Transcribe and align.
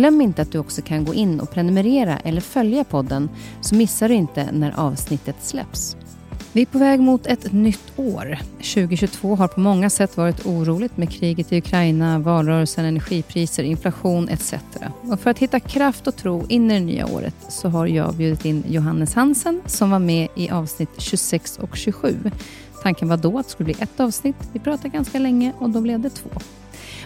Glöm 0.00 0.20
inte 0.20 0.42
att 0.42 0.52
du 0.52 0.58
också 0.58 0.82
kan 0.82 1.04
gå 1.04 1.14
in 1.14 1.40
och 1.40 1.50
prenumerera 1.50 2.18
eller 2.18 2.40
följa 2.40 2.84
podden 2.84 3.28
så 3.60 3.74
missar 3.74 4.08
du 4.08 4.14
inte 4.14 4.52
när 4.52 4.80
avsnittet 4.80 5.36
släpps. 5.40 5.96
Vi 6.52 6.62
är 6.62 6.66
på 6.66 6.78
väg 6.78 7.00
mot 7.00 7.26
ett 7.26 7.52
nytt 7.52 7.92
år. 7.96 8.38
2022 8.56 9.36
har 9.36 9.48
på 9.48 9.60
många 9.60 9.90
sätt 9.90 10.16
varit 10.16 10.46
oroligt 10.46 10.96
med 10.96 11.10
kriget 11.10 11.52
i 11.52 11.58
Ukraina, 11.58 12.18
valrörelsen, 12.18 12.84
energipriser, 12.84 13.62
inflation 13.62 14.28
etc. 14.28 14.54
Och 15.02 15.20
för 15.20 15.30
att 15.30 15.38
hitta 15.38 15.60
kraft 15.60 16.06
och 16.06 16.16
tro 16.16 16.46
in 16.48 16.70
i 16.70 16.74
det 16.74 16.80
nya 16.80 17.06
året 17.06 17.34
så 17.48 17.68
har 17.68 17.86
jag 17.86 18.14
bjudit 18.14 18.44
in 18.44 18.64
Johannes 18.68 19.14
Hansen 19.14 19.62
som 19.66 19.90
var 19.90 19.98
med 19.98 20.28
i 20.36 20.50
avsnitt 20.50 20.90
26 20.98 21.58
och 21.58 21.76
27. 21.76 22.16
Tanken 22.82 23.08
var 23.08 23.16
då 23.16 23.38
att 23.38 23.46
det 23.46 23.52
skulle 23.52 23.64
bli 23.64 23.76
ett 23.80 24.00
avsnitt. 24.00 24.36
Vi 24.52 24.60
pratade 24.60 24.88
ganska 24.88 25.18
länge 25.18 25.52
och 25.58 25.70
då 25.70 25.80
blev 25.80 26.00
det 26.00 26.10
två. 26.10 26.30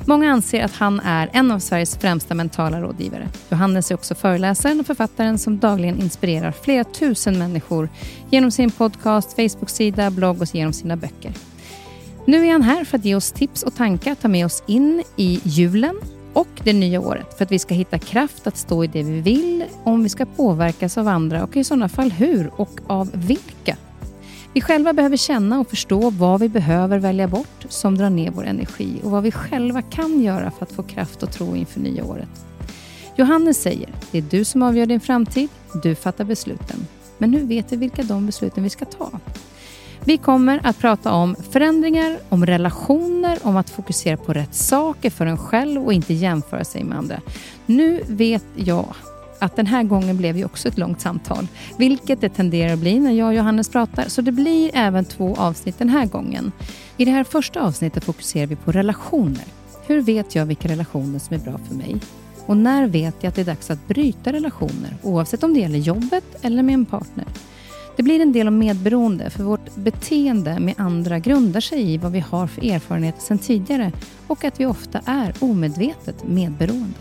Många 0.06 0.32
anser 0.32 0.64
att 0.64 0.74
han 0.74 1.00
är 1.00 1.30
en 1.32 1.50
av 1.50 1.58
Sveriges 1.58 1.96
främsta 1.96 2.34
mentala 2.34 2.80
rådgivare. 2.80 3.28
Johannes 3.50 3.90
är 3.90 3.94
också 3.94 4.14
föreläsaren 4.14 4.80
och 4.80 4.86
författaren 4.86 5.38
som 5.38 5.58
dagligen 5.58 6.00
inspirerar 6.00 6.52
flera 6.52 6.84
tusen 6.84 7.38
människor 7.38 7.88
genom 8.30 8.50
sin 8.50 8.70
podcast, 8.70 9.36
Facebook-sida, 9.36 10.10
blogg 10.10 10.42
och 10.42 10.54
genom 10.54 10.72
sina 10.72 10.96
böcker. 10.96 11.32
Nu 12.26 12.46
är 12.46 12.52
han 12.52 12.62
här 12.62 12.84
för 12.84 12.98
att 12.98 13.04
ge 13.04 13.14
oss 13.14 13.32
tips 13.32 13.62
och 13.62 13.74
tankar 13.76 14.12
att 14.12 14.20
ta 14.20 14.28
med 14.28 14.46
oss 14.46 14.62
in 14.66 15.02
i 15.16 15.40
julen 15.44 15.96
och 16.32 16.48
det 16.62 16.72
nya 16.72 17.00
året 17.00 17.36
för 17.38 17.44
att 17.44 17.52
vi 17.52 17.58
ska 17.58 17.74
hitta 17.74 17.98
kraft 17.98 18.46
att 18.46 18.56
stå 18.56 18.84
i 18.84 18.86
det 18.86 19.02
vi 19.02 19.20
vill, 19.20 19.64
om 19.84 20.02
vi 20.02 20.08
ska 20.08 20.26
påverkas 20.26 20.98
av 20.98 21.08
andra 21.08 21.42
och 21.44 21.56
i 21.56 21.64
sådana 21.64 21.88
fall 21.88 22.10
hur 22.10 22.50
och 22.56 22.80
av 22.86 23.10
vilka. 23.12 23.76
Vi 24.54 24.60
själva 24.60 24.92
behöver 24.92 25.16
känna 25.16 25.60
och 25.60 25.68
förstå 25.68 26.10
vad 26.10 26.40
vi 26.40 26.48
behöver 26.48 26.98
välja 26.98 27.28
bort 27.28 27.66
som 27.68 27.98
drar 27.98 28.10
ner 28.10 28.30
vår 28.30 28.46
energi 28.46 29.00
och 29.02 29.10
vad 29.10 29.22
vi 29.22 29.32
själva 29.32 29.82
kan 29.82 30.22
göra 30.22 30.50
för 30.50 30.62
att 30.62 30.72
få 30.72 30.82
kraft 30.82 31.22
och 31.22 31.32
tro 31.32 31.56
inför 31.56 31.80
nya 31.80 32.04
året. 32.04 32.28
Johannes 33.16 33.62
säger, 33.62 33.88
det 34.10 34.18
är 34.18 34.22
du 34.22 34.44
som 34.44 34.62
avgör 34.62 34.86
din 34.86 35.00
framtid, 35.00 35.48
du 35.82 35.94
fattar 35.94 36.24
besluten. 36.24 36.86
Men 37.18 37.32
hur 37.32 37.44
vet 37.44 37.72
vi 37.72 37.76
vilka 37.76 38.02
de 38.02 38.26
besluten 38.26 38.62
vi 38.62 38.70
ska 38.70 38.84
ta? 38.84 39.10
Vi 40.04 40.16
kommer 40.16 40.60
att 40.64 40.78
prata 40.78 41.12
om 41.12 41.36
förändringar, 41.50 42.18
om 42.28 42.46
relationer, 42.46 43.38
om 43.42 43.56
att 43.56 43.70
fokusera 43.70 44.16
på 44.16 44.32
rätt 44.32 44.54
saker 44.54 45.10
för 45.10 45.26
en 45.26 45.38
själv 45.38 45.84
och 45.84 45.92
inte 45.92 46.14
jämföra 46.14 46.64
sig 46.64 46.84
med 46.84 46.98
andra. 46.98 47.20
Nu 47.66 48.02
vet 48.08 48.44
jag 48.54 48.94
att 49.38 49.56
den 49.56 49.66
här 49.66 49.82
gången 49.82 50.16
blev 50.16 50.36
ju 50.36 50.44
också 50.44 50.68
ett 50.68 50.78
långt 50.78 51.00
samtal, 51.00 51.46
vilket 51.78 52.20
det 52.20 52.28
tenderar 52.28 52.72
att 52.72 52.78
bli 52.78 52.98
när 52.98 53.12
jag 53.12 53.28
och 53.28 53.34
Johannes 53.34 53.68
pratar, 53.68 54.08
så 54.08 54.22
det 54.22 54.32
blir 54.32 54.70
även 54.74 55.04
två 55.04 55.34
avsnitt 55.34 55.78
den 55.78 55.88
här 55.88 56.06
gången. 56.06 56.52
I 56.96 57.04
det 57.04 57.10
här 57.10 57.24
första 57.24 57.62
avsnittet 57.62 58.04
fokuserar 58.04 58.46
vi 58.46 58.56
på 58.56 58.72
relationer. 58.72 59.44
Hur 59.86 60.02
vet 60.02 60.34
jag 60.34 60.46
vilka 60.46 60.68
relationer 60.68 61.18
som 61.18 61.36
är 61.36 61.40
bra 61.40 61.58
för 61.68 61.74
mig? 61.74 61.96
Och 62.46 62.56
när 62.56 62.86
vet 62.86 63.14
jag 63.20 63.28
att 63.28 63.34
det 63.34 63.40
är 63.40 63.44
dags 63.46 63.70
att 63.70 63.88
bryta 63.88 64.32
relationer, 64.32 64.96
oavsett 65.02 65.42
om 65.42 65.54
det 65.54 65.60
gäller 65.60 65.78
jobbet 65.78 66.24
eller 66.42 66.62
med 66.62 66.74
en 66.74 66.84
partner? 66.84 67.24
Det 67.96 68.02
blir 68.02 68.20
en 68.20 68.32
del 68.32 68.48
om 68.48 68.58
medberoende, 68.58 69.30
för 69.30 69.44
vårt 69.44 69.74
beteende 69.74 70.60
med 70.60 70.74
andra 70.78 71.18
grundar 71.18 71.60
sig 71.60 71.92
i 71.92 71.98
vad 71.98 72.12
vi 72.12 72.20
har 72.20 72.46
för 72.46 72.64
erfarenheter 72.64 73.20
sedan 73.20 73.38
tidigare 73.38 73.92
och 74.26 74.44
att 74.44 74.60
vi 74.60 74.66
ofta 74.66 75.00
är 75.06 75.34
omedvetet 75.40 76.24
medberoende. 76.28 76.98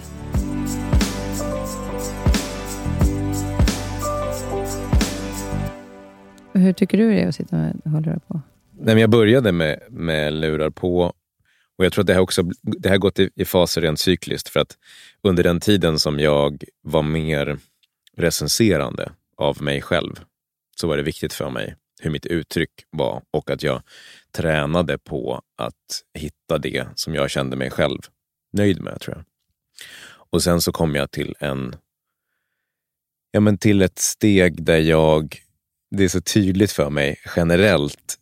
Hur 6.53 6.73
tycker 6.73 6.97
du 6.97 7.11
det 7.11 7.21
är 7.21 7.27
att 7.27 7.35
sitta 7.35 7.55
med 7.55 7.81
hörlurar 7.85 8.19
på? 8.27 8.41
Nej, 8.71 8.95
men 8.95 8.97
jag 8.97 9.09
började 9.09 9.51
med, 9.51 9.79
med 9.89 10.33
lurar 10.33 10.69
på 10.69 11.13
och 11.77 11.85
jag 11.85 11.93
tror 11.93 12.01
att 12.01 12.07
det 12.07 12.13
har, 12.13 12.21
också, 12.21 12.43
det 12.61 12.89
här 12.89 12.97
gått 12.97 13.19
i, 13.19 13.29
i 13.35 13.45
faser 13.45 13.81
rent 13.81 13.99
cykliskt. 13.99 14.49
För 14.49 14.59
att 14.59 14.77
under 15.21 15.43
den 15.43 15.59
tiden 15.59 15.99
som 15.99 16.19
jag 16.19 16.63
var 16.81 17.03
mer 17.03 17.57
recenserande 18.17 19.11
av 19.37 19.61
mig 19.61 19.81
själv 19.81 20.19
så 20.75 20.87
var 20.87 20.97
det 20.97 21.03
viktigt 21.03 21.33
för 21.33 21.49
mig 21.49 21.75
hur 22.01 22.11
mitt 22.11 22.25
uttryck 22.25 22.71
var 22.89 23.21
och 23.31 23.49
att 23.49 23.63
jag 23.63 23.81
tränade 24.31 24.97
på 24.97 25.41
att 25.57 26.03
hitta 26.13 26.57
det 26.57 26.87
som 26.95 27.15
jag 27.15 27.29
kände 27.29 27.55
mig 27.55 27.69
själv 27.69 27.99
nöjd 28.53 28.81
med, 28.81 28.99
tror 28.99 29.17
jag. 29.17 29.25
Och 30.31 30.43
sen 30.43 30.61
så 30.61 30.71
kom 30.71 30.95
jag 30.95 31.11
till 31.11 31.35
en 31.39 31.75
ja, 33.31 33.39
men 33.39 33.57
till 33.57 33.81
ett 33.81 33.99
steg 33.99 34.63
där 34.63 34.77
jag 34.77 35.42
det 35.97 36.03
är 36.03 36.07
så 36.07 36.21
tydligt 36.21 36.71
för 36.71 36.89
mig 36.89 37.19
generellt. 37.35 38.19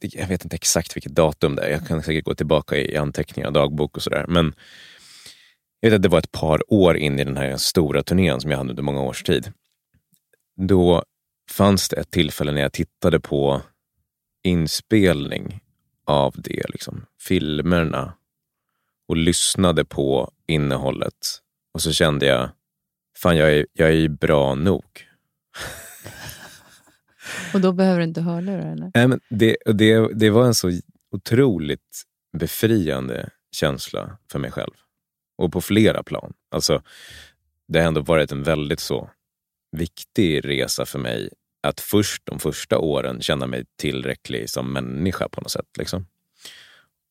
Jag 0.00 0.28
vet 0.28 0.44
inte 0.44 0.56
exakt 0.56 0.96
vilket 0.96 1.14
datum 1.14 1.56
det 1.56 1.62
är. 1.62 1.70
Jag 1.70 1.86
kan 1.86 2.02
säkert 2.02 2.24
gå 2.24 2.34
tillbaka 2.34 2.76
i 2.76 2.96
anteckningar, 2.96 3.50
dagbok 3.50 3.96
och 3.96 4.02
sådär. 4.02 4.26
Men 4.28 4.54
jag 5.80 5.90
vet 5.90 5.96
att 5.96 6.02
det 6.02 6.08
var 6.08 6.18
ett 6.18 6.32
par 6.32 6.72
år 6.72 6.96
in 6.96 7.18
i 7.18 7.24
den 7.24 7.36
här 7.36 7.56
stora 7.56 8.02
turnén 8.02 8.40
som 8.40 8.50
jag 8.50 8.58
hade 8.58 8.70
under 8.70 8.82
många 8.82 9.02
års 9.02 9.22
tid. 9.22 9.52
Då 10.56 11.04
fanns 11.50 11.88
det 11.88 11.96
ett 11.96 12.10
tillfälle 12.10 12.52
när 12.52 12.60
jag 12.60 12.72
tittade 12.72 13.20
på 13.20 13.62
inspelning 14.44 15.60
av 16.06 16.34
det, 16.36 16.62
liksom, 16.68 17.06
filmerna 17.20 18.14
och 19.08 19.16
lyssnade 19.16 19.84
på 19.84 20.32
innehållet. 20.46 21.40
Och 21.74 21.82
så 21.82 21.92
kände 21.92 22.26
jag, 22.26 22.50
fan 23.16 23.36
jag 23.36 23.52
är, 23.52 23.66
jag 23.72 23.92
är 23.92 24.08
bra 24.08 24.54
nog. 24.54 24.84
Och 27.54 27.60
då 27.60 27.72
behöver 27.72 27.98
du 27.98 28.04
inte 28.04 28.20
hörlurar? 28.20 28.72
Eller? 28.72 28.90
Nej, 28.94 29.08
men 29.08 29.20
det, 29.30 29.56
det, 29.66 30.14
det 30.14 30.30
var 30.30 30.44
en 30.44 30.54
så 30.54 30.70
otroligt 31.10 32.02
befriande 32.38 33.30
känsla 33.52 34.18
för 34.32 34.38
mig 34.38 34.50
själv. 34.50 34.72
Och 35.38 35.52
på 35.52 35.60
flera 35.60 36.02
plan. 36.02 36.32
Alltså, 36.50 36.82
det 37.68 37.80
har 37.80 37.86
ändå 37.86 38.00
varit 38.00 38.32
en 38.32 38.42
väldigt 38.42 38.80
så 38.80 39.10
viktig 39.76 40.48
resa 40.48 40.86
för 40.86 40.98
mig 40.98 41.30
att 41.62 41.80
först 41.80 42.22
de 42.26 42.38
första 42.38 42.78
åren 42.78 43.20
känna 43.20 43.46
mig 43.46 43.64
tillräcklig 43.78 44.50
som 44.50 44.72
människa 44.72 45.28
på 45.28 45.40
något 45.40 45.50
sätt. 45.50 45.76
Liksom. 45.78 46.06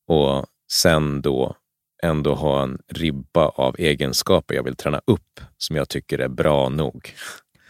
Och 0.08 0.46
sen 0.72 1.22
då 1.22 1.56
ändå 2.04 2.36
ha 2.36 2.64
en 2.64 2.80
ribba 2.88 3.48
av 3.48 3.76
egenskaper 3.80 4.56
jag 4.56 4.64
vill 4.64 4.76
träna 4.76 5.02
upp 5.06 5.40
som 5.58 5.76
jag 5.76 5.90
tycker 5.90 6.20
är 6.20 6.28
bra 6.28 6.70
nog. 6.70 7.14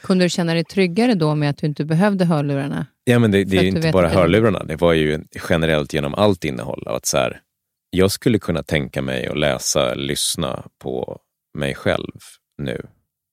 Kunde 0.01 0.25
du 0.25 0.30
känna 0.30 0.53
dig 0.53 0.63
tryggare 0.63 1.13
då 1.13 1.36
med 1.36 1.50
att 1.50 1.57
du 1.57 1.68
inte 1.68 1.86
behövde 1.86 2.25
hörlurarna? 2.25 2.86
Ja, 3.03 3.19
men 3.19 3.31
det, 3.31 3.44
det 3.44 3.57
är 3.57 3.62
ju 3.62 3.68
inte 3.68 3.92
bara 3.92 4.09
hörlurarna. 4.09 4.63
Det 4.63 4.75
var 4.75 4.94
ju 4.94 5.24
generellt 5.50 5.94
genom 5.94 6.15
allt 6.15 6.45
innehåll. 6.45 6.83
Att 6.88 7.06
så 7.06 7.18
här, 7.18 7.42
jag 7.89 8.12
skulle 8.12 8.39
kunna 8.39 8.63
tänka 8.63 9.01
mig 9.01 9.27
att 9.27 9.38
läsa, 9.38 9.94
lyssna 9.94 10.65
på 10.80 11.19
mig 11.57 11.75
själv 11.75 12.19
nu. 12.57 12.86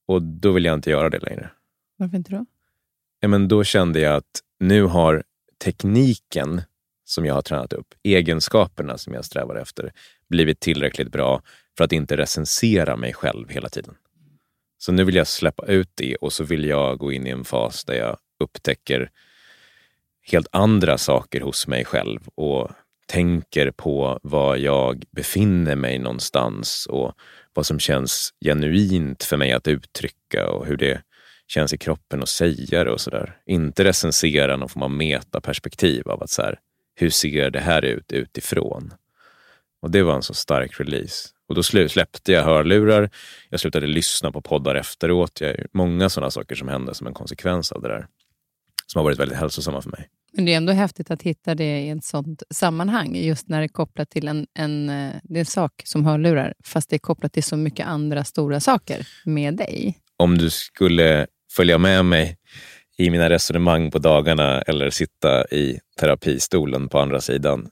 Och 0.08 0.22
då 0.22 0.52
vill 0.52 0.64
jag 0.64 0.74
inte 0.74 0.90
göra 0.90 1.10
det 1.10 1.18
längre. 1.18 1.50
Varför 1.96 2.16
inte 2.16 2.32
då? 2.32 2.46
Ja, 3.20 3.28
men 3.28 3.48
då 3.48 3.64
kände 3.64 4.00
jag 4.00 4.14
att 4.14 4.40
nu 4.60 4.82
har 4.82 5.22
tekniken 5.64 6.62
som 7.04 7.26
jag 7.26 7.34
har 7.34 7.42
tränat 7.42 7.72
upp, 7.72 7.94
egenskaperna 8.02 8.98
som 8.98 9.14
jag 9.14 9.24
strävar 9.24 9.56
efter, 9.56 9.92
blivit 10.28 10.60
tillräckligt 10.60 11.12
bra 11.12 11.42
för 11.76 11.84
att 11.84 11.92
inte 11.92 12.16
recensera 12.16 12.96
mig 12.96 13.12
själv 13.14 13.48
hela 13.48 13.68
tiden. 13.68 13.94
Så 14.78 14.92
nu 14.92 15.04
vill 15.04 15.14
jag 15.14 15.26
släppa 15.26 15.66
ut 15.66 15.90
det 15.94 16.16
och 16.16 16.32
så 16.32 16.44
vill 16.44 16.64
jag 16.64 16.98
gå 16.98 17.12
in 17.12 17.26
i 17.26 17.30
en 17.30 17.44
fas 17.44 17.84
där 17.84 17.94
jag 17.94 18.16
upptäcker 18.40 19.10
helt 20.22 20.48
andra 20.52 20.98
saker 20.98 21.40
hos 21.40 21.66
mig 21.66 21.84
själv 21.84 22.20
och 22.34 22.70
tänker 23.06 23.70
på 23.70 24.18
var 24.22 24.56
jag 24.56 25.04
befinner 25.10 25.76
mig 25.76 25.98
någonstans 25.98 26.86
och 26.86 27.12
vad 27.52 27.66
som 27.66 27.78
känns 27.78 28.34
genuint 28.44 29.24
för 29.24 29.36
mig 29.36 29.52
att 29.52 29.68
uttrycka 29.68 30.50
och 30.50 30.66
hur 30.66 30.76
det 30.76 31.02
känns 31.46 31.72
i 31.72 31.78
kroppen 31.78 32.22
att 32.22 32.28
säga 32.28 32.84
det 32.84 32.90
och 32.90 33.00
sådär. 33.00 33.36
Inte 33.46 33.84
recensera 33.84 34.56
någon 34.56 34.68
form 34.68 34.82
av 34.82 34.90
metaperspektiv 34.90 36.08
av 36.08 36.22
att 36.22 36.30
så 36.30 36.42
här, 36.42 36.58
hur 36.94 37.10
ser 37.10 37.50
det 37.50 37.60
här 37.60 37.84
ut 37.84 38.12
utifrån? 38.12 38.92
Och 39.82 39.90
det 39.90 40.02
var 40.02 40.14
en 40.14 40.22
så 40.22 40.34
stark 40.34 40.80
release. 40.80 41.28
Och 41.48 41.54
då 41.54 41.62
släppte 41.62 42.32
jag 42.32 42.44
hörlurar, 42.44 43.10
jag 43.50 43.60
slutade 43.60 43.86
lyssna 43.86 44.32
på 44.32 44.40
poddar 44.40 44.74
efteråt. 44.74 45.40
Jag, 45.40 45.56
många 45.72 46.08
sådana 46.08 46.30
saker 46.30 46.54
som 46.54 46.68
hände 46.68 46.94
som 46.94 47.06
en 47.06 47.14
konsekvens 47.14 47.72
av 47.72 47.82
det 47.82 47.88
där. 47.88 48.06
Som 48.86 48.98
har 48.98 49.04
varit 49.04 49.18
väldigt 49.18 49.38
hälsosamma 49.38 49.82
för 49.82 49.90
mig. 49.90 50.08
Men 50.32 50.44
det 50.44 50.52
är 50.52 50.56
ändå 50.56 50.72
häftigt 50.72 51.10
att 51.10 51.22
hitta 51.22 51.54
det 51.54 51.80
i 51.80 51.88
ett 51.88 52.04
sånt 52.04 52.42
sammanhang, 52.50 53.16
just 53.16 53.48
när 53.48 53.58
det 53.58 53.64
är 53.64 53.68
kopplat 53.68 54.10
till 54.10 54.28
en, 54.28 54.46
en, 54.54 54.88
eh, 54.88 55.14
det 55.22 55.34
är 55.34 55.40
en 55.40 55.46
sak 55.46 55.82
som 55.84 56.04
hörlurar, 56.04 56.54
fast 56.64 56.90
det 56.90 56.96
är 56.96 56.98
kopplat 56.98 57.32
till 57.32 57.44
så 57.44 57.56
mycket 57.56 57.86
andra 57.86 58.24
stora 58.24 58.60
saker 58.60 59.06
med 59.24 59.56
dig. 59.56 59.98
Om 60.16 60.38
du 60.38 60.50
skulle 60.50 61.26
följa 61.52 61.78
med 61.78 62.04
mig 62.04 62.36
i 62.98 63.10
mina 63.10 63.30
resonemang 63.30 63.90
på 63.90 63.98
dagarna 63.98 64.62
eller 64.62 64.90
sitta 64.90 65.46
i 65.46 65.80
terapistolen 66.00 66.88
på 66.88 66.98
andra 66.98 67.20
sidan 67.20 67.68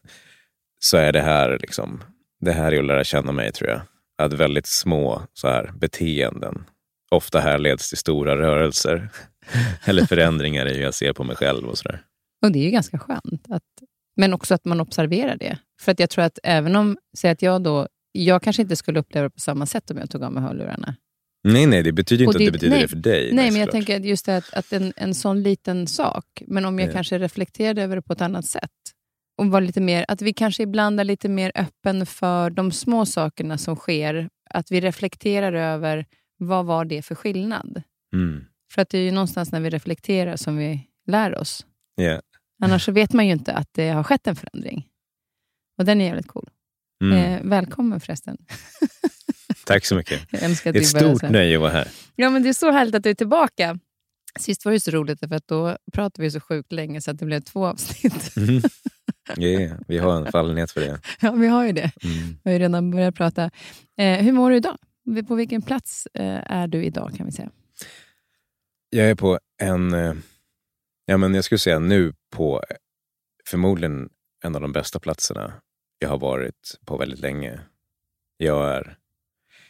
så 0.79 0.96
är 0.96 1.12
det 1.12 1.20
här 1.20 1.58
liksom, 1.61 2.02
det 2.40 2.52
här 2.52 2.72
är 2.72 2.78
att 2.78 2.86
lära 2.86 3.04
känna 3.04 3.32
mig 3.32 3.52
tror 3.52 3.70
jag. 3.70 3.80
Att 4.18 4.32
väldigt 4.32 4.66
små 4.66 5.22
så 5.32 5.48
här, 5.48 5.72
beteenden 5.76 6.64
ofta 7.10 7.40
härleds 7.40 7.88
till 7.88 7.98
stora 7.98 8.36
rörelser 8.36 9.08
eller 9.84 10.06
förändringar 10.06 10.66
i 10.66 10.74
hur 10.74 10.82
jag 10.82 10.94
ser 10.94 11.12
på 11.12 11.24
mig 11.24 11.36
själv 11.36 11.68
och 11.68 11.78
sådär. 11.78 12.02
Och 12.44 12.52
det 12.52 12.58
är 12.58 12.64
ju 12.64 12.70
ganska 12.70 12.98
skönt. 12.98 13.46
Att, 13.50 13.62
men 14.16 14.32
också 14.32 14.54
att 14.54 14.64
man 14.64 14.80
observerar 14.80 15.36
det. 15.36 15.58
För 15.80 15.92
att 15.92 16.00
jag 16.00 16.10
tror 16.10 16.24
att 16.24 16.38
även 16.42 16.76
om, 16.76 16.98
säg 17.18 17.30
att 17.30 17.42
jag 17.42 17.62
då, 17.62 17.88
jag 18.12 18.42
kanske 18.42 18.62
inte 18.62 18.76
skulle 18.76 19.00
uppleva 19.00 19.24
det 19.24 19.30
på 19.30 19.40
samma 19.40 19.66
sätt 19.66 19.90
om 19.90 19.98
jag 19.98 20.10
tog 20.10 20.22
av 20.22 20.32
mig 20.32 20.42
hörlurarna. 20.42 20.96
Nej, 21.48 21.66
nej, 21.66 21.82
det 21.82 21.92
betyder 21.92 22.24
inte 22.24 22.38
det, 22.38 22.44
att 22.44 22.52
det 22.52 22.52
betyder 22.52 22.74
nej, 22.74 22.82
det 22.82 22.88
för 22.88 22.96
dig. 22.96 23.32
Nej, 23.32 23.50
men 23.50 23.60
jag 23.60 23.70
tänker 23.70 24.00
just 24.00 24.26
det 24.26 24.36
att, 24.36 24.54
att 24.54 24.72
en, 24.72 24.92
en 24.96 25.14
sån 25.14 25.42
liten 25.42 25.86
sak, 25.86 26.42
men 26.46 26.64
om 26.64 26.78
jag 26.78 26.88
ja. 26.88 26.92
kanske 26.92 27.18
reflekterade 27.18 27.82
över 27.82 27.96
det 27.96 28.02
på 28.02 28.12
ett 28.12 28.20
annat 28.20 28.46
sätt. 28.46 28.70
Och 29.36 29.46
var 29.46 29.60
lite 29.60 29.80
mer, 29.80 30.04
att 30.08 30.22
vi 30.22 30.32
kanske 30.32 30.62
ibland 30.62 31.00
är 31.00 31.04
lite 31.04 31.28
mer 31.28 31.52
öppen 31.54 32.06
för 32.06 32.50
de 32.50 32.72
små 32.72 33.06
sakerna 33.06 33.58
som 33.58 33.76
sker. 33.76 34.28
Att 34.50 34.70
vi 34.70 34.80
reflekterar 34.80 35.52
över 35.52 36.06
vad 36.38 36.66
var 36.66 36.84
det 36.84 37.02
för 37.02 37.14
skillnad. 37.14 37.82
Mm. 38.14 38.44
För 38.72 38.82
att 38.82 38.88
det 38.88 38.98
är 38.98 39.02
ju 39.02 39.10
någonstans 39.10 39.52
när 39.52 39.60
vi 39.60 39.70
reflekterar 39.70 40.36
som 40.36 40.56
vi 40.56 40.80
lär 41.06 41.38
oss. 41.38 41.66
Yeah. 42.00 42.20
Annars 42.62 42.84
så 42.84 42.92
vet 42.92 43.12
man 43.12 43.26
ju 43.26 43.32
inte 43.32 43.52
att 43.52 43.68
det 43.72 43.88
har 43.88 44.02
skett 44.02 44.26
en 44.26 44.36
förändring. 44.36 44.86
Och 45.78 45.84
den 45.84 46.00
är 46.00 46.04
jävligt 46.04 46.28
cool. 46.28 46.48
Mm. 47.04 47.18
Eh, 47.18 47.40
välkommen 47.42 48.00
förresten. 48.00 48.36
Tack 49.66 49.84
så 49.84 49.94
mycket. 49.94 50.30
Det 50.30 50.42
är 50.42 50.76
ett 50.76 50.86
stort 50.86 51.22
nöje 51.22 51.56
att 51.56 51.60
vara 51.60 51.72
här. 51.72 51.88
Ja, 52.16 52.30
men 52.30 52.42
det 52.42 52.48
är 52.48 52.52
så 52.52 52.70
härligt 52.70 52.94
att 52.94 53.02
du 53.02 53.10
är 53.10 53.14
tillbaka. 53.14 53.78
Sist 54.38 54.64
var 54.64 54.72
det 54.72 54.80
så 54.80 54.90
roligt, 54.90 55.18
för 55.18 55.34
att 55.34 55.48
då 55.48 55.76
pratade 55.92 56.22
vi 56.22 56.30
så 56.30 56.40
sjukt 56.40 56.72
länge 56.72 57.00
så 57.00 57.10
att 57.10 57.18
det 57.18 57.26
blev 57.26 57.40
två 57.40 57.66
avsnitt. 57.66 58.34
Mm. 59.28 59.42
Yeah, 59.44 59.78
vi 59.88 59.98
har 59.98 60.16
en 60.16 60.32
fallenhet 60.32 60.70
för 60.70 60.80
det. 60.80 61.00
Ja, 61.20 61.32
vi 61.32 61.46
har 61.46 61.66
ju 61.66 61.72
det. 61.72 61.92
Mm. 62.04 62.38
Vi 62.44 62.50
har 62.50 62.52
ju 62.52 62.58
redan 62.58 62.90
börjat 62.90 63.14
prata. 63.14 63.50
Eh, 63.98 64.18
hur 64.18 64.32
mår 64.32 64.50
du 64.50 64.56
idag? 64.56 64.78
På 65.28 65.34
vilken 65.34 65.62
plats 65.62 66.06
eh, 66.14 66.52
är 66.52 66.66
du 66.66 66.84
idag 66.84 67.14
kan 67.16 67.26
vi 67.26 67.32
säga? 67.32 67.50
Jag 68.90 69.10
är 69.10 69.14
på 69.14 69.38
en, 69.62 69.94
eh, 69.94 70.14
ja 71.06 71.16
men 71.16 71.34
jag 71.34 71.44
skulle 71.44 71.58
säga 71.58 71.78
nu 71.78 72.12
på 72.30 72.62
förmodligen 73.48 74.08
en 74.44 74.54
av 74.54 74.60
de 74.60 74.72
bästa 74.72 74.98
platserna 74.98 75.52
jag 75.98 76.08
har 76.08 76.18
varit 76.18 76.78
på 76.86 76.96
väldigt 76.96 77.20
länge. 77.20 77.60
Jag 78.36 78.68
är 78.68 78.96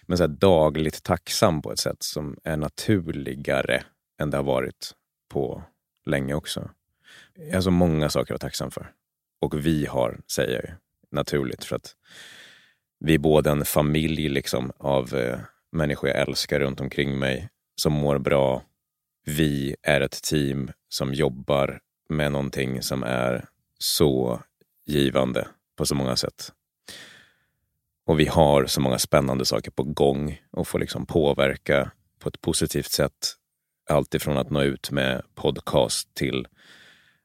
men 0.07 0.19
så 0.19 0.27
dagligt 0.27 1.03
tacksam 1.03 1.63
på 1.63 1.73
ett 1.73 1.79
sätt 1.79 2.03
som 2.03 2.37
är 2.45 2.57
naturligare 2.57 3.85
än 4.19 4.31
det 4.31 4.37
har 4.37 4.45
varit 4.45 4.93
på 5.29 5.63
länge 6.07 6.35
också. 6.35 6.71
Jag 7.35 7.55
har 7.55 7.61
så 7.61 7.71
många 7.71 8.09
saker 8.09 8.35
att 8.35 8.43
vara 8.43 8.49
tacksam 8.49 8.71
för. 8.71 8.93
Och 9.41 9.67
vi 9.67 9.87
har, 9.87 10.21
säger 10.27 10.55
jag 10.55 10.65
ju, 10.65 10.71
naturligt. 11.11 11.65
För 11.65 11.77
att 11.77 11.97
vi 13.01 13.15
är 13.15 13.19
både 13.19 13.51
en 13.51 13.65
familj 13.65 14.29
liksom, 14.29 14.73
av 14.79 15.15
eh, 15.15 15.39
människor 15.73 16.11
jag 16.11 16.19
älskar 16.19 16.61
runt 16.61 16.81
omkring 16.81 17.19
mig 17.19 17.49
som 17.77 17.93
mår 17.93 18.19
bra. 18.19 18.63
Vi 19.25 19.77
är 19.83 20.01
ett 20.01 20.23
team 20.23 20.71
som 20.89 21.15
jobbar 21.15 21.81
med 22.09 22.33
någonting 22.33 22.83
som 22.83 23.03
är 23.03 23.45
så 23.79 24.43
givande 24.87 25.49
på 25.77 25.87
så 25.87 25.95
många 25.95 26.17
sätt. 26.17 26.53
Och 28.07 28.21
vi 28.21 28.27
har 28.27 28.67
så 28.67 28.81
många 28.81 28.99
spännande 28.99 29.45
saker 29.45 29.71
på 29.71 29.83
gång 29.83 30.41
och 30.51 30.69
får 30.69 30.79
liksom 30.79 31.07
påverka 31.07 31.91
på 32.19 32.29
ett 32.29 32.41
positivt 32.41 32.91
sätt. 32.91 33.35
Allt 33.89 34.15
ifrån 34.15 34.37
att 34.37 34.51
nå 34.51 34.63
ut 34.63 34.91
med 34.91 35.23
podcast 35.35 36.15
till 36.15 36.47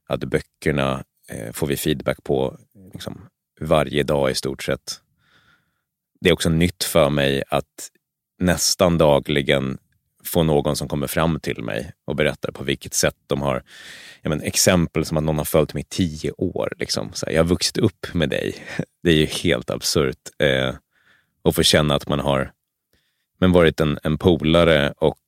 att 0.07 0.23
böckerna 0.23 1.03
eh, 1.29 1.51
får 1.51 1.67
vi 1.67 1.77
feedback 1.77 2.23
på 2.23 2.57
liksom, 2.93 3.21
varje 3.59 4.03
dag 4.03 4.31
i 4.31 4.35
stort 4.35 4.63
sett. 4.63 5.01
Det 6.21 6.29
är 6.29 6.33
också 6.33 6.49
nytt 6.49 6.83
för 6.83 7.09
mig 7.09 7.43
att 7.47 7.89
nästan 8.39 8.97
dagligen 8.97 9.77
få 10.23 10.43
någon 10.43 10.75
som 10.75 10.87
kommer 10.87 11.07
fram 11.07 11.39
till 11.39 11.63
mig 11.63 11.91
och 12.05 12.15
berättar 12.15 12.51
på 12.51 12.63
vilket 12.63 12.93
sätt 12.93 13.15
de 13.27 13.41
har... 13.41 13.63
Ja, 14.21 14.29
men, 14.29 14.41
exempel 14.41 15.05
som 15.05 15.17
att 15.17 15.23
någon 15.23 15.37
har 15.37 15.45
följt 15.45 15.73
mig 15.73 15.81
i 15.81 15.85
tio 15.89 16.31
år. 16.31 16.73
Liksom. 16.77 17.09
Så 17.13 17.25
här, 17.25 17.33
jag 17.33 17.43
har 17.43 17.49
vuxit 17.49 17.77
upp 17.77 18.13
med 18.13 18.29
dig. 18.29 18.55
Det 19.03 19.09
är 19.09 19.15
ju 19.15 19.25
helt 19.25 19.69
absurt. 19.69 20.29
Eh, 20.39 20.75
och 21.41 21.55
få 21.55 21.63
känna 21.63 21.95
att 21.95 22.07
man 22.07 22.19
har 22.19 22.51
men 23.37 23.51
varit 23.51 23.79
en, 23.79 23.99
en 24.03 24.17
polare 24.17 24.93
och 24.97 25.19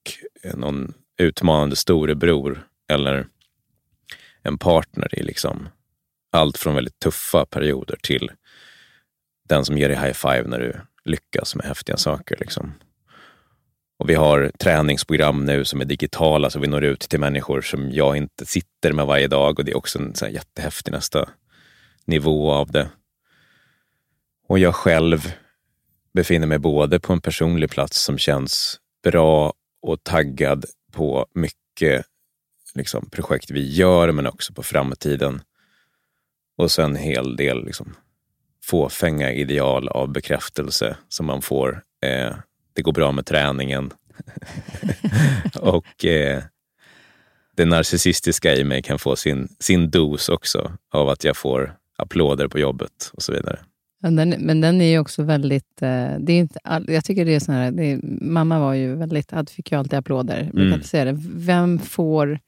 eh, 0.43 0.55
någon 0.55 0.93
utmanande 1.17 1.75
storebror 1.75 2.67
eller 2.89 3.27
en 4.41 4.57
partner 4.57 5.19
i 5.19 5.23
liksom 5.23 5.69
allt 6.31 6.57
från 6.57 6.75
väldigt 6.75 6.99
tuffa 6.99 7.45
perioder 7.45 7.97
till 8.03 8.31
den 9.49 9.65
som 9.65 9.77
ger 9.77 9.89
dig 9.89 9.97
high 9.97 10.13
five 10.13 10.43
när 10.47 10.59
du 10.59 10.75
lyckas 11.05 11.55
med 11.55 11.65
häftiga 11.65 11.97
saker. 11.97 12.37
Liksom. 12.39 12.73
Och 13.99 14.09
vi 14.09 14.15
har 14.15 14.51
träningsprogram 14.59 15.45
nu 15.45 15.65
som 15.65 15.81
är 15.81 15.85
digitala 15.85 16.49
så 16.49 16.59
vi 16.59 16.67
når 16.67 16.83
ut 16.83 16.99
till 16.99 17.19
människor 17.19 17.61
som 17.61 17.91
jag 17.91 18.17
inte 18.17 18.45
sitter 18.45 18.93
med 18.93 19.05
varje 19.05 19.27
dag 19.27 19.59
och 19.59 19.65
det 19.65 19.71
är 19.71 19.77
också 19.77 19.99
en 19.99 20.15
så 20.15 20.25
här 20.25 20.31
jättehäftig 20.31 20.91
nästa 20.91 21.29
nivå 22.05 22.51
av 22.51 22.71
det. 22.71 22.89
Och 24.47 24.59
jag 24.59 24.75
själv 24.75 25.33
befinner 26.13 26.47
mig 26.47 26.59
både 26.59 26.99
på 26.99 27.13
en 27.13 27.21
personlig 27.21 27.69
plats 27.69 28.03
som 28.03 28.17
känns 28.17 28.79
bra 29.03 29.53
och 29.81 30.03
taggad 30.03 30.65
på 30.93 31.27
mycket 31.33 32.05
liksom, 32.73 33.09
projekt 33.09 33.51
vi 33.51 33.73
gör 33.73 34.11
men 34.11 34.27
också 34.27 34.53
på 34.53 34.63
framtiden. 34.63 35.41
Och 36.57 36.71
sen 36.71 36.89
en 36.89 36.95
hel 36.95 37.35
del 37.35 37.65
liksom, 37.65 37.95
fåfänga 38.63 39.31
ideal 39.31 39.87
av 39.87 40.11
bekräftelse 40.11 40.97
som 41.09 41.25
man 41.25 41.41
får. 41.41 41.83
Eh, 42.01 42.35
det 42.73 42.81
går 42.81 42.91
bra 42.91 43.11
med 43.11 43.25
träningen. 43.25 43.93
och 45.59 46.05
eh, 46.05 46.43
det 47.55 47.65
narcissistiska 47.65 48.55
i 48.55 48.63
mig 48.63 48.81
kan 48.81 48.99
få 48.99 49.15
sin, 49.15 49.55
sin 49.59 49.89
dos 49.89 50.29
också 50.29 50.77
av 50.91 51.09
att 51.09 51.23
jag 51.23 51.37
får 51.37 51.77
applåder 51.95 52.47
på 52.47 52.59
jobbet 52.59 53.11
och 53.13 53.23
så 53.23 53.31
vidare. 53.31 53.59
Men 54.03 54.15
den, 54.15 54.29
men 54.29 54.61
den 54.61 54.81
är 54.81 54.89
ju 54.89 54.99
också 54.99 55.23
väldigt... 55.23 55.81
Eh, 55.81 56.11
det 56.19 56.33
är 56.33 56.39
inte 56.39 56.59
all, 56.63 56.85
jag 56.87 57.05
tycker 57.05 57.25
det 57.25 57.35
är 57.35 57.39
sån 57.39 57.55
här, 57.55 57.79
är, 57.79 57.99
mamma 58.21 58.59
var 58.59 58.73
ju 58.73 58.95
väldigt, 58.95 59.31
fick 59.49 59.71
ju 59.71 59.77
alltid 59.77 59.93
applåder. 59.93 60.51
Mm. 60.53 60.83
säga 60.83 61.05
det. 61.05 61.15
Vem 61.35 61.79
får 61.79 62.39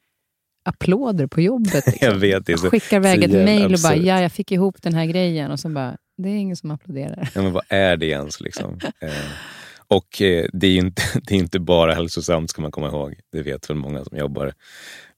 applåder 0.65 1.27
på 1.27 1.41
jobbet? 1.41 1.73
Liksom? 1.85 2.07
jag 2.07 2.15
vet, 2.15 2.45
det 2.45 2.57
så, 2.57 2.69
Skickar 2.69 2.97
iväg 2.97 3.23
ett 3.23 3.31
mejl 3.31 3.73
och 3.73 3.79
bara, 3.83 3.95
ja, 3.95 4.21
jag 4.21 4.31
fick 4.31 4.51
ihop 4.51 4.81
den 4.81 4.93
här 4.93 5.05
grejen. 5.05 5.51
Och 5.51 5.59
så 5.59 5.69
bara, 5.69 5.97
det 6.17 6.29
är 6.29 6.35
ingen 6.35 6.55
som 6.55 6.71
applåderar. 6.71 7.29
Ja, 7.35 7.41
men 7.41 7.51
vad 7.51 7.63
är 7.69 7.97
det 7.97 8.05
ens? 8.05 8.41
Liksom? 8.41 8.79
eh, 8.99 9.09
och 9.87 10.21
eh, 10.21 10.45
det, 10.53 10.67
är 10.67 10.77
inte, 10.77 11.01
det 11.23 11.35
är 11.35 11.39
inte 11.39 11.59
bara 11.59 11.93
hälsosamt, 11.93 12.49
ska 12.49 12.61
man 12.61 12.71
komma 12.71 12.87
ihåg. 12.87 13.15
Det 13.31 13.41
vet 13.41 13.69
väl 13.69 13.77
många 13.77 14.05
som 14.05 14.17
jobbar 14.17 14.53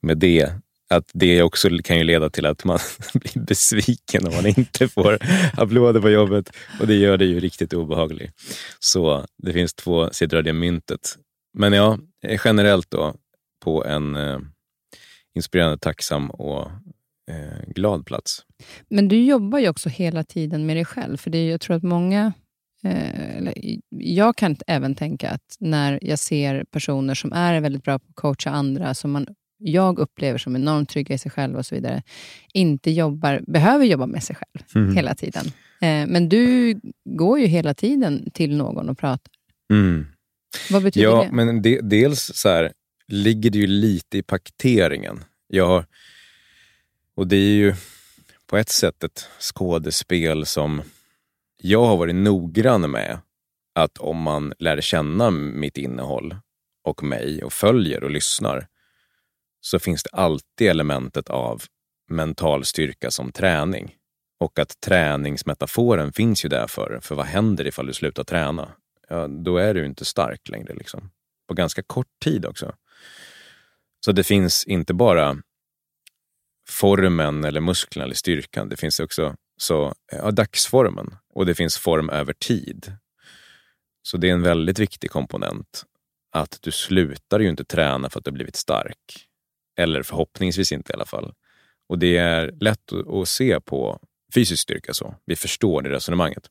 med 0.01 0.17
det. 0.17 0.51
Att 0.89 1.11
det 1.13 1.43
också 1.43 1.69
kan 1.83 1.97
ju 1.97 2.03
leda 2.03 2.29
till 2.29 2.45
att 2.45 2.63
man 2.63 2.79
blir 3.13 3.43
besviken 3.45 4.27
om 4.27 4.33
man 4.33 4.45
inte 4.45 4.87
får 4.87 5.17
applåder 5.53 6.01
på 6.01 6.09
jobbet. 6.09 6.55
Och 6.79 6.87
det 6.87 6.95
gör 6.95 7.17
det 7.17 7.25
ju 7.25 7.39
riktigt 7.39 7.73
obehagligt. 7.73 8.31
Så 8.79 9.25
det 9.43 9.53
finns 9.53 9.73
två 9.73 10.09
sidor 10.11 10.37
av 10.37 10.43
det 10.43 10.53
myntet. 10.53 11.17
Men 11.57 11.73
ja, 11.73 11.97
eh, 12.25 12.41
generellt 12.45 12.91
då 12.91 13.15
på 13.63 13.85
en 13.85 14.15
eh, 14.15 14.39
inspirerande, 15.35 15.77
tacksam 15.77 16.29
och 16.29 16.71
eh, 17.31 17.67
glad 17.67 18.05
plats. 18.05 18.45
Men 18.89 19.07
du 19.07 19.23
jobbar 19.25 19.59
ju 19.59 19.69
också 19.69 19.89
hela 19.89 20.23
tiden 20.23 20.65
med 20.65 20.75
dig 20.77 20.85
själv. 20.85 21.17
För 21.17 21.29
det 21.29 21.37
är, 21.37 21.51
jag 21.51 21.61
tror 21.61 21.75
att 21.75 21.83
många... 21.83 22.33
Eh, 22.83 23.53
jag 23.89 24.35
kan 24.35 24.55
även 24.67 24.95
tänka 24.95 25.29
att 25.29 25.57
när 25.59 25.99
jag 26.01 26.19
ser 26.19 26.63
personer 26.63 27.15
som 27.15 27.33
är 27.33 27.61
väldigt 27.61 27.83
bra 27.83 27.99
på 27.99 28.05
att 28.09 28.15
coacha 28.15 28.49
andra, 28.49 28.93
som 28.93 29.11
man, 29.11 29.27
jag 29.57 29.99
upplever 29.99 30.37
som 30.37 30.55
enormt 30.55 30.89
trygga 30.89 31.15
i 31.15 31.17
sig 31.17 31.31
själv 31.31 31.57
och 31.57 31.65
så 31.65 31.75
vidare, 31.75 32.03
inte 32.53 32.91
jobbar, 32.91 33.41
behöver 33.47 33.85
jobba 33.85 34.05
med 34.05 34.23
sig 34.23 34.35
själv 34.35 34.65
Mm. 34.75 34.95
hela 34.95 35.15
tiden. 35.15 35.45
Eh, 35.81 36.07
men 36.07 36.29
du 36.29 36.73
går 37.05 37.39
ju 37.39 37.45
hela 37.45 37.73
tiden 37.73 38.29
till 38.33 38.55
någon 38.57 38.89
och 38.89 38.97
pratar. 38.97 39.31
Mm. 39.73 40.05
Vad 40.71 40.83
betyder 40.83 41.07
Ja, 41.09 41.23
det? 41.23 41.29
men 41.31 41.61
de, 41.61 41.79
dels 41.81 42.31
så 42.35 42.49
här, 42.49 42.71
ligger 43.07 43.49
det 43.49 43.57
ju 43.57 43.67
lite 43.67 44.17
i 44.17 44.23
paketeringen. 44.23 45.23
Jag 45.47 45.67
har, 45.67 45.85
och 47.15 47.27
det 47.27 47.35
är 47.35 47.55
ju 47.55 47.73
på 48.47 48.57
ett 48.57 48.69
sätt 48.69 49.03
ett 49.03 49.27
skådespel 49.39 50.45
som 50.45 50.81
jag 51.61 51.85
har 51.85 51.97
varit 51.97 52.15
noggrann 52.15 52.91
med 52.91 53.19
att 53.75 53.97
om 53.97 54.17
man 54.21 54.53
lär 54.59 54.81
känna 54.81 55.31
mitt 55.31 55.77
innehåll 55.77 56.35
och 56.83 57.03
mig 57.03 57.43
och 57.43 57.53
följer 57.53 58.03
och 58.03 58.11
lyssnar 58.11 58.67
så 59.67 59.79
finns 59.79 60.03
det 60.03 60.09
alltid 60.09 60.67
elementet 60.69 61.29
av 61.29 61.63
mental 62.09 62.65
styrka 62.65 63.11
som 63.11 63.31
träning. 63.31 63.95
Och 64.39 64.59
att 64.59 64.79
träningsmetaforen 64.79 66.13
finns 66.13 66.45
ju 66.45 66.49
där 66.49 66.67
för, 66.67 66.99
för 67.01 67.15
vad 67.15 67.25
händer 67.25 67.67
ifall 67.67 67.85
du 67.85 67.93
slutar 67.93 68.23
träna? 68.23 68.71
Ja, 69.09 69.27
då 69.27 69.57
är 69.57 69.73
du 69.73 69.85
inte 69.85 70.05
stark 70.05 70.49
längre. 70.49 70.73
Liksom. 70.73 71.11
På 71.47 71.53
ganska 71.53 71.83
kort 71.83 72.19
tid 72.23 72.45
också. 72.45 72.75
Så 74.05 74.11
det 74.11 74.23
finns 74.23 74.65
inte 74.65 74.93
bara 74.93 75.37
formen 76.69 77.43
eller 77.43 77.61
musklerna 77.61 78.05
eller 78.05 78.15
styrkan. 78.15 78.69
Det 78.69 78.77
finns 78.77 78.99
också 78.99 79.35
så, 79.57 79.93
ja, 80.11 80.31
dagsformen 80.31 81.15
och 81.33 81.45
det 81.45 81.55
finns 81.55 81.77
form 81.77 82.09
över 82.09 82.33
tid. 82.33 82.97
Så 84.01 84.17
det 84.17 84.29
är 84.29 84.33
en 84.33 84.41
väldigt 84.41 84.79
viktig 84.79 85.11
komponent. 85.11 85.83
Att 86.31 86.59
du 86.61 86.71
slutar 86.71 87.39
ju 87.39 87.49
inte 87.49 87.65
träna 87.65 88.09
för 88.09 88.19
att 88.19 88.25
du 88.25 88.31
har 88.31 88.33
blivit 88.33 88.55
stark. 88.55 89.26
Eller 89.77 90.03
förhoppningsvis 90.03 90.71
inte 90.71 90.91
i 90.91 90.95
alla 90.95 91.05
fall. 91.05 91.33
Och 91.89 91.99
det 91.99 92.17
är 92.17 92.51
lätt 92.51 92.91
att- 92.93 93.27
se 93.27 93.59
på 93.59 93.99
fysisk 94.33 94.61
styrka 94.63 94.93
så. 94.93 95.15
Vi 95.25 95.35
förstår 95.35 95.81
det 95.81 95.89
resonemanget. 95.89 96.47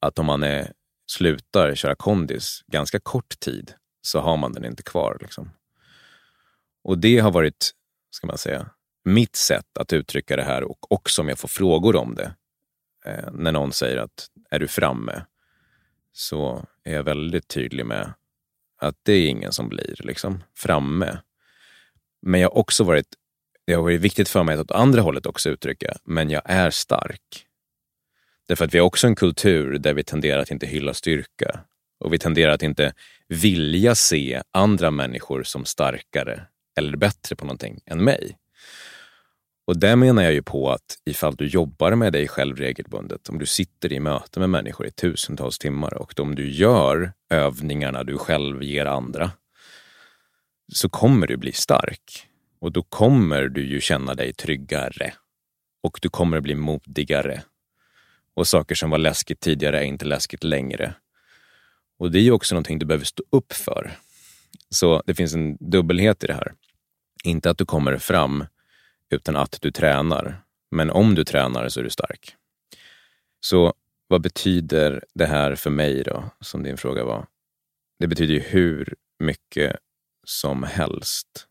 Att 0.00 0.18
om 0.18 0.26
man 0.26 0.42
är, 0.42 0.72
slutar 1.06 1.74
köra 1.74 1.94
kondis 1.94 2.64
ganska 2.66 3.00
kort 3.00 3.40
tid 3.40 3.72
så 4.02 4.20
har 4.20 4.36
man 4.36 4.52
den 4.52 4.64
inte 4.64 4.82
kvar. 4.82 5.18
Liksom. 5.20 5.50
Och 6.82 6.98
det 6.98 7.18
har 7.18 7.30
varit, 7.30 7.70
ska 8.10 8.26
man 8.26 8.38
säga, 8.38 8.70
mitt 9.04 9.36
sätt 9.36 9.78
att 9.78 9.92
uttrycka 9.92 10.36
det 10.36 10.42
här 10.42 10.62
och 10.62 10.92
också 10.92 11.22
om 11.22 11.28
jag 11.28 11.38
får 11.38 11.48
frågor 11.48 11.96
om 11.96 12.14
det. 12.14 12.34
Eh, 13.04 13.32
när 13.32 13.52
någon 13.52 13.72
säger 13.72 13.96
att 13.96 14.30
är 14.50 14.58
du 14.58 14.68
framme? 14.68 15.22
Så 16.12 16.66
är 16.84 16.94
jag 16.94 17.04
väldigt 17.04 17.48
tydlig 17.48 17.86
med 17.86 18.12
att 18.80 18.96
det 19.02 19.12
är 19.12 19.28
ingen 19.28 19.52
som 19.52 19.68
blir 19.68 19.96
liksom, 19.98 20.42
framme. 20.54 21.18
Men 22.26 22.40
jag 22.40 22.48
har 22.48 22.58
också 22.58 22.84
varit, 22.84 23.06
det 23.66 23.72
har 23.72 23.82
varit 23.82 24.00
viktigt 24.00 24.28
för 24.28 24.42
mig 24.42 24.54
att 24.54 24.60
åt 24.60 24.70
andra 24.70 25.00
hållet 25.00 25.26
också 25.26 25.50
uttrycka, 25.50 25.96
men 26.04 26.30
jag 26.30 26.42
är 26.44 26.70
stark. 26.70 27.46
Därför 28.48 28.64
att 28.64 28.74
vi 28.74 28.78
har 28.78 28.86
också 28.86 29.06
en 29.06 29.14
kultur 29.14 29.78
där 29.78 29.94
vi 29.94 30.04
tenderar 30.04 30.38
att 30.38 30.50
inte 30.50 30.66
hylla 30.66 30.94
styrka. 30.94 31.60
Och 32.00 32.12
vi 32.12 32.18
tenderar 32.18 32.52
att 32.52 32.62
inte 32.62 32.92
vilja 33.28 33.94
se 33.94 34.42
andra 34.50 34.90
människor 34.90 35.42
som 35.42 35.64
starkare 35.64 36.42
eller 36.78 36.96
bättre 36.96 37.36
på 37.36 37.44
någonting 37.44 37.80
än 37.86 38.04
mig. 38.04 38.36
Och 39.66 39.78
där 39.78 39.96
menar 39.96 40.22
jag 40.22 40.32
ju 40.32 40.42
på 40.42 40.70
att 40.70 40.98
ifall 41.04 41.36
du 41.36 41.46
jobbar 41.46 41.94
med 41.94 42.12
dig 42.12 42.28
själv 42.28 42.56
regelbundet, 42.56 43.28
om 43.28 43.38
du 43.38 43.46
sitter 43.46 43.92
i 43.92 44.00
möte 44.00 44.40
med 44.40 44.50
människor 44.50 44.86
i 44.86 44.90
tusentals 44.90 45.58
timmar 45.58 45.94
och 45.94 46.20
om 46.20 46.34
du 46.34 46.50
gör 46.50 47.12
övningarna 47.30 48.04
du 48.04 48.18
själv 48.18 48.62
ger 48.62 48.86
andra, 48.86 49.30
så 50.72 50.88
kommer 50.88 51.26
du 51.26 51.36
bli 51.36 51.52
stark. 51.52 52.28
Och 52.58 52.72
då 52.72 52.82
kommer 52.82 53.42
du 53.42 53.66
ju 53.66 53.80
känna 53.80 54.14
dig 54.14 54.32
tryggare. 54.32 55.12
Och 55.82 55.98
du 56.02 56.08
kommer 56.08 56.40
bli 56.40 56.54
modigare. 56.54 57.42
Och 58.34 58.46
saker 58.46 58.74
som 58.74 58.90
var 58.90 58.98
läskigt 58.98 59.40
tidigare 59.40 59.78
är 59.78 59.84
inte 59.84 60.04
läskigt 60.04 60.44
längre. 60.44 60.94
Och 61.98 62.10
det 62.10 62.18
är 62.18 62.22
ju 62.22 62.32
också 62.32 62.54
någonting 62.54 62.78
du 62.78 62.86
behöver 62.86 63.04
stå 63.04 63.22
upp 63.30 63.52
för. 63.52 63.92
Så 64.70 65.02
det 65.06 65.14
finns 65.14 65.34
en 65.34 65.56
dubbelhet 65.60 66.24
i 66.24 66.26
det 66.26 66.34
här. 66.34 66.52
Inte 67.24 67.50
att 67.50 67.58
du 67.58 67.64
kommer 67.64 67.98
fram, 67.98 68.44
utan 69.10 69.36
att 69.36 69.58
du 69.60 69.70
tränar. 69.70 70.42
Men 70.70 70.90
om 70.90 71.14
du 71.14 71.24
tränar 71.24 71.68
så 71.68 71.80
är 71.80 71.84
du 71.84 71.90
stark. 71.90 72.34
Så 73.40 73.74
vad 74.08 74.22
betyder 74.22 75.04
det 75.14 75.26
här 75.26 75.54
för 75.54 75.70
mig 75.70 76.02
då, 76.02 76.24
som 76.40 76.62
din 76.62 76.76
fråga 76.76 77.04
var? 77.04 77.26
Det 77.98 78.06
betyder 78.06 78.34
ju 78.34 78.40
hur 78.40 78.94
mycket 79.18 79.76
som 80.26 80.62
helst. 80.62 81.46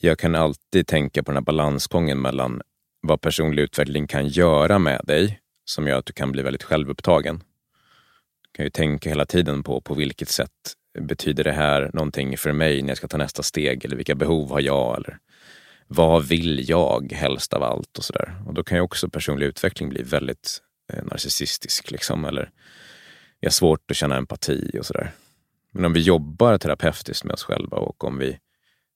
Jag 0.00 0.18
kan 0.18 0.34
alltid 0.34 0.86
tänka 0.86 1.22
på 1.22 1.30
den 1.30 1.36
här 1.36 1.42
balansgången 1.42 2.20
mellan 2.20 2.60
vad 3.00 3.20
personlig 3.20 3.62
utveckling 3.62 4.06
kan 4.06 4.28
göra 4.28 4.78
med 4.78 5.00
dig, 5.04 5.40
som 5.64 5.86
gör 5.86 5.98
att 5.98 6.06
du 6.06 6.12
kan 6.12 6.32
bli 6.32 6.42
väldigt 6.42 6.62
självupptagen. 6.62 7.38
Du 8.42 8.56
kan 8.56 8.64
ju 8.64 8.70
tänka 8.70 9.08
hela 9.08 9.26
tiden 9.26 9.62
på 9.62 9.80
på 9.80 9.94
vilket 9.94 10.28
sätt 10.28 10.50
betyder 11.00 11.44
det 11.44 11.52
här 11.52 11.90
någonting 11.94 12.38
för 12.38 12.52
mig 12.52 12.82
när 12.82 12.88
jag 12.88 12.96
ska 12.96 13.08
ta 13.08 13.16
nästa 13.16 13.42
steg? 13.42 13.84
Eller 13.84 13.96
vilka 13.96 14.14
behov 14.14 14.50
har 14.50 14.60
jag? 14.60 14.96
Eller 14.96 15.18
vad 15.86 16.24
vill 16.24 16.68
jag 16.68 17.12
helst 17.12 17.52
av 17.52 17.62
allt? 17.62 17.98
Och 17.98 18.04
sådär. 18.04 18.42
Och 18.46 18.54
då 18.54 18.64
kan 18.64 18.78
ju 18.78 18.82
också 18.82 19.08
personlig 19.08 19.46
utveckling 19.46 19.88
bli 19.88 20.02
väldigt 20.02 20.60
eh, 20.92 21.04
narcissistisk. 21.04 21.90
Liksom, 21.90 22.24
eller 22.24 22.50
jag 23.40 23.48
har 23.48 23.52
svårt 23.52 23.90
att 23.90 23.96
känna 23.96 24.16
empati 24.16 24.70
och 24.78 24.86
sådär. 24.86 25.12
Men 25.74 25.84
om 25.84 25.92
vi 25.92 26.00
jobbar 26.00 26.58
terapeutiskt 26.58 27.24
med 27.24 27.34
oss 27.34 27.44
själva 27.44 27.76
och 27.76 28.04
om 28.04 28.18
vi 28.18 28.38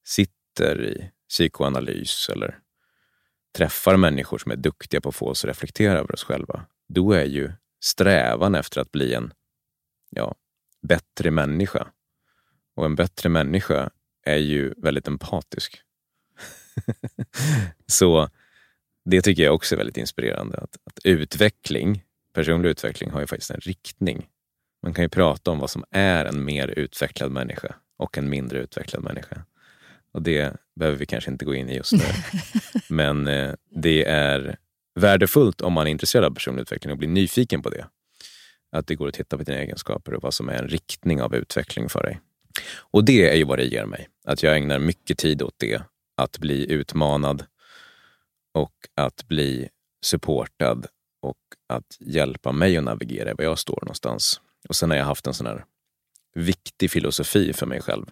sitter 0.07 0.85
i 0.85 1.11
psykoanalys 1.29 2.29
eller 2.29 2.59
träffar 3.57 3.97
människor 3.97 4.39
som 4.39 4.53
är 4.53 4.57
duktiga 4.57 5.01
på 5.01 5.09
att 5.09 5.15
få 5.15 5.29
oss 5.29 5.45
att 5.45 5.49
reflektera 5.49 5.99
över 5.99 6.13
oss 6.13 6.25
själva, 6.25 6.67
då 6.89 7.13
är 7.13 7.25
ju 7.25 7.53
strävan 7.81 8.55
efter 8.55 8.81
att 8.81 8.93
bli 8.93 9.15
en 9.15 9.33
ja, 10.11 10.35
bättre 10.83 11.31
människa. 11.31 11.89
Och 12.75 12.85
en 12.85 12.95
bättre 12.95 13.29
människa 13.29 13.91
är 14.25 14.37
ju 14.37 14.75
väldigt 14.77 15.09
empatisk. 15.09 15.83
Så 17.87 18.29
det 19.05 19.23
tycker 19.23 19.43
jag 19.43 19.55
också 19.55 19.75
är 19.75 19.77
väldigt 19.77 19.97
inspirerande. 19.97 20.59
Att, 20.59 20.79
att 20.85 20.99
utveckling, 21.05 22.05
personlig 22.33 22.69
utveckling, 22.69 23.11
har 23.11 23.21
ju 23.21 23.27
faktiskt 23.27 23.51
en 23.51 23.61
riktning. 23.61 24.29
Man 24.83 24.95
kan 24.95 25.05
ju 25.05 25.09
prata 25.09 25.51
om 25.51 25.59
vad 25.59 25.71
som 25.71 25.85
är 25.91 26.25
en 26.25 26.45
mer 26.45 26.69
utvecklad 26.69 27.31
människa 27.31 27.75
och 27.97 28.19
en 28.19 28.31
mindre 28.31 28.59
utvecklad 28.59 29.03
människa. 29.03 29.45
Och 30.13 30.23
det 30.23 30.57
behöver 30.77 30.99
vi 30.99 31.07
kanske 31.07 31.31
inte 31.31 31.45
gå 31.45 31.55
in 31.55 31.69
i 31.69 31.77
just 31.77 31.93
nu. 31.93 32.05
Men 32.89 33.29
eh, 33.29 33.55
det 33.71 34.05
är 34.05 34.57
värdefullt 34.95 35.61
om 35.61 35.73
man 35.73 35.87
är 35.87 35.91
intresserad 35.91 36.25
av 36.25 36.31
personlig 36.35 36.63
utveckling 36.63 36.93
och 36.93 36.99
blir 36.99 37.09
nyfiken 37.09 37.63
på 37.63 37.71
det. 37.71 37.87
Att 38.73 38.87
det 38.87 38.95
går 38.95 39.09
att 39.09 39.15
titta 39.15 39.39
på 39.39 39.43
dina 39.43 39.59
egenskaper 39.59 40.15
och 40.15 40.23
vad 40.23 40.35
som 40.35 40.49
är 40.49 40.63
en 40.63 40.69
riktning 40.69 41.23
av 41.23 41.35
utveckling 41.35 41.89
för 41.89 42.03
dig. 42.03 42.21
Och 42.77 43.05
det 43.05 43.31
är 43.31 43.37
ju 43.37 43.45
vad 43.45 43.59
det 43.59 43.65
ger 43.65 43.85
mig. 43.85 44.09
Att 44.25 44.43
jag 44.43 44.57
ägnar 44.57 44.79
mycket 44.79 45.19
tid 45.19 45.43
åt 45.43 45.55
det. 45.57 45.83
Att 46.17 46.39
bli 46.39 46.73
utmanad 46.73 47.45
och 48.55 48.75
att 48.95 49.29
bli 49.29 49.69
supportad 50.05 50.87
och 51.23 51.39
att 51.69 51.97
hjälpa 52.01 52.53
mig 52.53 52.77
att 52.77 52.85
navigera 52.85 53.35
var 53.35 53.45
jag 53.45 53.59
står 53.59 53.79
någonstans. 53.83 54.41
Och 54.69 54.77
sen 54.77 54.91
har 54.91 54.97
jag 54.97 55.05
haft 55.05 55.27
en 55.27 55.35
sån 55.35 55.47
här 55.47 55.65
viktig 56.35 56.91
filosofi 56.91 57.53
för 57.53 57.67
mig 57.67 57.83
själv. 57.83 58.07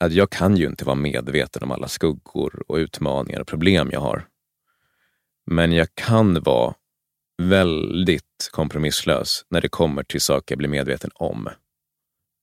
Att 0.00 0.12
jag 0.12 0.30
kan 0.30 0.56
ju 0.56 0.66
inte 0.66 0.84
vara 0.84 0.96
medveten 0.96 1.62
om 1.62 1.70
alla 1.70 1.88
skuggor 1.88 2.62
och 2.68 2.76
utmaningar 2.76 3.40
och 3.40 3.46
problem 3.46 3.90
jag 3.92 4.00
har. 4.00 4.26
Men 5.46 5.72
jag 5.72 5.94
kan 5.94 6.42
vara 6.42 6.74
väldigt 7.42 8.50
kompromisslös 8.50 9.44
när 9.48 9.60
det 9.60 9.68
kommer 9.68 10.02
till 10.02 10.20
saker 10.20 10.52
jag 10.52 10.58
blir 10.58 10.68
medveten 10.68 11.10
om. 11.14 11.48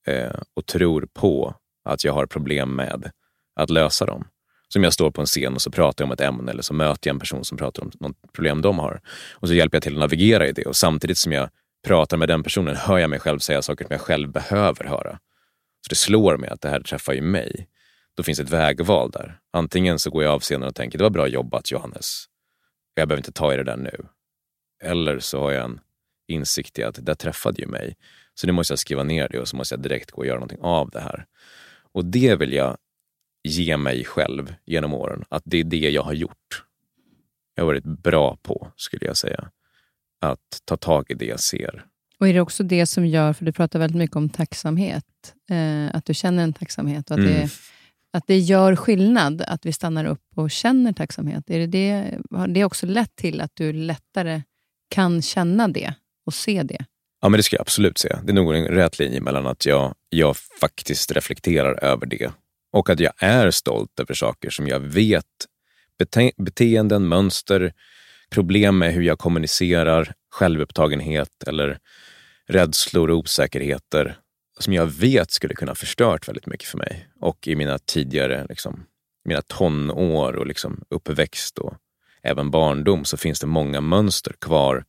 Eh, 0.06 0.40
och 0.54 0.66
tror 0.66 1.08
på 1.12 1.54
att 1.84 2.04
jag 2.04 2.12
har 2.12 2.26
problem 2.26 2.76
med 2.76 3.10
att 3.60 3.70
lösa 3.70 4.06
dem. 4.06 4.28
Som 4.68 4.84
jag 4.84 4.92
står 4.92 5.10
på 5.10 5.20
en 5.20 5.26
scen 5.26 5.54
och 5.54 5.62
så 5.62 5.70
pratar 5.70 6.04
jag 6.04 6.08
om 6.08 6.12
ett 6.12 6.20
ämne 6.20 6.50
eller 6.50 6.62
så 6.62 6.74
möter 6.74 7.08
jag 7.08 7.14
en 7.14 7.20
person 7.20 7.44
som 7.44 7.58
pratar 7.58 7.82
om 7.82 7.90
något 8.00 8.32
problem 8.32 8.62
de 8.62 8.78
har. 8.78 9.00
Och 9.32 9.48
så 9.48 9.54
hjälper 9.54 9.76
jag 9.76 9.82
till 9.82 9.92
att 9.92 10.00
navigera 10.00 10.46
i 10.46 10.52
det 10.52 10.66
och 10.66 10.76
samtidigt 10.76 11.18
som 11.18 11.32
jag 11.32 11.50
pratar 11.86 12.16
med 12.16 12.28
den 12.28 12.42
personen 12.42 12.76
hör 12.76 12.98
jag 12.98 13.10
mig 13.10 13.18
själv 13.18 13.38
säga 13.38 13.62
saker 13.62 13.84
som 13.84 13.92
jag 13.92 14.00
själv 14.00 14.32
behöver 14.32 14.84
höra. 14.84 15.18
Så 15.80 15.88
det 15.88 15.94
slår 15.94 16.36
mig 16.36 16.50
att 16.50 16.60
det 16.60 16.68
här 16.68 16.80
träffar 16.80 17.12
ju 17.12 17.20
mig. 17.20 17.68
Då 18.14 18.22
finns 18.22 18.40
ett 18.40 18.50
vägval 18.50 19.10
där. 19.10 19.40
Antingen 19.52 19.98
så 19.98 20.10
går 20.10 20.22
jag 20.22 20.32
av 20.32 20.40
scenen 20.40 20.68
och 20.68 20.74
tänker 20.74 20.98
det 20.98 21.04
var 21.04 21.10
bra 21.10 21.28
jobbat 21.28 21.70
Johannes. 21.70 22.24
Jag 22.94 23.08
behöver 23.08 23.20
inte 23.20 23.32
ta 23.32 23.54
i 23.54 23.56
det 23.56 23.64
där 23.64 23.76
nu. 23.76 24.06
Eller 24.84 25.18
så 25.18 25.40
har 25.40 25.52
jag 25.52 25.64
en 25.64 25.80
insikt 26.28 26.78
i 26.78 26.82
att 26.82 26.94
det 26.94 27.02
där 27.02 27.14
träffade 27.14 27.62
ju 27.62 27.68
mig. 27.68 27.96
Så 28.34 28.46
nu 28.46 28.52
måste 28.52 28.72
jag 28.72 28.78
skriva 28.78 29.02
ner 29.02 29.28
det 29.28 29.40
och 29.40 29.48
så 29.48 29.56
måste 29.56 29.74
jag 29.74 29.82
direkt 29.82 30.10
gå 30.10 30.18
och 30.18 30.26
göra 30.26 30.36
någonting 30.36 30.60
av 30.60 30.90
det 30.90 31.00
här. 31.00 31.26
Och 31.92 32.04
det 32.04 32.36
vill 32.36 32.52
jag 32.52 32.76
ge 33.48 33.76
mig 33.76 34.04
själv 34.04 34.54
genom 34.64 34.94
åren. 34.94 35.24
Att 35.28 35.42
det 35.46 35.58
är 35.58 35.64
det 35.64 35.90
jag 35.90 36.02
har 36.02 36.12
gjort. 36.12 36.64
Jag 37.54 37.62
har 37.62 37.66
varit 37.66 37.84
bra 37.84 38.36
på, 38.42 38.72
skulle 38.76 39.06
jag 39.06 39.16
säga. 39.16 39.50
Att 40.20 40.62
ta 40.64 40.76
tag 40.76 41.04
i 41.08 41.14
det 41.14 41.24
jag 41.24 41.40
ser. 41.40 41.84
Och 42.20 42.28
är 42.28 42.34
det 42.34 42.40
också 42.40 42.62
det 42.62 42.86
som 42.86 43.06
gör, 43.06 43.32
för 43.32 43.44
du 43.44 43.52
pratar 43.52 43.78
väldigt 43.78 43.96
mycket 43.98 44.16
om 44.16 44.28
tacksamhet, 44.28 45.04
eh, 45.50 45.96
att 45.96 46.04
du 46.04 46.14
känner 46.14 46.42
en 46.42 46.52
tacksamhet 46.52 47.10
och 47.10 47.14
att, 47.18 47.24
Mm. 47.24 47.32
det, 47.32 47.50
att 48.12 48.26
det 48.26 48.38
gör 48.38 48.76
skillnad 48.76 49.42
att 49.42 49.66
vi 49.66 49.72
stannar 49.72 50.04
upp 50.04 50.22
och 50.36 50.50
känner 50.50 50.92
tacksamhet. 50.92 51.50
Är 51.50 51.58
det, 51.58 51.66
det, 51.66 52.18
har 52.30 52.48
det 52.48 52.64
också 52.64 52.86
lett 52.86 53.16
till 53.16 53.40
att 53.40 53.50
du 53.54 53.72
lättare 53.72 54.42
kan 54.90 55.22
känna 55.22 55.68
det 55.68 55.94
och 56.26 56.34
se 56.34 56.62
det? 56.62 56.84
Ja, 57.20 57.28
men 57.28 57.38
det 57.38 57.42
ska 57.42 57.56
jag 57.56 57.60
absolut 57.60 57.98
säga. 57.98 58.20
Det 58.24 58.32
är 58.32 58.34
nog 58.34 58.54
en 58.54 58.64
rät 58.64 58.98
linje 58.98 59.20
mellan 59.20 59.46
att 59.46 59.66
jag, 59.66 59.94
jag 60.08 60.36
faktiskt 60.36 61.12
reflekterar 61.12 61.84
över 61.84 62.06
det 62.06 62.30
och 62.72 62.90
att 62.90 63.00
jag 63.00 63.12
är 63.18 63.50
stolt 63.50 64.00
över 64.00 64.14
saker 64.14 64.50
som 64.50 64.68
jag 64.68 64.80
vet, 64.80 65.24
bete 65.98 66.32
beteenden, 66.36 67.08
mönster, 67.08 67.72
problem 68.30 68.78
med 68.78 68.92
hur 68.92 69.02
jag 69.02 69.18
kommunicerar, 69.18 70.12
självupptagenhet 70.30 71.42
eller 71.46 71.78
rädslor 72.48 73.10
och 73.10 73.18
osäkerheter 73.18 74.18
som 74.58 74.72
jag 74.72 74.86
vet 74.86 75.30
skulle 75.30 75.54
kunna 75.54 75.70
ha 75.70 75.76
förstört 75.76 76.28
väldigt 76.28 76.46
mycket 76.46 76.68
för 76.68 76.78
mig. 76.78 77.08
Och 77.20 77.48
i 77.48 77.56
mina 77.56 77.78
tidigare 77.78 78.46
liksom, 78.48 78.86
mina 79.24 79.42
tonår 79.42 80.32
och 80.32 80.46
liksom 80.46 80.84
uppväxt 80.90 81.58
och 81.58 81.74
även 82.22 82.50
barndom 82.50 83.04
så 83.04 83.16
finns 83.16 83.40
det 83.40 83.46
många 83.46 83.80
mönster 83.80 84.32
kvar 84.38 84.84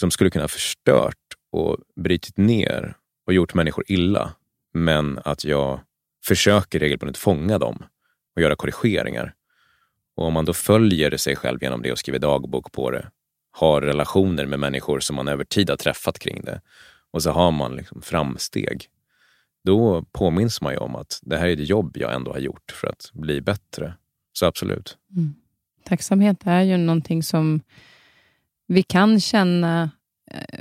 som 0.00 0.10
skulle 0.10 0.30
kunna 0.30 0.42
ha 0.42 0.48
förstört 0.48 1.14
och 1.52 1.78
brutit 1.96 2.36
ner 2.36 2.96
och 3.26 3.32
gjort 3.32 3.54
människor 3.54 3.84
illa. 3.88 4.32
Men 4.74 5.18
att 5.24 5.44
jag 5.44 5.80
försöker 6.26 6.78
regelbundet 6.78 7.16
fånga 7.16 7.58
dem 7.58 7.84
och 8.36 8.42
göra 8.42 8.56
korrigeringar. 8.56 9.34
Och 10.18 10.26
om 10.26 10.32
man 10.32 10.44
då 10.44 10.52
följer 10.52 11.16
sig 11.16 11.36
själv 11.36 11.62
genom 11.62 11.82
det 11.82 11.92
och 11.92 11.98
skriver 11.98 12.18
dagbok 12.18 12.72
på 12.72 12.90
det, 12.90 13.10
har 13.50 13.80
relationer 13.80 14.46
med 14.46 14.60
människor 14.60 15.00
som 15.00 15.16
man 15.16 15.28
över 15.28 15.44
tid 15.44 15.70
har 15.70 15.76
träffat 15.76 16.18
kring 16.18 16.44
det 16.44 16.60
och 17.10 17.22
så 17.22 17.30
har 17.30 17.50
man 17.50 17.76
liksom 17.76 18.02
framsteg. 18.02 18.86
Då 19.64 20.02
påminns 20.12 20.60
man 20.60 20.72
ju 20.72 20.78
om 20.78 20.96
att 20.96 21.20
det 21.22 21.38
här 21.38 21.48
är 21.48 21.56
det 21.56 21.62
jobb 21.62 21.96
jag 21.96 22.14
ändå 22.14 22.32
har 22.32 22.38
gjort 22.38 22.72
för 22.72 22.88
att 22.88 23.10
bli 23.12 23.40
bättre. 23.40 23.94
Så 24.32 24.46
absolut. 24.46 24.98
Mm. 25.16 25.34
Tacksamhet 25.84 26.42
är 26.44 26.62
ju 26.62 26.76
någonting 26.76 27.22
som 27.22 27.60
vi 28.66 28.82
kan 28.82 29.20
känna, 29.20 29.90
eh, 30.30 30.58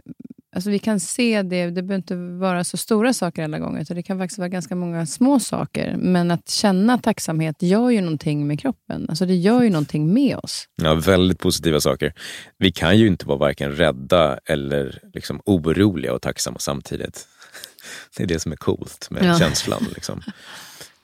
alltså 0.57 0.69
vi 0.69 0.79
kan 0.79 0.99
se 0.99 1.41
det, 1.41 1.65
det 1.65 1.71
behöver 1.71 1.95
inte 1.95 2.15
vara 2.15 2.63
så 2.63 2.77
stora 2.77 3.13
saker 3.13 3.43
alla 3.43 3.59
gånger, 3.59 3.81
utan 3.81 3.95
det 3.97 4.03
kan 4.03 4.17
faktiskt 4.19 4.37
vara 4.37 4.49
ganska 4.49 4.75
många 4.75 5.05
små 5.05 5.39
saker. 5.39 5.95
Men 5.97 6.31
att 6.31 6.49
känna 6.49 6.97
tacksamhet 6.97 7.55
gör 7.61 7.89
ju 7.89 8.01
någonting 8.01 8.47
med 8.47 8.59
kroppen. 8.59 9.05
Alltså 9.09 9.25
det 9.25 9.35
gör 9.35 9.61
ju 9.63 9.69
någonting 9.69 10.13
med 10.13 10.37
oss. 10.37 10.65
Ja, 10.75 10.93
väldigt 10.95 11.39
positiva 11.39 11.79
saker. 11.79 12.13
Vi 12.57 12.71
kan 12.71 12.97
ju 12.97 13.07
inte 13.07 13.25
vara 13.27 13.37
varken 13.37 13.71
rädda 13.71 14.39
eller 14.45 14.99
liksom 15.13 15.41
oroliga 15.45 16.13
och 16.13 16.21
tacksamma 16.21 16.59
samtidigt. 16.59 17.27
Det 18.17 18.23
är 18.23 18.27
det 18.27 18.39
som 18.39 18.51
är 18.51 18.55
coolt 18.55 19.07
med 19.11 19.23
Ja. 19.25 19.39
känslan. 19.39 19.85
Liksom. 19.95 20.21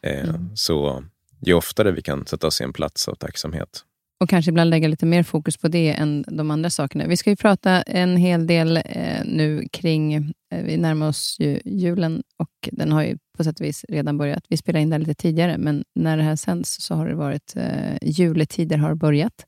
Eh, 0.05 0.33
Så 0.55 1.03
ju 1.45 1.53
oftare 1.53 1.91
vi 1.91 2.01
kan 2.01 2.25
sätta 2.25 2.48
oss 2.48 2.62
i 2.62 2.63
en 2.63 2.74
plats 2.74 3.07
av 3.07 3.15
tacksamhet. 3.15 3.83
Och 4.24 4.30
kanske 4.30 4.51
ibland 4.51 4.70
lägga 4.70 4.88
lite 4.88 5.06
mer 5.06 5.24
fokus 5.24 5.58
på 5.58 5.68
det 5.68 5.89
än 5.89 6.25
de 6.27 6.51
andra 6.51 6.70
sakerna. 6.70 7.08
Vi 7.08 7.18
ska 7.18 7.30
ju 7.30 7.36
prata 7.36 7.82
en 7.82 8.18
hel 8.18 8.48
del 8.48 8.77
eh, 8.77 9.25
nu 9.25 9.68
kring, 9.72 10.13
eh, 10.13 10.63
vi 10.63 10.77
närmar 10.77 11.08
oss 11.08 11.36
ju 11.39 11.60
julen 11.65 12.24
och 12.38 12.70
den 12.72 12.92
har 12.92 13.03
ju 13.03 13.18
på 13.38 13.44
sätt 13.44 13.60
och 13.60 13.65
vis 13.65 13.86
redan 13.89 14.18
börjat. 14.18 14.44
Vi 14.50 14.58
spelar 14.58 14.80
in 14.80 14.89
det 14.89 14.94
här 14.94 15.00
lite 15.00 15.13
tidigare, 15.13 15.58
men 15.58 15.84
när 15.96 16.18
det 16.18 16.24
här 16.24 16.36
sänds 16.36 16.82
så 16.82 16.96
har 16.96 17.08
det 17.08 17.15
varit, 17.15 17.53
eh, 17.56 17.98
juletider 18.01 18.77
har 18.77 18.96
börjat. 18.96 19.46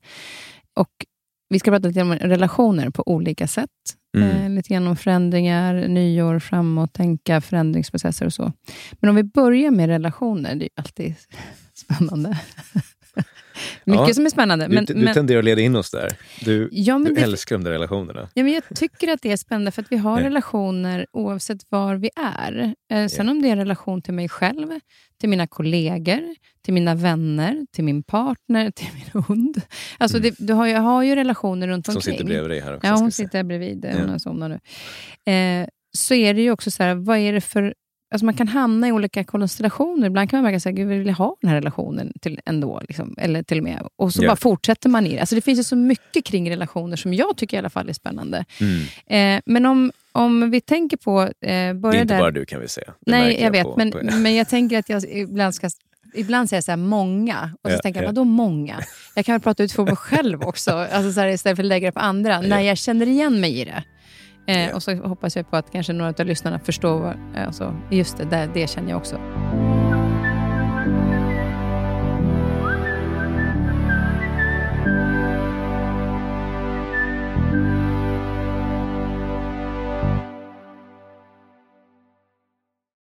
Och 0.74 0.90
vi 1.48 1.58
ska 1.58 1.70
prata 1.70 1.88
lite 1.88 2.02
om 2.02 2.12
relationer 2.12 2.90
på 2.90 3.02
olika 3.06 3.46
sätt. 3.46 3.70
Mm. 4.16 4.30
Eh, 4.30 4.50
lite 4.50 4.74
grann 4.74 4.86
om 4.86 4.96
förändringar, 4.96 5.88
nyår, 5.88 6.38
framåt, 6.38 6.92
tänka, 6.92 7.40
förändringsprocesser 7.40 8.26
och 8.26 8.32
så. 8.32 8.52
Men 8.92 9.10
om 9.10 9.16
vi 9.16 9.24
börjar 9.24 9.70
med 9.70 9.88
relationer, 9.88 10.54
det 10.54 10.64
är 10.64 10.68
ju 10.68 10.82
alltid 10.82 11.14
spännande. 11.74 12.38
Mycket 13.84 14.08
Ja, 14.08 14.14
som 14.14 14.26
är 14.26 14.30
spännande. 14.30 14.66
Du, 14.68 14.74
Men, 14.74 14.84
du 14.84 14.94
men, 14.94 15.14
tenderar 15.14 15.38
att 15.38 15.44
leda 15.44 15.60
in 15.60 15.76
oss 15.76 15.90
där. 15.90 16.16
Du, 16.44 16.68
ja, 16.72 16.98
du 16.98 17.14
det, 17.14 17.20
älskar 17.20 17.56
de 17.58 17.64
där 17.64 17.70
relationerna. 17.70 18.28
ja, 18.34 18.42
men 18.44 18.52
jag 18.52 18.62
tycker 18.74 19.08
att 19.12 19.22
det 19.22 19.32
är 19.32 19.36
spännande, 19.36 19.70
för 19.70 19.82
att 19.82 19.92
vi 19.92 19.96
har 19.96 20.20
Ja. 20.20 20.26
relationer 20.26 21.06
oavsett 21.12 21.58
var 21.68 21.94
vi 21.94 22.10
är. 22.16 22.74
Eh, 22.92 23.06
sen 23.08 23.28
om 23.28 23.42
det 23.42 23.48
är 23.48 23.52
en 23.52 23.58
relation 23.58 24.02
till 24.02 24.14
mig 24.14 24.28
själv, 24.28 24.68
till 25.20 25.28
mina 25.28 25.46
kollegor, 25.46 26.20
till 26.64 26.74
mina 26.74 26.94
vänner, 26.94 27.66
till 27.72 27.84
min 27.84 28.02
partner, 28.02 28.70
till 28.74 28.88
min 28.94 29.22
hund. 29.24 29.60
Alltså 29.98 30.18
det, 30.18 30.34
du 30.38 30.52
har, 30.52 30.66
ju- 30.66 30.72
jag 30.72 30.80
har 30.80 31.02
ju 31.02 31.14
relationer 31.14 31.68
runt 31.68 31.88
Mm. 31.88 31.92
Som 31.92 31.98
omkring. 31.98 32.12
sitter 32.14 32.24
bredvid 32.24 32.50
dig 32.50 32.60
här 32.60 32.74
också. 32.76 32.86
Ja, 32.86 32.94
hon 32.96 33.12
sitter 33.12 33.42
bredvid. 33.42 33.84
Hon 33.92 34.00
Ja. 34.00 34.06
har 34.12 34.18
somnat 34.18 34.50
nu. 34.50 35.32
Eh, 35.32 35.66
så 35.96 36.14
är 36.14 36.34
det 36.34 36.42
ju 36.42 36.50
också 36.50 36.70
så 36.70 36.82
här, 36.82 36.94
vad 36.94 37.18
är 37.18 37.32
det 37.32 37.40
för... 37.40 37.74
Alltså 38.10 38.24
man 38.24 38.34
kan 38.34 38.48
hamna 38.48 38.88
i 38.88 38.92
olika 38.92 39.24
konstellationer. 39.24 40.06
Ibland 40.06 40.30
kan 40.30 40.36
man 40.42 40.52
märka 40.52 40.70
att 40.70 40.78
jag 40.78 40.86
vill 40.86 41.10
ha 41.10 41.36
den 41.40 41.48
här 41.50 41.56
relationen 41.56 42.12
till 42.20 42.40
ändå. 42.46 42.80
Liksom, 42.88 43.14
eller 43.18 43.42
till 43.42 43.58
och 43.58 43.64
med. 43.64 43.88
Och 43.96 44.12
så 44.12 44.22
Ja. 44.24 44.28
bara 44.28 44.36
fortsätter 44.36 44.88
man 44.88 45.06
i 45.06 45.12
det. 45.14 45.20
Alltså 45.20 45.34
det 45.34 45.40
finns 45.40 45.58
ju 45.58 45.64
så 45.64 45.76
mycket 45.76 46.24
kring 46.24 46.50
relationer 46.50 46.96
som 46.96 47.14
jag 47.14 47.36
tycker 47.36 47.56
i 47.56 47.58
alla 47.58 47.70
fall 47.70 47.88
är 47.88 47.92
spännande. 47.92 48.44
Mm. 49.06 49.36
Eh, 49.36 49.42
men 49.46 49.66
om, 49.66 49.92
om 50.12 50.50
vi 50.50 50.60
tänker 50.60 50.96
på... 50.96 51.22
Eh, 51.22 51.28
Det 51.40 51.48
är 51.48 51.94
inte 51.94 52.04
där. 52.04 52.18
bara 52.18 52.30
du 52.30 52.44
kan 52.46 52.60
vi 52.60 52.68
säga. 52.68 52.86
Det 53.00 53.10
Nej, 53.10 53.26
märker 53.26 53.44
jag 53.44 53.50
vet. 53.50 53.62
på- 53.64 53.74
men, 53.76 53.90
på- 53.90 54.00
men 54.16 54.34
jag 54.34 54.48
tänker 54.48 54.78
att 54.78 54.88
jag 54.88 55.04
ibland 55.04 55.54
ska... 55.54 55.68
Ibland 56.14 56.48
säger 56.48 56.58
jag 56.58 56.64
så 56.64 56.70
här, 56.72 56.76
många. 56.76 57.50
Och 57.62 57.70
så 57.70 57.76
Ja, 57.76 57.80
tänker 57.82 58.00
jag, 58.00 58.04
ja. 58.04 58.08
vadå 58.08 58.24
många? 58.24 58.76
Jag 59.14 59.24
kan 59.24 59.32
väl 59.32 59.40
prata 59.40 59.62
utifrån 59.62 59.84
mig 59.84 59.96
själv 59.96 60.42
också. 60.42 60.70
Alltså 60.70 61.12
så 61.12 61.20
här, 61.20 61.28
istället 61.28 61.56
för 61.56 61.62
att 61.62 61.68
lägga 61.68 61.88
det 61.88 61.92
på 61.92 62.00
andra. 62.00 62.40
När 62.40 62.60
jag 62.60 62.78
känner 62.78 63.06
igen 63.08 63.40
mig 63.40 63.60
i 63.60 63.64
det. 63.64 63.84
Eh. 64.46 64.74
Och 64.74 64.82
så 64.82 64.94
hoppas 64.94 65.36
jag 65.36 65.50
på 65.50 65.56
att 65.56 65.70
kanske 65.70 65.92
några 65.92 66.14
av 66.18 66.26
lyssnarna 66.26 66.58
förstår. 66.58 67.00
Vad, 67.00 67.16
alltså, 67.46 67.76
just 67.90 68.16
det, 68.16 68.24
det, 68.24 68.50
det 68.54 68.70
känner 68.70 68.90
jag 68.90 68.98
också. 68.98 69.16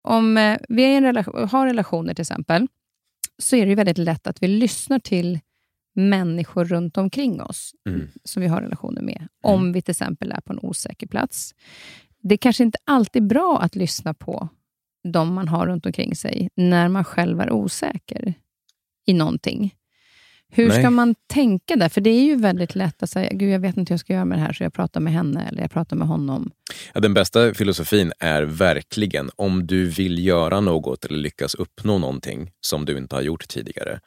Om 0.05 0.37
eh, 0.37 0.59
vi 0.69 0.83
är 0.85 0.89
i 0.89 0.97
en 0.97 1.03
relation, 1.03 1.49
har 1.49 1.67
relationer 1.67 2.15
till 2.15 2.23
exempel, 2.23 2.67
så 3.39 3.57
är 3.57 3.67
det 3.67 3.75
väldigt 3.75 3.99
lätt 3.99 4.27
att 4.27 4.43
vi 4.43 4.49
lyssnar 4.49 4.99
till 4.99 5.41
människor 5.95 6.65
runt 6.65 6.97
omkring 6.97 7.43
oss 7.43 7.73
Mm. 7.89 8.09
som 8.25 8.43
vi 8.43 8.49
har 8.49 8.61
relationer 8.61 9.03
med. 9.03 9.29
Om 9.43 9.73
vi 9.73 9.83
till 9.83 9.93
exempel 9.93 10.33
är 10.33 10.41
på 10.41 10.53
en 10.53 10.59
osäker 10.63 11.07
plats. 11.07 11.55
Det 12.23 12.35
är 12.35 12.39
kanske 12.39 12.63
inte 12.63 12.79
alltid 12.85 13.27
bra 13.27 13.59
att 13.63 13.77
lyssna 13.77 14.15
på 14.15 14.49
de 15.13 15.35
man 15.35 15.49
har 15.49 15.67
runt 15.67 15.87
omkring 15.87 16.17
sig 16.17 16.49
när 16.55 16.89
man 16.89 17.05
själv 17.05 17.41
är 17.41 17.53
osäker 17.53 18.35
i 19.07 19.13
någonting. 19.13 19.75
Hur 20.55 20.69
Nej. 20.69 20.79
ska 20.79 20.91
man 20.91 21.15
tänka 21.27 21.77
där? 21.77 21.89
För 21.89 22.01
det 22.01 22.11
är 22.11 22.23
ju 22.25 22.37
väldigt 22.37 22.75
lätt 22.75 23.03
att 23.03 23.11
säga, 23.11 23.31
Gud, 23.33 23.51
jag 23.51 23.61
vet 23.61 23.77
inte 23.77 23.91
hur 23.91 23.95
jag 23.95 24.01
ska 24.01 24.13
göra 24.13 24.25
med 24.25 24.39
det 24.39 24.43
här, 24.43 24.53
så 24.53 24.63
jag 24.63 24.73
pratar 24.73 25.01
med 25.01 25.13
henne 25.13 25.49
eller 25.49 25.63
jag 25.63 25.71
pratar 25.71 25.97
med 25.97 26.09
honom. 26.09 26.51
Ja, 26.95 27.01
den 27.01 27.15
bästa 27.15 27.55
filosofin 27.55 28.13
är 28.19 28.43
verkligen 28.43 29.31
om 29.37 29.67
du 29.67 29.87
vill 29.87 30.27
göra 30.27 30.61
något 30.61 31.05
eller 31.05 31.19
lyckas 31.19 31.55
uppnå 31.55 31.99
någonting 31.99 32.51
som 32.61 32.85
du 32.85 32.99
inte 32.99 33.15
har 33.15 33.23
gjort 33.23 33.49
tidigare. 33.49 34.01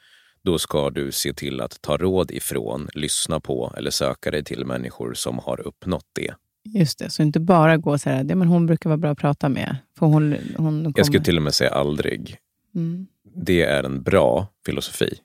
Då 0.46 0.58
ska 0.58 0.90
du 0.90 1.12
se 1.12 1.32
till 1.32 1.60
att 1.60 1.82
ta 1.82 1.96
råd 1.96 2.30
ifrån, 2.30 2.88
lyssna 2.94 3.40
på 3.40 3.74
eller 3.76 3.90
söka 3.90 4.30
dig 4.30 4.44
till 4.44 4.64
människor 4.64 5.14
som 5.14 5.38
har 5.38 5.60
uppnått 5.60 6.06
det. 6.12 6.34
Just 6.64 6.98
det, 6.98 7.10
så 7.10 7.22
inte 7.22 7.40
bara 7.40 7.76
gå 7.76 7.98
så 7.98 8.10
här, 8.10 8.24
det, 8.24 8.34
men 8.34 8.48
hon 8.48 8.66
brukar 8.66 8.90
vara 8.90 8.96
bra 8.96 9.10
att 9.10 9.18
prata 9.18 9.48
med. 9.48 9.76
För 9.98 10.06
hon, 10.06 10.32
hon 10.32 10.56
kommer. 10.56 10.92
Jag 10.96 11.06
skulle 11.06 11.24
till 11.24 11.36
och 11.36 11.42
med 11.42 11.54
säga 11.54 11.70
aldrig. 11.70 12.36
mm. 12.74 13.06
Det 13.34 13.62
är 13.62 13.84
en 13.84 14.02
bra 14.02 14.48
filosofi. 14.66 15.18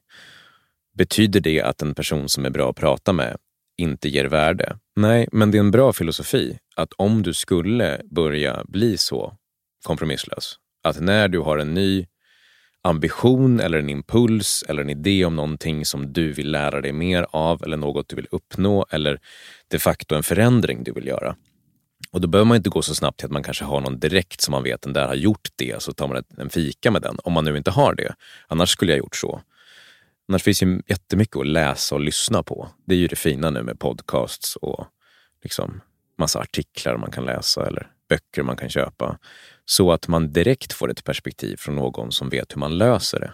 Betyder 0.97 1.39
det 1.39 1.62
att 1.62 1.81
en 1.81 1.95
person 1.95 2.29
som 2.29 2.45
är 2.45 2.49
bra 2.49 2.69
att 2.69 2.75
prata 2.75 3.13
med 3.13 3.38
inte 3.77 4.10
ger 4.10 4.25
värde? 4.25 4.77
Nej, 4.95 5.27
men 5.31 5.51
det 5.51 5.57
är 5.57 5.60
en 5.60 5.71
bra 5.71 5.93
filosofi 5.93 6.57
att 6.75 6.93
om 6.93 7.23
du 7.23 7.34
skulle 7.34 8.01
börja 8.12 8.63
bli 8.67 8.97
så 8.97 9.38
kompromisslös, 9.84 10.55
att 10.84 11.01
när 11.01 11.27
du 11.27 11.39
har 11.39 11.57
en 11.57 11.73
ny 11.73 12.07
ambition 12.84 13.60
eller 13.60 13.80
en 13.80 13.89
impuls 13.89 14.63
eller 14.67 14.82
en 14.82 14.89
idé 14.89 15.26
om 15.26 15.36
någonting 15.36 15.86
som 15.86 16.13
du 16.13 16.32
vill 16.32 16.52
lära 16.52 16.82
dig 16.82 16.91
mer 16.91 17.26
av 17.32 17.63
eller 17.63 17.78
något 17.78 18.10
du 18.10 18.15
vill 18.15 18.28
uppnå 18.32 18.86
eller 18.89 19.20
de 19.67 19.80
facto 19.80 20.15
en 20.15 20.24
förändring 20.24 20.84
du 20.84 20.91
vill 20.91 21.08
göra. 21.08 21.36
Och 22.12 22.22
då 22.22 22.28
behöver 22.28 22.48
man 22.48 22.58
inte 22.58 22.70
gå 22.70 22.82
så 22.82 22.96
snabbt 22.96 23.17
till 23.17 23.26
att 23.26 23.32
man 23.32 23.44
kanske 23.44 23.63
har 23.65 23.82
någon 23.82 24.00
direkt 24.00 24.41
som 24.41 24.52
man 24.52 24.63
vet 24.63 24.82
den 24.82 24.94
där 24.94 25.08
har 25.08 25.15
gjort 25.15 25.50
det, 25.56 25.82
så 25.82 25.94
tar 25.94 26.08
man 26.08 26.24
en 26.38 26.50
fika 26.50 26.91
med 26.91 27.02
den. 27.02 27.17
Om 27.24 27.34
man 27.34 27.46
nu 27.46 27.58
inte 27.58 27.72
har 27.72 27.96
det. 27.96 28.15
Annars 28.48 28.70
skulle 28.70 28.91
jag 28.91 29.00
gjort 29.00 29.15
så. 29.15 29.41
Annars 30.28 30.44
finns 30.44 30.63
ju 30.63 30.82
jättemycket 30.88 31.36
att 31.38 31.48
läsa 31.48 31.96
och 31.96 32.02
lyssna 32.02 32.44
på. 32.44 32.70
Det 32.86 32.96
är 32.96 33.00
ju 33.00 33.08
det 33.08 33.15
fina 33.15 33.50
nu 33.50 33.63
med 33.63 33.80
podcasts 33.80 34.56
och 34.56 34.88
liksom 35.44 35.82
massa 36.17 36.39
artiklar 36.39 36.98
man 36.98 37.12
kan 37.12 37.26
läsa 37.26 37.67
eller 37.67 37.91
böcker 38.10 38.44
man 38.44 38.58
kan 38.58 38.70
köpa. 38.70 39.17
Så 39.65 39.91
att 39.91 40.08
man 40.08 40.34
direkt 40.34 40.74
får 40.74 40.91
ett 40.91 41.04
perspektiv 41.04 41.56
från 41.58 41.76
någon 41.76 42.12
som 42.12 42.30
vet 42.30 42.56
hur 42.56 42.60
man 42.60 42.78
löser 42.78 43.19
det. 43.19 43.34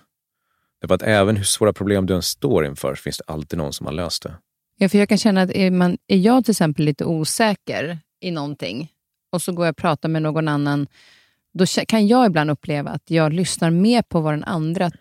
Därför 0.81 0.95
att 0.95 1.03
även 1.03 1.37
hur 1.37 1.43
svåra 1.43 1.73
problem 1.73 2.05
du 2.05 2.15
än 2.15 2.21
står 2.21 2.65
inför 2.65 2.95
så 2.95 3.01
finns 3.01 3.17
det 3.17 3.33
alltid 3.33 3.59
någon 3.59 3.73
som 3.73 3.85
har 3.85 3.93
löst 3.93 4.23
det. 4.23 4.35
Ja, 4.77 4.89
för 4.89 4.97
jag 4.97 5.09
kan 5.09 5.17
känna 5.17 5.41
att 5.41 5.51
är, 5.51 5.71
man, 5.71 5.97
är 6.07 6.17
jag 6.17 6.45
till 6.45 6.51
exempel 6.51 6.85
lite 6.85 7.05
osäker 7.05 7.99
i 8.19 8.31
någonting 8.31 8.91
och 9.31 9.41
så 9.41 9.51
går 9.51 9.65
jag 9.65 9.73
och 9.73 9.77
pratar 9.77 10.09
med 10.09 10.21
någon 10.21 10.47
annan, 10.47 10.87
då 11.53 11.65
kan 11.87 12.07
jag 12.07 12.25
ibland 12.25 12.51
uppleva 12.51 12.89
att 12.89 13.11
jag 13.11 13.33
lyssnar 13.33 13.69
mer 13.69 14.01
på 14.01 14.21
vad 14.21 14.33
den 14.33 14.43
andra 14.43 14.91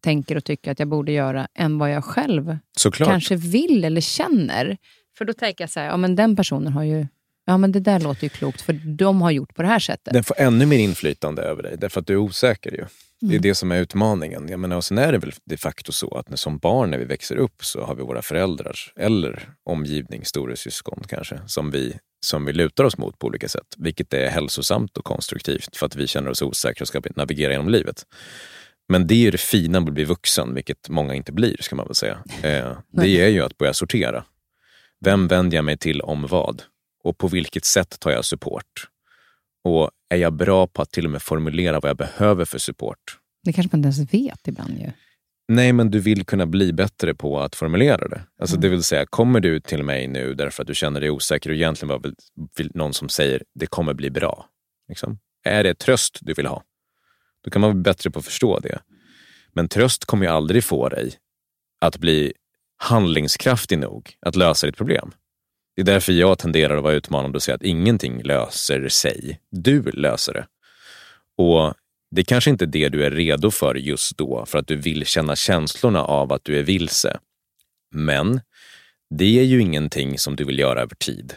tänker 0.00 0.36
och 0.36 0.44
tycker 0.44 0.72
att 0.72 0.78
jag 0.78 0.88
borde 0.88 1.12
göra 1.12 1.48
än 1.54 1.78
vad 1.78 1.90
jag 1.90 2.04
själv 2.04 2.58
Såklart. 2.76 3.08
kanske 3.08 3.36
vill 3.36 3.84
eller 3.84 4.00
känner. 4.00 4.76
För 5.18 5.24
då 5.24 5.32
tänker 5.32 5.64
jag 5.64 5.70
så 5.70 5.80
här, 5.80 5.86
ja 5.86 5.96
men 5.96 6.16
den 6.16 6.36
personen 6.36 6.72
har 6.72 6.82
ju 6.82 7.06
Ja, 7.48 7.56
men 7.56 7.72
det 7.72 7.80
där 7.80 8.00
låter 8.00 8.24
ju 8.24 8.28
klokt, 8.28 8.60
för 8.60 8.72
de 8.72 9.22
har 9.22 9.30
gjort 9.30 9.54
på 9.54 9.62
det 9.62 9.68
här 9.68 9.78
sättet. 9.78 10.14
Den 10.14 10.24
får 10.24 10.40
ännu 10.40 10.66
mer 10.66 10.78
inflytande 10.78 11.42
över 11.42 11.62
dig, 11.62 11.76
därför 11.78 12.00
att 12.00 12.06
du 12.06 12.12
är 12.12 12.16
osäker 12.16 12.70
ju. 12.70 12.84
Det 13.20 13.26
är 13.26 13.30
mm. 13.30 13.42
det 13.42 13.54
som 13.54 13.72
är 13.72 13.80
utmaningen. 13.80 14.48
Jag 14.48 14.60
menar, 14.60 14.76
och 14.76 14.84
sen 14.84 14.98
är 14.98 15.12
det 15.12 15.18
väl 15.18 15.32
de 15.44 15.56
facto 15.56 15.92
så 15.92 16.18
att 16.18 16.28
när, 16.28 16.36
som 16.36 16.58
barn 16.58 16.90
när 16.90 16.98
vi 16.98 17.04
växer 17.04 17.36
upp 17.36 17.64
så 17.64 17.84
har 17.84 17.94
vi 17.94 18.02
våra 18.02 18.22
föräldrar 18.22 18.76
eller 18.96 19.48
omgivning, 19.64 20.24
storasyskon 20.24 21.02
kanske, 21.08 21.40
som 21.46 21.70
vi, 21.70 21.96
som 22.26 22.44
vi 22.44 22.52
lutar 22.52 22.84
oss 22.84 22.98
mot 22.98 23.18
på 23.18 23.26
olika 23.26 23.48
sätt. 23.48 23.74
Vilket 23.76 24.14
är 24.14 24.28
hälsosamt 24.28 24.96
och 24.96 25.04
konstruktivt 25.04 25.76
för 25.76 25.86
att 25.86 25.96
vi 25.96 26.06
känner 26.06 26.30
oss 26.30 26.42
osäkra 26.42 26.84
och 26.84 26.88
ska 26.88 27.00
navigera 27.16 27.52
genom 27.52 27.68
livet. 27.68 28.06
Men 28.88 29.06
det 29.06 29.14
är 29.14 29.18
ju 29.18 29.30
det 29.30 29.40
fina 29.40 29.80
med 29.80 29.88
att 29.88 29.94
bli 29.94 30.04
vuxen, 30.04 30.54
vilket 30.54 30.88
många 30.88 31.14
inte 31.14 31.32
blir, 31.32 31.56
ska 31.60 31.76
man 31.76 31.86
väl 31.86 31.94
säga. 31.94 32.18
Eh, 32.42 32.72
det 32.92 33.08
är 33.08 33.28
ju 33.28 33.42
att 33.42 33.58
börja 33.58 33.74
sortera. 33.74 34.24
Vem 35.04 35.28
vänder 35.28 35.56
jag 35.56 35.64
mig 35.64 35.78
till 35.78 36.00
om 36.00 36.26
vad? 36.26 36.62
Och 37.06 37.18
på 37.18 37.28
vilket 37.28 37.64
sätt 37.64 38.00
tar 38.00 38.10
jag 38.10 38.24
support? 38.24 38.88
Och 39.64 39.90
är 40.08 40.16
jag 40.16 40.32
bra 40.32 40.66
på 40.66 40.82
att 40.82 40.90
till 40.90 41.04
och 41.04 41.10
med 41.10 41.22
formulera 41.22 41.80
vad 41.80 41.88
jag 41.88 41.96
behöver 41.96 42.44
för 42.44 42.58
support? 42.58 43.18
Det 43.44 43.52
kanske 43.52 43.76
man 43.76 43.84
inte 43.84 43.98
ens 44.00 44.14
vet 44.14 44.48
ibland 44.48 44.78
ju. 44.78 44.90
Nej, 45.48 45.72
men 45.72 45.90
du 45.90 46.00
vill 46.00 46.24
kunna 46.24 46.46
bli 46.46 46.72
bättre 46.72 47.14
på 47.14 47.40
att 47.40 47.54
formulera 47.54 48.08
det. 48.08 48.22
Alltså, 48.40 48.56
mm. 48.56 48.62
Det 48.62 48.68
vill 48.68 48.82
säga, 48.82 49.06
kommer 49.06 49.40
du 49.40 49.60
till 49.60 49.82
mig 49.82 50.08
nu 50.08 50.34
därför 50.34 50.62
att 50.62 50.66
du 50.66 50.74
känner 50.74 51.00
dig 51.00 51.10
osäker 51.10 51.50
och 51.50 51.56
egentligen 51.56 51.88
var 51.88 51.98
väl 51.98 52.70
någon 52.74 52.94
som 52.94 53.08
säger 53.08 53.42
det 53.54 53.66
kommer 53.66 53.94
bli 53.94 54.10
bra. 54.10 54.46
Liksom. 54.88 55.18
Är 55.44 55.64
det 55.64 55.78
tröst 55.78 56.18
du 56.20 56.34
vill 56.34 56.46
ha? 56.46 56.62
Då 57.44 57.50
kan 57.50 57.60
man 57.60 57.72
bli 57.72 57.82
bättre 57.82 58.10
på 58.10 58.18
att 58.18 58.24
förstå 58.24 58.58
det. 58.58 58.78
Men 59.52 59.68
tröst 59.68 60.04
kommer 60.04 60.26
ju 60.26 60.32
aldrig 60.32 60.64
få 60.64 60.88
dig 60.88 61.14
att 61.80 61.98
bli 61.98 62.32
handlingskraftig 62.76 63.78
nog 63.78 64.16
att 64.20 64.36
lösa 64.36 64.66
ditt 64.66 64.76
problem. 64.76 65.12
Det 65.76 65.82
är 65.82 65.84
därför 65.84 66.12
jag 66.12 66.38
tenderar 66.38 66.76
att 66.76 66.82
vara 66.82 66.94
utmanande 66.94 67.36
och 67.36 67.42
säga 67.42 67.54
att 67.54 67.62
ingenting 67.62 68.22
löser 68.22 68.88
sig. 68.88 69.40
Du 69.50 69.82
löser 69.82 70.32
det. 70.32 70.46
Och 71.36 71.74
det 72.10 72.20
är 72.20 72.24
kanske 72.24 72.50
inte 72.50 72.64
är 72.64 72.66
det 72.66 72.88
du 72.88 73.04
är 73.04 73.10
redo 73.10 73.50
för 73.50 73.74
just 73.74 74.18
då, 74.18 74.44
för 74.46 74.58
att 74.58 74.66
du 74.66 74.76
vill 74.76 75.06
känna 75.06 75.36
känslorna 75.36 76.04
av 76.04 76.32
att 76.32 76.44
du 76.44 76.58
är 76.58 76.62
vilse. 76.62 77.18
Men 77.90 78.40
det 79.10 79.38
är 79.38 79.42
ju 79.42 79.60
ingenting 79.60 80.18
som 80.18 80.36
du 80.36 80.44
vill 80.44 80.58
göra 80.58 80.80
över 80.80 80.94
tid. 80.94 81.34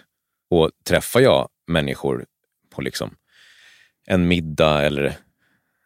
Och 0.49 0.71
träffar 0.83 1.19
jag 1.19 1.49
människor 1.67 2.25
på 2.69 2.81
liksom 2.81 3.15
en 4.05 4.27
middag 4.27 4.81
eller 4.81 5.17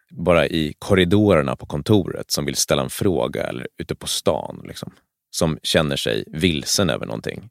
bara 0.09 0.47
i 0.47 0.73
korridorerna 0.79 1.55
på 1.55 1.65
kontoret 1.65 2.31
som 2.31 2.45
vill 2.45 2.55
ställa 2.55 2.81
en 2.81 2.89
fråga 2.89 3.43
eller 3.43 3.67
ute 3.77 3.95
på 3.95 4.07
stan, 4.07 4.61
liksom, 4.67 4.91
som 5.29 5.59
känner 5.63 5.95
sig 5.95 6.23
vilsen 6.27 6.89
över 6.89 7.05
någonting. 7.05 7.49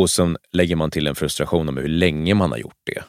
Och 0.00 0.10
sen 0.10 0.36
lägger 0.52 0.76
man 0.76 0.90
till 0.90 1.06
en 1.06 1.14
frustration 1.14 1.68
om 1.68 1.76
hur 1.76 1.88
länge 1.88 2.34
man 2.34 2.50
har 2.50 2.58
gjort 2.58 2.80
det. 2.84 3.04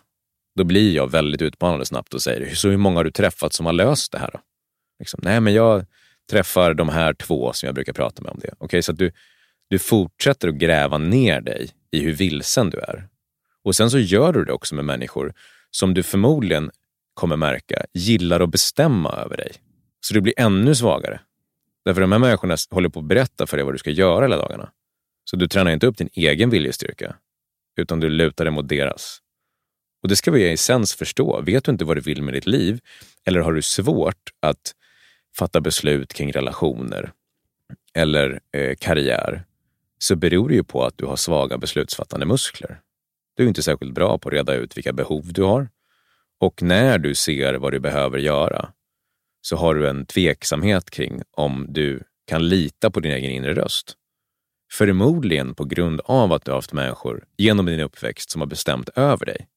Då 0.56 0.63
blir 0.63 0.95
jag 0.95 1.12
väldigt 1.12 1.41
utmanande 1.41 1.86
snabbt 1.86 2.13
och 2.13 2.21
säger, 2.21 2.56
så 2.56 2.69
hur 2.69 2.77
många 2.77 2.99
har 2.99 3.04
du 3.04 3.12
träffat 3.12 3.54
som 3.54 3.65
har 3.65 3.73
löst 3.73 4.12
det 4.12 4.19
här? 4.19 4.30
Då? 4.34 4.39
Liksom, 4.99 5.19
Nej, 5.23 5.41
men 5.41 5.54
jag 5.54 5.86
träffar 6.32 6.73
de 6.73 6.89
här 6.89 7.13
två 7.13 7.54
som 7.54 7.67
jag 7.67 7.75
brukar 7.75 7.93
prata 7.93 8.21
med 8.21 8.32
om 8.32 8.39
det. 8.39 8.47
Okej, 8.47 8.65
okay, 8.65 8.82
så 8.82 8.91
att 8.91 8.97
du, 8.97 9.12
du 9.69 9.80
fortsätter 9.80 10.47
att 10.47 10.56
gräva 10.56 10.97
ner 10.97 11.41
dig 11.41 11.69
i 11.91 11.99
hur 11.99 12.13
vilsen 12.13 12.69
du 12.69 12.80
är. 12.80 13.08
Och 13.63 13.75
sen 13.75 13.91
så 13.91 13.99
gör 13.99 14.34
du 14.34 14.45
det 14.45 14.54
också 14.54 14.75
med 14.75 14.86
människor 14.86 15.34
som 15.71 15.93
du 15.93 16.04
förmodligen 16.04 16.71
kommer 17.13 17.36
märka 17.36 17.86
gillar 17.93 18.39
att 18.39 18.49
bestämma 18.49 19.12
över 19.12 19.38
dig. 19.38 19.51
Så 20.01 20.13
du 20.13 20.21
blir 20.21 20.34
ännu 20.38 20.75
svagare. 20.75 21.19
Därför 21.86 22.01
de 22.01 22.12
här 22.12 22.19
människorna 22.19 22.56
håller 22.69 22.89
på 22.89 22.99
att 22.99 23.06
berätta 23.06 23.47
för 23.47 23.58
dig 23.58 23.63
vad 23.65 23.73
du 23.73 23.77
ska 23.77 23.89
göra 23.89 24.25
hela 24.25 24.38
dagarna. 24.38 24.69
Så 25.23 25.36
du 25.36 25.47
tränar 25.47 25.71
inte 25.71 25.88
upp 25.88 25.97
din 25.97 26.10
egen 26.13 26.49
viljestyrka, 26.49 27.15
utan 27.77 27.99
du 27.99 28.10
lutar 28.10 28.45
dig 28.45 28.53
mot 28.53 28.69
deras. 28.69 29.21
Och 30.03 30.10
det 30.10 30.15
ska 30.15 30.31
vi 30.31 30.41
i 30.41 30.51
essens 30.51 30.95
förstå. 30.95 31.41
Vet 31.41 31.63
du 31.63 31.71
inte 31.71 31.86
vad 31.86 31.97
du 31.97 32.01
vill 32.01 32.21
med 32.21 32.34
ditt 32.34 32.47
liv, 32.47 32.79
eller 33.25 33.39
har 33.39 33.53
du 33.53 33.62
svårt 33.62 34.29
att 34.39 34.75
fatta 35.36 35.62
beslut 35.62 36.13
kring 36.13 36.31
relationer 36.31 37.12
eller 37.93 38.39
eh, 38.51 38.75
karriär, 38.75 39.43
så 39.97 40.15
beror 40.15 40.49
det 40.49 40.55
ju 40.55 40.63
på 40.63 40.84
att 40.84 40.97
du 40.97 41.05
har 41.05 41.15
svaga 41.15 41.57
beslutsfattande 41.57 42.25
muskler. 42.25 42.81
Du 43.36 43.43
är 43.43 43.47
inte 43.47 43.63
särskilt 43.63 43.93
bra 43.93 44.17
på 44.17 44.29
att 44.29 44.34
reda 44.34 44.53
ut 44.53 44.77
vilka 44.77 44.93
behov 44.93 45.34
du 45.34 45.43
har. 45.43 45.69
Och 46.39 46.63
när 46.63 46.97
du 46.97 47.15
ser 47.15 47.53
vad 47.53 47.71
du 47.71 47.79
behöver 47.79 48.17
göra, 48.17 48.69
så 49.41 49.55
har 49.55 49.75
du 49.75 49.89
en 49.89 50.05
tveksamhet 50.05 50.89
kring 50.89 51.21
om 51.31 51.65
du 51.69 52.03
kan 52.27 52.49
lita 52.49 52.91
på 52.91 52.99
din 52.99 53.12
egen 53.12 53.31
inre 53.31 53.53
röst. 53.53 53.95
Förmodligen 54.71 55.55
på 55.55 55.65
grund 55.65 56.01
av 56.05 56.34
att 56.34 56.45
du 56.45 56.51
har 56.51 56.57
haft 56.57 56.73
människor 56.73 57.23
genom 57.38 57.65
din 57.65 57.79
uppväxt 57.79 58.31
som 58.31 58.41
har 58.41 58.47
bestämt 58.47 58.89
över 58.89 59.25
dig. 59.25 59.47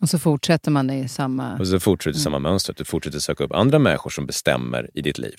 Och 0.00 0.08
så 0.08 0.18
fortsätter 0.18 0.70
man 0.70 0.90
i 0.90 1.08
samma... 1.08 1.58
Och 1.58 1.66
så 1.66 1.80
fortsätter 1.80 2.16
mm. 2.16 2.22
samma 2.22 2.38
mönster. 2.38 2.74
Du 2.76 2.84
fortsätter 2.84 3.18
söka 3.18 3.44
upp 3.44 3.52
andra 3.52 3.78
människor 3.78 4.10
som 4.10 4.26
bestämmer 4.26 4.90
i 4.94 5.02
ditt 5.02 5.18
liv. 5.18 5.36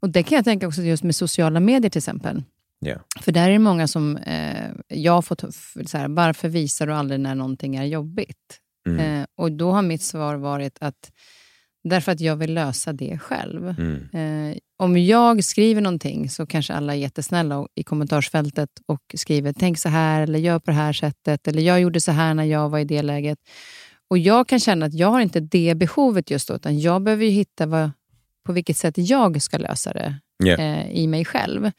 Och 0.00 0.10
Det 0.10 0.22
kan 0.22 0.36
jag 0.36 0.44
tänka 0.44 0.68
också 0.68 0.82
just 0.82 1.02
med 1.02 1.16
sociala 1.16 1.60
medier 1.60 1.90
till 1.90 1.98
exempel. 1.98 2.42
Yeah. 2.86 3.00
För 3.20 3.32
där 3.32 3.48
är 3.48 3.52
det 3.52 3.58
många 3.58 3.88
som... 3.88 4.16
Eh, 4.16 4.70
jag 4.88 5.12
har 5.12 5.22
fått 5.22 5.40
så 5.86 5.98
här, 5.98 6.08
varför 6.08 6.48
visar 6.48 6.86
du 6.86 6.92
aldrig 6.92 7.20
när 7.20 7.34
någonting 7.34 7.76
är 7.76 7.84
jobbigt? 7.84 8.60
Mm. 8.86 9.20
Eh, 9.20 9.26
och 9.36 9.52
Då 9.52 9.72
har 9.72 9.82
mitt 9.82 10.02
svar 10.02 10.36
varit 10.36 10.78
att 10.80 11.12
Därför 11.84 12.12
att 12.12 12.20
jag 12.20 12.36
vill 12.36 12.54
lösa 12.54 12.92
det 12.92 13.18
själv. 13.18 13.74
Mm. 13.78 14.50
Eh, 14.52 14.56
om 14.78 14.98
jag 14.98 15.44
skriver 15.44 15.80
någonting 15.80 16.30
så 16.30 16.46
kanske 16.46 16.72
alla 16.72 16.94
är 16.94 16.98
jättesnälla 16.98 17.66
i 17.74 17.82
kommentarsfältet 17.82 18.70
och 18.86 19.00
skriver 19.14 19.52
tänk 19.52 19.78
så 19.78 19.88
här 19.88 20.22
eller 20.22 20.38
gör 20.38 20.58
på 20.58 20.70
det 20.70 20.76
här 20.76 20.92
sättet 20.92 21.48
eller 21.48 21.62
jag 21.62 21.80
gjorde 21.80 22.00
så 22.00 22.12
här 22.12 22.34
när 22.34 22.44
jag 22.44 22.68
var 22.68 22.78
i 22.78 22.84
det 22.84 23.02
läget. 23.02 23.38
Och 24.10 24.18
Jag 24.18 24.48
kan 24.48 24.60
känna 24.60 24.86
att 24.86 24.94
jag 24.94 25.08
har 25.08 25.20
inte 25.20 25.40
det 25.40 25.74
behovet 25.74 26.30
just 26.30 26.48
då, 26.48 26.54
utan 26.54 26.80
jag 26.80 27.02
behöver 27.02 27.26
hitta 27.26 27.66
vad, 27.66 27.90
på 28.46 28.52
vilket 28.52 28.76
sätt 28.76 28.98
jag 28.98 29.42
ska 29.42 29.58
lösa 29.58 29.92
det 29.92 30.14
yeah. 30.44 30.60
eh, 30.60 30.90
i 30.90 31.06
mig 31.06 31.24
själv. 31.24 31.70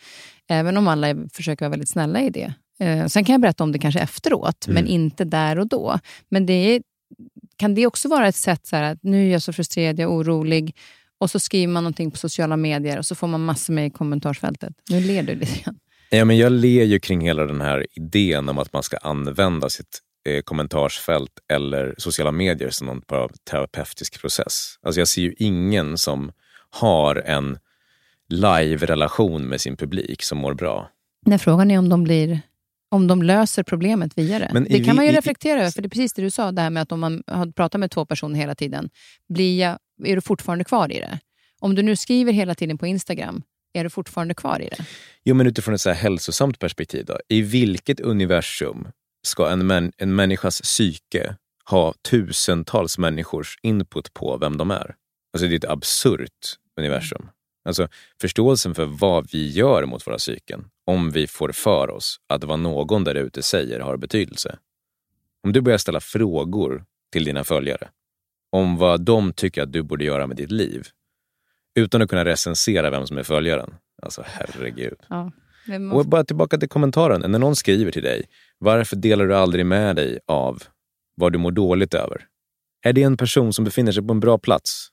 Även 0.48 0.78
om 0.78 0.88
alla 0.88 1.16
försöker 1.34 1.66
vara 1.66 1.70
väldigt 1.70 1.90
snälla 1.90 2.22
i 2.22 2.30
det. 2.30 2.54
Eh, 2.80 3.06
sen 3.06 3.26
kan 3.26 3.34
jag 3.34 3.42
berätta 3.42 3.64
om 3.64 3.72
det 3.72 3.80
kanske 3.80 4.00
efteråt, 4.00 4.68
mm. 4.68 4.74
men 4.74 4.92
inte 4.92 5.24
där 5.24 5.60
och 5.60 5.68
då. 5.68 6.00
Men 6.30 6.46
det 6.46 6.54
är 6.54 6.82
kan 7.62 7.76
det 7.76 7.88
också 7.88 8.10
vara 8.10 8.28
ett 8.28 8.36
sätt 8.36 8.68
så 8.68 8.76
att 8.76 9.04
nu 9.04 9.28
är 9.28 9.32
jag 9.32 9.42
så 9.42 9.54
frustrerad, 9.54 10.00
jag 10.00 10.12
är 10.12 10.16
orolig 10.16 10.76
och 11.18 11.32
så 11.32 11.40
skriver 11.40 11.74
man 11.74 11.84
någonting 11.84 12.12
på 12.12 12.18
sociala 12.18 12.58
medier 12.58 12.98
och 12.98 13.06
så 13.06 13.16
får 13.16 13.28
man 13.28 13.46
massor 13.46 13.74
med 13.74 13.88
i 13.88 13.90
kommentarsfältet. 13.90 14.74
Nu 14.90 15.00
ler 15.00 15.24
du 15.24 15.36
lite 15.36 15.64
grann. 15.64 15.76
Ja, 16.10 16.26
men 16.26 16.38
jag 16.38 16.52
ler 16.52 16.84
ju 16.84 17.00
kring 17.00 17.22
hela 17.22 17.46
den 17.46 17.62
här 17.62 17.88
idén 17.94 18.50
om 18.50 18.58
att 18.58 18.74
man 18.74 18.84
ska 18.84 18.98
använda 18.98 19.70
sitt 19.70 20.00
eh, 20.30 20.42
kommentarsfält 20.42 21.32
eller 21.54 21.96
sociala 21.98 22.32
medier 22.32 22.70
som 22.70 22.88
någon 22.88 23.02
terapeutisk 23.50 24.22
process. 24.22 24.76
Alltså 24.82 25.02
jag 25.02 25.08
ser 25.08 25.22
ju 25.22 25.34
ingen 25.38 25.98
som 25.98 26.32
har 26.70 27.16
en 27.16 27.58
live-relation 28.30 29.48
med 29.48 29.62
sin 29.62 29.78
publik 29.78 30.24
som 30.24 30.38
mår 30.38 30.54
bra. 30.54 30.90
Nej, 31.26 31.40
frågan 31.40 31.72
är 31.72 31.80
om 31.80 31.90
de 31.90 32.04
blir 32.04 32.42
om 32.92 33.08
de 33.08 33.24
löser 33.24 33.64
problemet 33.64 34.18
via 34.18 34.40
det. 34.40 34.50
Men 34.54 34.64
det 34.64 34.84
kan 34.84 34.84
vi, 34.84 34.94
man 34.94 35.06
ju 35.06 35.12
reflektera 35.12 35.60
över, 35.60 35.72
för 35.72 35.82
det 35.82 35.88
är 35.88 35.90
precis 35.90 36.14
det 36.14 36.22
du 36.22 36.30
sa, 36.30 36.52
det 36.52 36.62
här 36.62 36.70
med 36.70 36.84
att 36.84 36.92
om 36.92 37.00
man 37.00 37.24
har 37.28 37.52
pratat 37.52 37.80
med 37.80 37.92
två 37.92 38.06
personer 38.06 38.40
hela 38.40 38.56
tiden, 38.56 38.90
blir 39.30 39.60
jag, 39.60 39.78
är 40.06 40.16
du 40.16 40.22
fortfarande 40.22 40.64
kvar 40.64 40.92
i 40.92 41.00
det? 41.00 41.20
Om 41.60 41.76
du 41.76 41.82
nu 41.82 41.96
skriver 41.96 42.34
hela 42.34 42.56
tiden 42.56 42.78
på 42.78 42.88
Instagram, 42.88 43.44
är 43.74 43.84
du 43.84 43.90
fortfarande 43.90 44.34
kvar 44.34 44.62
i 44.62 44.70
det? 44.70 44.86
Jo, 45.24 45.36
men 45.36 45.48
utifrån 45.48 45.74
ett 45.74 45.82
så 45.82 45.90
här 45.90 45.98
hälsosamt 45.98 46.60
perspektiv, 46.60 47.06
då, 47.06 47.20
i 47.28 47.42
vilket 47.42 48.00
universum 48.00 48.88
ska 49.28 49.50
en, 49.50 49.68
män, 49.68 49.92
en 49.98 50.16
människas 50.16 50.62
psyke 50.62 51.36
ha 51.66 51.94
tusentals 52.10 52.98
människors 52.98 53.58
input 53.62 54.14
på 54.14 54.38
vem 54.38 54.58
de 54.58 54.72
är? 54.72 54.96
Alltså 55.34 55.48
det 55.48 55.54
är 55.54 55.58
ett 55.58 55.66
absurt 55.66 56.58
universum. 56.80 57.30
Alltså 57.66 57.88
förståelsen 58.22 58.76
för 58.76 58.86
vad 58.86 59.32
vi 59.32 59.50
gör 59.50 59.86
mot 59.86 60.08
våra 60.08 60.18
psyken, 60.18 60.66
om 60.92 61.12
vi 61.12 61.28
får 61.28 61.52
för 61.52 61.90
oss 61.90 62.18
att 62.28 62.44
vad 62.44 62.60
någon 62.60 63.04
där 63.04 63.16
ute 63.16 63.42
säger 63.42 63.80
har 63.80 63.98
betydelse. 63.98 64.58
Om 65.44 65.54
du 65.54 65.62
börjar 65.62 65.78
ställa 65.78 66.00
frågor 66.00 66.86
till 67.12 67.24
dina 67.24 67.44
följare 67.44 67.90
om 68.52 68.78
vad 68.78 69.02
de 69.02 69.34
tycker 69.34 69.62
att 69.62 69.74
du 69.74 69.84
borde 69.84 70.06
göra 70.06 70.28
med 70.28 70.38
ditt 70.38 70.52
liv, 70.52 70.88
utan 71.76 72.02
att 72.02 72.10
kunna 72.10 72.26
recensera 72.26 72.90
vem 72.90 73.08
som 73.08 73.18
är 73.18 73.24
följaren. 73.24 73.74
Alltså 74.02 74.24
herregud. 74.26 74.98
Ja, 75.10 75.32
måste... 75.68 75.98
Och 75.98 76.06
bara 76.06 76.24
tillbaka 76.24 76.58
till 76.58 76.70
kommentaren. 76.70 77.32
När 77.32 77.40
någon 77.40 77.56
skriver 77.56 77.92
till 77.92 78.04
dig, 78.04 78.24
varför 78.58 78.96
delar 78.96 79.28
du 79.28 79.36
aldrig 79.36 79.66
med 79.66 79.96
dig 79.96 80.20
av 80.28 80.64
vad 81.16 81.32
du 81.32 81.38
mår 81.38 81.52
dåligt 81.52 81.94
över? 81.94 82.28
Är 82.82 82.94
det 82.94 83.04
en 83.04 83.18
person 83.18 83.54
som 83.54 83.66
befinner 83.66 83.92
sig 83.92 84.08
på 84.08 84.14
en 84.14 84.20
bra 84.20 84.38
plats? 84.38 84.88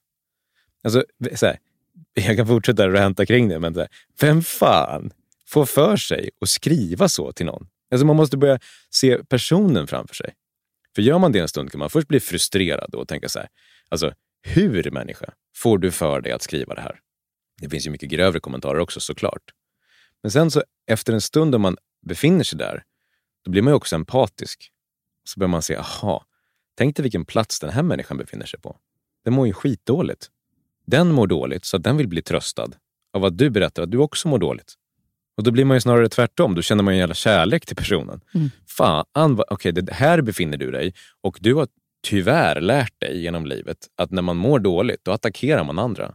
Alltså, 0.84 1.04
så 1.34 1.46
här, 1.46 1.58
jag 2.26 2.36
kan 2.36 2.46
fortsätta 2.46 2.88
hämta 2.88 3.26
kring 3.26 3.48
det, 3.48 3.60
men 3.60 3.72
det, 3.72 3.88
vem 4.20 4.42
fan 4.42 5.12
får 5.48 5.66
för 5.66 5.96
sig 5.96 6.30
att 6.40 6.48
skriva 6.48 7.08
så 7.08 7.32
till 7.32 7.46
någon? 7.46 7.68
Alltså 7.90 8.06
man 8.06 8.16
måste 8.16 8.36
börja 8.36 8.58
se 8.90 9.24
personen 9.24 9.86
framför 9.86 10.14
sig. 10.14 10.34
För 10.94 11.02
gör 11.02 11.18
man 11.18 11.32
det 11.32 11.38
en 11.38 11.48
stund 11.48 11.70
kan 11.70 11.78
man 11.78 11.90
först 11.90 12.08
bli 12.08 12.20
frustrerad 12.20 12.94
och 12.94 13.08
tänka 13.08 13.28
så 13.28 13.38
här, 13.38 13.48
alltså 13.88 14.12
hur 14.42 14.90
människa 14.90 15.32
får 15.56 15.78
du 15.78 15.90
för 15.90 16.20
dig 16.20 16.32
att 16.32 16.42
skriva 16.42 16.74
det 16.74 16.80
här? 16.80 17.00
Det 17.60 17.68
finns 17.68 17.86
ju 17.86 17.90
mycket 17.90 18.08
grövre 18.08 18.40
kommentarer 18.40 18.78
också 18.78 19.00
såklart. 19.00 19.42
Men 20.22 20.30
sen 20.30 20.50
så 20.50 20.62
efter 20.86 21.12
en 21.12 21.20
stund 21.20 21.54
om 21.54 21.62
man 21.62 21.76
befinner 22.06 22.44
sig 22.44 22.58
där, 22.58 22.82
då 23.44 23.50
blir 23.50 23.62
man 23.62 23.70
ju 23.70 23.74
också 23.74 23.96
empatisk. 23.96 24.70
Så 25.24 25.40
börjar 25.40 25.48
man 25.48 25.62
se, 25.62 25.76
aha, 25.76 26.24
tänk 26.74 26.96
dig 26.96 27.02
vilken 27.02 27.24
plats 27.24 27.60
den 27.60 27.70
här 27.70 27.82
människan 27.82 28.16
befinner 28.16 28.46
sig 28.46 28.60
på. 28.60 28.76
Den 29.24 29.34
mår 29.34 29.46
ju 29.46 29.52
skitdåligt. 29.52 30.30
Den 30.86 31.12
mår 31.12 31.26
dåligt 31.26 31.64
så 31.64 31.76
att 31.76 31.82
den 31.82 31.96
vill 31.96 32.08
bli 32.08 32.22
tröstad 32.22 32.70
av 33.12 33.24
att 33.24 33.38
du 33.38 33.50
berättar 33.50 33.82
att 33.82 33.90
du 33.90 33.98
också 33.98 34.28
mår 34.28 34.38
dåligt. 34.38 34.74
Och 35.38 35.44
då 35.44 35.50
blir 35.50 35.64
man 35.64 35.76
ju 35.76 35.80
snarare 35.80 36.08
tvärtom. 36.08 36.54
Då 36.54 36.62
känner 36.62 36.82
man 36.82 36.94
en 36.94 36.98
jävla 36.98 37.14
kärlek 37.14 37.66
till 37.66 37.76
personen. 37.76 38.20
Mm. 38.34 38.50
Fan, 38.66 39.04
okay, 39.50 39.72
det 39.72 39.92
här 39.92 40.20
befinner 40.20 40.56
du 40.56 40.70
dig 40.70 40.94
och 41.22 41.38
du 41.40 41.54
har 41.54 41.68
tyvärr 42.02 42.60
lärt 42.60 43.00
dig 43.00 43.22
genom 43.22 43.46
livet 43.46 43.78
att 43.96 44.10
när 44.10 44.22
man 44.22 44.36
mår 44.36 44.58
dåligt, 44.58 45.04
då 45.04 45.12
attackerar 45.12 45.64
man 45.64 45.78
andra. 45.78 46.14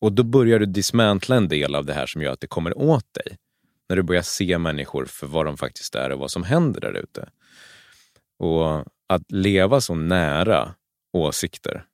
Och 0.00 0.12
då 0.12 0.22
börjar 0.22 0.58
du 0.58 0.66
dismantla 0.66 1.36
en 1.36 1.48
del 1.48 1.74
av 1.74 1.84
det 1.84 1.92
här 1.92 2.06
som 2.06 2.22
gör 2.22 2.32
att 2.32 2.40
det 2.40 2.46
kommer 2.46 2.78
åt 2.78 3.14
dig. 3.14 3.36
När 3.88 3.96
du 3.96 4.02
börjar 4.02 4.22
se 4.22 4.58
människor 4.58 5.04
för 5.04 5.26
vad 5.26 5.46
de 5.46 5.56
faktiskt 5.56 5.94
är 5.94 6.12
och 6.12 6.18
vad 6.18 6.30
som 6.30 6.42
händer 6.42 6.80
där 6.80 6.96
ute. 6.96 7.28
Och 8.38 8.84
att 9.08 9.32
leva 9.32 9.80
så 9.80 9.94
nära 9.94 10.74
åsikter 11.12 11.84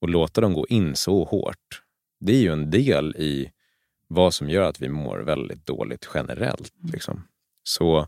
och 0.00 0.08
låta 0.08 0.40
dem 0.40 0.54
gå 0.54 0.66
in 0.66 0.96
så 0.96 1.24
hårt, 1.24 1.82
det 2.20 2.32
är 2.32 2.40
ju 2.40 2.52
en 2.52 2.70
del 2.70 3.16
i 3.16 3.50
vad 4.10 4.34
som 4.34 4.50
gör 4.50 4.68
att 4.68 4.82
vi 4.82 4.88
mår 4.88 5.18
väldigt 5.18 5.66
dåligt 5.66 6.08
generellt. 6.14 6.72
Liksom. 6.92 7.22
Så 7.62 8.06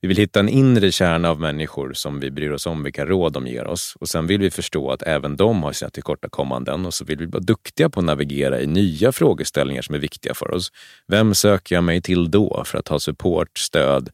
vi 0.00 0.08
vill 0.08 0.16
hitta 0.16 0.40
en 0.40 0.48
inre 0.48 0.92
kärna 0.92 1.30
av 1.30 1.40
människor 1.40 1.92
som 1.92 2.20
vi 2.20 2.30
bryr 2.30 2.50
oss 2.50 2.66
om 2.66 2.82
vilka 2.82 3.06
råd 3.06 3.32
de 3.32 3.46
ger 3.46 3.66
oss. 3.66 3.96
Och 4.00 4.08
sen 4.08 4.26
vill 4.26 4.40
vi 4.40 4.50
förstå 4.50 4.90
att 4.90 5.02
även 5.02 5.36
de 5.36 5.62
har 5.62 5.72
sina 5.72 5.90
tillkortakommanden 5.90 6.86
och 6.86 6.94
så 6.94 7.04
vill 7.04 7.18
vi 7.18 7.26
vara 7.26 7.42
duktiga 7.42 7.90
på 7.90 8.00
att 8.00 8.06
navigera 8.06 8.60
i 8.60 8.66
nya 8.66 9.12
frågeställningar 9.12 9.82
som 9.82 9.94
är 9.94 9.98
viktiga 9.98 10.34
för 10.34 10.50
oss. 10.50 10.72
Vem 11.06 11.34
söker 11.34 11.74
jag 11.74 11.84
mig 11.84 12.02
till 12.02 12.30
då 12.30 12.62
för 12.66 12.78
att 12.78 12.88
ha 12.88 12.98
support, 12.98 13.58
stöd 13.58 14.10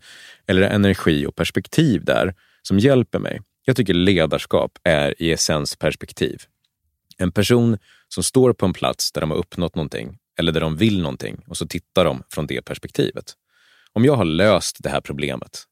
eller 0.46 0.62
energi 0.62 1.26
och 1.26 1.34
perspektiv 1.34 2.04
där 2.04 2.34
som 2.62 2.78
hjälper 2.78 3.18
mig? 3.18 3.40
Jag 3.64 3.76
tycker 3.76 3.94
ledarskap 3.94 4.78
är 4.84 5.22
i 5.22 5.32
essens 5.32 5.76
perspektiv. 5.76 6.42
En 7.18 7.32
person 7.32 7.78
som 8.08 8.22
står 8.22 8.52
på 8.52 8.66
en 8.66 8.72
plats 8.72 9.12
där 9.12 9.20
de 9.20 9.30
har 9.30 9.38
uppnått 9.38 9.74
någonting 9.74 10.18
eller 10.38 10.52
där 10.52 10.60
de 10.60 10.76
vill 10.76 11.02
någonting 11.02 11.42
och 11.46 11.56
så 11.56 11.66
tittar 11.66 12.04
de 12.04 12.22
från 12.30 12.46
det 12.46 12.62
perspektivet. 12.62 13.32
Om 13.92 14.04
jag 14.04 14.16
har 14.16 14.24
löst 14.24 14.76
det 14.82 14.88
här 14.88 15.00
problemet, 15.00 15.64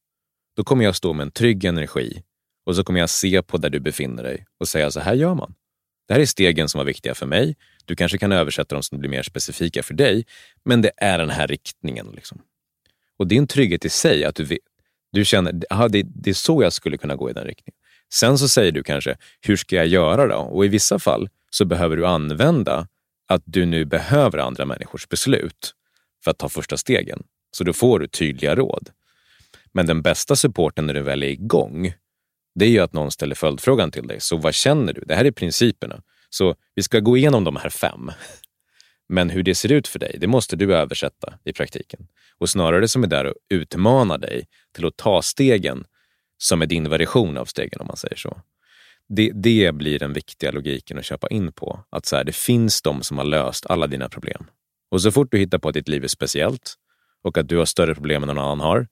då 0.57 0.65
kommer 0.65 0.85
jag 0.85 0.97
stå 0.97 1.13
med 1.13 1.25
en 1.25 1.31
trygg 1.31 1.65
energi 1.65 2.23
och 2.67 2.77
så 2.77 2.85
kommer 2.85 3.01
jag 3.01 3.11
se 3.11 3.43
på 3.43 3.59
där 3.59 3.71
du 3.71 3.81
befinner 3.81 4.23
dig 4.23 4.47
och 4.61 4.69
säga 4.69 4.91
så 4.91 5.01
här 5.01 5.15
gör 5.15 5.35
man. 5.35 5.55
Det 6.09 6.15
här 6.15 6.21
är 6.21 6.27
stegen 6.27 6.69
som 6.69 6.79
var 6.79 6.85
viktiga 6.85 7.15
för 7.15 7.27
mig. 7.27 7.57
Du 7.85 7.97
kanske 7.97 8.19
kan 8.19 8.33
översätta 8.33 8.75
dem 8.75 8.83
som 8.83 8.99
blir 8.99 9.11
mer 9.11 9.23
specifika 9.23 9.83
för 9.83 9.95
dig, 9.95 10.27
men 10.65 10.83
det 10.83 10.91
är 10.97 11.19
den 11.19 11.31
här 11.31 11.47
riktningen. 11.47 12.07
Liksom. 12.15 12.43
Och 13.19 13.27
det 13.27 13.35
är 13.35 13.39
en 13.39 13.47
trygghet 13.47 13.85
i 13.85 13.89
sig 13.89 14.25
att 14.25 14.35
du, 14.35 14.59
du 15.13 15.25
känner 15.25 15.63
att 15.71 15.93
det, 15.93 16.03
det 16.03 16.31
är 16.31 16.35
så 16.35 16.63
jag 16.63 16.73
skulle 16.73 16.99
kunna 16.99 17.17
gå 17.17 17.31
i 17.31 17.33
den 17.33 17.45
riktningen. 17.45 17.79
Sen 18.13 18.39
så 18.39 18.49
säger 18.49 18.73
du 18.73 18.83
kanske, 18.83 19.17
hur 19.41 19.57
ska 19.57 19.77
jag 19.77 19.87
göra 19.87 20.27
då? 20.27 20.37
Och 20.37 20.65
i 20.65 20.69
vissa 20.69 20.99
fall 20.99 21.29
så 21.51 21.65
behöver 21.65 21.97
du 21.97 22.07
använda 22.07 22.89
att 23.27 23.43
du 23.45 23.67
nu 23.67 23.85
behöver 23.85 24.39
andra 24.39 24.67
människors 24.67 25.09
beslut 25.09 25.75
för 26.25 26.31
att 26.31 26.39
ta 26.39 26.49
första 26.49 26.77
stegen. 26.77 27.23
Så 27.51 27.65
då 27.65 27.73
får 27.73 27.99
du 27.99 28.07
tydliga 28.07 28.55
råd. 28.55 28.91
Men 29.73 29.87
den 29.87 30.03
bästa 30.03 30.37
supporten 30.37 30.87
när 30.87 30.95
du 30.95 31.03
väl 31.03 31.23
är 31.23 31.29
igång, 31.29 31.95
det 32.55 32.65
är 32.65 32.69
ju 32.69 32.81
att 32.81 32.93
någon 32.93 33.11
ställer 33.11 33.35
följdfrågan 33.35 33.91
till 33.91 34.07
dig. 34.07 34.21
Så 34.21 34.37
vad 34.37 34.55
känner 34.55 34.93
du? 34.93 35.01
Det 35.01 35.15
här 35.15 35.25
är 35.25 35.31
principerna. 35.31 36.03
Så 36.31 36.55
vi 36.75 36.83
ska 36.83 37.01
gå 37.01 37.17
igenom 37.17 37.45
de 37.45 37.57
här 37.57 37.71
fem. 37.71 38.11
Men 39.09 39.31
hur 39.31 39.43
det 39.43 39.55
ser 39.55 39.73
ut 39.73 39.89
för 39.89 39.99
dig, 39.99 40.17
det 40.21 40.27
måste 40.27 40.57
du 40.57 40.75
översätta 40.75 41.39
i 41.45 41.53
praktiken. 41.53 42.07
Och 42.39 42.51
snarare 42.51 42.89
som 42.89 43.03
är 43.03 43.07
där 43.07 43.25
och 43.25 43.35
utmanar 43.49 44.19
dig 44.19 44.49
till 44.75 44.87
att 44.87 44.97
ta 44.97 45.23
stegen 45.23 45.85
som 46.39 46.63
är 46.63 46.67
din 46.67 46.89
version 46.89 47.37
av 47.37 47.45
stegen 47.45 47.81
om 47.81 47.87
man 47.87 47.97
säger 47.97 48.17
så. 48.17 48.41
Det, 49.09 49.31
det 49.35 49.75
blir 49.75 49.99
den 49.99 50.13
viktiga 50.13 50.51
logiken 50.51 50.99
att 50.99 51.05
köpa 51.05 51.29
in 51.29 51.53
på. 51.53 51.85
Att 51.91 52.07
så 52.07 52.17
här, 52.17 52.25
det 52.25 52.37
finns 52.37 52.83
de 52.83 53.03
som 53.03 53.19
har 53.19 53.25
löst 53.25 53.67
alla 53.67 53.87
dina 53.87 54.09
problem. 54.09 54.47
Och 54.91 55.03
så 55.03 55.13
fort 55.13 55.29
du 55.31 55.39
hittar 55.39 55.59
på 55.59 55.69
att 55.69 55.75
ditt 55.75 55.89
liv 55.89 56.05
är 56.05 56.09
speciellt 56.09 56.75
och 57.23 57.39
att 57.39 57.49
du 57.49 57.57
har 57.57 57.65
större 57.65 57.95
problem 57.95 58.23
än 58.23 58.27
någon 58.27 58.39
annan 58.39 58.61
har, 58.61 58.89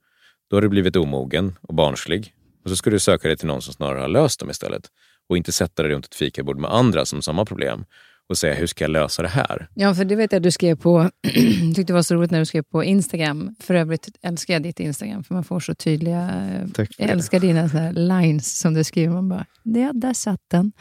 då 0.51 0.57
har 0.57 0.63
du 0.63 0.69
blivit 0.69 0.97
omogen 0.97 1.59
och 1.61 1.75
barnslig. 1.75 2.35
Och 2.65 2.71
så 2.71 2.77
ska 2.77 2.91
du 2.91 2.99
söka 2.99 3.29
dig 3.29 3.37
till 3.37 3.47
någon 3.47 3.63
som 3.63 3.75
snarare 3.75 4.01
har 4.01 4.09
löst 4.09 4.41
dem 4.41 4.51
istället. 4.51 4.91
Och 5.29 5.37
inte 5.37 5.53
sätta 5.53 5.83
dig 5.83 5.93
runt 5.93 6.07
ett 6.07 6.15
fikabord 6.15 6.59
med 6.59 6.73
andra 6.73 7.05
som 7.05 7.17
har 7.17 7.23
samma 7.23 7.45
problem 7.45 7.85
och 8.33 8.39
säga 8.39 8.55
hur 8.55 8.67
ska 8.67 8.85
jag 8.85 8.91
lösa 8.91 9.23
det 9.23 9.29
här? 9.29 9.69
Ja, 9.75 9.95
för 9.95 10.05
det 10.05 10.17
vet 10.17 10.33
jag 10.33 10.43
du 10.43 10.51
skrev 10.51 10.77
på, 10.77 11.11
tyckte 11.75 11.83
det 11.83 11.93
var 11.93 12.03
så 12.03 12.15
roligt 12.15 12.31
när 12.31 12.39
du 12.39 12.47
skrev 12.47 12.63
på 12.63 12.85
Instagram. 12.85 13.55
För 13.61 13.75
övrigt 13.75 14.09
älskar 14.23 14.55
jag 14.55 14.63
ditt 14.63 14.81
Instagram, 14.81 15.25
för 15.25 15.35
man 15.35 15.45
får 15.45 15.61
så 15.61 15.75
tydliga... 15.75 16.31
Jag 16.77 17.11
älskar 17.11 17.41
dina 17.41 17.69
så 17.69 17.91
lines 17.93 18.59
som 18.59 18.75
du 18.75 18.85
skriver. 18.85 19.15
Man 19.15 19.29
bara, 19.29 19.47
ja, 19.63 19.93
där 19.95 20.13
satt 20.13 20.41
den. 20.51 20.73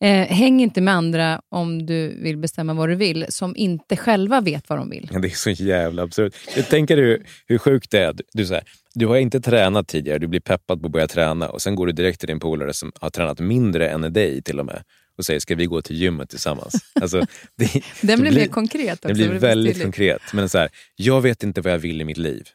Eh, 0.00 0.26
häng 0.26 0.60
inte 0.60 0.80
med 0.80 0.94
andra 0.94 1.40
om 1.48 1.86
du 1.86 2.22
vill 2.22 2.36
bestämma 2.36 2.74
vad 2.74 2.88
du 2.88 2.94
vill, 2.94 3.26
som 3.28 3.56
inte 3.56 3.96
själva 3.96 4.40
vet 4.40 4.68
vad 4.68 4.78
de 4.78 4.90
vill. 4.90 5.08
Ja, 5.12 5.18
det 5.18 5.28
är 5.28 5.30
så 5.30 5.50
jävla 5.50 6.02
absurt. 6.02 6.34
Jag 6.56 6.68
tänker 6.68 6.96
hur, 6.96 7.26
hur 7.46 7.58
sjukt 7.58 7.90
det 7.90 7.98
är. 7.98 8.14
Du, 8.32 8.46
så 8.46 8.54
här, 8.54 8.62
du 8.94 9.06
har 9.06 9.16
inte 9.16 9.40
tränat 9.40 9.88
tidigare, 9.88 10.18
du 10.18 10.26
blir 10.26 10.40
peppad 10.40 10.80
på 10.80 10.86
att 10.86 10.92
börja 10.92 11.08
träna 11.08 11.48
och 11.48 11.62
sen 11.62 11.74
går 11.74 11.86
du 11.86 11.92
direkt 11.92 12.20
till 12.20 12.26
din 12.26 12.40
polare 12.40 12.72
som 12.72 12.92
har 13.00 13.10
tränat 13.10 13.40
mindre 13.40 13.88
än 13.88 14.12
dig 14.12 14.42
till 14.42 14.60
och 14.60 14.66
med 14.66 14.82
och 15.16 15.24
säger 15.24 15.40
ska 15.40 15.54
vi 15.54 15.66
gå 15.66 15.82
till 15.82 15.96
gymmet 15.96 16.30
tillsammans? 16.30 16.74
Alltså, 17.00 17.26
det, 17.56 17.84
den 18.00 18.20
blir 18.20 18.32
mer 18.32 18.46
konkret 18.46 19.04
också. 19.04 19.08
Den 19.08 19.16
blir 19.16 19.38
väldigt 19.38 19.82
konkret. 19.82 20.22
Men 20.32 20.48
så 20.48 20.58
här, 20.58 20.68
jag 20.96 21.20
vet 21.20 21.42
inte 21.42 21.60
vad 21.60 21.72
jag 21.72 21.78
vill 21.78 22.00
i 22.00 22.04
mitt 22.04 22.16
liv. 22.16 22.48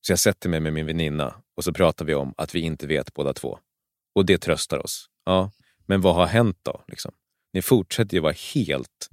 Så 0.00 0.12
jag 0.12 0.18
sätter 0.18 0.48
mig 0.48 0.60
med 0.60 0.72
min 0.72 0.86
väninna 0.86 1.34
och 1.56 1.64
så 1.64 1.72
pratar 1.72 2.04
vi 2.04 2.14
om 2.14 2.34
att 2.36 2.54
vi 2.54 2.60
inte 2.60 2.86
vet 2.86 3.14
båda 3.14 3.32
två. 3.32 3.58
Och 4.14 4.26
det 4.26 4.38
tröstar 4.38 4.78
oss. 4.78 5.06
Ja, 5.24 5.50
men 5.86 6.00
vad 6.00 6.14
har 6.14 6.26
hänt 6.26 6.58
då? 6.62 6.84
Liksom? 6.88 7.12
Ni 7.52 7.62
fortsätter 7.62 8.14
ju 8.14 8.20
vara 8.20 8.34
helt 8.54 9.08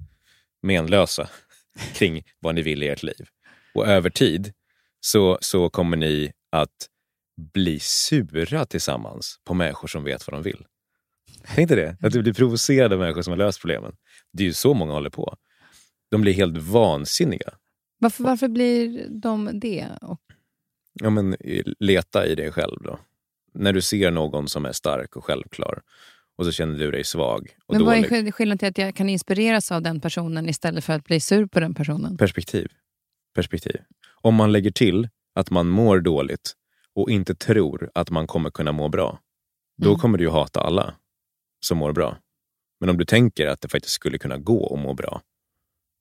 menlösa 0.62 1.28
kring 1.94 2.22
vad 2.40 2.54
ni 2.54 2.62
vill 2.62 2.82
i 2.82 2.88
ert 2.88 3.02
liv. 3.02 3.28
Och 3.74 3.86
över 3.86 4.10
tid 4.10 4.52
så, 5.00 5.38
så 5.40 5.70
kommer 5.70 5.96
ni 5.96 6.32
att 6.52 6.88
bli 7.52 7.80
sura 7.80 8.66
tillsammans 8.66 9.40
på 9.44 9.54
människor 9.54 9.88
som 9.88 10.04
vet 10.04 10.26
vad 10.26 10.34
de 10.34 10.42
vill. 10.42 10.64
Tänk 11.54 11.68
dig 11.68 11.76
det, 11.76 12.06
att 12.06 12.12
du 12.12 12.22
blir 12.22 12.32
provocerad 12.32 12.92
av 12.92 12.98
människor 12.98 13.22
som 13.22 13.30
har 13.30 13.38
löst 13.38 13.60
problemen. 13.60 13.92
Det 14.32 14.42
är 14.42 14.46
ju 14.46 14.52
så 14.52 14.74
många 14.74 14.92
håller 14.92 15.10
på. 15.10 15.36
De 16.10 16.20
blir 16.20 16.32
helt 16.32 16.56
vansinniga. 16.56 17.50
Varför, 17.98 18.24
varför 18.24 18.48
blir 18.48 19.06
de 19.08 19.60
det? 19.60 19.88
Ja, 20.92 21.10
men, 21.10 21.36
leta 21.78 22.26
i 22.26 22.34
dig 22.34 22.52
själv 22.52 22.82
då. 22.82 22.98
När 23.54 23.72
du 23.72 23.82
ser 23.82 24.10
någon 24.10 24.48
som 24.48 24.64
är 24.64 24.72
stark 24.72 25.16
och 25.16 25.24
självklar 25.24 25.82
och 26.38 26.44
så 26.44 26.52
känner 26.52 26.78
du 26.78 26.90
dig 26.90 27.04
svag. 27.04 27.56
Och 27.66 27.74
men 27.74 27.84
dålig. 27.84 28.10
vad 28.10 28.26
är 28.26 28.30
skillnaden 28.30 28.58
till 28.58 28.68
att 28.68 28.78
jag 28.78 28.94
kan 28.94 29.08
inspireras 29.08 29.72
av 29.72 29.82
den 29.82 30.00
personen 30.00 30.48
istället 30.48 30.84
för 30.84 30.92
att 30.92 31.04
bli 31.04 31.20
sur 31.20 31.46
på 31.46 31.60
den 31.60 31.74
personen? 31.74 32.16
Perspektiv. 32.16 32.68
Perspektiv. 33.34 33.76
Om 34.20 34.34
man 34.34 34.52
lägger 34.52 34.70
till 34.70 35.08
att 35.34 35.50
man 35.50 35.68
mår 35.68 36.00
dåligt 36.00 36.54
och 36.94 37.10
inte 37.10 37.34
tror 37.34 37.90
att 37.94 38.10
man 38.10 38.26
kommer 38.26 38.50
kunna 38.50 38.72
må 38.72 38.88
bra, 38.88 39.18
då 39.76 39.88
mm. 39.88 39.98
kommer 39.98 40.18
du 40.18 40.24
ju 40.24 40.30
hata 40.30 40.60
alla 40.60 40.94
som 41.60 41.78
mår 41.78 41.92
bra. 41.92 42.16
Men 42.80 42.90
om 42.90 42.98
du 42.98 43.04
tänker 43.04 43.46
att 43.46 43.60
det 43.60 43.68
faktiskt 43.68 43.94
skulle 43.94 44.18
kunna 44.18 44.38
gå 44.38 44.74
att 44.74 44.80
må 44.80 44.94
bra 44.94 45.22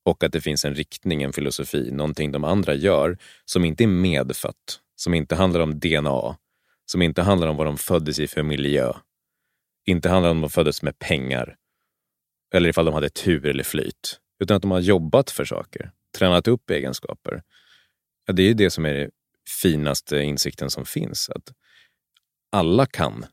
och 0.05 0.23
att 0.23 0.31
det 0.31 0.41
finns 0.41 0.65
en 0.65 0.75
riktning, 0.75 1.23
en 1.23 1.33
filosofi, 1.33 1.91
någonting 1.91 2.31
de 2.31 2.43
andra 2.43 2.73
gör 2.73 3.17
som 3.45 3.65
inte 3.65 3.83
är 3.83 3.87
medfött, 3.87 4.79
som 4.95 5.13
inte 5.13 5.35
handlar 5.35 5.59
om 5.59 5.79
DNA, 5.79 6.37
som 6.85 7.01
inte 7.01 7.21
handlar 7.21 7.47
om 7.47 7.55
vad 7.55 7.67
de 7.67 7.77
föddes 7.77 8.19
i 8.19 8.27
för 8.27 8.43
miljö, 8.43 8.93
inte 9.85 10.09
handlar 10.09 10.31
om 10.31 10.37
att 10.37 10.43
de 10.43 10.49
föddes 10.49 10.81
med 10.81 10.99
pengar 10.99 11.55
eller 12.53 12.69
ifall 12.69 12.85
de 12.85 12.93
hade 12.93 13.09
tur 13.09 13.45
eller 13.45 13.63
flyt, 13.63 14.19
utan 14.39 14.57
att 14.57 14.61
de 14.61 14.71
har 14.71 14.79
jobbat 14.79 15.31
för 15.31 15.45
saker, 15.45 15.91
tränat 16.17 16.47
upp 16.47 16.69
egenskaper. 16.69 17.43
Ja, 18.25 18.33
det 18.33 18.43
är 18.43 18.53
det 18.53 18.69
som 18.69 18.85
är 18.85 18.93
den 18.93 19.11
finaste 19.61 20.19
insikten 20.19 20.69
som 20.69 20.85
finns. 20.85 21.29
Att 21.29 21.53
alla 22.51 22.85
kan 22.85 23.25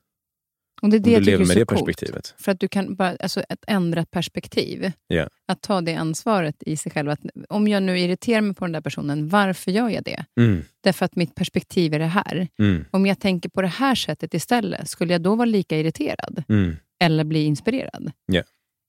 och 0.83 0.91
det 0.91 0.97
är 0.97 1.01
det 1.01 1.17
om 1.17 1.23
du 1.23 1.31
lever 1.31 1.47
med 1.47 1.57
det 1.57 1.65
coolt. 1.65 1.87
perspektivet. 1.87 2.35
För 2.39 2.53
att 2.53 2.61
du 2.61 2.69
kan 2.69 2.95
bara, 2.95 3.17
alltså 3.21 3.41
ett 3.41 3.65
ändrat 3.67 4.11
perspektiv. 4.11 4.93
Yeah. 5.13 5.29
Att 5.49 5.63
ta 5.63 5.81
det 5.81 5.95
ansvaret 5.95 6.63
i 6.67 6.77
sig 6.77 6.93
själv. 6.93 7.11
Att 7.11 7.21
om 7.49 7.69
jag 7.69 7.83
nu 7.83 7.99
irriterar 7.99 8.41
mig 8.41 8.55
på 8.55 8.65
den 8.65 8.73
där 8.73 8.81
personen, 8.81 9.29
varför 9.29 9.71
gör 9.71 9.89
jag 9.89 10.05
det? 10.05 10.25
Mm. 10.41 10.63
Därför 10.81 11.05
att 11.05 11.17
mitt 11.17 11.35
perspektiv 11.35 11.95
är 11.95 11.99
det 11.99 12.05
här. 12.05 12.49
Mm. 12.59 12.85
Om 12.91 13.07
jag 13.07 13.21
tänker 13.21 13.49
på 13.49 13.63
det 13.63 13.69
här 13.69 13.95
sättet 13.95 14.35
istället, 14.35 14.89
skulle 14.89 15.13
jag 15.13 15.23
då 15.23 15.35
vara 15.35 15.47
lika 15.47 15.79
irriterad? 15.79 16.43
Mm. 16.49 16.77
Eller 17.01 17.25
bli 17.25 17.45
inspirerad? 17.45 18.13
Yeah. 18.33 18.45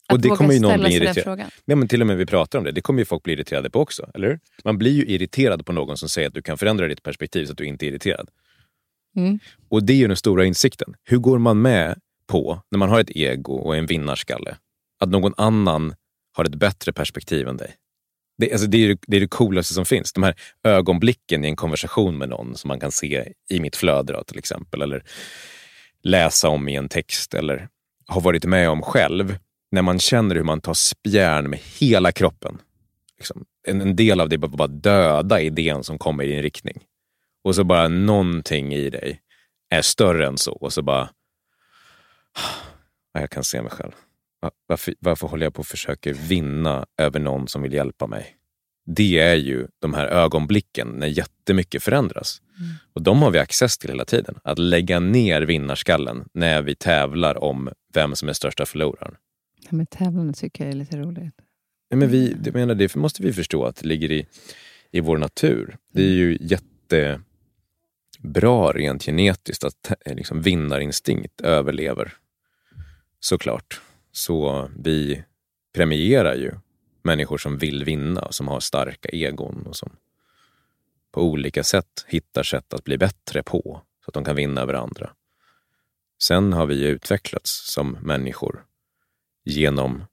Att 0.08 0.14
Och 0.14 0.22
det 0.22 0.30
kommer 0.30 0.54
ju 0.54 0.60
någon 0.60 0.80
bli 0.80 0.96
irriterad. 0.96 1.44
Ja, 1.66 1.76
men 1.76 1.88
till 1.88 2.02
och 2.02 2.08
med 2.08 2.18
vi 2.18 2.26
pratar 2.26 2.60
om 2.60 2.66
det, 2.66 2.72
det 2.72 2.82
kommer 2.82 3.00
ju 3.00 3.06
folk 3.06 3.24
bli 3.24 3.34
irriterade 3.34 3.70
på 3.70 3.80
också. 3.80 4.10
Eller 4.14 4.28
hur? 4.28 4.40
Man 4.64 4.78
blir 4.78 4.92
ju 4.92 5.06
irriterad 5.06 5.66
på 5.66 5.74
någon 5.74 5.98
som 5.98 6.10
säger 6.10 6.28
att 6.28 6.34
du 6.34 6.42
kan 6.42 6.58
förändra 6.58 6.88
ditt 6.88 7.04
perspektiv 7.04 7.46
så 7.46 7.52
att 7.52 7.58
du 7.58 7.66
inte 7.66 7.86
är 7.86 7.88
irriterad. 7.88 8.30
Mm. 9.16 9.40
Och 9.70 9.84
det 9.84 9.94
är 9.94 9.98
ju 9.98 10.08
den 10.08 10.18
stora 10.18 10.46
insikten. 10.46 10.94
Hur 11.04 11.18
går 11.18 11.38
man 11.40 11.62
med 11.62 12.00
på, 12.28 12.62
när 12.72 12.80
man 12.80 12.90
har 12.90 13.00
ett 13.00 13.10
ego 13.16 13.54
och 13.54 13.76
en 13.78 13.86
vinnarskalle, 13.86 14.58
att 15.00 15.10
någon 15.10 15.34
annan 15.38 15.96
har 16.38 16.46
ett 16.46 16.56
bättre 16.56 16.94
perspektiv 16.94 17.48
än 17.48 17.58
dig? 17.58 17.76
Det, 18.38 18.52
alltså 18.52 18.68
det, 18.68 18.78
är, 18.78 18.88
det- 18.90 19.00
det 19.08 19.18
är 19.18 19.22
det 19.22 19.28
coolaste 19.28 19.74
som 19.74 19.86
finns. 19.86 20.14
De 20.14 20.24
här 20.24 20.36
ögonblicken 20.64 21.46
i 21.46 21.48
en 21.48 21.56
konversation 21.56 22.18
med 22.18 22.30
någon 22.30 22.56
som 22.56 22.68
man 22.68 22.80
kan 22.80 22.92
se 22.92 23.32
i 23.50 23.60
mitt 23.60 23.76
flöde 23.76 24.14
då, 24.14 24.24
till 24.24 24.38
exempel. 24.38 24.82
Eller 24.82 25.04
läsa 26.04 26.50
om 26.50 26.70
i 26.70 26.76
en 26.76 26.90
text 26.90 27.34
eller 27.34 27.68
har 28.08 28.22
varit 28.22 28.46
med 28.46 28.70
om 28.70 28.82
själv. 28.82 29.38
När 29.72 29.82
man 29.82 30.00
känner 30.00 30.36
hur 30.36 30.44
man 30.44 30.62
tar 30.62 30.74
spjärn 30.74 31.50
med 31.50 31.60
hela 31.80 32.12
kroppen. 32.12 32.58
Liksom, 33.18 33.46
en, 33.68 33.82
en 33.82 33.96
del 33.96 34.22
av 34.22 34.30
det 34.30 34.36
är 34.36 34.38
bara, 34.38 34.48
bara 34.58 34.68
döda 34.68 35.42
idén 35.42 35.84
som 35.84 35.98
kommer 35.98 36.24
i 36.24 36.28
din 36.32 36.42
riktning. 36.42 36.78
Och 37.46 37.56
så 37.56 37.64
bara 37.64 37.88
någonting 37.88 38.74
i 38.74 38.90
dig 38.90 39.22
är 39.70 39.82
större 39.82 40.28
än 40.28 40.38
så. 40.38 40.52
Och 40.52 40.74
så 40.74 40.82
bara... 40.82 41.10
Ja, 43.14 43.20
Jag 43.22 43.30
kan 43.30 43.44
se 43.44 43.62
mig 43.62 43.72
själv. 43.72 43.92
Va- 44.42 44.52
Varför, 44.68 44.94
varför 45.00 45.28
håller 45.28 45.46
jag 45.46 45.54
på 45.54 45.60
och 45.60 45.66
försöker 45.68 46.14
vinna 46.14 46.86
över 46.98 47.20
någon 47.20 47.48
som 47.48 47.62
vill 47.62 47.74
hjälpa 47.74 48.08
mig? 48.08 48.36
Det 48.86 49.20
är 49.20 49.36
ju 49.36 49.68
de 49.82 49.94
här 49.94 50.08
ögonblicken 50.08 50.88
när 50.88 51.08
jättemycket 51.08 51.84
förändras. 51.84 52.42
Och 52.94 53.02
de 53.02 53.22
har 53.22 53.32
vi 53.32 53.40
access 53.40 53.78
till 53.78 53.90
hela 53.90 54.06
tiden. 54.06 54.36
Att 54.44 54.60
lägga 54.60 55.00
ner 55.00 55.42
vinnarskallen 55.42 56.26
när 56.34 56.62
vi 56.62 56.76
tävlar 56.76 57.44
om 57.44 57.70
vem 57.94 58.16
som 58.16 58.30
är 58.30 58.34
största 58.34 58.66
förloraren. 58.66 59.16
Här 59.70 59.78
med 59.78 59.90
tävlande 59.90 60.34
tycker 60.34 60.64
jag 60.64 60.72
är 60.74 60.76
lite 60.78 60.98
roligt. 60.98 61.36
Ja, 61.90 61.98
men 61.98 62.10
vi, 62.10 62.34
det, 62.34 62.52
menar, 62.54 62.76
det 62.76 62.96
måste 62.96 63.24
vi 63.24 63.34
förstå 63.34 63.66
att 63.66 63.76
det 63.76 63.88
ligger 63.88 64.12
i, 64.12 64.28
i 64.92 65.00
vår 65.00 65.18
natur. 65.18 65.78
Det 65.94 66.02
är 66.04 66.12
ju 66.12 66.38
bra 68.26 68.72
rent 68.72 69.04
genetiskt 69.04 69.64
att 69.64 69.92
eh, 70.06 70.16
liksom, 70.16 70.42
vinnarinstinkt 70.42 71.42
överlever. 71.42 72.14
Såklart. 73.20 73.82
Så 74.12 74.70
vi 74.78 75.24
premierar 75.74 76.36
ju 76.36 76.52
människor 77.04 77.38
som 77.38 77.58
vill 77.58 77.84
vinna, 77.84 78.32
som 78.32 78.48
har 78.48 78.60
starka 78.60 79.10
egon 79.10 79.68
och 79.68 79.76
som 79.76 79.92
på 81.12 81.22
olika 81.22 81.64
sätt 81.64 82.06
hittar 82.08 82.44
sätt 82.44 82.74
att 82.74 82.84
bli 82.84 82.98
bättre 82.98 83.44
på 83.44 83.82
så 84.06 84.10
att 84.10 84.14
de 84.14 84.24
kan 84.24 84.36
vinna 84.36 84.62
över 84.62 84.74
andra. 84.74 85.10
Sen 86.24 86.54
har 86.54 86.66
vi 86.66 86.88
utvecklats 86.88 87.74
som 87.74 87.92
människor 87.92 88.66
genom 89.46 90.04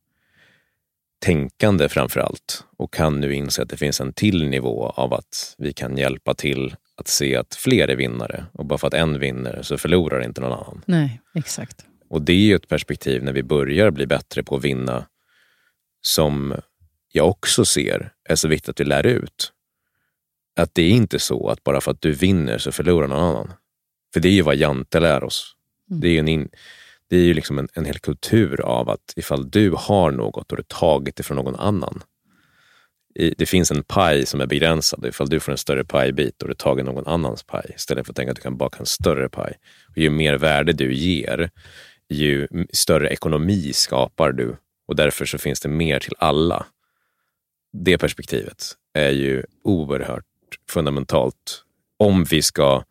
tänkande 1.19 1.89
framför 1.89 2.21
allt 2.21 2.65
och 2.77 2.93
kan 2.93 3.21
nu 3.21 3.35
inse 3.35 3.63
att 3.63 3.69
det 3.69 3.77
finns 3.77 4.01
en 4.01 4.13
till 4.13 4.49
nivå 4.49 4.87
av 4.87 5.15
att 5.15 5.55
vi 5.59 5.73
kan 5.73 5.97
hjälpa 5.97 6.35
till 6.35 6.77
att 6.97 7.09
se 7.09 7.37
att 7.37 7.55
fler 7.55 7.89
är 7.89 7.97
vinnare 7.97 8.45
och 8.53 8.67
bara 8.67 8.79
för 8.79 8.87
att 8.87 8.95
en 8.95 9.19
vinner 9.19 9.63
så 9.63 9.79
förlorar 9.79 10.25
inte 10.25 10.41
någon 10.41 10.53
annan. 10.53 10.83
Nej, 10.87 11.21
exakt. 11.35 11.87
Och 12.09 12.23
det 12.23 12.33
är 12.33 12.37
ju 12.37 12.55
ett 12.55 12.69
perspektiv 12.69 13.25
när 13.25 13.33
vi 13.33 13.43
börjar 13.43 13.91
bli 13.91 14.07
bättre 14.07 14.43
på 14.43 14.57
att 14.57 14.65
vinna 14.65 15.07
som 16.03 16.55
jag 17.13 17.29
också 17.29 17.65
ser 17.65 18.13
är 18.29 18.35
så 18.35 18.49
viktigt 18.49 18.69
att 18.69 18.81
vi 18.81 18.85
lär 18.85 19.07
ut. 19.07 19.53
Att 20.57 20.75
det 20.75 20.83
är 20.83 20.91
inte 20.91 21.19
så 21.19 21.49
att 21.49 21.65
bara 21.65 21.81
för 21.81 21.91
att 21.91 22.01
du 22.01 22.13
vinner 22.13 22.59
så 22.59 22.73
förlorar 22.73 23.09
någon 23.09 23.25
annan. 23.25 23.53
För 24.13 24.21
det 24.21 24.29
är 24.29 24.33
ju 24.33 24.43
vad 24.43 24.57
Jante 24.57 25.01
lär 25.01 25.25
oss. 25.25 25.57
Det 25.87 26.09
är 26.09 26.13
ju, 26.13 26.19
en 26.19 26.29
in, 26.29 26.49
det 27.09 27.17
är 27.17 27.25
ju 27.25 27.35
liksom 27.35 27.59
en, 27.59 27.69
en 27.75 27.85
hel 27.85 27.99
kultur 27.99 28.61
av 28.61 28.91
att 28.91 29.13
ifall 29.17 29.51
du 29.51 29.71
har 29.71 30.11
något 30.11 30.53
och 30.53 30.57
du 30.57 30.63
tagit 30.63 31.17
det 31.17 31.23
från 31.23 31.37
någon 31.37 31.57
annan. 31.57 32.03
I, 33.15 33.35
det 33.39 33.47
finns 33.47 33.71
en 33.71 33.83
paj 33.83 34.27
som 34.27 34.41
är 34.41 34.47
begränsad. 34.47 35.07
Ifall 35.07 35.29
du 35.29 35.41
får 35.41 35.53
en 35.53 35.59
större 35.59 35.85
pajbit 35.85 36.43
och 36.43 36.49
du 36.49 36.55
tagit 36.55 36.85
någon 36.85 37.07
annans 37.07 37.43
paj 37.43 37.73
istället 37.77 38.07
för 38.07 38.13
att 38.13 38.17
tänka 38.17 38.31
att 38.31 38.37
du 38.37 38.43
kan 38.43 38.57
baka 38.57 38.79
en 38.79 38.87
större 38.87 39.29
paj. 39.29 39.53
Och 39.89 39.99
ju 39.99 40.11
mer 40.11 40.35
värde 40.35 40.73
du 40.73 40.95
ger, 40.95 41.51
ju 42.09 42.49
större 42.73 43.09
ekonomi 43.09 43.73
skapar 43.73 44.33
du 44.33 44.57
och 44.89 44.97
därför 44.97 45.25
så 45.25 45.39
finns 45.39 45.61
det 45.61 45.69
mer 45.69 45.99
till 45.99 46.15
alla. 46.19 46.67
Det 47.73 47.99
perspektivet 47.99 48.65
är 48.95 49.11
ju 49.11 49.43
oerhört 49.65 50.25
fundamentalt 50.69 51.65
om 51.97 52.25
vi 52.25 52.43
ska 52.43 52.85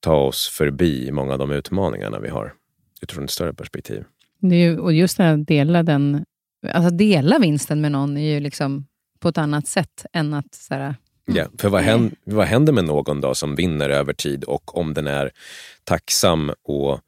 ta 0.00 0.14
oss 0.14 0.48
förbi 0.48 1.12
många 1.12 1.32
av 1.32 1.38
de 1.38 1.50
utmaningarna 1.50 2.20
vi 2.20 2.28
har 2.28 2.52
utifrån 3.02 3.24
ett 3.24 3.30
större 3.30 3.54
perspektiv. 3.54 4.04
Det 4.40 4.56
är 4.56 4.70
ju, 4.70 4.78
och 4.78 4.92
just 4.92 5.16
det 5.16 5.22
här 5.22 5.34
att 5.34 5.46
dela, 5.46 5.82
den, 5.82 6.24
alltså 6.72 6.90
dela 6.90 7.38
vinsten 7.38 7.80
med 7.80 7.92
någon 7.92 8.16
är 8.16 8.34
ju 8.34 8.40
liksom 8.40 8.86
på 9.20 9.28
ett 9.28 9.38
annat 9.38 9.66
sätt 9.66 10.06
än 10.12 10.34
att 10.34 10.54
så 10.54 10.74
här, 10.74 10.94
Ja, 11.34 11.46
för 11.58 11.68
vad 11.68 11.82
händer, 11.82 12.16
vad 12.24 12.46
händer 12.46 12.72
med 12.72 12.84
någon 12.84 13.20
då 13.20 13.34
som 13.34 13.54
vinner 13.54 13.90
över 13.90 14.12
tid 14.12 14.44
och 14.44 14.78
om 14.78 14.94
den 14.94 15.06
är 15.06 15.30
tacksam 15.84 16.52
och 16.62 17.00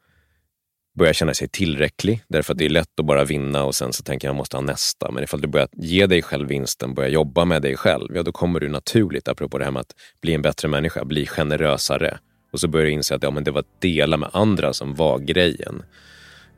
börjar 0.99 1.13
känna 1.13 1.35
sig 1.35 1.49
tillräcklig, 1.49 2.23
därför 2.29 2.53
att 2.53 2.59
det 2.59 2.65
är 2.65 2.69
lätt 2.69 3.01
att 3.01 3.07
bara 3.07 3.25
vinna 3.25 3.65
och 3.65 3.75
sen 3.75 3.93
så 3.93 4.03
tänker 4.03 4.29
jag 4.29 4.33
jag 4.33 4.37
måste 4.37 4.57
ha 4.57 4.63
nästa. 4.63 5.11
Men 5.11 5.25
ifall 5.25 5.41
du 5.41 5.49
börjar 5.49 5.69
ge 5.73 6.07
dig 6.07 6.23
själv 6.23 6.49
vinsten, 6.49 6.95
börjar 6.95 7.11
jobba 7.11 7.45
med 7.45 7.63
dig 7.63 7.77
själv, 7.77 8.17
ja 8.17 8.23
då 8.23 8.33
kommer 8.33 8.61
du 8.61 8.69
naturligt, 8.69 9.29
apropå 9.29 9.59
det 9.59 9.65
här 9.65 9.73
med 9.73 9.81
att 9.81 9.95
bli 10.21 10.35
en 10.35 10.43
bättre 10.43 10.69
människa, 10.69 11.05
bli 11.05 11.27
generösare. 11.27 12.19
Och 12.53 12.61
så 12.61 12.69
börjar 12.69 12.87
du 12.87 12.93
inse 12.93 13.15
att 13.15 13.23
ja, 13.23 13.31
men 13.31 13.45
det 13.45 13.51
var 13.51 13.61
att 13.61 13.81
dela 13.81 14.17
med 14.17 14.31
andra 14.33 14.73
som 14.73 14.95
var 14.95 15.19
grejen. 15.19 15.83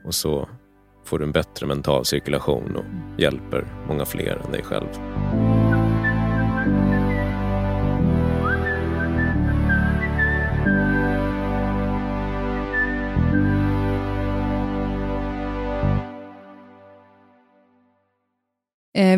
Och 0.04 0.14
så 0.14 0.48
får 1.04 1.18
du 1.18 1.24
en 1.24 1.32
bättre 1.32 1.66
mental 1.66 2.04
cirkulation 2.04 2.76
och 2.76 3.20
hjälper 3.20 3.84
många 3.88 4.04
fler 4.04 4.42
än 4.44 4.52
dig 4.52 4.62
själv. 4.62 5.13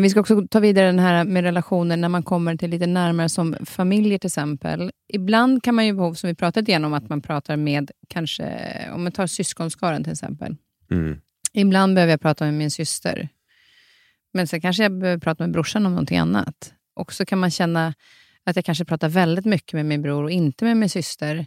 Vi 0.03 0.09
ska 0.09 0.19
också 0.19 0.47
ta 0.47 0.59
vidare 0.59 0.85
den 0.85 0.99
här 0.99 1.23
med 1.23 1.43
relationer 1.43 1.97
när 1.97 2.09
man 2.09 2.23
kommer 2.23 2.55
till 2.55 2.69
lite 2.69 2.87
närmare 2.87 3.29
som 3.29 3.55
familjer 3.65 4.19
till 4.19 4.27
exempel. 4.27 4.91
Ibland 5.13 5.63
kan 5.63 5.75
man 5.75 5.85
ju 5.85 5.93
behov, 5.93 6.13
som 6.13 6.27
vi 6.27 6.35
pratat 6.35 6.67
igenom, 6.67 6.93
att 6.93 7.09
man 7.09 7.21
pratar 7.21 7.57
med 7.57 7.91
kanske, 8.07 8.73
om 8.93 9.03
man 9.03 9.11
tar 9.11 9.27
syskonskaran 9.27 10.03
till 10.03 10.13
exempel. 10.13 10.55
Mm. 10.91 11.21
Ibland 11.53 11.95
behöver 11.95 12.13
jag 12.13 12.21
prata 12.21 12.45
med 12.45 12.53
min 12.53 12.71
syster. 12.71 13.29
Men 14.33 14.47
sen 14.47 14.61
kanske 14.61 14.83
jag 14.83 14.99
behöver 14.99 15.19
prata 15.19 15.43
med 15.43 15.53
brorsan 15.53 15.85
om 15.85 15.91
någonting 15.91 16.17
annat. 16.17 16.73
Och 16.95 17.13
så 17.13 17.25
kan 17.25 17.39
man 17.39 17.51
känna 17.51 17.93
att 18.43 18.55
jag 18.55 18.65
kanske 18.65 18.85
pratar 18.85 19.09
väldigt 19.09 19.45
mycket 19.45 19.73
med 19.73 19.85
min 19.85 20.01
bror 20.01 20.23
och 20.23 20.31
inte 20.31 20.65
med 20.65 20.77
min 20.77 20.89
syster. 20.89 21.45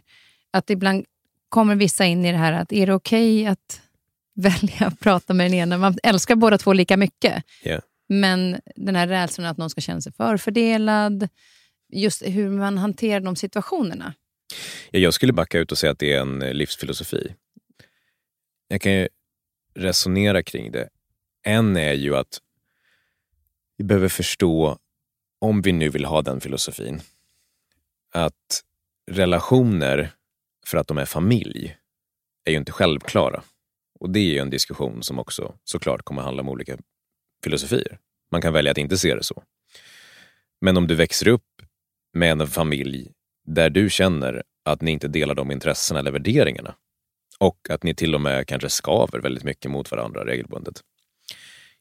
Att 0.51 0.69
ibland 0.69 1.05
kommer 1.49 1.75
vissa 1.75 2.05
in 2.05 2.25
i 2.25 2.31
det 2.31 2.37
här 2.37 2.53
att 2.53 2.73
är 2.73 2.87
det 2.87 2.93
okej 2.93 3.47
att 3.47 3.81
välja 4.35 4.87
att 4.87 4.99
prata 4.99 5.33
med 5.33 5.45
den 5.45 5.53
ena? 5.53 5.77
Man 5.77 5.97
älskar 6.03 6.35
båda 6.35 6.57
två 6.57 6.73
lika 6.73 6.97
mycket. 6.97 7.43
Ja. 7.63 7.79
Men 8.13 8.61
den 8.75 8.95
här 8.95 9.07
rädslan 9.07 9.47
att 9.47 9.57
någon 9.57 9.69
ska 9.69 9.81
känna 9.81 10.01
sig 10.01 10.13
förfördelad, 10.13 11.29
just 11.89 12.21
hur 12.21 12.49
man 12.49 12.77
hanterar 12.77 13.19
de 13.19 13.35
situationerna. 13.35 14.13
Jag 14.91 15.13
skulle 15.13 15.33
backa 15.33 15.59
ut 15.59 15.71
och 15.71 15.77
säga 15.77 15.91
att 15.91 15.99
det 15.99 16.13
är 16.13 16.21
en 16.21 16.41
eh, 16.41 16.53
livsfilosofi. 16.53 17.35
Jag 18.67 18.81
kan 18.81 18.91
ju 18.91 19.07
resonera 19.73 20.43
kring 20.43 20.71
det. 20.71 20.89
En 21.43 21.77
är 21.77 21.93
ju 21.93 22.15
att 22.15 22.39
vi 23.77 23.83
behöver 23.83 24.09
förstå, 24.09 24.77
om 25.39 25.61
vi 25.61 25.71
nu 25.71 25.89
vill 25.89 26.05
ha 26.05 26.21
den 26.21 26.41
filosofin, 26.41 27.01
att 28.13 28.63
relationer, 29.11 30.11
för 30.67 30.77
att 30.77 30.87
de 30.87 30.97
är 30.97 31.05
familj, 31.05 31.77
är 32.45 32.51
ju 32.51 32.57
inte 32.57 32.71
självklara. 32.71 33.43
Och 33.99 34.09
det 34.09 34.19
är 34.19 34.33
ju 34.33 34.39
en 34.39 34.49
diskussion 34.49 35.03
som 35.03 35.19
också 35.19 35.55
såklart 35.63 36.01
kommer 36.01 36.21
handla 36.21 36.41
om 36.41 36.49
olika 36.49 36.77
filosofier. 37.43 37.99
Man 38.31 38.41
kan 38.41 38.53
välja 38.53 38.71
att 38.71 38.77
inte 38.77 38.97
se 38.97 39.15
det 39.15 39.23
så. 39.23 39.43
Men 40.61 40.77
om 40.77 40.87
du 40.87 40.95
växer 40.95 41.27
upp 41.27 41.61
med 42.13 42.31
en 42.31 42.47
familj 42.47 43.11
där 43.45 43.69
du 43.69 43.89
känner 43.89 44.43
att 44.65 44.81
ni 44.81 44.91
inte 44.91 45.07
delar 45.07 45.35
de 45.35 45.51
intressena 45.51 45.99
eller 45.99 46.11
värderingarna 46.11 46.75
och 47.39 47.69
att 47.69 47.83
ni 47.83 47.95
till 47.95 48.15
och 48.15 48.21
med 48.21 48.47
kanske 48.47 48.69
skaver 48.69 49.19
väldigt 49.19 49.43
mycket 49.43 49.71
mot 49.71 49.91
varandra 49.91 50.25
regelbundet. 50.25 50.81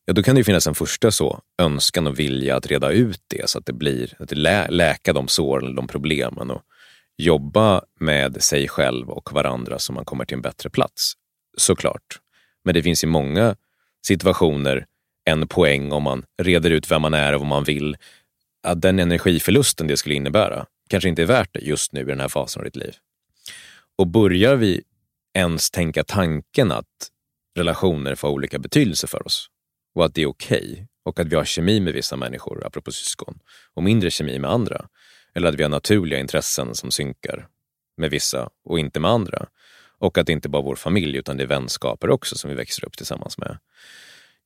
Ja, 0.04 0.12
då 0.12 0.22
kan 0.22 0.34
det 0.34 0.38
ju 0.38 0.44
finnas 0.44 0.66
en 0.66 0.74
första 0.74 1.10
så 1.10 1.40
önskan 1.58 2.06
och 2.06 2.18
vilja 2.18 2.56
att 2.56 2.66
reda 2.66 2.90
ut 2.90 3.22
det 3.26 3.50
så 3.50 3.58
att 3.58 3.66
det 3.66 3.72
blir 3.72 4.16
att 4.18 4.28
det 4.28 4.36
lä 4.36 4.68
läka 4.70 5.12
de 5.12 5.28
såren 5.28 5.64
eller 5.64 5.76
de 5.76 5.86
problemen 5.86 6.50
och 6.50 6.62
jobba 7.16 7.82
med 8.00 8.42
sig 8.42 8.68
själv 8.68 9.10
och 9.10 9.32
varandra 9.32 9.78
så 9.78 9.92
man 9.92 10.04
kommer 10.04 10.24
till 10.24 10.34
en 10.34 10.42
bättre 10.42 10.70
plats. 10.70 11.12
Såklart. 11.56 12.20
Men 12.64 12.74
det 12.74 12.82
finns 12.82 13.04
ju 13.04 13.08
många 13.08 13.56
situationer 14.06 14.86
en 15.24 15.48
poäng 15.48 15.92
om 15.92 16.02
man 16.02 16.24
reder 16.42 16.70
ut 16.70 16.90
vem 16.90 17.02
man 17.02 17.14
är 17.14 17.32
och 17.32 17.40
vad 17.40 17.48
man 17.48 17.64
vill. 17.64 17.96
Att 18.62 18.80
den 18.80 18.98
energiförlusten 18.98 19.86
det 19.86 19.96
skulle 19.96 20.14
innebära 20.14 20.66
kanske 20.88 21.08
inte 21.08 21.22
är 21.22 21.26
värt 21.26 21.50
det 21.52 21.60
just 21.60 21.92
nu 21.92 22.00
i 22.00 22.04
den 22.04 22.20
här 22.20 22.28
fasen 22.28 22.60
av 22.60 22.64
ditt 22.64 22.76
liv. 22.76 22.94
Och 23.98 24.06
börjar 24.06 24.56
vi 24.56 24.82
ens 25.34 25.70
tänka 25.70 26.04
tanken 26.04 26.72
att 26.72 27.10
relationer 27.56 28.14
får 28.14 28.28
olika 28.28 28.58
betydelse 28.58 29.06
för 29.06 29.26
oss, 29.26 29.46
och 29.94 30.04
att 30.04 30.14
det 30.14 30.22
är 30.22 30.26
okej 30.26 30.72
okay, 30.72 30.86
och 31.04 31.20
att 31.20 31.26
vi 31.26 31.36
har 31.36 31.44
kemi 31.44 31.80
med 31.80 31.94
vissa 31.94 32.16
människor, 32.16 32.66
apropå 32.66 32.92
syskon, 32.92 33.38
och 33.74 33.82
mindre 33.82 34.10
kemi 34.10 34.38
med 34.38 34.50
andra. 34.50 34.86
Eller 35.34 35.48
att 35.48 35.54
vi 35.54 35.62
har 35.62 35.70
naturliga 35.70 36.18
intressen 36.18 36.74
som 36.74 36.90
synkar 36.90 37.48
med 37.96 38.10
vissa 38.10 38.48
och 38.64 38.78
inte 38.78 39.00
med 39.00 39.10
andra. 39.10 39.46
Och 39.98 40.18
att 40.18 40.26
det 40.26 40.32
inte 40.32 40.48
bara 40.48 40.62
är 40.62 40.64
vår 40.64 40.76
familj 40.76 41.16
utan 41.16 41.36
det 41.36 41.42
är 41.42 41.46
vänskaper 41.46 42.10
också 42.10 42.36
som 42.36 42.50
vi 42.50 42.56
växer 42.56 42.84
upp 42.84 42.96
tillsammans 42.96 43.38
med. 43.38 43.58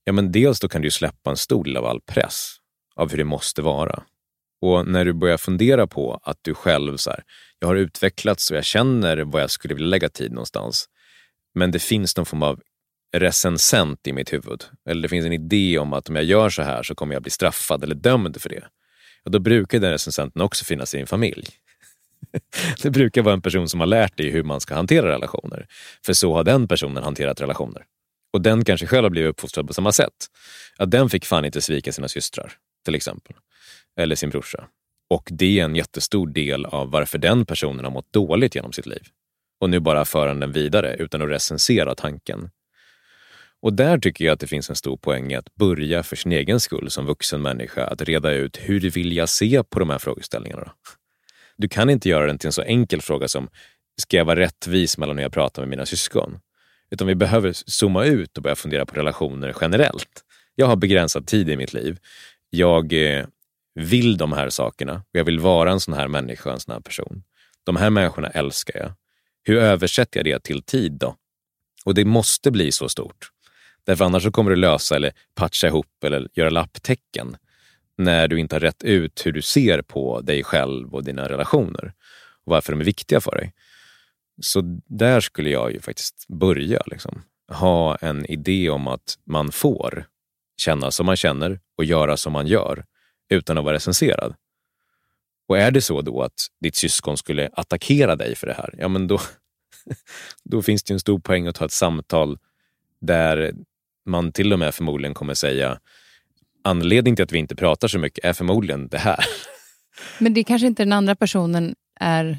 Ja, 0.05 0.13
men 0.13 0.33
dels 0.33 0.61
då 0.61 0.69
kan 0.69 0.83
du 0.83 0.91
släppa 0.91 1.31
en 1.31 1.37
stor 1.37 1.65
del 1.65 1.77
av 1.77 1.85
all 1.87 2.01
press 2.01 2.57
av 2.97 3.11
hur 3.11 3.19
det 3.19 3.25
måste 3.25 3.63
vara. 3.63 4.03
Och 4.61 4.87
när 4.87 5.05
du 5.05 5.13
börjar 5.13 5.37
fundera 5.37 5.87
på 5.87 6.21
att 6.23 6.39
du 6.43 6.55
själv, 6.55 6.97
så 6.97 7.11
här, 7.11 7.23
jag 7.59 7.69
har 7.69 7.77
utvecklats 7.77 8.51
och 8.51 8.57
jag 8.57 8.65
känner 8.65 9.17
vad 9.17 9.43
jag 9.43 9.51
skulle 9.51 9.75
vilja 9.75 9.89
lägga 9.89 10.09
tid 10.09 10.33
någonstans. 10.33 10.89
Men 11.55 11.71
det 11.71 11.79
finns 11.79 12.17
någon 12.17 12.27
form 12.27 12.43
av 12.43 12.61
recensent 13.17 14.07
i 14.07 14.13
mitt 14.13 14.33
huvud. 14.33 14.65
Eller 14.89 15.03
det 15.03 15.09
finns 15.09 15.27
en 15.27 15.33
idé 15.33 15.79
om 15.79 15.93
att 15.93 16.09
om 16.09 16.17
jag 16.17 16.25
gör 16.25 16.51
så 16.51 16.63
här 16.63 16.83
så 16.83 16.95
kommer 16.95 17.15
jag 17.15 17.23
bli 17.23 17.31
straffad 17.31 17.85
eller 17.85 17.95
dömd 17.95 18.41
för 18.41 18.49
det. 18.49 18.65
Och 19.25 19.31
då 19.31 19.39
brukar 19.39 19.81
den 19.81 19.91
recensenten 19.91 20.43
också 20.43 20.65
finnas 20.65 20.95
i 20.95 20.97
din 20.97 21.07
familj. 21.07 21.49
Det 22.83 22.91
brukar 22.91 23.23
vara 23.23 23.35
en 23.35 23.43
person 23.43 23.69
som 23.69 23.81
har 23.81 23.87
lärt 23.87 24.17
dig 24.17 24.31
hur 24.31 24.43
man 24.43 24.61
ska 24.61 24.75
hantera 24.75 25.09
relationer. 25.09 25.67
För 26.07 26.13
så 26.13 26.35
har 26.35 26.45
den 26.45 26.69
personen 26.69 27.05
hanterat 27.05 27.41
relationer. 27.41 27.85
Och 28.35 28.41
den 28.41 28.65
kanske 28.65 28.87
själv 28.87 29.05
har 29.05 29.11
blivit 29.11 29.31
uppfostrad 29.31 29.67
på 29.67 29.75
samma 29.75 29.93
sätt. 29.93 30.13
Att 30.77 30.91
den 30.91 31.11
fick 31.11 31.25
fan 31.25 31.45
inte 31.45 31.61
svika 31.61 31.93
sina 31.93 32.09
systrar, 32.09 32.53
till 32.85 32.95
exempel. 32.95 33.37
Eller 34.01 34.17
sin 34.17 34.31
brorsa. 34.31 34.69
Och 35.11 35.29
det 35.33 35.61
är 35.61 35.65
en 35.65 35.77
jättestor 35.77 36.27
del 36.27 36.67
av 36.67 36.91
varför 36.91 37.19
den 37.19 37.47
personen 37.47 37.85
har 37.85 37.93
mått 37.93 38.13
dåligt 38.13 38.55
genom 38.55 38.73
sitt 38.73 38.87
liv. 38.87 39.03
Och 39.61 39.71
nu 39.71 39.81
bara 39.81 40.05
för 40.05 40.35
den 40.35 40.53
vidare 40.53 40.97
utan 40.99 41.23
att 41.23 41.29
recensera 41.29 41.95
tanken. 41.95 42.51
Och 43.63 43.73
där 43.73 43.99
tycker 43.99 44.25
jag 44.25 44.33
att 44.33 44.41
det 44.41 44.47
finns 44.47 44.71
en 44.71 44.77
stor 44.77 44.97
poäng 44.97 45.33
i 45.33 45.37
att 45.37 45.55
börja 45.55 46.03
för 46.03 46.17
sin 46.17 46.33
egen 46.33 46.61
skull 46.61 46.91
som 46.91 47.07
vuxen 47.07 47.43
människa 47.43 47.87
att 47.87 48.03
reda 48.03 48.33
ut 48.33 48.57
hur 48.57 48.81
vill 48.81 49.17
jag 49.17 49.29
se 49.29 49.63
på 49.63 49.79
de 49.79 49.91
här 49.91 49.99
frågeställningarna. 49.99 50.73
Du 51.57 51.69
kan 51.69 51.91
inte 51.91 52.09
göra 52.09 52.27
den 52.27 52.39
till 52.39 52.49
en 52.49 52.53
så 52.53 52.63
enkel 52.63 53.01
fråga 53.01 53.29
som 53.29 53.49
ska 54.03 54.17
jag 54.17 54.25
vara 54.25 54.41
rättvis 54.41 54.99
mellan 54.99 55.17
när 55.17 55.23
jag 55.23 55.33
pratar 55.33 55.63
med 55.63 55.69
mina 55.69 55.87
syskon? 55.87 56.39
Utan 56.95 57.07
vi 57.07 57.15
behöver 57.15 57.53
zooma 57.53 58.05
ut 58.05 58.37
och 58.37 58.43
börja 58.43 58.57
fundera 58.57 58.87
på 58.87 58.95
relationer 58.95 59.55
generellt. 59.61 60.25
Jag 60.55 60.67
har 60.67 60.77
begränsad 60.77 61.27
tid 61.27 61.51
i 61.51 61.57
mitt 61.57 61.73
liv. 61.73 61.99
Jag 62.51 62.93
eh, 62.93 63.27
vill 63.75 64.17
de 64.17 64.33
här 64.33 64.51
sakerna 64.51 64.95
och 64.95 65.19
jag 65.19 65.25
vill 65.25 65.41
vara 65.41 65.73
en 65.73 65.81
sån 65.81 65.95
här 65.95 66.09
människa, 66.09 66.53
en 66.53 66.61
sån 66.61 66.73
här 66.73 66.81
person. 66.81 67.23
De 67.65 67.77
här 67.77 67.91
människorna 67.91 68.29
älskar 68.29 68.79
jag. 68.79 68.93
Hur 69.43 69.57
översätter 69.57 70.19
jag 70.19 70.25
det 70.25 70.43
till 70.43 70.63
tid 70.63 70.93
då? 70.93 71.17
Och 71.85 71.95
det 71.95 72.05
måste 72.05 72.51
bli 72.51 72.73
så 72.73 72.89
stort. 72.89 73.31
Därför 73.87 74.05
annars 74.05 74.23
så 74.23 74.33
kommer 74.33 74.51
du 74.51 74.57
lösa 74.57 74.97
eller 74.97 75.13
patcha 75.35 75.67
ihop 75.67 76.05
eller 76.05 76.29
göra 76.35 76.51
lapptäcken 76.51 77.37
när 77.99 78.29
du 78.29 78.41
inte 78.41 78.55
har 78.55 78.61
rätt 78.61 78.83
ut 78.83 79.27
hur 79.27 79.33
du 79.33 79.43
ser 79.43 79.83
på 79.83 80.21
dig 80.21 80.45
själv 80.45 80.95
och 80.95 81.05
dina 81.05 81.29
relationer 81.29 81.93
och 82.45 82.51
varför 82.53 82.73
de 82.73 82.81
är 82.81 82.85
viktiga 82.85 83.21
för 83.21 83.37
dig. 83.37 83.53
Så 84.41 84.81
där 84.87 85.21
skulle 85.21 85.51
jag 85.51 85.73
ju 85.73 85.81
faktiskt 85.81 86.29
börja. 86.29 86.83
Liksom. 86.87 87.23
Ha 87.49 87.97
en 87.97 88.27
idé 88.27 88.71
om 88.71 88.89
att 88.89 89.19
man 89.25 89.53
får 89.53 90.07
känna 90.57 90.91
som 90.91 91.07
man 91.07 91.17
känner 91.17 91.61
och 91.77 91.85
göra 91.85 92.17
som 92.17 92.33
man 92.33 92.47
gör 92.47 92.85
utan 93.29 93.59
att 93.59 93.65
vara 93.65 93.75
recenserad. 93.75 94.35
Och 95.49 95.59
är 95.59 95.71
det 95.71 95.81
så 95.81 96.01
då 96.01 96.23
att 96.23 96.47
ditt 96.61 96.77
syskon 96.77 97.17
skulle 97.17 97.51
attackera 97.53 98.17
dig 98.17 98.35
för 98.35 98.47
det 98.47 98.55
här, 98.55 98.75
ja 98.79 98.89
men 98.89 99.07
då, 99.07 99.21
då 100.45 100.63
finns 100.63 100.83
det 100.83 100.95
en 100.95 101.01
stor 101.01 101.19
poäng 101.19 101.47
att 101.47 101.55
ta 101.55 101.65
ett 101.65 101.73
samtal 101.73 102.39
där 103.01 103.55
man 104.07 104.33
till 104.33 104.53
och 104.53 104.59
med 104.59 104.75
förmodligen 104.75 105.15
kommer 105.15 105.35
säga 105.35 105.81
anledningen 106.65 107.17
till 107.17 107.23
att 107.23 107.33
vi 107.33 107.39
inte 107.39 107.57
pratar 107.57 107.89
så 107.89 107.99
mycket 107.99 108.25
är 108.25 108.33
förmodligen 108.33 108.89
det 108.89 108.99
här. 108.99 109.25
Men 110.19 110.35
det 110.35 110.45
kanske 110.45 110.67
inte 110.67 110.83
den 110.83 110.93
andra 110.93 111.17
personen 111.17 111.75
är 112.01 112.39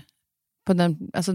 på 0.66 0.74
den, 0.74 0.97
alltså 1.13 1.32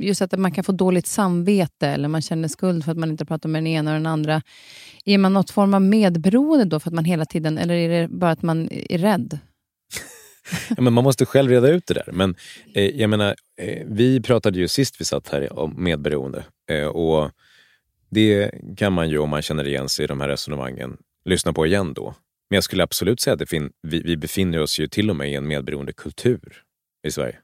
just 0.00 0.22
att 0.22 0.38
man 0.38 0.52
kan 0.52 0.64
få 0.64 0.72
dåligt 0.72 1.06
samvete 1.06 1.88
eller 1.88 2.08
man 2.08 2.22
känner 2.22 2.48
skuld 2.48 2.84
för 2.84 2.92
att 2.92 2.98
man 2.98 3.10
inte 3.10 3.24
pratar 3.24 3.48
med 3.48 3.62
den 3.62 3.66
ena 3.66 3.90
och 3.90 3.96
den 3.96 4.06
andra. 4.06 4.42
Är 5.04 5.18
man 5.18 5.32
något 5.32 5.50
form 5.50 5.74
av 5.74 5.82
medberoende 5.82 6.64
då 6.64 6.80
för 6.80 6.90
att 6.90 6.94
man 6.94 7.04
hela 7.04 7.24
tiden, 7.24 7.58
eller 7.58 7.74
är 7.74 7.88
det 7.88 8.08
bara 8.08 8.30
att 8.30 8.42
man 8.42 8.68
är 8.72 8.98
rädd? 8.98 9.38
ja, 10.68 10.82
men 10.82 10.92
man 10.92 11.04
måste 11.04 11.26
själv 11.26 11.50
reda 11.50 11.68
ut 11.68 11.86
det 11.86 11.94
där. 11.94 12.08
Men 12.12 12.34
eh, 12.74 13.00
jag 13.00 13.10
menar, 13.10 13.34
eh, 13.60 13.82
vi 13.86 14.20
pratade 14.20 14.58
ju 14.58 14.68
sist 14.68 15.00
vi 15.00 15.04
satt 15.04 15.28
här 15.28 15.58
om 15.58 15.74
medberoende. 15.84 16.44
Eh, 16.70 16.86
och 16.86 17.30
det 18.10 18.50
kan 18.76 18.92
man 18.92 19.08
ju, 19.10 19.18
om 19.18 19.30
man 19.30 19.42
känner 19.42 19.68
igen 19.68 19.88
sig 19.88 20.04
i 20.04 20.06
de 20.06 20.20
här 20.20 20.28
resonemangen, 20.28 20.96
lyssna 21.24 21.52
på 21.52 21.66
igen 21.66 21.94
då. 21.94 22.14
Men 22.50 22.56
jag 22.56 22.64
skulle 22.64 22.82
absolut 22.82 23.20
säga 23.20 23.34
att 23.34 23.48
fin- 23.48 23.72
vi, 23.82 24.00
vi 24.00 24.16
befinner 24.16 24.60
oss 24.60 24.78
ju 24.78 24.86
till 24.88 25.10
och 25.10 25.16
med 25.16 25.30
i 25.30 25.34
en 25.34 25.46
medberoende 25.46 25.92
kultur 25.92 26.62
i 27.06 27.10
Sverige. 27.10 27.38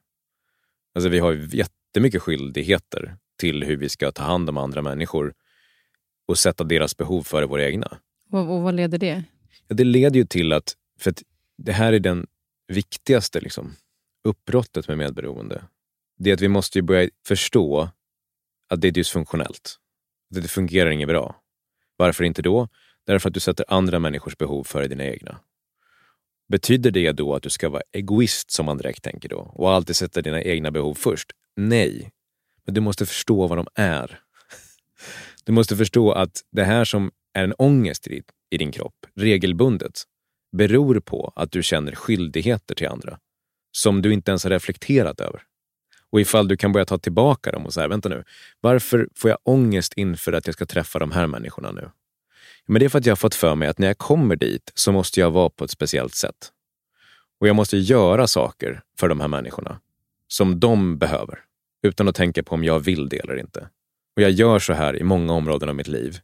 Alltså 0.94 1.08
vi 1.08 1.18
har 1.18 1.32
jättemycket 1.32 2.22
skyldigheter 2.22 3.16
till 3.38 3.64
hur 3.64 3.76
vi 3.76 3.88
ska 3.88 4.12
ta 4.12 4.22
hand 4.22 4.48
om 4.48 4.56
andra 4.56 4.82
människor 4.82 5.34
och 6.26 6.38
sätta 6.38 6.64
deras 6.64 6.96
behov 6.96 7.22
före 7.22 7.46
våra 7.46 7.64
egna. 7.64 7.98
Och, 8.30 8.54
och 8.54 8.62
vad 8.62 8.74
leder 8.74 8.98
det? 8.98 9.24
Ja, 9.68 9.74
det 9.74 9.84
leder 9.84 10.16
ju 10.16 10.24
till 10.24 10.52
att, 10.52 10.76
för 10.98 11.10
att 11.10 11.22
det 11.58 11.72
här 11.72 11.92
är 11.92 12.00
den 12.00 12.26
viktigaste 12.68 13.40
liksom, 13.40 13.76
uppbrottet 14.24 14.88
med 14.88 14.98
medberoende. 14.98 15.64
Det 16.18 16.30
är 16.30 16.34
att 16.34 16.40
vi 16.40 16.48
måste 16.48 16.82
börja 16.82 17.10
förstå 17.26 17.88
att 18.68 18.80
det 18.80 18.88
är 18.88 18.92
dysfunktionellt. 18.92 19.76
Att 20.36 20.42
det 20.42 20.48
fungerar 20.48 20.90
inget 20.90 21.08
bra. 21.08 21.36
Varför 21.96 22.24
inte 22.24 22.42
då? 22.42 22.68
Därför 23.06 23.28
att 23.28 23.34
du 23.34 23.40
sätter 23.40 23.64
andra 23.68 23.98
människors 23.98 24.36
behov 24.36 24.64
före 24.64 24.88
dina 24.88 25.04
egna. 25.04 25.38
Betyder 26.50 26.90
det 26.90 27.12
då 27.12 27.34
att 27.34 27.42
du 27.42 27.50
ska 27.50 27.68
vara 27.68 27.82
egoist 27.92 28.50
som 28.50 28.66
man 28.66 28.76
direkt 28.78 29.02
tänker 29.02 29.28
då 29.28 29.38
och 29.54 29.70
alltid 29.70 29.96
sätta 29.96 30.22
dina 30.22 30.42
egna 30.42 30.70
behov 30.70 30.94
först? 30.94 31.30
Nej. 31.56 32.10
Men 32.64 32.74
du 32.74 32.80
måste 32.80 33.06
förstå 33.06 33.46
vad 33.46 33.58
de 33.58 33.66
är. 33.74 34.20
Du 35.44 35.52
måste 35.52 35.76
förstå 35.76 36.12
att 36.12 36.40
det 36.52 36.64
här 36.64 36.84
som 36.84 37.10
är 37.34 37.44
en 37.44 37.54
ångest 37.58 38.06
i, 38.06 38.22
din 38.58 38.72
kropp 38.72 38.94
regelbundet 39.16 40.02
beror 40.52 41.00
på 41.00 41.32
att 41.36 41.52
du 41.52 41.62
känner 41.62 41.92
skyldigheter 41.94 42.74
till 42.74 42.88
andra 42.88 43.18
som 43.72 44.02
du 44.02 44.12
inte 44.12 44.30
ens 44.30 44.44
har 44.44 44.50
reflekterat 44.50 45.20
över. 45.20 45.42
Och 46.10 46.20
ifall 46.20 46.48
du 46.48 46.56
kan 46.56 46.72
börja 46.72 46.84
ta 46.84 46.98
tillbaka 46.98 47.52
dem 47.52 47.66
och 47.66 47.74
säga, 47.74 47.88
vänta 47.88 48.08
nu, 48.08 48.24
varför 48.60 49.08
får 49.14 49.30
jag 49.30 49.38
ångest 49.42 49.92
inför 49.96 50.32
att 50.32 50.46
jag 50.46 50.54
ska 50.54 50.66
träffa 50.66 50.98
de 50.98 51.10
här 51.10 51.26
människorna 51.26 51.72
nu? 51.72 51.90
Men 52.70 52.80
det 52.80 52.84
är 52.84 52.88
för 52.88 52.98
att 52.98 53.06
jag 53.06 53.10
har 53.10 53.16
fått 53.16 53.34
för 53.34 53.54
mig 53.54 53.68
att 53.68 53.78
när 53.78 53.86
jag 53.86 53.98
kommer 53.98 54.36
dit 54.36 54.72
så 54.74 54.92
måste 54.92 55.20
jag 55.20 55.30
vara 55.30 55.50
på 55.50 55.64
ett 55.64 55.70
speciellt 55.70 56.14
sätt. 56.14 56.52
Och 57.40 57.48
jag 57.48 57.56
måste 57.56 57.76
göra 57.76 58.26
saker 58.26 58.82
för 58.98 59.08
de 59.08 59.20
här 59.20 59.28
människorna 59.28 59.80
som 60.28 60.60
de 60.60 60.98
behöver, 60.98 61.38
utan 61.82 62.08
att 62.08 62.14
tänka 62.14 62.42
på 62.42 62.54
om 62.54 62.64
jag 62.64 62.80
vill 62.80 63.08
det 63.08 63.16
eller 63.18 63.36
inte. 63.36 63.68
Och 64.16 64.22
jag 64.22 64.30
gör 64.30 64.58
så 64.58 64.72
här 64.72 64.96
i 64.96 65.04
många 65.04 65.32
områden 65.32 65.68
av 65.68 65.74
mitt 65.74 65.88
liv, 65.88 66.18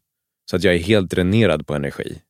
så 0.50 0.56
att 0.56 0.64
jag 0.64 0.74
är 0.74 0.78
helt 0.78 1.10
dränerad 1.10 1.66
på 1.66 1.74
energi. 1.74 2.22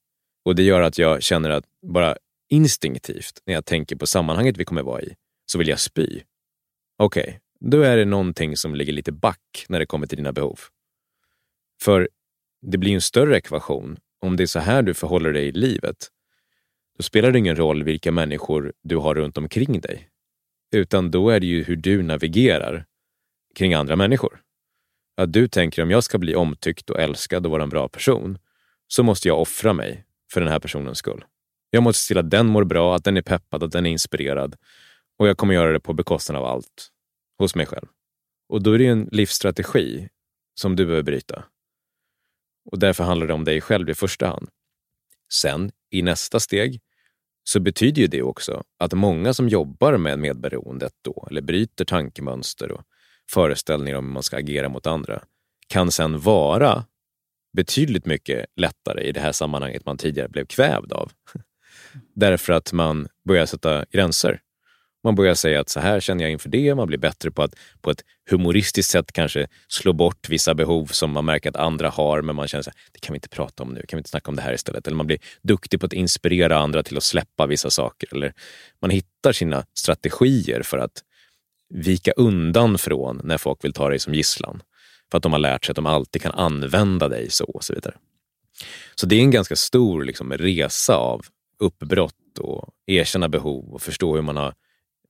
Och 0.45 0.55
det 0.55 0.63
gör 0.63 0.81
att 0.81 0.99
jag 0.99 1.23
känner 1.23 1.51
att 1.51 1.65
bara 1.83 2.17
instinktivt, 2.49 3.43
när 3.45 3.55
jag 3.55 3.65
tänker 3.65 3.97
på 3.97 4.07
sammanhanget 4.07 4.57
vi 4.57 4.65
kommer 4.65 4.83
vara 4.83 5.03
i, 5.03 5.15
så 5.47 5.59
vill 5.59 5.69
jag 5.69 5.81
spy. 5.81 6.21
Okej, 6.99 7.23
okay, 7.23 7.39
då 7.61 7.81
är 7.81 7.97
det 7.97 8.05
någonting 8.05 8.57
som 8.57 8.75
ligger 8.75 8.93
lite 8.93 9.13
back 9.13 9.67
när 9.69 9.79
det 9.79 9.87
kommer 9.87 10.07
till 10.07 10.19
dina 10.19 10.33
behov. 10.33 10.61
För 11.83 12.09
det 12.63 12.79
blir 12.79 12.95
en 12.95 13.01
större 13.01 13.37
ekvation. 13.37 13.99
Om 14.21 14.37
det 14.37 14.43
är 14.43 14.47
så 14.47 14.59
här 14.59 14.83
du 14.83 14.95
förhåller 14.95 15.33
dig 15.33 15.47
i 15.47 15.53
livet, 15.53 15.97
då 16.97 17.03
spelar 17.03 17.33
det 17.33 17.39
ingen 17.39 17.57
roll 17.57 17.85
vilka 17.85 18.13
människor 18.13 18.73
du 18.83 18.97
har 18.97 19.15
runt 19.15 19.39
omkring 19.39 19.81
dig. 19.81 20.09
Utan 20.75 21.11
då 21.11 21.31
är 21.31 21.41
det 21.41 21.47
ju 21.47 21.63
hur 21.63 21.77
du 21.77 22.03
navigerar 22.03 22.85
kring 23.55 23.75
andra 23.75 23.97
människor. 23.97 24.41
Att 25.17 25.33
du 25.33 25.49
tänker 25.49 25.83
om 25.83 25.91
jag 25.91 26.05
ska 26.05 26.19
bli 26.19 26.35
omtyckt 26.35 26.91
och 26.91 27.01
älskad 27.01 27.47
och 27.47 27.53
vara 27.53 27.63
en 27.63 27.69
bra 27.69 27.89
person, 27.89 28.39
så 28.89 29.03
måste 29.03 29.29
jag 29.29 29.41
offra 29.41 29.73
mig 29.73 30.05
för 30.33 30.41
den 30.41 30.51
här 30.51 30.59
personens 30.59 30.99
skull. 30.99 31.25
Jag 31.71 31.83
måste 31.83 32.03
se 32.03 32.09
till 32.09 32.19
att 32.19 32.31
den 32.31 32.47
mår 32.47 32.65
bra, 32.65 32.97
att 32.97 33.05
den 33.05 33.17
är 33.17 33.23
peppad, 33.23 33.63
att 33.63 33.73
den 33.73 33.87
är 33.87 33.91
inspirerad. 33.91 34.57
Och 35.19 35.29
jag 35.29 35.37
kommer 35.37 35.55
göra 35.55 35.73
det 35.73 35.81
på 35.81 35.93
bekostnad 35.93 36.39
av 36.39 36.45
allt 36.45 36.89
hos 37.39 37.55
mig 37.55 37.67
själv. 37.67 37.87
Och 38.49 38.63
då 38.63 38.73
är 38.73 38.79
det 38.79 38.87
en 38.87 39.09
livsstrategi 39.13 40.09
som 40.55 40.77
du 40.77 40.87
behöver 40.87 41.03
bryta. 41.03 41.45
Och 42.67 42.79
därför 42.79 43.05
handlar 43.05 43.27
det 43.27 43.35
om 43.35 43.45
dig 43.45 43.61
själv 43.61 43.91
i 43.91 43.95
första 43.95 44.27
hand. 44.27 44.49
Sen, 45.33 45.71
i 45.91 46.03
nästa 46.03 46.41
steg, 46.41 46.81
så 47.45 47.61
betyder 47.61 48.03
ju 48.03 48.09
det 48.09 48.23
också 48.23 48.63
att 48.79 48.93
många 48.93 49.35
som 49.35 49.49
jobbar 49.49 49.97
med 49.97 50.19
medberoendet 50.19 50.93
då, 51.03 51.27
eller 51.31 51.43
bryter 51.43 51.85
tankemönster 51.85 52.73
och 52.73 52.83
föreställningar 53.31 53.99
om 53.99 54.07
hur 54.07 54.13
man 54.13 54.23
ska 54.23 54.37
agera 54.37 54.69
mot 54.69 54.87
andra, 54.87 55.23
kan 55.69 55.91
sen 55.91 56.21
vara 56.21 56.85
betydligt 57.57 58.07
mycket 58.07 58.47
lättare 58.57 59.03
i 59.03 59.13
det 59.13 59.21
här 59.21 59.33
sammanhanget 59.33 59.87
man 59.87 59.97
tidigare 59.97 60.29
blev 60.29 60.47
kvävd 60.47 60.93
av. 60.93 61.13
Därför 62.15 62.53
att 62.53 62.73
man 62.73 63.09
börjar 63.25 63.47
sätta 63.47 63.85
gränser. 63.85 64.41
Man 65.07 65.15
börjar 65.15 65.35
säga 65.35 65.61
att 65.61 65.69
så 65.69 65.81
här 65.81 66.01
känner 66.01 66.25
jag 66.25 66.33
inför 66.33 66.49
det. 66.49 66.75
Man 66.75 66.87
blir 66.87 66.99
bättre 66.99 67.31
på 67.31 67.43
att 67.43 67.55
på 67.81 67.91
ett 67.91 68.05
humoristiskt 68.31 68.93
sätt 68.93 69.13
kanske 69.13 69.47
slå 69.69 69.93
bort 69.93 70.29
vissa 70.29 70.55
behov 70.55 70.87
som 70.87 71.11
man 71.11 71.25
märker 71.25 71.51
att 71.51 71.57
andra 71.57 71.91
har, 71.91 72.23
men 72.23 72.37
man 72.37 72.49
känner 72.49 72.63
så 72.63 72.71
här, 72.71 72.79
det 72.93 72.99
kan 72.99 73.13
vi 73.13 73.17
inte 73.17 73.29
prata 73.29 73.63
om 73.63 73.69
nu, 73.69 73.83
kan 73.89 73.97
vi 73.97 74.01
inte 74.01 74.11
snacka 74.11 74.31
om 74.31 74.37
det 74.37 74.43
här 74.43 74.53
istället? 74.53 74.87
Eller 74.87 74.97
man 74.97 75.07
blir 75.07 75.19
duktig 75.43 75.81
på 75.81 75.87
att 75.87 75.93
inspirera 75.93 76.59
andra 76.59 76.83
till 76.83 76.97
att 76.97 77.03
släppa 77.03 77.47
vissa 77.47 77.71
saker. 77.71 78.15
Eller 78.15 78.33
man 78.81 78.91
hittar 78.91 79.33
sina 79.33 79.65
strategier 79.75 80.63
för 80.63 80.79
att 80.79 81.03
vika 81.75 82.13
undan 82.13 82.79
från 82.79 83.21
när 83.25 83.39
folk 83.39 83.65
vill 83.65 83.73
ta 83.73 83.89
dig 83.89 83.99
som 83.99 84.15
gisslan. 84.15 84.63
För 85.11 85.17
att 85.19 85.23
de 85.23 85.33
har 85.33 85.39
lärt 85.39 85.65
sig 85.65 85.73
att 85.73 85.77
de 85.77 85.87
alltid 85.87 86.23
kan 86.23 86.33
använda 86.33 87.09
dig 87.09 87.31
så 87.31 87.45
och 87.45 87.65
så 87.65 87.75
vidare. 87.75 87.95
Så 88.95 89.07
det 89.07 89.17
är 89.17 89.21
en 89.21 89.31
ganska 89.31 89.57
stor 89.57 90.05
liksom, 90.05 90.33
resa 90.33 90.97
av 90.97 91.27
uppbrott 91.59 92.39
och 92.39 92.69
erkänna 92.87 93.29
behov 93.29 93.75
och 93.75 93.83
förstå 93.83 94.15
hur 94.15 94.23
man 94.23 94.37
har 94.37 94.55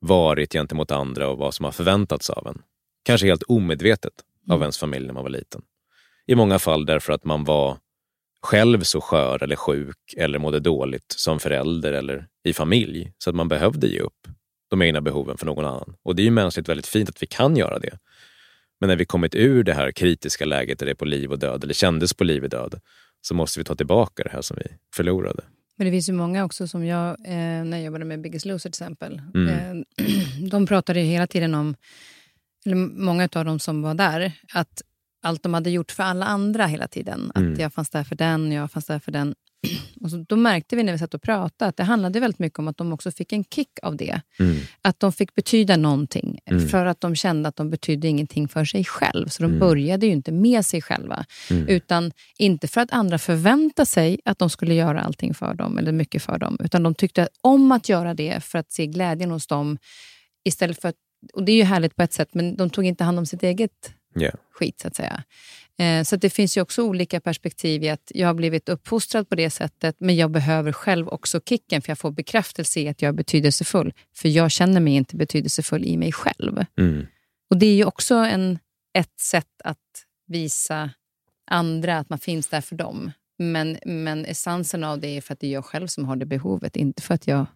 varit 0.01 0.53
gentemot 0.53 0.91
andra 0.91 1.29
och 1.29 1.39
vad 1.39 1.55
som 1.55 1.65
har 1.65 1.73
förväntats 1.73 2.31
av 2.31 2.47
en. 2.47 2.63
Kanske 3.05 3.27
helt 3.27 3.43
omedvetet 3.43 4.13
av 4.49 4.55
mm. 4.55 4.63
ens 4.63 4.79
familj 4.79 5.07
när 5.07 5.15
man 5.15 5.23
var 5.23 5.31
liten. 5.31 5.63
I 6.27 6.35
många 6.35 6.59
fall 6.59 6.87
därför 6.87 7.13
att 7.13 7.25
man 7.25 7.45
var 7.45 7.79
själv 8.43 8.81
så 8.81 9.01
skör 9.01 9.43
eller 9.43 9.57
sjuk 9.57 10.15
eller 10.17 10.39
mådde 10.39 10.61
dåligt 10.61 11.15
som 11.17 11.41
förälder 11.41 11.93
eller 11.93 12.27
i 12.45 12.53
familj 12.53 13.13
så 13.19 13.31
att 13.31 13.37
man 13.37 13.49
behövde 13.49 13.87
ge 13.87 14.01
upp 14.01 14.29
de 14.71 14.83
egna 14.83 15.01
behoven 15.01 15.37
för 15.37 15.47
någon 15.47 15.65
annan. 15.65 15.97
Och 16.03 16.17
det 16.17 16.23
är 16.23 16.25
ju 16.25 16.31
mänskligt 16.31 16.69
väldigt 16.69 16.87
fint 16.87 17.09
att 17.09 17.23
vi 17.23 17.27
kan 17.27 17.57
göra 17.57 17.79
det. 17.79 17.99
Men 18.81 18.89
när 18.89 18.97
vi 18.97 19.05
kommit 19.05 19.35
ur 19.35 19.63
det 19.65 19.75
här 19.75 19.93
kritiska 19.93 20.45
läget 20.45 20.79
där 20.79 20.87
det 20.87 20.93
är 20.93 20.97
på 20.97 21.05
liv 21.05 21.33
och 21.33 21.39
död, 21.39 21.65
eller 21.65 21.75
kändes 21.75 22.15
på 22.15 22.25
liv 22.25 22.45
och 22.45 22.51
död, 22.51 22.81
så 23.21 23.35
måste 23.35 23.61
vi 23.61 23.65
ta 23.65 23.75
tillbaka 23.75 24.23
det 24.23 24.31
här 24.31 24.43
som 24.43 24.57
vi 24.61 24.69
förlorade. 24.97 25.45
Men 25.77 25.85
det 25.85 25.91
finns 25.91 26.09
ju 26.09 26.13
många 26.13 26.45
också 26.45 26.69
som 26.69 26.85
jag, 26.87 27.09
eh, 27.09 27.65
när 27.65 27.77
jag 27.77 27.83
jobbade 27.83 28.05
med 28.05 28.21
Biggest 28.21 28.47
Loser 28.47 28.71
till 28.71 28.83
exempel, 28.83 29.23
mm. 29.35 29.49
eh, 29.49 29.85
de 30.51 30.67
pratade 30.67 31.01
hela 31.01 31.27
tiden 31.27 31.55
om, 31.55 31.77
eller 32.67 32.77
många 32.77 33.29
av 33.35 33.45
dem 33.45 33.59
som 33.59 33.83
var 33.83 33.95
där, 33.95 34.33
att 34.53 34.83
allt 35.23 35.43
de 35.43 35.55
hade 35.55 35.71
gjort 35.71 35.93
för 35.93 36.03
alla 36.03 36.27
andra 36.27 36.67
hela 36.67 36.89
tiden. 36.89 37.31
Att 37.31 37.37
mm. 37.37 37.61
jag 37.61 37.73
fanns 37.73 37.91
där 37.91 38.05
för 38.05 38.17
den, 38.17 38.53
jag 38.53 38.71
fanns 38.71 38.87
där 38.87 38.99
för 38.99 39.13
den. 39.13 39.35
Och 40.01 40.11
så, 40.11 40.25
då 40.29 40.37
märkte 40.37 40.77
vi 40.77 40.83
när 40.83 40.93
vi 40.93 40.99
satt 40.99 41.15
och 41.15 41.23
pratade 41.23 41.69
att 41.69 41.77
det 41.77 41.83
handlade 41.85 42.21
väldigt 42.21 42.39
mycket 42.39 42.59
om 42.59 42.69
att 42.69 42.77
de 42.77 42.93
också 42.93 43.11
fick 43.11 43.33
en 43.33 43.45
kick 43.45 43.79
av 43.83 43.97
det. 43.97 44.21
Mm. 44.39 44.57
Att 44.83 45.01
de 45.01 45.13
fick 45.13 45.35
betyda 45.35 45.77
någonting 45.77 46.39
mm. 46.45 46.69
för 46.69 46.87
att 46.87 47.01
de 47.01 47.15
kände 47.15 47.49
att 47.49 47.57
de 47.57 47.71
betydde 47.71 48.09
ingenting 48.09 48.49
för 48.49 48.65
sig 48.65 48.85
själv. 48.85 49.29
Så 49.29 49.43
de 49.43 49.47
mm. 49.47 49.59
började 49.59 50.07
ju 50.07 50.13
inte 50.13 50.33
med 50.33 50.67
sig 50.67 50.83
själva. 50.83 51.25
Mm. 51.51 51.69
Utan 51.69 52.13
inte 52.39 52.69
för 52.69 52.81
att 52.81 52.93
andra 52.93 53.19
förväntade 53.19 53.87
sig 53.87 54.21
att 54.25 54.39
de 54.39 54.51
skulle 54.51 54.75
göra 54.75 55.01
allting 55.01 55.35
för 55.35 55.55
dem, 55.55 55.79
eller 55.79 55.93
mycket 55.93 56.23
för 56.23 56.39
dem. 56.39 56.59
Utan 56.65 56.83
de 56.83 56.95
tyckte 56.95 57.29
om 57.41 57.73
att 57.73 57.89
göra 57.89 58.15
det 58.15 58.45
för 58.45 58.59
att 58.59 58.73
se 58.73 58.87
glädjen 58.87 59.31
hos 59.31 59.47
dem. 59.47 59.79
Istället 60.45 60.81
för 60.81 60.89
att, 60.89 60.97
och 61.33 61.45
Det 61.45 61.53
är 61.53 61.57
ju 61.57 61.63
härligt 61.63 61.97
på 61.97 62.03
ett 62.03 62.13
sätt, 62.13 62.29
men 62.33 62.57
de 62.57 62.71
tog 62.71 62.85
inte 62.85 63.05
hand 63.05 63.19
om 63.19 63.27
sitt 63.27 63.43
eget 63.43 63.95
yeah. 64.21 64.35
skit 64.53 64.81
så 64.81 64.89
att 64.89 64.97
säga. 64.97 65.23
Eh, 65.79 66.03
så 66.03 66.17
det 66.17 66.31
finns 66.31 66.57
ju 66.57 66.61
också 66.61 66.83
olika 66.83 67.21
perspektiv 67.21 67.85
i 67.85 67.89
att 67.89 68.13
jag 68.15 68.27
har 68.27 68.35
blivit 68.35 68.69
uppfostrad 68.69 69.29
på 69.29 69.35
det 69.35 69.51
sättet 69.51 69.97
men 69.99 70.17
jag 70.17 70.31
behöver 70.31 70.73
själv 70.73 71.09
också 71.09 71.41
kicken 71.41 71.83
för 71.83 71.91
jag 71.91 71.99
får 71.99 72.11
bekräftelse 72.11 72.81
i 72.81 72.89
att 72.89 73.03
jag 73.03 73.09
är 73.09 73.13
betydelsefull. 73.13 73.93
För 74.17 74.29
jag 74.29 74.51
känner 74.51 74.81
mig 74.81 74.95
inte 74.95 75.17
betydelsefull 75.17 75.85
i 75.85 75.97
mig 75.97 76.13
själv. 76.13 76.65
Mm. 76.79 77.07
Och 77.51 77.57
Det 77.57 77.67
är 77.67 77.75
ju 77.75 77.85
också 77.85 78.15
en, 78.15 78.59
ett 78.99 79.21
sätt 79.21 79.61
att 79.65 79.79
visa 80.27 80.91
andra 81.51 81.99
att 81.99 82.09
man 82.09 82.19
finns 82.19 82.49
där 82.49 82.61
för 82.61 82.77
dem. 82.77 83.13
Men, 83.39 83.79
men 83.87 84.25
essensen 84.25 84.85
av 84.85 85.01
det 85.01 85.17
är 85.17 85.21
för 85.21 85.33
att 85.33 85.41
det 85.41 85.47
är 85.47 85.53
jag 85.53 85.65
själv 85.65 85.87
som 85.87 86.05
har 86.05 86.17
det 86.17 86.27
behovet, 86.27 86.77
inte 86.77 87.03
för 87.03 87.15
att 87.15 87.27
jag 87.27 87.47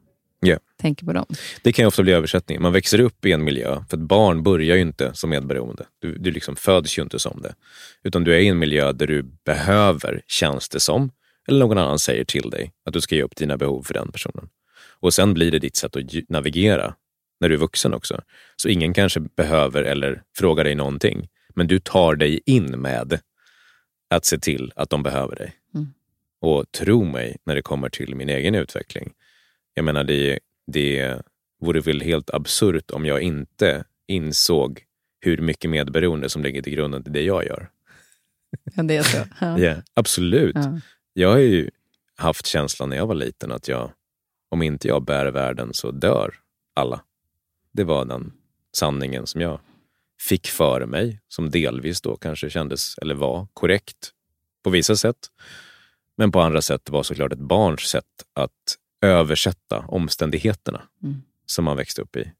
Yeah. 0.47 0.61
tänker 0.76 1.07
på 1.07 1.12
dem. 1.12 1.26
Det 1.62 1.72
kan 1.72 1.82
ju 1.82 1.86
ofta 1.86 2.03
bli 2.03 2.12
översättning. 2.12 2.62
Man 2.62 2.72
växer 2.72 3.01
upp 3.01 3.26
i 3.26 3.32
en 3.32 3.45
miljö, 3.45 3.84
för 3.91 3.97
ett 3.97 4.03
barn 4.03 4.43
börjar 4.43 4.76
ju 4.76 4.82
inte 4.82 5.11
som 5.14 5.30
medberoende. 5.30 5.86
Du, 5.99 6.18
du 6.18 6.30
liksom 6.30 6.57
föds 6.57 6.99
ju 6.99 7.03
inte 7.03 7.18
som 7.18 7.43
det. 7.43 7.55
Utan 8.03 8.24
du 8.24 8.34
är 8.34 8.38
i 8.38 8.49
en 8.49 8.59
miljö 8.59 8.93
där 8.93 9.07
du 9.07 9.22
behöver, 9.45 10.22
känns 10.26 10.68
det 10.68 10.80
som, 10.80 11.11
eller 11.49 11.59
någon 11.59 11.78
annan 11.78 11.99
säger 11.99 12.24
till 12.24 12.51
dig 12.51 12.72
att 12.84 12.93
du 12.93 13.01
ska 13.01 13.14
ge 13.14 13.22
upp 13.22 13.36
dina 13.36 13.57
behov 13.57 13.82
för 13.82 13.95
den 13.95 14.12
personen. 14.12 14.49
Och 15.01 15.14
sen 15.14 15.34
blir 15.34 15.51
det 15.51 15.59
ditt 15.59 15.76
sätt 15.76 15.97
att 15.97 16.05
navigera 16.28 16.95
när 17.41 17.49
du 17.49 17.55
är 17.55 17.59
vuxen 17.59 17.95
också. 17.95 18.20
Så 18.57 18.68
ingen 18.68 18.95
kanske 18.95 19.20
behöver 19.20 19.82
eller 19.82 20.22
frågar 20.36 20.64
dig 20.64 20.74
någonting, 20.74 21.28
men 21.55 21.66
du 21.66 21.78
tar 21.78 22.14
dig 22.14 22.41
in 22.47 22.80
med 22.80 23.20
att 24.11 24.24
se 24.24 24.38
till 24.38 24.72
att 24.76 24.91
de 24.91 25.03
behöver 25.03 25.36
dig. 25.36 25.53
Mm. 25.74 25.86
Och 26.41 26.72
tro 26.72 27.05
mig, 27.05 27.36
när 27.45 27.55
det 27.55 27.62
kommer 27.62 27.88
till 27.88 28.14
min 28.14 28.28
egen 28.28 28.55
utveckling, 28.55 29.12
jag 29.74 29.84
menar, 29.84 30.04
det, 30.04 30.38
det 30.66 31.22
vore 31.60 31.80
väl 31.80 32.00
helt 32.00 32.30
absurt 32.30 32.90
om 32.90 33.06
jag 33.06 33.20
inte 33.20 33.84
insåg 34.06 34.84
hur 35.20 35.38
mycket 35.38 35.70
medberoende 35.70 36.28
som 36.28 36.42
ligger 36.42 36.62
till 36.62 36.72
grunden 36.72 37.02
till 37.02 37.12
det 37.12 37.22
jag 37.22 37.44
gör. 37.44 37.70
Ja, 38.76 38.82
det 38.82 38.96
är 38.96 39.02
så? 39.02 39.18
Ja. 39.40 39.58
yeah, 39.58 39.78
absolut. 39.94 40.56
Ja. 40.56 40.80
Jag 41.12 41.30
har 41.30 41.38
ju 41.38 41.70
haft 42.16 42.46
känslan 42.46 42.88
när 42.88 42.96
jag 42.96 43.06
var 43.06 43.14
liten 43.14 43.52
att 43.52 43.68
jag, 43.68 43.92
om 44.48 44.62
inte 44.62 44.88
jag 44.88 45.04
bär 45.04 45.26
världen 45.26 45.74
så 45.74 45.90
dör 45.90 46.34
alla. 46.74 47.04
Det 47.72 47.84
var 47.84 48.04
den 48.04 48.32
sanningen 48.72 49.26
som 49.26 49.40
jag 49.40 49.60
fick 50.20 50.46
för 50.46 50.86
mig, 50.86 51.20
som 51.28 51.50
delvis 51.50 52.00
då 52.00 52.16
kanske 52.16 52.50
kändes, 52.50 52.98
eller 52.98 53.14
var, 53.14 53.46
korrekt 53.54 54.12
på 54.64 54.70
vissa 54.70 54.96
sätt. 54.96 55.16
Men 56.16 56.32
på 56.32 56.40
andra 56.40 56.62
sätt 56.62 56.90
var 56.90 57.02
såklart 57.02 57.32
ett 57.32 57.38
barns 57.38 57.80
sätt 57.80 58.04
att 58.34 58.76
översätta 59.01 59.84
omständigheterna 59.88 60.82
mm. 61.03 61.22
som 61.46 61.64
man 61.64 61.76
växte 61.76 62.03
upp 62.03 62.16
i. 62.16 62.32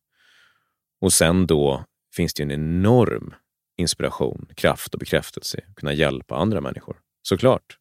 Och 1.01 1.13
sen 1.13 1.47
då 1.47 1.85
finns 2.17 2.35
det 2.35 2.43
en 2.43 2.51
enorm 2.51 3.35
inspiration, 3.77 4.49
kraft 4.55 4.95
och 4.95 5.01
bekräftelse 5.01 5.61
att 5.69 5.75
kunna 5.75 5.93
hjälpa 5.93 6.37
andra 6.37 6.61
människor. 6.61 6.97
Såklart. 7.23 7.77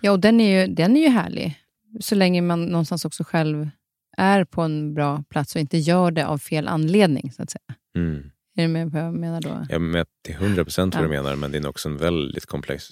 Ja, 0.00 0.12
och 0.12 0.20
den 0.20 0.40
är 0.40 0.60
ju, 0.60 0.74
den 0.74 0.96
är 0.96 1.00
ju 1.00 1.08
härlig. 1.08 1.58
Så 2.00 2.14
länge 2.14 2.42
man 2.42 2.64
någonstans 2.64 3.04
också 3.04 3.24
själv 3.24 3.68
är 4.16 4.44
på 4.44 4.62
en 4.62 4.94
bra 4.94 5.24
plats 5.28 5.54
och 5.54 5.60
inte 5.60 5.78
gör 5.78 6.10
det 6.10 6.26
av 6.26 6.38
fel 6.38 6.68
anledning, 6.68 7.32
så 7.32 7.42
att 7.42 7.50
säga. 7.50 7.74
Mm. 7.96 8.30
Är 8.56 8.62
du 8.62 8.68
med 8.68 8.92
på 8.92 8.96
vad 8.96 9.06
jag 9.06 9.14
menar 9.14 9.40
då? 9.40 9.66
Jag 9.68 9.80
med 9.80 10.06
till 10.22 10.34
hundra 10.34 10.64
procent 10.64 10.94
vad 10.94 11.04
du 11.04 11.08
menar, 11.08 11.36
men 11.36 11.52
det 11.52 11.58
är 11.58 11.68
också 11.68 11.88
en 11.88 11.96
väldigt 11.96 12.46
komplex 12.46 12.84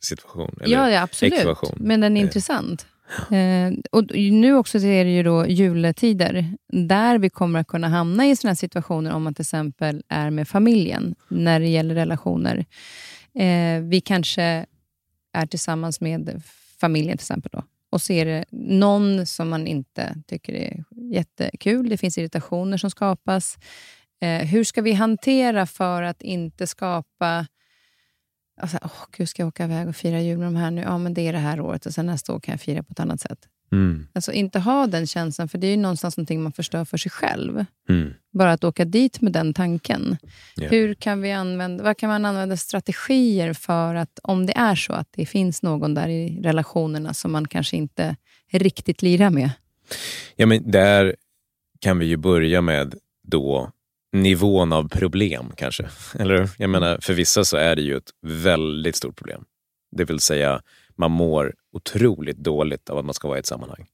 situation. 0.00 0.58
ja, 0.60 0.90
ja, 0.90 1.02
absolut. 1.02 1.34
Ekvation. 1.34 1.76
Men 1.80 2.00
den 2.00 2.16
är 2.16 2.20
eh. 2.20 2.26
intressant. 2.26 2.86
Eh, 3.30 3.72
och 3.92 4.04
nu 4.16 4.54
också 4.54 4.78
är 4.78 5.04
det 5.04 5.10
ju 5.10 5.22
då 5.22 5.46
juletider, 5.46 6.54
där 6.72 7.18
vi 7.18 7.30
kommer 7.30 7.60
att 7.60 7.66
kunna 7.66 7.88
hamna 7.88 8.26
i 8.26 8.36
sådana 8.36 8.54
situationer 8.54 9.12
om 9.12 9.22
man 9.22 9.34
till 9.34 9.42
exempel 9.42 10.02
är 10.08 10.30
med 10.30 10.48
familjen, 10.48 11.14
när 11.28 11.60
det 11.60 11.68
gäller 11.68 11.94
relationer. 11.94 12.64
Eh, 13.34 13.80
vi 13.80 14.00
kanske 14.04 14.66
är 15.32 15.46
tillsammans 15.46 16.00
med 16.00 16.42
familjen 16.80 17.18
till 17.18 17.24
exempel. 17.24 17.50
Då, 17.52 17.62
och 17.90 18.02
så 18.02 18.12
är 18.12 18.26
det 18.26 18.44
någon 18.50 19.26
som 19.26 19.48
man 19.48 19.66
inte 19.66 20.14
tycker 20.26 20.52
är 20.52 20.84
jättekul. 21.12 21.88
Det 21.88 21.96
finns 21.96 22.18
irritationer 22.18 22.76
som 22.76 22.90
skapas. 22.90 23.58
Eh, 24.20 24.46
hur 24.46 24.64
ska 24.64 24.82
vi 24.82 24.92
hantera 24.92 25.66
för 25.66 26.02
att 26.02 26.22
inte 26.22 26.66
skapa 26.66 27.46
Alltså, 28.60 28.76
oh, 28.76 29.06
gud, 29.16 29.28
ska 29.28 29.42
jag 29.42 29.48
åka 29.48 29.64
iväg 29.64 29.88
och 29.88 29.96
fira 29.96 30.20
jul 30.20 30.38
med 30.38 30.46
de 30.46 30.56
här 30.56 30.70
nu? 30.70 30.82
Ja, 30.82 30.98
men 30.98 31.14
det 31.14 31.28
är 31.28 31.32
det 31.32 31.38
här 31.38 31.60
året 31.60 31.86
och 31.86 31.94
sen 31.94 32.06
nästa 32.06 32.34
år 32.34 32.40
kan 32.40 32.52
jag 32.52 32.60
fira 32.60 32.82
på 32.82 32.92
ett 32.92 33.00
annat 33.00 33.20
sätt. 33.20 33.38
Mm. 33.72 34.06
Alltså 34.12 34.32
inte 34.32 34.58
ha 34.58 34.86
den 34.86 35.06
känslan, 35.06 35.48
för 35.48 35.58
det 35.58 35.66
är 35.66 35.70
ju 35.70 35.76
någonstans 35.76 36.16
någonting 36.16 36.42
man 36.42 36.52
förstör 36.52 36.84
för 36.84 36.96
sig 36.98 37.10
själv. 37.10 37.64
Mm. 37.88 38.14
Bara 38.32 38.52
att 38.52 38.64
åka 38.64 38.84
dit 38.84 39.20
med 39.20 39.32
den 39.32 39.54
tanken. 39.54 40.16
Yeah. 40.60 40.70
Hur 40.70 40.94
kan 40.94 41.20
vi 41.20 41.32
använda, 41.32 41.84
vad 41.84 41.96
kan 41.96 42.08
man 42.08 42.24
använda 42.24 42.56
strategier 42.56 43.52
för 43.52 43.94
att, 43.94 44.18
om 44.22 44.46
det 44.46 44.56
är 44.56 44.74
så 44.74 44.92
att 44.92 45.08
det 45.10 45.26
finns 45.26 45.62
någon 45.62 45.94
där 45.94 46.08
i 46.08 46.40
relationerna 46.42 47.14
som 47.14 47.32
man 47.32 47.48
kanske 47.48 47.76
inte 47.76 48.16
riktigt 48.52 49.02
lirar 49.02 49.30
med? 49.30 49.50
Ja, 50.36 50.46
men 50.46 50.70
där 50.70 51.16
kan 51.80 51.98
vi 51.98 52.06
ju 52.06 52.16
börja 52.16 52.60
med 52.60 52.94
då 53.22 53.70
nivån 54.22 54.72
av 54.72 54.88
problem 54.88 55.52
kanske. 55.56 55.88
Eller 56.18 56.48
Jag 56.58 56.70
menar, 56.70 56.98
för 57.02 57.14
vissa 57.14 57.44
så 57.44 57.56
är 57.56 57.76
det 57.76 57.82
ju 57.82 57.96
ett 57.96 58.10
väldigt 58.22 58.96
stort 58.96 59.16
problem. 59.16 59.44
Det 59.96 60.04
vill 60.04 60.20
säga, 60.20 60.62
man 60.96 61.10
mår 61.10 61.54
otroligt 61.72 62.36
dåligt 62.36 62.90
av 62.90 62.98
att 62.98 63.04
man 63.04 63.14
ska 63.14 63.28
vara 63.28 63.38
i 63.38 63.40
ett 63.40 63.46
sammanhang. 63.46 63.86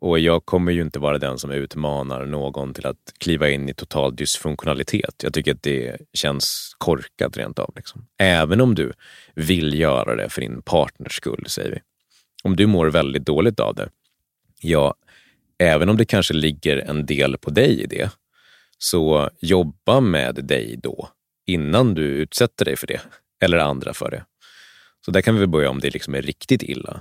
Och 0.00 0.18
jag 0.18 0.46
kommer 0.46 0.72
ju 0.72 0.82
inte 0.82 0.98
vara 0.98 1.18
den 1.18 1.38
som 1.38 1.50
utmanar 1.50 2.26
någon 2.26 2.74
till 2.74 2.86
att 2.86 3.12
kliva 3.18 3.50
in 3.50 3.68
i 3.68 3.74
total 3.74 4.16
dysfunktionalitet. 4.16 5.22
Jag 5.22 5.34
tycker 5.34 5.54
att 5.54 5.62
det 5.62 5.96
känns 6.12 6.74
korkat 6.78 7.36
rent 7.36 7.58
av. 7.58 7.72
Liksom. 7.76 8.06
Även 8.18 8.60
om 8.60 8.74
du 8.74 8.92
vill 9.34 9.78
göra 9.78 10.16
det 10.16 10.28
för 10.28 10.40
din 10.40 10.62
partners 10.62 11.12
skull, 11.16 11.44
säger 11.48 11.70
vi. 11.70 11.78
Om 12.42 12.56
du 12.56 12.66
mår 12.66 12.86
väldigt 12.86 13.26
dåligt 13.26 13.60
av 13.60 13.74
det, 13.74 13.88
ja, 14.60 14.94
även 15.58 15.88
om 15.88 15.96
det 15.96 16.04
kanske 16.04 16.34
ligger 16.34 16.76
en 16.76 17.06
del 17.06 17.38
på 17.38 17.50
dig 17.50 17.82
i 17.82 17.86
det, 17.86 18.10
så 18.78 19.30
jobba 19.40 20.00
med 20.00 20.34
dig 20.34 20.76
då, 20.82 21.08
innan 21.46 21.94
du 21.94 22.02
utsätter 22.02 22.64
dig 22.64 22.76
för 22.76 22.86
det, 22.86 23.00
eller 23.44 23.58
andra 23.58 23.94
för 23.94 24.10
det. 24.10 24.24
Så 25.04 25.10
där 25.10 25.20
kan 25.20 25.38
vi 25.38 25.46
börja 25.46 25.70
om 25.70 25.80
det 25.80 25.90
liksom 25.90 26.14
är 26.14 26.22
riktigt 26.22 26.62
illa. 26.62 27.00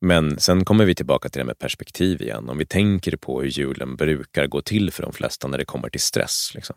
Men 0.00 0.40
sen 0.40 0.64
kommer 0.64 0.84
vi 0.84 0.94
tillbaka 0.94 1.28
till 1.28 1.38
det 1.38 1.44
med 1.44 1.58
perspektiv 1.58 2.22
igen. 2.22 2.48
Om 2.48 2.58
vi 2.58 2.66
tänker 2.66 3.16
på 3.16 3.42
hur 3.42 3.48
julen 3.48 3.96
brukar 3.96 4.46
gå 4.46 4.62
till 4.62 4.90
för 4.90 5.02
de 5.02 5.12
flesta 5.12 5.48
när 5.48 5.58
det 5.58 5.64
kommer 5.64 5.88
till 5.88 6.00
stress. 6.00 6.50
Liksom. 6.54 6.76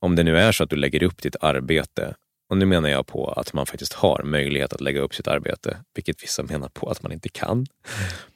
Om 0.00 0.16
det 0.16 0.22
nu 0.22 0.38
är 0.38 0.52
så 0.52 0.64
att 0.64 0.70
du 0.70 0.76
lägger 0.76 1.02
upp 1.02 1.22
ditt 1.22 1.36
arbete, 1.40 2.14
och 2.50 2.58
nu 2.58 2.66
menar 2.66 2.88
jag 2.88 3.06
på 3.06 3.28
att 3.28 3.52
man 3.52 3.66
faktiskt 3.66 3.92
har 3.92 4.22
möjlighet 4.24 4.72
att 4.72 4.80
lägga 4.80 5.00
upp 5.00 5.14
sitt 5.14 5.28
arbete, 5.28 5.76
vilket 5.94 6.22
vissa 6.22 6.42
menar 6.42 6.68
på 6.68 6.90
att 6.90 7.02
man 7.02 7.12
inte 7.12 7.28
kan. 7.28 7.66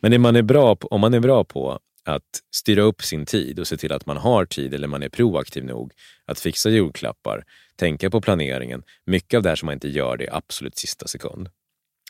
Men 0.00 0.10
det 0.10 0.18
man 0.18 0.36
är 0.36 0.42
bra 0.42 0.76
på, 0.76 0.88
om 0.88 1.00
man 1.00 1.14
är 1.14 1.20
bra 1.20 1.44
på 1.44 1.78
att 2.06 2.40
styra 2.54 2.82
upp 2.82 3.02
sin 3.02 3.26
tid 3.26 3.58
och 3.58 3.66
se 3.66 3.76
till 3.76 3.92
att 3.92 4.06
man 4.06 4.16
har 4.16 4.44
tid 4.44 4.74
eller 4.74 4.88
man 4.88 5.02
är 5.02 5.08
proaktiv 5.08 5.64
nog 5.64 5.92
att 6.24 6.40
fixa 6.40 6.70
julklappar, 6.70 7.44
tänka 7.76 8.10
på 8.10 8.20
planeringen. 8.20 8.82
Mycket 9.06 9.36
av 9.36 9.42
det 9.42 9.48
här 9.48 9.56
som 9.56 9.66
man 9.66 9.72
inte 9.72 9.88
gör 9.88 10.16
det 10.16 10.24
i 10.24 10.28
absolut 10.30 10.78
sista 10.78 11.06
sekund. 11.06 11.48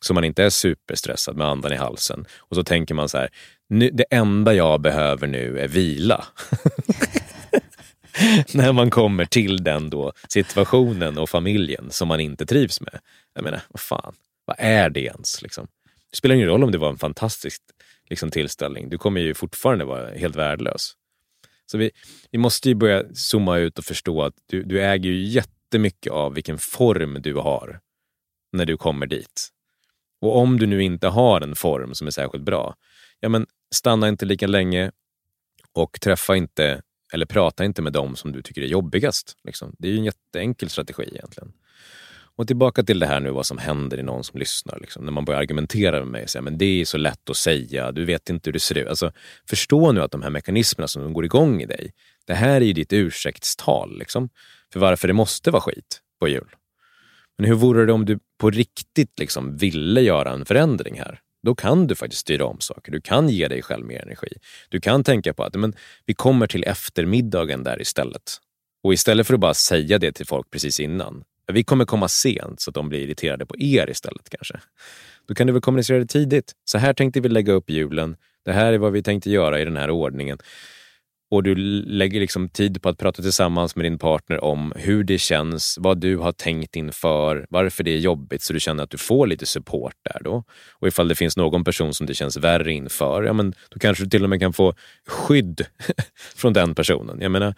Så 0.02 0.14
man 0.14 0.24
inte 0.24 0.44
är 0.44 0.50
superstressad 0.50 1.36
med 1.36 1.46
andan 1.46 1.72
i 1.72 1.76
halsen. 1.76 2.26
Och 2.36 2.56
så 2.56 2.64
tänker 2.64 2.94
man 2.94 3.08
så 3.08 3.18
här, 3.18 3.28
nu, 3.68 3.90
det 3.90 4.04
enda 4.10 4.54
jag 4.54 4.80
behöver 4.80 5.26
nu 5.26 5.58
är 5.58 5.68
vila. 5.68 6.24
När 8.54 8.72
man 8.72 8.90
kommer 8.90 9.24
till 9.24 9.64
den 9.64 9.90
då 9.90 10.12
situationen 10.28 11.18
och 11.18 11.30
familjen 11.30 11.90
som 11.90 12.08
man 12.08 12.20
inte 12.20 12.46
trivs 12.46 12.80
med. 12.80 12.98
Jag 13.34 13.44
menar, 13.44 13.60
vad 13.68 13.80
fan, 13.80 14.14
vad 14.44 14.56
är 14.58 14.90
det 14.90 15.00
ens? 15.00 15.42
Liksom? 15.42 15.66
Det 16.10 16.16
spelar 16.16 16.34
ingen 16.34 16.48
roll 16.48 16.64
om 16.64 16.72
det 16.72 16.78
var 16.78 16.90
en 16.90 16.98
fantastisk 16.98 17.62
liksom, 18.08 18.30
tillställning. 18.30 18.88
Du 18.88 18.98
kommer 18.98 19.20
ju 19.20 19.34
fortfarande 19.34 19.84
vara 19.84 20.14
helt 20.14 20.36
värdelös. 20.36 20.92
Så 21.66 21.78
vi, 21.78 21.90
vi 22.30 22.38
måste 22.38 22.68
ju 22.68 22.74
börja 22.74 23.04
zooma 23.14 23.58
ut 23.58 23.78
och 23.78 23.84
förstå 23.84 24.22
att 24.22 24.34
du, 24.46 24.62
du 24.62 24.82
äger 24.82 25.10
ju 25.10 25.24
jättemycket 25.24 26.12
av 26.12 26.34
vilken 26.34 26.58
form 26.58 27.22
du 27.22 27.34
har 27.34 27.80
när 28.52 28.66
du 28.66 28.76
kommer 28.76 29.06
dit. 29.06 29.48
Och 30.20 30.36
om 30.36 30.58
du 30.58 30.66
nu 30.66 30.82
inte 30.82 31.08
har 31.08 31.40
en 31.40 31.54
form 31.54 31.94
som 31.94 32.06
är 32.06 32.10
särskilt 32.10 32.44
bra, 32.44 32.74
ja 33.20 33.28
men 33.28 33.46
stanna 33.74 34.08
inte 34.08 34.26
lika 34.26 34.46
länge 34.46 34.90
och 35.72 36.00
träffa 36.00 36.36
inte 36.36 36.82
eller 37.12 37.26
prata 37.26 37.64
inte 37.64 37.82
med 37.82 37.92
dem 37.92 38.16
som 38.16 38.32
du 38.32 38.42
tycker 38.42 38.62
är 38.62 38.66
jobbigast. 38.66 39.36
Liksom. 39.44 39.74
Det 39.78 39.88
är 39.88 39.92
ju 39.92 39.98
en 39.98 40.04
jätteenkel 40.04 40.68
strategi 40.68 41.02
egentligen. 41.02 41.52
Och 42.38 42.46
tillbaka 42.46 42.82
till 42.82 42.98
det 42.98 43.06
här 43.06 43.20
nu 43.20 43.30
vad 43.30 43.46
som 43.46 43.58
händer 43.58 43.98
i 43.98 44.02
någon 44.02 44.24
som 44.24 44.38
lyssnar. 44.38 44.78
Liksom. 44.80 45.04
När 45.04 45.12
man 45.12 45.24
börjar 45.24 45.40
argumentera 45.40 45.98
med 45.98 46.08
mig 46.08 46.22
och 46.22 46.30
säga 46.30 46.42
men 46.42 46.58
det 46.58 46.80
är 46.80 46.84
så 46.84 46.98
lätt 46.98 47.30
att 47.30 47.36
säga, 47.36 47.92
du 47.92 48.04
vet 48.04 48.30
inte 48.30 48.48
hur 48.48 48.52
det 48.52 48.60
ser 48.60 48.78
ut. 48.78 48.88
Alltså, 48.88 49.12
förstå 49.48 49.92
nu 49.92 50.02
att 50.02 50.10
de 50.10 50.22
här 50.22 50.30
mekanismerna 50.30 50.88
som 50.88 51.12
går 51.12 51.24
igång 51.24 51.62
i 51.62 51.66
dig, 51.66 51.92
det 52.26 52.34
här 52.34 52.60
är 52.60 52.64
ju 52.64 52.72
ditt 52.72 52.92
ursäktstal 52.92 53.98
liksom, 53.98 54.28
för 54.72 54.80
varför 54.80 55.08
det 55.08 55.14
måste 55.14 55.50
vara 55.50 55.62
skit 55.62 56.00
på 56.20 56.28
jul. 56.28 56.48
Men 57.38 57.48
hur 57.48 57.54
vore 57.54 57.86
det 57.86 57.92
om 57.92 58.04
du 58.04 58.18
på 58.38 58.50
riktigt 58.50 59.18
liksom 59.18 59.56
ville 59.56 60.00
göra 60.00 60.32
en 60.32 60.44
förändring 60.44 60.98
här? 60.98 61.20
Då 61.42 61.54
kan 61.54 61.86
du 61.86 61.94
faktiskt 61.94 62.20
styra 62.20 62.46
om 62.46 62.60
saker. 62.60 62.92
Du 62.92 63.00
kan 63.00 63.28
ge 63.28 63.48
dig 63.48 63.62
själv 63.62 63.86
mer 63.86 64.02
energi. 64.02 64.28
Du 64.68 64.80
kan 64.80 65.04
tänka 65.04 65.34
på 65.34 65.44
att 65.44 65.54
men, 65.54 65.74
vi 66.06 66.14
kommer 66.14 66.46
till 66.46 66.64
eftermiddagen 66.64 67.64
där 67.64 67.80
istället. 67.80 68.38
Och 68.82 68.92
istället 68.92 69.26
för 69.26 69.34
att 69.34 69.40
bara 69.40 69.54
säga 69.54 69.98
det 69.98 70.12
till 70.12 70.26
folk 70.26 70.50
precis 70.50 70.80
innan. 70.80 71.24
Vi 71.52 71.64
kommer 71.64 71.84
komma 71.84 72.08
sent 72.08 72.60
så 72.60 72.70
att 72.70 72.74
de 72.74 72.88
blir 72.88 73.00
irriterade 73.00 73.46
på 73.46 73.58
er 73.58 73.90
istället 73.90 74.30
kanske. 74.30 74.60
Då 75.28 75.34
kan 75.34 75.46
du 75.46 75.52
väl 75.52 75.62
kommunicera 75.62 75.98
det 75.98 76.06
tidigt. 76.06 76.52
Så 76.64 76.78
här 76.78 76.94
tänkte 76.94 77.20
vi 77.20 77.28
lägga 77.28 77.52
upp 77.52 77.70
julen. 77.70 78.16
Det 78.44 78.52
här 78.52 78.72
är 78.72 78.78
vad 78.78 78.92
vi 78.92 79.02
tänkte 79.02 79.30
göra 79.30 79.60
i 79.60 79.64
den 79.64 79.76
här 79.76 79.90
ordningen 79.90 80.38
och 81.30 81.42
du 81.42 81.54
lägger 81.84 82.20
liksom 82.20 82.48
tid 82.48 82.82
på 82.82 82.88
att 82.88 82.98
prata 82.98 83.22
tillsammans 83.22 83.76
med 83.76 83.84
din 83.84 83.98
partner 83.98 84.44
om 84.44 84.72
hur 84.76 85.04
det 85.04 85.18
känns, 85.18 85.78
vad 85.80 86.00
du 86.00 86.16
har 86.16 86.32
tänkt 86.32 86.76
inför, 86.76 87.46
varför 87.50 87.84
det 87.84 87.90
är 87.90 87.98
jobbigt 87.98 88.42
så 88.42 88.52
du 88.52 88.60
känner 88.60 88.84
att 88.84 88.90
du 88.90 88.98
får 88.98 89.26
lite 89.26 89.46
support 89.46 89.94
där 90.02 90.20
då. 90.24 90.44
Och 90.72 90.88
ifall 90.88 91.08
det 91.08 91.14
finns 91.14 91.36
någon 91.36 91.64
person 91.64 91.94
som 91.94 92.06
det 92.06 92.14
känns 92.14 92.36
värre 92.36 92.72
inför, 92.72 93.22
ja 93.22 93.32
men 93.32 93.54
då 93.70 93.78
kanske 93.78 94.04
du 94.04 94.10
till 94.10 94.24
och 94.24 94.30
med 94.30 94.40
kan 94.40 94.52
få 94.52 94.74
skydd 95.06 95.66
från 96.36 96.52
den 96.52 96.74
personen. 96.74 97.20
Jag 97.20 97.30
menar, 97.30 97.54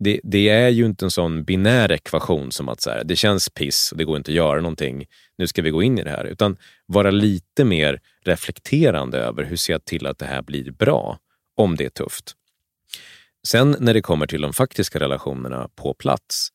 det, 0.00 0.20
det, 0.22 0.48
är 0.48 0.68
ju 0.68 0.86
inte 0.86 1.06
en 1.06 1.10
sån 1.10 1.44
binär 1.44 1.92
ekvation 1.92 2.52
som 2.52 2.68
att 2.68 2.80
så 2.80 2.90
här, 2.90 3.04
det 3.04 3.16
känns 3.16 3.48
piss 3.48 3.92
och 3.92 3.98
det 3.98 4.04
går 4.04 4.16
inte 4.16 4.30
att 4.30 4.34
göra 4.34 4.60
någonting, 4.60 5.06
nu 5.38 5.46
ska 5.46 5.62
vi 5.62 5.70
gå 5.70 5.82
in 5.82 5.98
i 5.98 6.04
det 6.04 6.10
här. 6.10 6.24
Utan 6.24 6.56
vara 6.86 7.10
lite 7.10 7.64
mer 7.64 8.00
reflekterande 8.24 9.18
över 9.18 9.44
hur 9.44 9.56
ser 9.56 9.72
jag 9.72 9.84
till 9.84 10.06
att 10.06 10.18
det 10.18 10.26
här 10.26 10.42
blir 10.42 10.70
bra 10.70 11.18
om 11.56 11.76
det 11.76 11.84
är 11.84 11.90
tufft. 11.90 12.34
Sen 13.46 13.76
när 13.80 13.94
det 13.94 14.02
kommer 14.02 14.26
till 14.26 14.40
de 14.40 14.52
faktiska 14.52 15.00
relationerna 15.00 15.68
på 15.74 15.94
plats, 15.94 16.48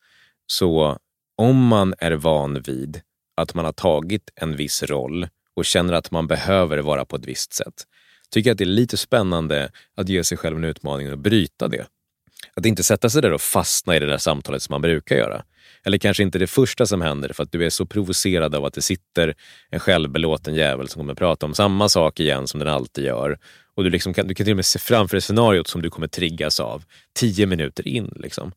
så 0.47 0.97
om 1.35 1.67
man 1.67 1.93
är 1.97 2.11
van 2.11 2.61
vid 2.61 3.01
att 3.35 3.53
man 3.53 3.65
har 3.65 3.71
tagit 3.71 4.31
en 4.35 4.55
viss 4.55 4.83
roll 4.83 5.27
och 5.55 5.65
känner 5.65 5.93
att 5.93 6.11
man 6.11 6.27
behöver 6.27 6.77
vara 6.77 7.05
på 7.05 7.15
ett 7.15 7.25
visst 7.25 7.53
sätt, 7.53 7.83
tycker 8.29 8.49
jag 8.49 8.53
att 8.55 8.57
det 8.57 8.63
är 8.63 8.65
lite 8.65 8.97
spännande 8.97 9.71
att 9.95 10.09
ge 10.09 10.23
sig 10.23 10.37
själv 10.37 10.57
en 10.57 10.63
utmaning 10.63 11.11
och 11.11 11.17
bryta 11.17 11.67
det. 11.67 11.85
Att 12.55 12.65
inte 12.65 12.83
sätta 12.83 13.09
sig 13.09 13.21
där 13.21 13.33
och 13.33 13.41
fastna 13.41 13.95
i 13.95 13.99
det 13.99 14.05
där 14.05 14.17
samtalet 14.17 14.63
som 14.63 14.73
man 14.73 14.81
brukar 14.81 15.15
göra. 15.15 15.43
Eller 15.83 15.97
kanske 15.97 16.23
inte 16.23 16.39
det 16.39 16.47
första 16.47 16.85
som 16.85 17.01
händer 17.01 17.33
för 17.33 17.43
att 17.43 17.51
du 17.51 17.65
är 17.65 17.69
så 17.69 17.85
provocerad 17.85 18.55
av 18.55 18.65
att 18.65 18.73
det 18.73 18.81
sitter 18.81 19.33
en 19.69 19.79
självbelåten 19.79 20.55
jävel 20.55 20.87
som 20.89 20.99
kommer 20.99 21.13
prata 21.13 21.45
om 21.45 21.53
samma 21.53 21.89
sak 21.89 22.19
igen 22.19 22.47
som 22.47 22.59
den 22.59 22.69
alltid 22.69 23.05
gör. 23.05 23.39
Och 23.75 23.83
du, 23.83 23.89
liksom 23.89 24.13
kan, 24.13 24.27
du 24.27 24.35
kan 24.35 24.45
till 24.45 24.53
och 24.53 24.55
med 24.55 24.65
se 24.65 24.79
framför 24.79 25.15
dig 25.15 25.21
scenariot 25.21 25.67
som 25.67 25.81
du 25.81 25.89
kommer 25.89 26.07
triggas 26.07 26.59
av 26.59 26.83
tio 27.13 27.45
minuter 27.45 27.87
in. 27.87 28.13
Liksom. 28.15 28.51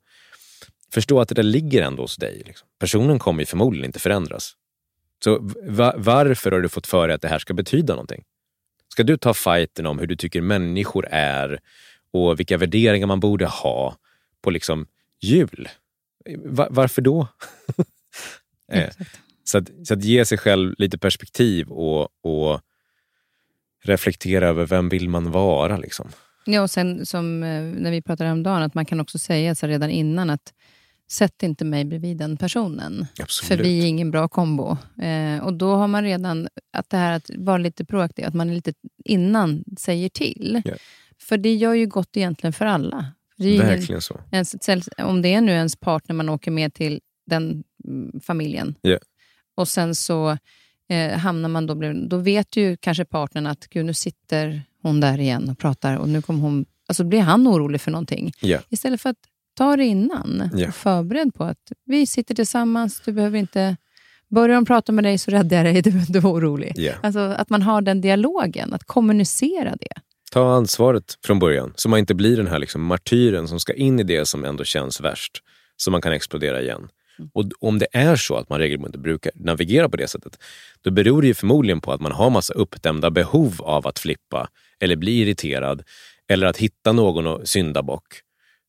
Förstå 0.92 1.20
att 1.20 1.28
det 1.28 1.34
där 1.34 1.42
ligger 1.42 1.82
ändå 1.82 2.02
hos 2.02 2.16
dig. 2.16 2.42
Liksom. 2.46 2.68
Personen 2.80 3.18
kommer 3.18 3.42
ju 3.42 3.46
förmodligen 3.46 3.86
inte 3.86 3.98
förändras. 3.98 4.52
Så 5.24 5.38
va, 5.62 5.94
varför 5.96 6.50
har 6.50 6.60
du 6.60 6.68
fått 6.68 6.86
för 6.86 7.08
dig 7.08 7.14
att 7.14 7.22
det 7.22 7.28
här 7.28 7.38
ska 7.38 7.54
betyda 7.54 7.94
någonting? 7.94 8.24
Ska 8.88 9.02
du 9.02 9.16
ta 9.16 9.34
fighten 9.34 9.86
om 9.86 9.98
hur 9.98 10.06
du 10.06 10.16
tycker 10.16 10.40
människor 10.40 11.06
är 11.10 11.60
och 12.12 12.40
vilka 12.40 12.56
värderingar 12.56 13.06
man 13.06 13.20
borde 13.20 13.46
ha 13.46 13.96
på 14.40 14.50
liksom 14.50 14.86
jul? 15.20 15.68
Va, 16.36 16.68
varför 16.70 17.02
då? 17.02 17.28
eh, 18.72 18.90
så, 19.44 19.58
att, 19.58 19.70
så 19.84 19.94
att 19.94 20.04
ge 20.04 20.24
sig 20.24 20.38
själv 20.38 20.74
lite 20.78 20.98
perspektiv 20.98 21.68
och, 21.68 22.08
och 22.24 22.60
reflektera 23.84 24.48
över 24.48 24.66
vem 24.66 24.88
vill 24.88 25.08
man 25.08 25.30
vara. 25.30 25.76
Liksom. 25.76 26.08
Ja, 26.46 26.62
och 26.62 26.70
sen 26.70 27.06
som 27.06 27.42
eh, 27.42 27.62
när 27.62 27.90
vi 27.90 28.02
pratade 28.02 28.30
om 28.30 28.42
dagen, 28.42 28.62
att 28.62 28.74
man 28.74 28.86
kan 28.86 29.00
också 29.00 29.18
säga 29.18 29.54
så 29.54 29.66
redan 29.66 29.90
innan 29.90 30.30
att 30.30 30.52
sätt 31.10 31.42
inte 31.42 31.64
mig 31.64 31.84
bredvid 31.84 32.16
den 32.16 32.36
personen. 32.36 33.06
Absolut. 33.20 33.48
För 33.48 33.64
vi 33.64 33.80
är 33.80 33.86
ingen 33.86 34.10
bra 34.10 34.28
kombo. 34.28 34.76
Eh, 35.02 35.44
och 35.44 35.54
då 35.54 35.74
har 35.74 35.88
man 35.88 36.04
redan, 36.04 36.48
att 36.72 36.90
det 36.90 36.96
här 36.96 37.12
att 37.12 37.30
vara 37.36 37.58
lite 37.58 37.84
proaktiv, 37.84 38.24
att 38.24 38.34
man 38.34 38.50
är 38.50 38.54
lite 38.54 38.72
innan 39.04 39.64
säger 39.78 40.08
till. 40.08 40.62
Yeah. 40.64 40.78
För 41.20 41.36
det 41.38 41.54
gör 41.54 41.74
ju 41.74 41.86
gott 41.86 42.16
egentligen 42.16 42.52
för 42.52 42.66
alla. 42.66 43.12
Det 43.36 43.58
Verkligen 43.58 44.02
så. 44.02 44.20
Ens, 44.32 44.54
om 44.98 45.22
det 45.22 45.34
är 45.34 45.40
nu 45.40 45.52
ens 45.52 45.76
partner 45.76 46.14
man 46.14 46.28
åker 46.28 46.50
med 46.50 46.74
till 46.74 47.00
den 47.26 47.64
mm, 47.84 48.20
familjen. 48.20 48.74
Yeah. 48.82 49.00
Och 49.54 49.68
sen 49.68 49.94
så 49.94 50.38
eh, 50.88 51.18
hamnar 51.18 51.48
man 51.48 51.66
då, 51.66 51.92
då 52.08 52.16
vet 52.16 52.56
ju 52.56 52.76
kanske 52.76 53.04
partnern 53.04 53.46
att 53.46 53.68
gud, 53.68 53.86
nu 53.86 53.94
sitter 53.94 54.62
hon 54.82 55.00
där 55.00 55.20
igen 55.20 55.48
och 55.48 55.58
pratar 55.58 55.96
och 55.96 56.08
nu 56.08 56.22
kommer 56.22 56.40
hon... 56.40 56.66
Alltså 56.86 57.04
blir 57.04 57.20
han 57.20 57.48
orolig 57.48 57.80
för 57.80 57.90
någonting. 57.90 58.32
Yeah. 58.42 58.62
Istället 58.68 59.00
för 59.00 59.10
att 59.10 59.16
ta 59.54 59.76
det 59.76 59.84
innan 59.84 60.50
yeah. 60.54 60.68
och 60.68 60.74
förbered 60.74 61.34
på 61.34 61.44
att 61.44 61.72
vi 61.84 62.06
sitter 62.06 62.34
tillsammans, 62.34 63.02
du 63.04 63.12
behöver 63.12 63.38
inte... 63.38 63.76
Börjar 64.30 64.54
de 64.54 64.64
prata 64.64 64.92
med 64.92 65.04
dig 65.04 65.18
så 65.18 65.30
räddar 65.30 65.56
jag 65.56 65.66
dig, 65.66 65.74
du 65.82 65.90
behöver 65.90 66.10
inte 66.10 66.20
vara 66.20 66.34
orolig. 66.34 66.78
Yeah. 66.78 66.98
Alltså 67.02 67.20
att 67.20 67.50
man 67.50 67.62
har 67.62 67.82
den 67.82 68.00
dialogen, 68.00 68.74
att 68.74 68.84
kommunicera 68.84 69.76
det. 69.80 70.00
Ta 70.32 70.52
ansvaret 70.52 71.18
från 71.24 71.38
början, 71.38 71.72
så 71.76 71.88
man 71.88 71.98
inte 71.98 72.14
blir 72.14 72.36
den 72.36 72.46
här 72.46 72.58
liksom 72.58 72.84
martyren 72.84 73.48
som 73.48 73.60
ska 73.60 73.74
in 73.74 74.00
i 74.00 74.02
det 74.02 74.26
som 74.26 74.44
ändå 74.44 74.64
känns 74.64 75.00
värst, 75.00 75.42
så 75.76 75.90
man 75.90 76.00
kan 76.00 76.12
explodera 76.12 76.62
igen. 76.62 76.88
Och 77.32 77.44
om 77.60 77.78
det 77.78 77.86
är 77.92 78.16
så 78.16 78.36
att 78.36 78.48
man 78.48 78.58
regelbundet 78.58 79.00
brukar 79.00 79.32
navigera 79.34 79.88
på 79.88 79.96
det 79.96 80.08
sättet, 80.08 80.38
då 80.82 80.90
beror 80.90 81.22
det 81.22 81.34
förmodligen 81.34 81.80
på 81.80 81.92
att 81.92 82.00
man 82.00 82.12
har 82.12 82.30
massa 82.30 82.54
uppdämda 82.54 83.10
behov 83.10 83.54
av 83.62 83.86
att 83.86 83.98
flippa 83.98 84.48
eller 84.80 84.96
bli 84.96 85.20
irriterad 85.20 85.82
eller 86.28 86.46
att 86.46 86.56
hitta 86.56 86.92
någon 86.92 87.46
syndabock 87.46 88.06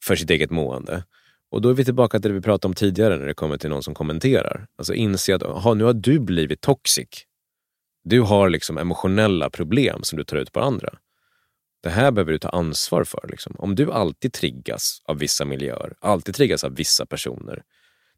för 0.04 0.16
sitt 0.16 0.30
eget 0.30 0.52
mående. 0.52 1.04
Och 1.52 1.62
då 1.62 1.70
är 1.70 1.74
vi 1.74 1.86
tillbaka 1.86 2.20
till 2.20 2.32
det 2.32 2.36
vi 2.36 2.42
pratade 2.42 2.70
om 2.70 2.74
tidigare 2.74 3.18
när 3.18 3.26
det 3.26 3.34
kommer 3.34 3.58
till 3.58 3.70
någon 3.70 3.84
som 3.84 3.94
kommenterar. 3.94 4.68
Alltså 4.78 4.94
inse 4.94 5.36
att 5.36 5.44
aha, 5.44 5.74
nu 5.74 5.84
har 5.84 5.94
du 5.94 6.20
blivit 6.20 6.62
toxic. 6.62 7.08
Du 8.04 8.22
har 8.22 8.50
liksom 8.50 8.78
emotionella 8.78 9.50
problem 9.50 10.04
som 10.04 10.18
du 10.18 10.24
tar 10.24 10.38
ut 10.38 10.52
på 10.52 10.60
andra. 10.60 10.90
Det 11.82 11.90
här 11.90 12.12
behöver 12.12 12.32
du 12.32 12.40
ta 12.40 12.50
ansvar 12.50 13.04
för. 13.04 13.28
Liksom. 13.30 13.56
Om 13.60 13.76
du 13.76 13.92
alltid 13.92 14.34
triggas 14.34 15.02
av 15.06 15.18
vissa 15.18 15.46
miljöer, 15.46 15.94
alltid 16.00 16.36
triggas 16.36 16.64
av 16.64 16.76
vissa 16.76 17.06
personer, 17.06 17.64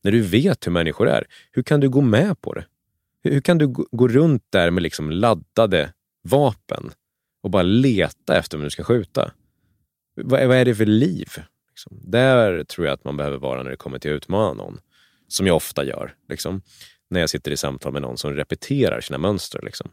när 0.02 0.12
du 0.12 0.22
vet 0.22 0.68
hur 0.68 0.72
människor 0.72 1.10
är, 1.10 1.28
hur 1.52 1.64
kan 1.64 1.80
du 1.80 1.90
gå 1.90 2.02
med 2.02 2.42
på 2.42 2.54
det? 2.54 2.66
Hur 3.24 3.42
kan 3.42 3.58
du 3.58 3.68
gå 3.68 4.08
runt 4.08 4.44
där 4.50 4.72
med 4.72 4.84
liksom 4.84 5.12
laddade 5.12 5.94
vapen 6.24 6.92
och 7.44 7.50
bara 7.50 7.64
leta 7.64 8.38
efter 8.38 8.58
vem 8.58 8.64
du 8.64 8.70
ska 8.70 8.84
skjuta? 8.84 9.32
Vad 10.16 10.42
är 10.42 10.66
det 10.66 10.76
för 10.76 10.86
liv? 10.86 11.28
Liksom. 11.70 12.12
Där 12.12 12.64
tror 12.64 12.88
jag 12.88 12.94
att 12.94 13.04
man 13.04 13.18
behöver 13.18 13.38
vara 13.38 13.64
när 13.64 13.70
det 13.70 13.78
kommer 13.78 14.00
till 14.00 14.12
att 14.12 14.16
utmana 14.16 14.54
någon. 14.54 14.80
Som 15.28 15.48
jag 15.48 15.56
ofta 15.56 15.84
gör. 15.84 16.16
Liksom. 16.30 16.62
När 17.10 17.20
jag 17.20 17.30
sitter 17.30 17.52
i 17.52 17.58
samtal 17.58 17.94
med 17.94 18.02
någon 18.02 18.18
som 18.18 18.34
repeterar 18.34 19.02
sina 19.02 19.18
mönster. 19.18 19.62
Liksom. 19.64 19.92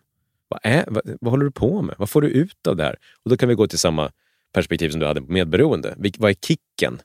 Vad, 0.49 0.61
är, 0.63 0.85
vad, 0.89 1.17
vad 1.21 1.31
håller 1.31 1.45
du 1.45 1.51
på 1.51 1.83
med? 1.83 1.95
Vad 1.99 2.11
får 2.11 2.23
du 2.23 2.29
ut 2.29 2.67
av 2.67 2.77
det 2.77 2.85
här? 2.85 2.97
Och 3.25 3.31
då 3.31 3.37
kan 3.37 3.49
vi 3.49 3.55
gå 3.55 3.67
till 3.67 3.79
samma 3.79 4.13
perspektiv 4.53 4.91
som 4.91 5.01
du 5.01 5.07
hade 5.07 5.23
på 5.23 5.33
medberoende. 5.33 5.95
Vil, 5.99 6.15
vad 6.19 6.31
är 6.31 6.35
kicken? 6.35 7.01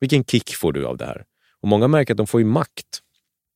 Vilken 0.00 0.24
kick 0.24 0.54
får 0.54 0.72
du 0.72 0.86
av 0.86 0.96
det 0.96 1.06
här? 1.06 1.24
Och 1.60 1.68
Många 1.68 1.88
märker 1.88 2.14
att 2.14 2.18
de 2.18 2.26
får 2.26 2.40
ju 2.40 2.46
makt. 2.46 3.02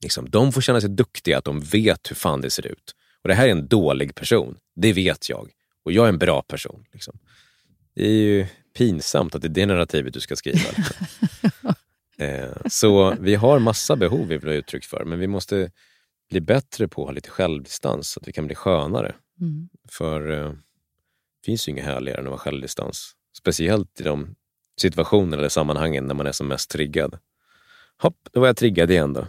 Liksom, 0.03 0.31
de 0.31 0.53
får 0.53 0.61
känna 0.61 0.81
sig 0.81 0.91
duktiga, 0.91 1.39
att 1.39 1.45
de 1.45 1.61
vet 1.61 2.11
hur 2.11 2.17
fan 2.17 2.41
det 2.41 2.51
ser 2.51 2.67
ut. 2.67 2.95
Och 3.23 3.29
det 3.29 3.35
här 3.35 3.47
är 3.47 3.53
en 3.53 3.69
dålig 3.69 4.15
person, 4.15 4.57
det 4.77 4.93
vet 4.93 5.29
jag. 5.29 5.51
Och 5.85 5.93
jag 5.93 6.05
är 6.05 6.09
en 6.09 6.19
bra 6.19 6.43
person. 6.43 6.85
Liksom. 6.93 7.19
Det 7.95 8.07
är 8.07 8.13
ju 8.13 8.47
pinsamt 8.77 9.35
att 9.35 9.43
det 9.43 9.49
är 9.49 9.51
det 9.51 9.67
narrativet 9.67 10.15
du 10.15 10.21
ska 10.21 10.37
skriva. 10.37 10.69
eh, 12.19 12.51
så 12.67 13.17
vi 13.21 13.35
har 13.35 13.59
massa 13.59 13.97
behov 13.97 14.27
vi 14.27 14.37
vill 14.37 14.49
ha 14.49 14.55
uttryck 14.55 14.85
för, 14.85 15.05
men 15.05 15.19
vi 15.19 15.27
måste 15.27 15.71
bli 16.31 16.41
bättre 16.41 16.89
på 16.89 17.03
att 17.03 17.09
ha 17.09 17.13
lite 17.13 17.31
självdistans 17.31 18.11
så 18.11 18.21
att 18.21 18.29
vi 18.29 18.33
kan 18.33 18.47
bli 18.47 18.55
skönare. 18.55 19.15
Mm. 19.41 19.69
För 19.89 20.31
eh, 20.31 20.51
det 20.51 21.45
finns 21.45 21.69
ju 21.69 21.73
inget 21.73 21.85
härligare 21.85 22.19
än 22.21 22.27
att 22.27 22.31
vara 22.31 22.39
självdistans. 22.41 23.13
Speciellt 23.39 24.01
i 24.01 24.03
de 24.03 24.35
situationer 24.81 25.39
eller 25.39 25.49
sammanhangen 25.49 26.05
när 26.07 26.15
man 26.15 26.27
är 26.27 26.33
som 26.33 26.49
mest 26.49 26.71
triggad. 26.71 27.19
Hopp, 27.99 28.17
då 28.33 28.41
var 28.41 28.47
jag 28.47 28.57
triggad 28.57 28.91
igen 28.91 29.13
då. 29.13 29.27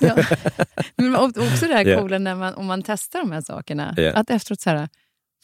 Ja. 0.00 0.16
Men 0.96 1.14
också 1.16 1.66
det 1.66 1.74
här 1.74 1.84
Ja. 1.86 2.00
coola 2.00 2.18
när 2.18 2.34
man, 2.34 2.54
om 2.54 2.66
man 2.66 2.82
testar 2.82 3.18
de 3.20 3.32
här 3.32 3.40
sakerna. 3.40 3.94
Ja. 3.96 4.12
Att 4.12 4.30
efteråt 4.30 4.60
så 4.60 4.70
här, 4.70 4.88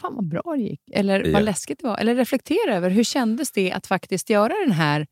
fan 0.00 0.14
vad 0.14 0.28
bra 0.28 0.42
det 0.56 0.62
gick. 0.62 0.80
Eller 0.92 1.24
Ja. 1.24 1.32
vad 1.32 1.42
läskigt 1.42 1.78
det 1.80 1.86
var. 1.88 1.98
Eller 1.98 2.14
reflektera 2.14 2.76
över 2.76 2.90
hur 2.90 3.04
kändes 3.04 3.50
det 3.50 3.72
att 3.72 3.86
faktiskt 3.86 4.30
göra 4.30 4.52
den 4.64 4.72
här 4.72 5.06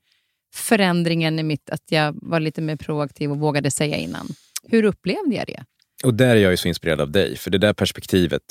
förändringen 0.55 1.39
i 1.39 1.43
mitt, 1.43 1.70
att 1.70 1.83
jag 1.91 2.14
var 2.22 2.41
lite 2.41 2.61
mer 2.61 2.76
proaktiv 2.76 3.31
och 3.31 3.39
vågade 3.39 3.70
säga 3.70 3.97
innan. 3.97 4.26
Hur 4.62 4.85
upplevde 4.85 5.35
jag 5.37 5.47
det? 5.47 5.64
Och 6.05 6.14
där 6.14 6.29
är 6.37 6.41
jag 6.41 6.51
ju 6.51 6.57
så 6.57 6.68
inspirerad 6.68 7.01
av 7.01 7.11
dig, 7.11 7.37
för 7.37 7.51
det 7.51 7.59
där 7.59 7.72
perspektivet 7.72 8.43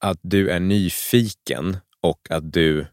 att 0.00 0.18
du 0.22 0.50
är 0.50 0.60
nyfiken 0.60 1.76
och 2.00 2.30
att 2.30 2.52
du 2.52 2.86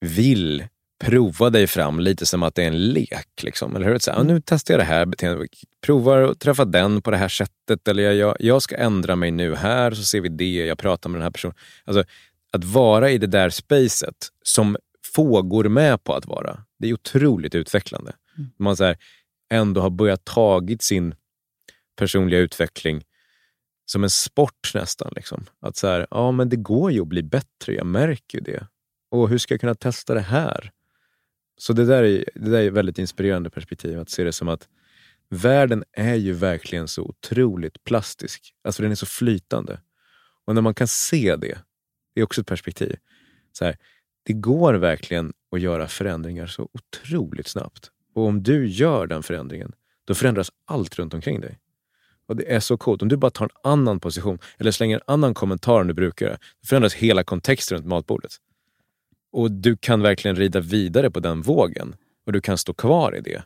vill 0.00 0.64
prova 1.04 1.50
dig 1.50 1.66
fram 1.66 2.00
lite 2.00 2.26
som 2.26 2.42
att 2.42 2.54
det 2.54 2.62
är 2.62 2.66
en 2.66 2.88
lek. 2.88 3.42
Liksom. 3.42 3.76
Eller 3.76 3.86
hur? 3.86 3.98
Så 3.98 4.10
här, 4.10 4.18
"Ja, 4.18 4.24
nu 4.24 4.42
testar 4.46 4.74
jag 4.74 4.80
det 4.80 4.84
här 4.84 5.06
beteendet, 5.06 5.50
provar 5.86 6.22
att 6.22 6.40
träffa 6.40 6.64
den 6.64 7.02
på 7.02 7.10
det 7.10 7.16
här 7.16 7.28
sättet. 7.28 7.88
Eller 7.88 8.02
jag, 8.02 8.14
jag, 8.14 8.36
jag 8.40 8.62
ska 8.62 8.76
ändra 8.76 9.16
mig 9.16 9.30
nu 9.30 9.54
här, 9.54 9.90
så 9.90 10.02
ser 10.02 10.20
vi 10.20 10.28
det. 10.28 10.66
Jag 10.66 10.78
pratar 10.78 11.10
med 11.10 11.18
den 11.18 11.22
här 11.22 11.30
personen. 11.30 11.54
Alltså, 11.84 12.04
att 12.52 12.64
vara 12.64 13.10
i 13.10 13.18
det 13.18 13.26
där 13.26 13.50
spacet 13.50 14.28
som 14.42 14.76
få 15.14 15.42
går 15.42 15.64
med 15.64 16.04
på 16.04 16.14
att 16.14 16.26
vara, 16.26 16.64
det 16.78 16.88
är 16.88 16.92
otroligt 16.92 17.54
utvecklande. 17.54 18.12
Man 18.58 18.76
så 18.76 18.84
här, 18.84 18.96
ändå 19.50 19.80
har 19.80 19.90
börjat 19.90 20.24
tagit 20.24 20.82
sin 20.82 21.14
personliga 21.96 22.40
utveckling 22.40 23.04
som 23.90 24.04
en 24.04 24.10
sport 24.10 24.74
nästan. 24.74 25.12
Liksom. 25.16 25.46
Att 25.60 25.76
så 25.76 25.86
här, 25.86 26.06
ja 26.10 26.32
men 26.32 26.48
det 26.48 26.56
går 26.56 26.92
ju 26.92 27.00
att 27.00 27.08
bli 27.08 27.22
bättre, 27.22 27.74
jag 27.74 27.86
märker 27.86 28.38
ju 28.38 28.44
det. 28.44 28.66
Och 29.10 29.28
hur 29.28 29.38
ska 29.38 29.54
jag 29.54 29.60
kunna 29.60 29.74
testa 29.74 30.14
det 30.14 30.20
här? 30.20 30.72
Så 31.58 31.72
det 31.72 31.84
där 31.84 32.02
är, 32.02 32.24
det 32.34 32.50
där 32.50 32.58
är 32.58 32.66
ett 32.66 32.72
väldigt 32.72 32.98
inspirerande 32.98 33.50
perspektiv, 33.50 33.98
att 34.00 34.10
se 34.10 34.24
det 34.24 34.32
som 34.32 34.48
att 34.48 34.68
världen 35.28 35.84
är 35.92 36.14
ju 36.14 36.32
verkligen 36.32 36.88
så 36.88 37.02
otroligt 37.02 37.84
plastisk. 37.84 38.54
Alltså 38.64 38.82
den 38.82 38.90
är 38.90 38.96
så 38.96 39.06
flytande. 39.06 39.80
Och 40.44 40.54
när 40.54 40.62
man 40.62 40.74
kan 40.74 40.88
se 40.88 41.36
det, 41.36 41.58
det 42.14 42.20
är 42.20 42.24
också 42.24 42.40
ett 42.40 42.46
perspektiv. 42.46 42.96
Så 43.52 43.64
här, 43.64 43.76
det 44.22 44.32
går 44.32 44.74
verkligen 44.74 45.32
att 45.52 45.60
göra 45.60 45.88
förändringar 45.88 46.46
så 46.46 46.68
otroligt 46.72 47.48
snabbt. 47.48 47.90
Och 48.14 48.26
om 48.26 48.42
du 48.42 48.68
gör 48.68 49.06
den 49.06 49.22
förändringen, 49.22 49.72
då 50.04 50.14
förändras 50.14 50.52
allt 50.64 50.98
runt 50.98 51.14
omkring 51.14 51.40
dig. 51.40 51.58
Och 52.28 52.36
Det 52.36 52.54
är 52.54 52.60
så 52.60 52.76
coolt. 52.76 53.02
Om 53.02 53.08
du 53.08 53.16
bara 53.16 53.30
tar 53.30 53.44
en 53.44 53.72
annan 53.72 54.00
position 54.00 54.38
eller 54.58 54.70
slänger 54.70 54.96
en 54.96 55.02
annan 55.06 55.34
kommentar 55.34 55.80
än 55.80 55.86
du 55.86 55.94
brukar, 55.94 56.30
då 56.30 56.66
förändras 56.66 56.94
hela 56.94 57.24
kontexten 57.24 57.78
runt 57.78 57.86
matbordet. 57.86 58.32
Och 59.32 59.50
du 59.50 59.76
kan 59.76 60.02
verkligen 60.02 60.36
rida 60.36 60.60
vidare 60.60 61.10
på 61.10 61.20
den 61.20 61.42
vågen 61.42 61.96
och 62.26 62.32
du 62.32 62.40
kan 62.40 62.58
stå 62.58 62.74
kvar 62.74 63.16
i 63.16 63.20
det. 63.20 63.42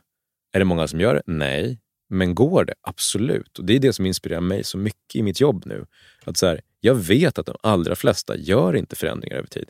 Är 0.53 0.59
det 0.59 0.65
många 0.65 0.87
som 0.87 0.99
gör 0.99 1.13
det? 1.13 1.21
Nej. 1.25 1.79
Men 2.09 2.35
går 2.35 2.65
det? 2.65 2.73
Absolut. 2.81 3.59
Och 3.59 3.65
Det 3.65 3.75
är 3.75 3.79
det 3.79 3.93
som 3.93 4.05
inspirerar 4.05 4.41
mig 4.41 4.63
så 4.63 4.77
mycket 4.77 5.15
i 5.15 5.23
mitt 5.23 5.39
jobb 5.39 5.63
nu. 5.65 5.85
Att 6.25 6.37
så 6.37 6.45
här, 6.45 6.61
jag 6.79 6.95
vet 6.95 7.39
att 7.39 7.45
de 7.45 7.55
allra 7.61 7.95
flesta 7.95 8.37
gör 8.37 8.75
inte 8.75 8.95
förändringar 8.95 9.37
över 9.37 9.47
tid. 9.47 9.69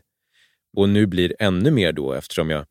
Och 0.77 0.89
nu 0.89 1.05
blir 1.05 1.29
det 1.29 1.35
ännu 1.39 1.71
mer 1.71 1.91
då 1.91 2.13
eftersom 2.13 2.49
jag 2.49 2.65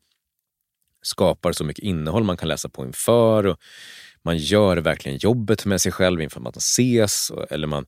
skapar 1.01 1.51
så 1.51 1.63
mycket 1.63 1.83
innehåll 1.83 2.23
man 2.23 2.37
kan 2.37 2.47
läsa 2.47 2.69
på 2.69 2.85
inför. 2.85 3.45
Och 3.45 3.57
man 4.25 4.37
gör 4.37 4.77
verkligen 4.77 5.17
jobbet 5.17 5.65
med 5.65 5.81
sig 5.81 5.91
själv 5.91 6.21
inför 6.21 6.39
att 6.39 6.43
man 6.43 6.53
ses 6.57 7.29
och- 7.29 7.51
eller 7.51 7.67
man, 7.67 7.85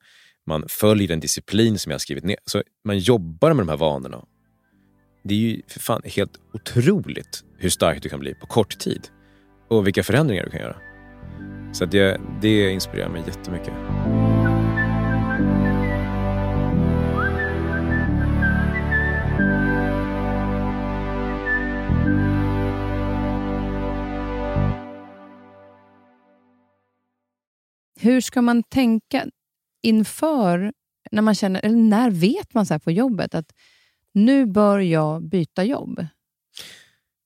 man 0.47 0.63
följer 0.69 1.11
en 1.11 1.19
disciplin 1.19 1.79
som 1.79 1.89
jag 1.89 1.93
har 1.95 1.99
skrivit 1.99 2.23
ner. 2.23 2.37
Så 2.45 2.63
man 2.85 2.97
jobbar 2.99 3.53
med 3.53 3.65
de 3.65 3.69
här 3.69 3.77
vanorna. 3.77 4.23
Det 5.23 5.33
är 5.33 5.37
ju 5.39 5.61
för 5.67 5.79
fan 5.79 6.01
helt 6.05 6.31
otroligt 6.53 7.43
hur 7.57 7.69
stark 7.69 8.01
du 8.03 8.09
kan 8.09 8.19
bli 8.19 8.33
på 8.35 8.47
kort 8.47 8.79
tid 8.79 9.07
och 9.69 9.87
vilka 9.87 10.03
förändringar 10.03 10.43
du 10.45 10.49
kan 10.51 10.59
göra. 10.61 10.75
Så 11.73 11.85
det, 11.85 12.21
det 12.41 12.69
inspirerar 12.71 13.09
mig 13.09 13.23
jättemycket. 13.27 13.73
Hur 28.05 28.21
ska 28.21 28.41
man 28.41 28.63
tänka 28.63 29.25
inför, 29.83 30.73
när 31.11 31.21
man 31.21 31.35
känner, 31.35 31.65
eller 31.65 31.77
när 31.77 32.11
vet 32.11 32.53
man 32.53 32.65
så 32.65 32.73
här 32.73 32.79
på 32.79 32.91
jobbet 32.91 33.35
att 33.35 33.51
nu 34.13 34.45
bör 34.45 34.79
jag 34.79 35.23
byta 35.23 35.63
jobb? 35.63 36.05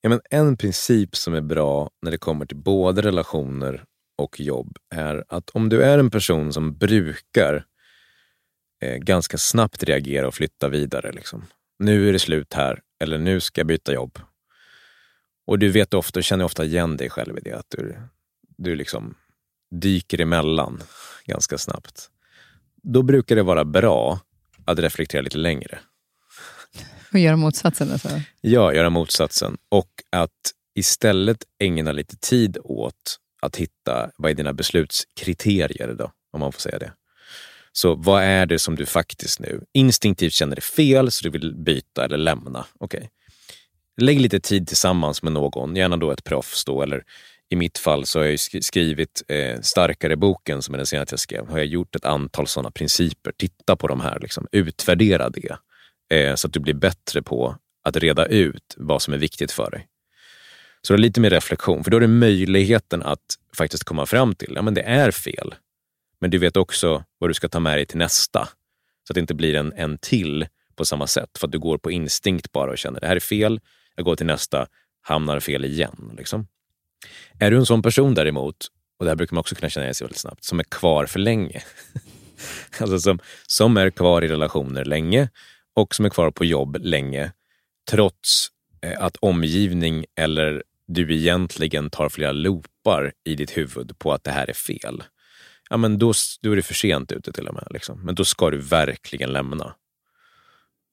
Ja, 0.01 0.09
men 0.09 0.21
en 0.29 0.57
princip 0.57 1.15
som 1.15 1.33
är 1.33 1.41
bra 1.41 1.89
när 2.01 2.11
det 2.11 2.17
kommer 2.17 2.45
till 2.45 2.57
både 2.57 3.01
relationer 3.01 3.83
och 4.17 4.39
jobb 4.39 4.77
är 4.95 5.23
att 5.27 5.49
om 5.49 5.69
du 5.69 5.83
är 5.83 5.97
en 5.97 6.11
person 6.11 6.53
som 6.53 6.77
brukar 6.77 7.65
eh, 8.81 8.97
ganska 8.97 9.37
snabbt 9.37 9.83
reagera 9.83 10.27
och 10.27 10.35
flytta 10.35 10.69
vidare. 10.69 11.11
Liksom. 11.11 11.43
Nu 11.79 12.09
är 12.09 12.13
det 12.13 12.19
slut 12.19 12.53
här, 12.53 12.81
eller 12.99 13.17
nu 13.17 13.39
ska 13.39 13.59
jag 13.59 13.67
byta 13.67 13.93
jobb. 13.93 14.19
Och 15.47 15.59
du 15.59 15.69
vet 15.69 15.93
ofta, 15.93 16.21
känner 16.21 16.45
ofta 16.45 16.65
igen 16.65 16.97
dig 16.97 17.09
själv 17.09 17.37
i 17.37 17.41
det, 17.41 17.53
att 17.53 17.69
du, 17.69 17.95
du 18.57 18.75
liksom 18.75 19.15
dyker 19.71 20.21
emellan 20.21 20.83
ganska 21.25 21.57
snabbt. 21.57 22.09
Då 22.83 23.01
brukar 23.01 23.35
det 23.35 23.43
vara 23.43 23.65
bra 23.65 24.19
att 24.65 24.79
reflektera 24.79 25.21
lite 25.21 25.37
längre. 25.37 25.79
Och 27.13 27.19
göra 27.19 27.35
motsatsen? 27.35 27.91
Alltså. 27.91 28.09
Ja, 28.41 28.73
göra 28.73 28.89
motsatsen. 28.89 29.57
Och 29.69 29.89
att 30.09 30.53
istället 30.75 31.43
ägna 31.59 31.91
lite 31.91 32.17
tid 32.17 32.57
åt 32.63 33.19
att 33.41 33.55
hitta 33.55 34.11
vad 34.17 34.31
är 34.31 34.35
dina 34.35 34.53
beslutskriterier 34.53 35.93
då, 35.93 36.11
om 36.31 36.39
man 36.39 36.51
får 36.51 36.59
säga 36.59 36.79
det. 36.79 36.93
Så 37.71 37.95
vad 37.95 38.23
är 38.23 38.45
det 38.45 38.59
som 38.59 38.75
du 38.75 38.85
faktiskt 38.85 39.39
nu 39.39 39.63
instinktivt 39.73 40.33
känner 40.33 40.57
är 40.57 40.61
fel 40.61 41.11
så 41.11 41.23
du 41.23 41.29
vill 41.29 41.55
byta 41.55 42.05
eller 42.05 42.17
lämna? 42.17 42.65
Okej. 42.79 43.09
Lägg 44.01 44.21
lite 44.21 44.39
tid 44.39 44.67
tillsammans 44.67 45.23
med 45.23 45.33
någon, 45.33 45.75
gärna 45.75 45.97
då 45.97 46.11
ett 46.11 46.23
proffs 46.23 46.65
då, 46.65 46.81
eller 46.81 47.03
i 47.49 47.55
mitt 47.55 47.77
fall 47.77 48.05
så 48.05 48.19
har 48.19 48.25
jag 48.25 48.39
skrivit 48.39 49.23
eh, 49.27 49.61
Starkare 49.61 50.15
boken 50.15 50.61
som 50.61 50.73
är 50.73 50.77
den 50.77 50.85
senaste 50.85 51.13
jag 51.13 51.19
skrev. 51.19 51.47
Har 51.47 51.57
jag 51.57 51.67
gjort 51.67 51.95
ett 51.95 52.05
antal 52.05 52.47
sådana 52.47 52.71
principer. 52.71 53.31
Titta 53.37 53.75
på 53.75 53.87
de 53.87 54.01
här, 54.01 54.19
liksom, 54.19 54.47
utvärdera 54.51 55.29
det. 55.29 55.57
Eh, 56.09 56.35
så 56.35 56.47
att 56.47 56.53
du 56.53 56.59
blir 56.59 56.73
bättre 56.73 57.21
på 57.21 57.55
att 57.83 57.97
reda 57.97 58.25
ut 58.25 58.75
vad 58.77 59.01
som 59.01 59.13
är 59.13 59.17
viktigt 59.17 59.51
för 59.51 59.71
dig. 59.71 59.87
Så 60.81 60.93
det 60.93 60.97
är 60.97 61.01
lite 61.01 61.21
mer 61.21 61.29
reflektion, 61.29 61.83
för 61.83 61.91
då 61.91 61.97
är 61.97 62.01
det 62.01 62.07
möjligheten 62.07 63.03
att 63.03 63.37
faktiskt 63.57 63.83
komma 63.83 64.05
fram 64.05 64.35
till, 64.35 64.53
ja 64.55 64.61
men 64.61 64.73
det 64.73 64.81
är 64.81 65.11
fel. 65.11 65.55
Men 66.19 66.31
du 66.31 66.37
vet 66.37 66.57
också 66.57 67.03
vad 67.17 67.29
du 67.29 67.33
ska 67.33 67.49
ta 67.49 67.59
med 67.59 67.77
dig 67.77 67.85
till 67.85 67.97
nästa. 67.97 68.49
Så 69.07 69.11
att 69.11 69.15
det 69.15 69.19
inte 69.19 69.33
blir 69.33 69.55
en, 69.55 69.73
en 69.73 69.97
till 69.97 70.47
på 70.75 70.85
samma 70.85 71.07
sätt. 71.07 71.37
För 71.37 71.47
att 71.47 71.51
du 71.51 71.59
går 71.59 71.77
på 71.77 71.91
instinkt 71.91 72.51
bara 72.51 72.71
och 72.71 72.77
känner, 72.77 72.99
det 72.99 73.07
här 73.07 73.15
är 73.15 73.19
fel, 73.19 73.59
jag 73.95 74.05
går 74.05 74.15
till 74.15 74.25
nästa, 74.25 74.67
hamnar 75.01 75.39
fel 75.39 75.65
igen. 75.65 76.13
Liksom. 76.17 76.47
Är 77.39 77.51
du 77.51 77.57
en 77.57 77.65
sån 77.65 77.81
person 77.81 78.13
däremot, 78.13 78.67
och 78.99 79.05
det 79.05 79.11
här 79.11 79.15
brukar 79.15 79.35
man 79.35 79.39
också 79.39 79.55
kunna 79.55 79.69
känna 79.69 79.83
igen 79.85 79.95
sig 79.95 80.05
väldigt 80.05 80.19
snabbt, 80.19 80.43
som 80.43 80.59
är 80.59 80.63
kvar 80.63 81.05
för 81.05 81.19
länge. 81.19 81.63
alltså 82.79 82.99
som, 82.99 83.19
som 83.47 83.77
är 83.77 83.89
kvar 83.89 84.21
i 84.21 84.27
relationer 84.27 84.85
länge 84.85 85.29
och 85.73 85.95
som 85.95 86.05
är 86.05 86.09
kvar 86.09 86.31
på 86.31 86.45
jobb 86.45 86.77
länge, 86.79 87.31
trots 87.89 88.47
eh, 88.81 89.03
att 89.03 89.17
omgivning 89.17 90.05
eller 90.15 90.63
du 90.87 91.15
egentligen 91.15 91.89
tar 91.89 92.09
flera 92.09 92.31
loopar 92.31 93.13
i 93.23 93.35
ditt 93.35 93.57
huvud 93.57 93.99
på 93.99 94.13
att 94.13 94.23
det 94.23 94.31
här 94.31 94.49
är 94.49 94.53
fel. 94.53 95.03
Ja, 95.69 95.77
men 95.77 95.99
då, 95.99 96.13
då 96.41 96.51
är 96.51 96.55
det 96.55 96.61
för 96.61 96.73
sent 96.73 97.11
ute 97.11 97.31
till 97.31 97.47
och 97.47 97.53
med. 97.53 97.67
Liksom. 97.71 98.01
Men 98.05 98.15
då 98.15 98.25
ska 98.25 98.49
du 98.49 98.57
verkligen 98.57 99.33
lämna. 99.33 99.75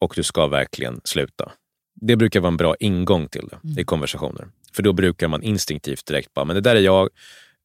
Och 0.01 0.13
du 0.17 0.23
ska 0.23 0.47
verkligen 0.47 1.01
sluta. 1.05 1.53
Det 1.95 2.17
brukar 2.17 2.41
vara 2.41 2.51
en 2.51 2.57
bra 2.57 2.77
ingång 2.81 3.29
till 3.29 3.49
det 3.63 3.81
i 3.81 3.85
konversationer. 3.85 4.49
För 4.77 4.83
då 4.83 4.93
brukar 4.93 5.29
man 5.29 5.43
instinktivt 5.43 6.07
direkt 6.07 6.35
bara, 6.35 6.45
men 6.45 6.57
det 6.57 6.61
där 6.61 6.77
är 6.77 6.81
jag, 6.81 7.09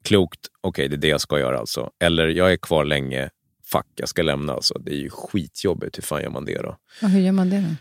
klokt, 0.03 0.39
okej 0.62 0.88
det 0.88 0.95
är 0.95 0.97
det 0.97 1.07
jag 1.07 1.22
ska 1.22 1.39
göra 1.39 1.59
alltså. 1.59 1.89
Eller 1.99 2.28
jag 2.28 2.51
är 2.51 2.57
kvar 2.57 2.86
länge 2.86 3.30
fuck, 3.72 3.88
jag 3.95 4.09
ska 4.09 4.22
lämna. 4.22 4.53
Alltså. 4.53 4.80
Det 4.80 4.91
är 4.91 4.99
ju 4.99 5.09
skitjobbigt. 5.09 5.97
Hur 5.97 6.03
fan 6.03 6.22
gör 6.22 6.30
man 6.30 6.45
det 6.45 6.62
då? 6.62 6.78
Och 7.01 7.09
hur 7.09 7.22
gör 7.22 7.32
man 7.32 7.49
det 7.49 7.57
då? 7.57 7.76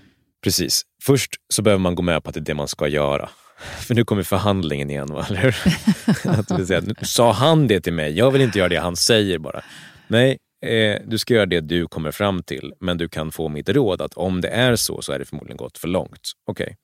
Precis. 0.45 0.83
Först 1.03 1.31
så 1.49 1.62
behöver 1.62 1.81
man 1.81 1.95
gå 1.95 2.03
med 2.03 2.22
på 2.22 2.28
att 2.28 2.35
det 2.35 2.41
är 2.41 2.45
det 2.45 2.55
man 2.55 2.68
ska 2.68 2.89
göra. 2.89 3.28
För 3.81 3.95
nu 3.95 4.05
kommer 4.05 4.22
förhandlingen 4.22 4.91
igen, 4.91 5.09
va? 5.12 5.26
eller 5.28 5.41
hur? 5.41 7.05
sa 7.05 7.33
han 7.33 7.66
det 7.66 7.81
till 7.81 7.93
mig? 7.93 8.18
Jag 8.18 8.31
vill 8.31 8.43
inte 8.43 8.59
göra 8.59 8.68
det 8.68 8.76
han 8.76 8.97
säger 8.97 9.39
bara. 9.39 9.62
Nej, 10.09 10.39
eh, 10.66 10.97
du 11.07 11.18
ska 11.18 11.35
göra 11.35 11.47
det 11.47 11.61
du 11.61 11.87
kommer 11.87 12.11
fram 12.11 12.43
till, 12.43 12.72
men 12.81 12.99
du 12.99 13.09
kan 13.09 13.33
få 13.33 13.49
mitt 13.49 13.68
råd 13.68 14.03
att 14.03 14.14
om 14.14 14.41
det 14.41 14.49
är 14.49 14.76
så, 14.76 15.03
så 15.03 15.12
är 15.12 15.18
det 15.18 15.24
förmodligen 15.24 15.57
gått 15.57 15.78
för 15.78 15.89
långt. 15.89 16.33
Okej. 16.47 16.64
Okay. 16.64 16.74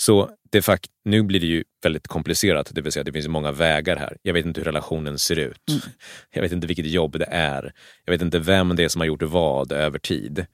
Så 0.00 0.30
de 0.50 0.62
facto, 0.62 0.92
nu 1.04 1.22
blir 1.22 1.40
det 1.40 1.46
ju 1.46 1.64
väldigt 1.82 2.08
komplicerat, 2.08 2.70
det 2.74 2.80
vill 2.80 2.92
säga 2.92 3.04
det 3.04 3.12
finns 3.12 3.28
många 3.28 3.52
vägar 3.52 3.96
här. 3.96 4.16
Jag 4.22 4.34
vet 4.34 4.46
inte 4.46 4.60
hur 4.60 4.64
relationen 4.64 5.18
ser 5.18 5.38
ut. 5.38 5.68
Mm. 5.70 5.80
Jag 6.30 6.42
vet 6.42 6.52
inte 6.52 6.66
vilket 6.66 6.86
jobb 6.86 7.18
det 7.18 7.28
är. 7.30 7.72
Jag 8.04 8.12
vet 8.12 8.22
inte 8.22 8.38
vem 8.38 8.76
det 8.76 8.84
är 8.84 8.88
som 8.88 9.00
har 9.00 9.06
gjort 9.06 9.22
vad 9.22 9.72
över 9.72 9.98
tid. 9.98 10.46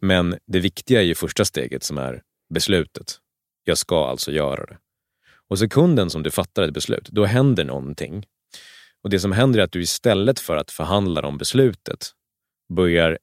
Men 0.00 0.38
det 0.46 0.60
viktiga 0.60 1.00
är 1.00 1.04
ju 1.04 1.14
första 1.14 1.44
steget 1.44 1.82
som 1.82 1.98
är 1.98 2.22
beslutet. 2.54 3.18
Jag 3.64 3.78
ska 3.78 4.06
alltså 4.06 4.32
göra 4.32 4.66
det. 4.66 4.78
Och 5.48 5.58
sekunden 5.58 6.10
som 6.10 6.22
du 6.22 6.30
fattar 6.30 6.62
ett 6.62 6.74
beslut, 6.74 7.08
då 7.08 7.24
händer 7.24 7.64
någonting. 7.64 8.26
Och 9.02 9.10
det 9.10 9.20
som 9.20 9.32
händer 9.32 9.60
är 9.60 9.64
att 9.64 9.72
du 9.72 9.82
istället 9.82 10.40
för 10.40 10.56
att 10.56 10.70
förhandla 10.70 11.20
om 11.20 11.38
beslutet 11.38 12.10
börjar 12.74 13.18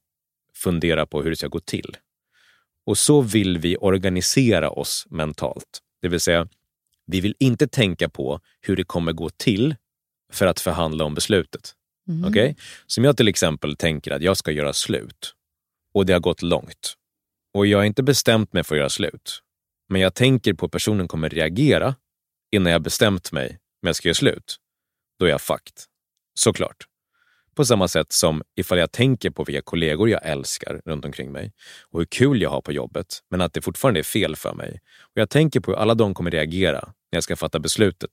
fundera 0.54 1.06
på 1.06 1.22
hur 1.22 1.30
det 1.30 1.36
ska 1.36 1.48
gå 1.48 1.60
till. 1.60 1.96
Och 2.88 2.98
så 2.98 3.20
vill 3.20 3.58
vi 3.58 3.76
organisera 3.76 4.70
oss 4.70 5.06
mentalt. 5.10 5.80
Det 6.02 6.08
vill 6.08 6.20
säga, 6.20 6.48
vi 7.06 7.20
vill 7.20 7.34
inte 7.38 7.68
tänka 7.68 8.08
på 8.08 8.40
hur 8.60 8.76
det 8.76 8.84
kommer 8.84 9.12
gå 9.12 9.30
till 9.30 9.76
för 10.32 10.46
att 10.46 10.60
förhandla 10.60 11.04
om 11.04 11.14
beslutet. 11.14 11.74
Mm. 12.08 12.30
Okay? 12.30 12.54
Som 12.86 13.04
jag 13.04 13.16
till 13.16 13.28
exempel 13.28 13.76
tänker 13.76 14.10
att 14.10 14.22
jag 14.22 14.36
ska 14.36 14.50
göra 14.50 14.72
slut 14.72 15.34
och 15.94 16.06
det 16.06 16.12
har 16.12 16.20
gått 16.20 16.42
långt. 16.42 16.94
Och 17.54 17.66
jag 17.66 17.78
har 17.78 17.84
inte 17.84 18.02
bestämt 18.02 18.52
mig 18.52 18.64
för 18.64 18.74
att 18.74 18.78
göra 18.78 18.88
slut. 18.88 19.42
Men 19.88 20.00
jag 20.00 20.14
tänker 20.14 20.54
på 20.54 20.66
hur 20.66 20.70
personen 20.70 21.08
kommer 21.08 21.28
reagera 21.28 21.94
innan 22.52 22.72
jag 22.72 22.82
bestämt 22.82 23.32
mig 23.32 23.48
om 23.82 23.86
jag 23.86 23.96
ska 23.96 24.08
göra 24.08 24.14
slut. 24.14 24.56
Då 25.18 25.26
är 25.26 25.30
jag 25.30 25.40
fucked. 25.40 25.76
Såklart. 26.34 26.87
På 27.58 27.64
samma 27.64 27.88
sätt 27.88 28.12
som 28.12 28.42
ifall 28.56 28.78
jag 28.78 28.92
tänker 28.92 29.30
på 29.30 29.44
vilka 29.44 29.62
kollegor 29.62 30.10
jag 30.10 30.20
älskar 30.26 30.80
runt 30.84 31.04
omkring 31.04 31.32
mig 31.32 31.52
och 31.90 32.00
hur 32.00 32.06
kul 32.06 32.42
jag 32.42 32.50
har 32.50 32.60
på 32.60 32.72
jobbet, 32.72 33.06
men 33.30 33.40
att 33.40 33.52
det 33.52 33.62
fortfarande 33.62 34.00
är 34.00 34.04
fel 34.04 34.36
för 34.36 34.54
mig. 34.54 34.80
Och 35.00 35.20
jag 35.20 35.30
tänker 35.30 35.60
på 35.60 35.70
hur 35.70 35.78
alla 35.78 35.94
de 35.94 36.14
kommer 36.14 36.30
reagera 36.30 36.80
när 36.80 37.16
jag 37.16 37.22
ska 37.22 37.36
fatta 37.36 37.58
beslutet. 37.58 38.10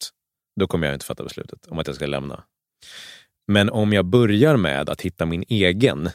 Då 0.60 0.68
kommer 0.68 0.88
jag 0.88 0.96
inte 0.96 1.06
fatta 1.06 1.24
beslutet 1.24 1.68
om 1.68 1.80
att 1.80 1.88
jag 1.88 1.96
ska 1.96 2.06
lämna. 2.06 2.44
Men 3.48 3.70
om 3.70 3.94
jag 3.94 4.06
börjar 4.06 4.58
med 4.58 4.90
att 4.90 5.02
hitta 5.02 5.26
min 5.26 5.44
egen, 5.48 6.10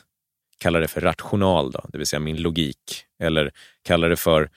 kalla 0.58 0.80
det 0.80 0.88
för 0.88 1.00
rational, 1.00 1.70
då, 1.70 1.84
det 1.88 1.98
vill 1.98 2.06
säga 2.06 2.20
min 2.20 2.42
logik, 2.42 3.04
eller 3.22 3.52
kalla 3.82 4.08
det 4.08 4.16
för 4.16 4.50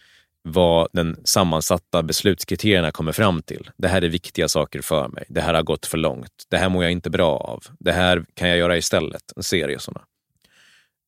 vad 0.44 0.88
den 0.94 1.18
sammansatta 1.24 2.04
beslutskriterierna 2.04 2.92
kommer 2.92 3.12
fram 3.12 3.42
till. 3.42 3.70
Det 3.78 3.88
här 3.88 4.02
är 4.02 4.10
viktiga 4.10 4.48
saker 4.48 4.82
för 4.82 5.08
mig. 5.08 5.26
Det 5.30 5.42
här 5.42 5.54
har 5.54 5.64
gått 5.64 5.86
för 5.86 5.98
långt. 5.98 6.46
Det 6.50 6.58
här 6.58 6.70
mår 6.70 6.84
jag 6.84 6.92
inte 6.92 7.10
bra 7.10 7.38
av. 7.38 7.64
Det 7.80 7.92
här 7.92 8.26
kan 8.34 8.50
jag 8.50 8.58
göra 8.58 8.78
istället. 8.78 9.34
En 9.36 9.44
serie 9.44 9.80
sådana. 9.80 10.06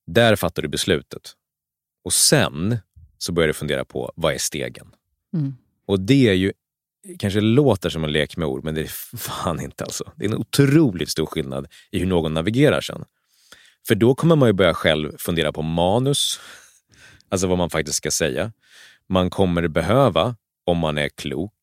Där 0.08 0.36
fattar 0.36 0.62
du 0.62 0.68
beslutet. 0.68 1.34
Och 2.04 2.14
sen 2.14 2.78
så 3.18 3.32
börjar 3.32 3.48
du 3.48 3.54
fundera 3.54 3.86
på 3.86 4.12
vad 4.16 4.34
är 4.34 4.38
stegen? 4.38 4.88
Mm. 5.34 5.56
Och 5.86 6.00
det 6.00 6.30
är 6.30 6.34
ju, 6.34 6.54
kanske 7.20 7.42
låter 7.42 7.90
som 7.90 8.04
en 8.04 8.12
lek 8.12 8.38
med 8.38 8.48
ord, 8.48 8.64
men 8.64 8.76
det 8.76 8.82
är 8.82 9.18
fan 9.18 9.62
inte 9.62 9.84
alltså. 9.84 10.12
Det 10.16 10.26
är 10.26 10.30
en 10.30 10.38
otroligt 10.38 11.10
stor 11.10 11.26
skillnad 11.26 11.68
i 11.92 12.00
hur 12.00 12.06
någon 12.06 12.34
navigerar 12.34 12.82
sen. 12.82 13.06
För 13.88 13.96
då 13.96 14.16
kommer 14.16 14.36
man 14.36 14.50
ju 14.50 14.54
börja 14.54 14.74
själv 14.74 15.18
fundera 15.18 15.52
på 15.52 15.62
manus, 15.62 16.40
alltså 17.30 17.48
vad 17.48 17.58
man 17.58 17.70
faktiskt 17.70 17.98
ska 17.98 18.12
säga. 18.12 18.52
Man 19.10 19.30
kommer 19.30 19.68
behöva, 19.68 20.36
om 20.66 20.78
man 20.78 20.98
är 20.98 21.10
klok, 21.10 21.54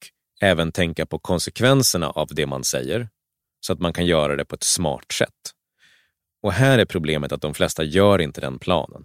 även 0.41 0.73
tänka 0.73 1.07
på 1.07 1.19
konsekvenserna 1.19 2.11
av 2.11 2.29
det 2.31 2.47
man 2.47 2.65
säger 2.65 3.09
så 3.61 3.73
att 3.73 3.81
man 3.81 3.93
kan 3.93 4.07
göra 4.07 4.37
det 4.37 4.45
på 4.45 4.55
ett 4.55 4.63
smart 4.63 5.13
sätt. 5.13 5.53
Och 6.43 6.53
här 6.53 6.79
är 6.79 6.85
problemet 6.85 7.33
att 7.33 7.41
de 7.41 7.55
flesta 7.55 7.85
gör 7.85 8.21
inte 8.21 8.41
den 8.41 8.59
planen. 8.59 9.05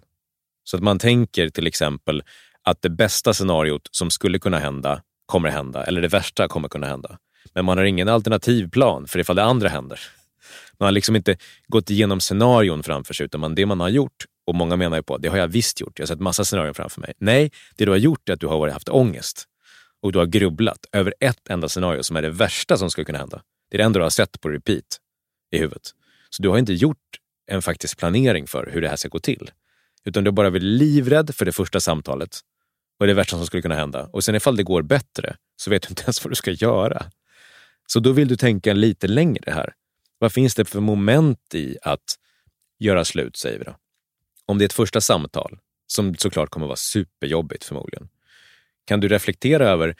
Så 0.64 0.76
att 0.76 0.82
man 0.82 0.98
tänker 0.98 1.48
till 1.48 1.66
exempel 1.66 2.22
att 2.62 2.82
det 2.82 2.90
bästa 2.90 3.34
scenariot 3.34 3.88
som 3.90 4.10
skulle 4.10 4.38
kunna 4.38 4.58
hända 4.58 5.02
kommer 5.26 5.48
hända, 5.48 5.84
eller 5.84 6.02
det 6.02 6.08
värsta 6.08 6.48
kommer 6.48 6.68
kunna 6.68 6.86
hända. 6.86 7.18
Men 7.54 7.64
man 7.64 7.78
har 7.78 7.84
ingen 7.84 8.08
alternativplan 8.08 9.06
för 9.06 9.18
ifall 9.18 9.36
det 9.36 9.44
andra 9.44 9.68
händer. 9.68 10.00
Man 10.78 10.86
har 10.86 10.92
liksom 10.92 11.16
inte 11.16 11.36
gått 11.66 11.90
igenom 11.90 12.20
scenarion 12.20 12.82
framför 12.82 13.14
sig, 13.14 13.26
utan 13.26 13.54
det 13.54 13.66
man 13.66 13.80
har 13.80 13.88
gjort 13.88 14.24
och 14.48 14.54
många 14.54 14.76
menar 14.76 14.96
ju 14.96 15.02
på 15.02 15.14
att 15.14 15.22
det 15.22 15.28
har 15.28 15.38
jag 15.38 15.48
visst 15.48 15.80
gjort. 15.80 15.98
Jag 15.98 16.02
har 16.02 16.06
sett 16.06 16.20
massa 16.20 16.44
scenarion 16.44 16.74
framför 16.74 17.00
mig. 17.00 17.12
Nej, 17.18 17.50
det 17.76 17.84
du 17.84 17.90
har 17.90 17.98
gjort 17.98 18.28
är 18.28 18.32
att 18.32 18.40
du 18.40 18.46
har 18.46 18.68
haft 18.68 18.88
ångest 18.88 19.44
och 20.02 20.12
du 20.12 20.18
har 20.18 20.26
grubblat 20.26 20.86
över 20.92 21.14
ett 21.20 21.48
enda 21.48 21.68
scenario 21.68 22.02
som 22.02 22.16
är 22.16 22.22
det 22.22 22.30
värsta 22.30 22.76
som 22.76 22.90
skulle 22.90 23.04
kunna 23.04 23.18
hända. 23.18 23.42
Det 23.70 23.76
är 23.76 23.78
det 23.78 23.84
enda 23.84 23.98
du 23.98 24.02
har 24.02 24.10
sett 24.10 24.40
på 24.40 24.48
repeat 24.48 24.84
i 25.50 25.58
huvudet. 25.58 25.82
Så 26.30 26.42
du 26.42 26.48
har 26.48 26.58
inte 26.58 26.72
gjort 26.72 27.18
en 27.46 27.62
faktisk 27.62 27.98
planering 27.98 28.46
för 28.46 28.70
hur 28.72 28.80
det 28.80 28.88
här 28.88 28.96
ska 28.96 29.08
gå 29.08 29.18
till. 29.18 29.50
Utan 30.04 30.24
du 30.24 30.28
har 30.28 30.32
bara 30.32 30.50
varit 30.50 30.62
livrädd 30.62 31.34
för 31.34 31.44
det 31.44 31.52
första 31.52 31.80
samtalet 31.80 32.40
och 33.00 33.06
det 33.06 33.14
värsta 33.14 33.36
som 33.36 33.46
skulle 33.46 33.62
kunna 33.62 33.74
hända. 33.74 34.08
Och 34.12 34.24
sen 34.24 34.34
ifall 34.34 34.56
det 34.56 34.62
går 34.62 34.82
bättre 34.82 35.36
så 35.56 35.70
vet 35.70 35.82
du 35.82 35.88
inte 35.88 36.02
ens 36.02 36.24
vad 36.24 36.30
du 36.30 36.36
ska 36.36 36.50
göra. 36.50 37.06
Så 37.86 38.00
då 38.00 38.12
vill 38.12 38.28
du 38.28 38.36
tänka 38.36 38.72
lite 38.72 39.08
längre 39.08 39.50
här. 39.50 39.72
Vad 40.18 40.32
finns 40.32 40.54
det 40.54 40.64
för 40.64 40.80
moment 40.80 41.54
i 41.54 41.76
att 41.82 42.16
göra 42.78 43.04
slut, 43.04 43.36
säger 43.36 43.58
vi 43.58 43.64
då? 43.64 43.76
Om 44.48 44.58
det 44.58 44.64
är 44.64 44.66
ett 44.66 44.72
första 44.72 45.00
samtal, 45.00 45.58
som 45.86 46.14
såklart 46.14 46.50
kommer 46.50 46.66
vara 46.66 46.76
superjobbigt 46.76 47.64
förmodligen, 47.64 48.08
kan 48.84 49.00
du 49.00 49.08
reflektera 49.08 49.68
över, 49.68 49.96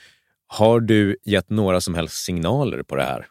har 0.47 0.81
du 0.81 1.17
gett 1.25 1.51
några 1.51 1.81
som 1.81 1.95
helst 1.95 2.25
signaler 2.25 2.83
på 2.83 2.97
det 2.97 3.03
här? 3.03 3.27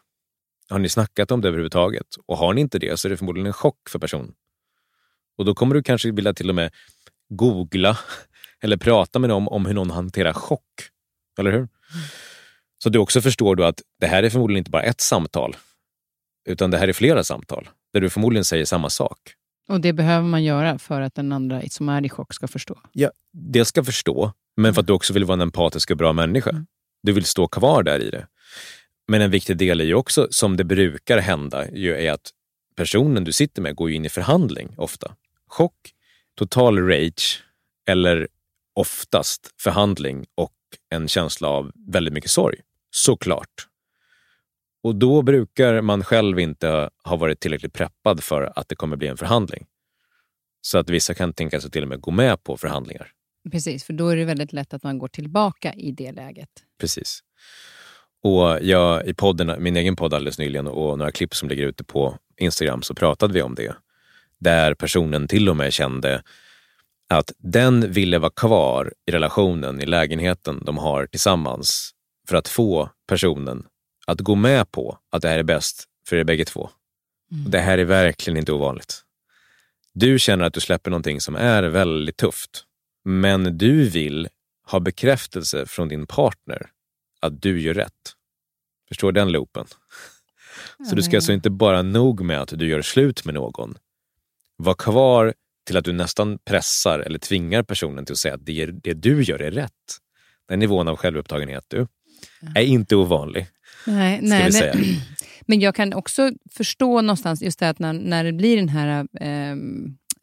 Har 0.68 0.78
ni 0.78 0.88
snackat 0.88 1.30
om 1.30 1.40
det 1.40 1.48
överhuvudtaget? 1.48 2.06
Och 2.26 2.38
har 2.38 2.54
ni 2.54 2.60
inte 2.60 2.78
det 2.78 3.00
så 3.00 3.08
är 3.08 3.10
det 3.10 3.16
förmodligen 3.16 3.46
en 3.46 3.52
chock 3.52 3.88
för 3.88 3.98
personen. 3.98 4.34
Och 5.38 5.44
då 5.44 5.54
kommer 5.54 5.74
du 5.74 5.82
kanske 5.82 6.10
vilja 6.10 6.34
till 6.34 6.48
och 6.48 6.54
med 6.54 6.72
googla 7.28 7.98
eller 8.62 8.76
prata 8.76 9.18
med 9.18 9.30
dem 9.30 9.48
om 9.48 9.66
hur 9.66 9.74
någon 9.74 9.90
hanterar 9.90 10.32
chock. 10.32 10.90
Eller 11.38 11.52
hur? 11.52 11.68
Så 12.82 12.88
du 12.88 12.98
också 12.98 13.20
förstår 13.20 13.56
då 13.56 13.64
att 13.64 13.82
det 14.00 14.06
här 14.06 14.22
är 14.22 14.30
förmodligen 14.30 14.58
inte 14.58 14.70
bara 14.70 14.82
ett 14.82 15.00
samtal, 15.00 15.56
utan 16.48 16.70
det 16.70 16.78
här 16.78 16.88
är 16.88 16.92
flera 16.92 17.24
samtal 17.24 17.68
där 17.92 18.00
du 18.00 18.10
förmodligen 18.10 18.44
säger 18.44 18.64
samma 18.64 18.90
sak. 18.90 19.34
Och 19.68 19.80
det 19.80 19.92
behöver 19.92 20.28
man 20.28 20.44
göra 20.44 20.78
för 20.78 21.00
att 21.00 21.14
den 21.14 21.32
andra 21.32 21.62
som 21.70 21.88
är 21.88 22.06
i 22.06 22.08
chock 22.08 22.34
ska 22.34 22.48
förstå? 22.48 22.78
Ja, 22.92 23.10
det 23.32 23.64
ska 23.64 23.84
förstå, 23.84 24.32
men 24.56 24.74
för 24.74 24.80
att 24.80 24.86
du 24.86 24.92
också 24.92 25.12
vill 25.12 25.24
vara 25.24 25.34
en 25.34 25.40
empatisk 25.40 25.90
och 25.90 25.96
bra 25.96 26.12
människa. 26.12 26.50
Mm. 26.50 26.66
Du 27.02 27.12
vill 27.12 27.24
stå 27.24 27.48
kvar 27.48 27.82
där 27.82 28.00
i 28.00 28.10
det. 28.10 28.26
Men 29.08 29.22
en 29.22 29.30
viktig 29.30 29.56
del 29.56 29.80
är 29.80 29.84
ju 29.84 29.94
också, 29.94 30.28
som 30.30 30.56
det 30.56 30.64
brukar 30.64 31.18
hända, 31.18 31.70
ju 31.70 31.96
är 31.96 32.12
att 32.12 32.30
personen 32.76 33.24
du 33.24 33.32
sitter 33.32 33.62
med 33.62 33.74
går 33.74 33.90
in 33.90 34.04
i 34.04 34.08
förhandling 34.08 34.74
ofta. 34.76 35.14
Chock, 35.48 35.92
total 36.38 36.78
rage 36.78 37.44
eller 37.88 38.28
oftast 38.74 39.54
förhandling 39.60 40.26
och 40.34 40.52
en 40.90 41.08
känsla 41.08 41.48
av 41.48 41.72
väldigt 41.74 42.14
mycket 42.14 42.30
sorg. 42.30 42.60
Såklart. 42.90 43.67
Och 44.82 44.96
då 44.96 45.22
brukar 45.22 45.80
man 45.80 46.04
själv 46.04 46.40
inte 46.40 46.90
ha 47.04 47.16
varit 47.16 47.40
tillräckligt 47.40 47.72
preppad 47.72 48.24
för 48.24 48.52
att 48.56 48.68
det 48.68 48.74
kommer 48.74 48.96
bli 48.96 49.08
en 49.08 49.16
förhandling. 49.16 49.66
Så 50.60 50.78
att 50.78 50.90
vissa 50.90 51.14
kan 51.14 51.32
tänka 51.32 51.60
sig 51.60 51.70
till 51.70 51.82
och 51.82 51.88
med 51.88 52.00
gå 52.00 52.10
med 52.10 52.42
på 52.42 52.56
förhandlingar. 52.56 53.12
Precis, 53.50 53.84
för 53.84 53.92
då 53.92 54.08
är 54.08 54.16
det 54.16 54.24
väldigt 54.24 54.52
lätt 54.52 54.74
att 54.74 54.82
man 54.82 54.98
går 54.98 55.08
tillbaka 55.08 55.72
i 55.72 55.92
det 55.92 56.12
läget. 56.12 56.48
Precis. 56.80 57.20
Och 58.22 58.58
jag, 58.62 59.06
I 59.06 59.14
podden, 59.14 59.62
min 59.62 59.76
egen 59.76 59.96
podd 59.96 60.14
alldeles 60.14 60.38
nyligen 60.38 60.66
och 60.66 60.98
några 60.98 61.12
klipp 61.12 61.34
som 61.34 61.48
ligger 61.48 61.66
ute 61.66 61.84
på 61.84 62.18
Instagram 62.36 62.82
så 62.82 62.94
pratade 62.94 63.34
vi 63.34 63.42
om 63.42 63.54
det. 63.54 63.76
Där 64.40 64.74
personen 64.74 65.28
till 65.28 65.48
och 65.48 65.56
med 65.56 65.72
kände 65.72 66.22
att 67.08 67.32
den 67.38 67.92
ville 67.92 68.18
vara 68.18 68.30
kvar 68.30 68.92
i 69.06 69.12
relationen, 69.12 69.80
i 69.80 69.86
lägenheten 69.86 70.62
de 70.64 70.78
har 70.78 71.06
tillsammans 71.06 71.90
för 72.28 72.36
att 72.36 72.48
få 72.48 72.90
personen 73.08 73.66
att 74.08 74.20
gå 74.20 74.34
med 74.34 74.70
på 74.70 74.98
att 75.10 75.22
det 75.22 75.28
här 75.28 75.38
är 75.38 75.42
bäst 75.42 75.84
för 76.06 76.16
er 76.16 76.24
bägge 76.24 76.44
två. 76.44 76.70
Mm. 77.32 77.50
Det 77.50 77.58
här 77.58 77.78
är 77.78 77.84
verkligen 77.84 78.36
inte 78.36 78.52
ovanligt. 78.52 79.02
Du 79.94 80.18
känner 80.18 80.44
att 80.44 80.54
du 80.54 80.60
släpper 80.60 80.90
någonting 80.90 81.20
som 81.20 81.36
är 81.36 81.62
väldigt 81.62 82.16
tufft, 82.16 82.64
men 83.04 83.58
du 83.58 83.88
vill 83.88 84.28
ha 84.66 84.80
bekräftelse 84.80 85.66
från 85.66 85.88
din 85.88 86.06
partner 86.06 86.70
att 87.20 87.42
du 87.42 87.60
gör 87.60 87.74
rätt. 87.74 87.92
Förstår 88.88 89.12
den 89.12 89.32
loopen? 89.32 89.66
Så 90.90 90.94
du 90.94 91.02
ska 91.02 91.16
alltså 91.16 91.32
inte 91.32 91.50
bara 91.50 91.82
nog 91.82 92.20
med 92.20 92.40
att 92.40 92.58
du 92.58 92.68
gör 92.68 92.82
slut 92.82 93.24
med 93.24 93.34
någon. 93.34 93.78
Var 94.56 94.74
kvar 94.74 95.34
till 95.66 95.76
att 95.76 95.84
du 95.84 95.92
nästan 95.92 96.38
pressar 96.38 96.98
eller 96.98 97.18
tvingar 97.18 97.62
personen 97.62 98.04
till 98.04 98.12
att 98.12 98.18
säga 98.18 98.34
att 98.34 98.46
det, 98.46 98.66
det 98.66 98.94
du 98.94 99.22
gör 99.22 99.42
är 99.42 99.50
rätt. 99.50 99.72
Den 100.48 100.58
nivån 100.58 100.88
av 100.88 100.96
självupptagenhet 100.96 101.64
du 101.68 101.86
är 102.54 102.62
inte 102.62 102.96
ovanlig. 102.96 103.46
Nej, 103.86 104.18
nej, 104.22 104.72
Men 105.46 105.60
jag 105.60 105.74
kan 105.74 105.94
också 105.94 106.30
förstå 106.52 107.00
någonstans 107.00 107.42
just 107.42 107.58
det 107.58 107.68
att 107.68 107.78
när, 107.78 107.92
när 107.92 108.24
det 108.24 108.32
blir 108.32 108.56
den 108.56 108.68
här 108.68 109.00
eh, 109.20 109.56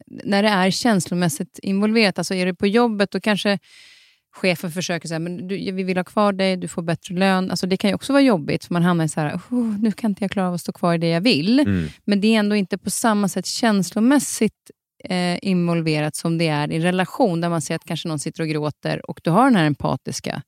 när 0.06 0.42
det 0.42 0.48
är 0.48 0.70
känslomässigt 0.70 1.58
involverat, 1.62 2.18
alltså 2.18 2.34
är 2.34 2.46
det 2.46 2.54
på 2.54 2.66
jobbet, 2.66 3.10
då 3.10 3.20
kanske 3.20 3.58
chefen 4.36 4.72
försöker 4.72 5.08
säga 5.08 5.18
men 5.18 5.48
du, 5.48 5.72
vi 5.72 5.82
vill 5.82 5.96
ha 5.96 6.04
kvar 6.04 6.32
dig, 6.32 6.56
du 6.56 6.68
får 6.68 6.82
bättre 6.82 7.14
lön. 7.14 7.50
Alltså 7.50 7.66
det 7.66 7.76
kan 7.76 7.90
ju 7.90 7.94
också 7.94 8.12
vara 8.12 8.22
jobbigt, 8.22 8.64
för 8.64 8.72
man 8.72 8.82
hamnar 8.82 9.04
i 9.04 9.08
så 9.08 9.20
här, 9.20 9.40
oh, 9.50 9.80
nu 9.80 9.92
kan 9.92 10.10
inte 10.10 10.24
jag 10.24 10.30
klara 10.30 10.48
av 10.48 10.54
att 10.54 10.60
stå 10.60 10.72
kvar 10.72 10.94
i 10.94 10.98
det 10.98 11.08
jag 11.08 11.20
vill. 11.20 11.60
Mm. 11.60 11.88
Men 12.04 12.20
det 12.20 12.34
är 12.34 12.38
ändå 12.38 12.56
inte 12.56 12.78
på 12.78 12.90
samma 12.90 13.28
sätt 13.28 13.46
känslomässigt 13.46 14.70
eh, 15.04 15.38
involverat 15.42 16.16
som 16.16 16.38
det 16.38 16.48
är 16.48 16.72
i 16.72 16.76
en 16.76 16.82
relation, 16.82 17.40
där 17.40 17.48
man 17.48 17.62
ser 17.62 17.74
att 17.74 17.84
kanske 17.84 18.08
någon 18.08 18.18
sitter 18.18 18.42
och 18.42 18.48
gråter 18.48 19.10
och 19.10 19.20
du 19.22 19.30
har 19.30 19.44
den 19.44 19.56
här 19.56 19.64
empatiska. 19.64 20.42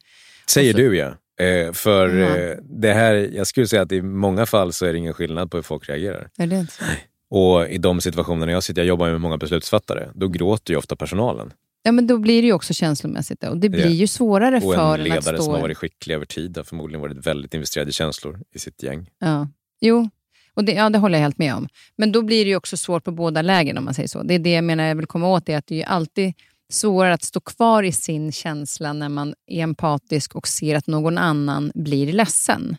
Säger 0.50 0.72
så- 0.72 0.78
du 0.78 0.96
ja. 0.96 1.14
Eh, 1.39 1.72
för 1.72 2.09
Ja. 2.16 2.36
eh, 2.36 2.57
det 2.62 2.93
här, 2.93 3.14
jag 3.34 3.47
skulle 3.47 3.66
säga 3.66 3.82
att 3.82 3.93
i 3.93 4.03
många 4.03 4.47
fall 4.47 4.72
så 4.72 4.86
är 4.86 4.93
det 4.93 4.99
ingen 4.99 5.14
skillnad 5.14 5.51
på 5.51 5.57
hur 5.57 5.62
folk 5.62 5.89
reagerar. 5.89 6.28
Är 6.39 6.47
det 6.47 6.57
inte 6.61 6.72
så? 6.72 6.84
Och 7.30 7.68
i 7.68 7.78
de 7.78 8.01
situationerna 8.01 8.53
jag 8.53 8.62
sitter, 8.62 8.80
jag 8.82 8.86
jobbar 8.89 9.11
med 9.11 9.20
många 9.20 9.36
beslutsfattare, 9.39 10.09
då 10.14 10.28
gråter 10.28 10.72
ju 10.72 10.78
ofta 10.78 10.97
personalen. 10.97 11.53
Ja, 11.82 11.93
men 11.93 12.07
då 12.07 12.18
blir 12.18 12.43
det 12.43 12.47
ju 12.47 12.53
också 12.53 12.74
känslomässigt. 12.74 13.45
Och 13.45 13.57
det 13.57 13.68
blir 13.68 13.84
Ja. 13.84 13.89
ju 13.91 14.07
svårare 14.07 14.57
Och 14.57 14.62
för 14.74 14.74
en 14.74 14.80
en 14.84 14.93
att 14.93 15.01
ledare 15.01 15.22
stå... 15.36 15.43
som 15.43 15.55
har 15.55 15.61
varit 15.61 15.76
skicklig 15.78 16.14
över 16.14 16.26
tid 16.26 16.57
har 16.57 16.64
förmodligen 16.64 17.01
varit 17.01 17.26
väldigt 17.26 17.55
investerad 17.55 17.89
i 17.89 17.93
känslor 17.93 18.41
i 18.55 18.59
sitt 18.59 18.82
gäng. 18.82 19.11
Ja. 19.18 19.49
Jo, 19.80 20.11
och 20.55 20.64
det, 20.64 20.72
ja, 20.72 20.91
det 20.91 20.99
håller 20.99 21.18
jag 21.18 21.22
helt 21.22 21.39
med 21.39 21.55
om. 21.55 21.68
Men 21.97 22.12
då 22.12 22.22
blir 22.22 22.45
det 22.45 22.49
ju 22.49 22.57
också 22.57 22.76
svårt 22.76 23.05
på 23.05 23.11
båda 23.12 23.43
lägen 23.43 23.78
om 23.78 23.84
man 23.84 23.95
säger 23.95 24.09
så. 24.09 24.22
Det 24.22 24.34
är 24.34 24.39
det 24.39 24.53
jag 24.53 24.64
menar 24.64 24.84
jag 24.84 24.95
vill 24.97 25.07
komma 25.07 25.28
åt, 25.28 25.49
är 25.49 25.57
att 25.59 25.66
det 25.66 25.74
är 25.74 25.78
ju 25.78 25.82
alltid 25.84 26.32
svårare 26.72 27.14
att 27.14 27.22
stå 27.22 27.40
kvar 27.40 27.82
i 27.82 27.92
sin 27.92 28.32
känsla 28.32 28.92
när 28.92 29.08
man 29.08 29.34
är 29.46 29.62
empatisk 29.62 30.34
och 30.34 30.48
ser 30.48 30.74
att 30.76 30.86
någon 30.86 31.18
annan 31.18 31.72
blir 31.74 32.12
ledsen. 32.12 32.76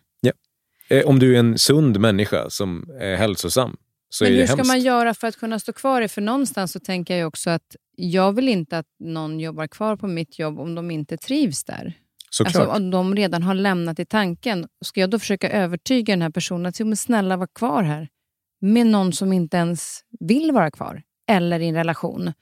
Eh, 0.91 1.05
om 1.05 1.19
du 1.19 1.35
är 1.35 1.39
en 1.39 1.57
sund 1.57 1.99
människa 1.99 2.49
som 2.49 2.89
är 2.99 3.15
hälsosam 3.15 3.77
så 4.09 4.23
Men 4.23 4.33
är 4.33 4.35
det 4.35 4.41
hur 4.41 4.47
ska 4.47 4.55
hemskt. 4.55 4.67
man 4.67 4.79
göra 4.79 5.13
för 5.13 5.27
att 5.27 5.35
kunna 5.35 5.59
stå 5.59 5.73
kvar 5.73 6.01
i? 6.01 6.07
För 6.07 6.21
någonstans 6.21 6.71
så 6.71 6.79
tänker 6.79 7.17
jag 7.17 7.27
också 7.27 7.49
att 7.49 7.75
jag 7.95 8.31
vill 8.31 8.49
inte 8.49 8.77
att 8.77 8.85
någon 8.99 9.39
jobbar 9.39 9.67
kvar 9.67 9.95
på 9.95 10.07
mitt 10.07 10.39
jobb 10.39 10.59
om 10.59 10.75
de 10.75 10.91
inte 10.91 11.17
trivs 11.17 11.63
där. 11.63 11.93
Såklart. 12.29 12.55
Alltså 12.55 12.71
om 12.77 12.91
de 12.91 13.15
redan 13.15 13.43
har 13.43 13.53
lämnat 13.53 13.99
i 13.99 14.05
tanken. 14.05 14.67
Ska 14.85 14.99
jag 14.99 15.09
då 15.09 15.19
försöka 15.19 15.49
övertyga 15.49 16.13
den 16.13 16.21
här 16.21 16.29
personen 16.29 16.65
att 16.65 16.79
"Jo, 16.79 16.85
men 16.87 16.97
snälla 16.97 17.37
var 17.37 17.47
kvar 17.55 17.83
här? 17.83 18.07
Med 18.61 18.87
någon 18.87 19.13
som 19.13 19.33
inte 19.33 19.57
ens 19.57 19.99
vill 20.19 20.51
vara 20.51 20.71
kvar. 20.71 21.01
Eller 21.31 21.59
i 21.59 21.67
en 21.67 21.75
relation. 21.75 22.33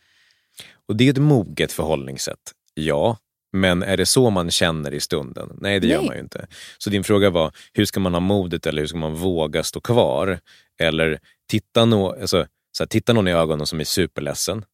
Och 0.88 0.96
det 0.96 1.08
är 1.08 1.10
ett 1.10 1.18
moget 1.18 1.72
förhållningssätt, 1.72 2.52
ja. 2.74 3.18
Men 3.54 3.84
är 3.84 3.98
det 3.98 4.06
så 4.06 4.30
man 4.30 4.52
känner 4.52 4.94
i 4.94 5.00
stunden? 5.00 5.58
Nej, 5.62 5.80
det 5.80 5.88
gör 5.88 5.98
Nej. 5.98 6.08
man 6.08 6.16
ju 6.16 6.22
inte. 6.22 6.48
Så 6.78 6.90
din 6.90 7.04
fråga 7.04 7.30
var, 7.30 7.52
hur 7.74 7.86
ska 7.86 8.00
man 8.00 8.14
ha 8.14 8.20
modet 8.20 8.66
eller 8.66 8.82
hur 8.82 8.88
ska 8.88 8.98
man 8.98 9.16
våga 9.16 9.64
stå 9.64 9.82
kvar? 9.82 10.40
Eller 10.80 11.20
titta, 11.50 11.86
nå, 11.86 12.12
alltså, 12.12 12.48
så 12.78 12.84
här, 12.84 12.88
titta 12.88 13.14
någon 13.14 13.28
i 13.28 13.32
ögonen 13.34 13.68
som 13.68 13.80
är 13.80 13.84
superledsen. 13.84 14.66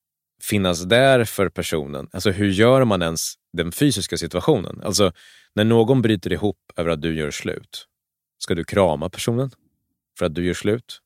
Finnas 0.42 0.82
där 0.84 1.26
för 1.26 1.50
personen. 1.50 2.10
Alltså 2.12 2.32
hur 2.32 2.50
gör 2.50 2.86
man 2.86 3.02
ens 3.02 3.34
den 3.54 3.72
fysiska 3.72 4.18
situationen? 4.18 4.82
Alltså 4.84 5.12
när 5.56 5.64
någon 5.64 6.02
bryter 6.02 6.34
ihop 6.34 6.58
över 6.76 6.90
att 6.90 7.02
du 7.02 7.16
gör 7.16 7.32
slut, 7.32 7.88
ska 8.38 8.56
du 8.56 8.64
krama 8.64 9.10
personen 9.10 9.52
för 10.20 10.26
att 10.26 10.36
du 10.36 10.46
gör 10.46 10.54
slut? 10.54 11.00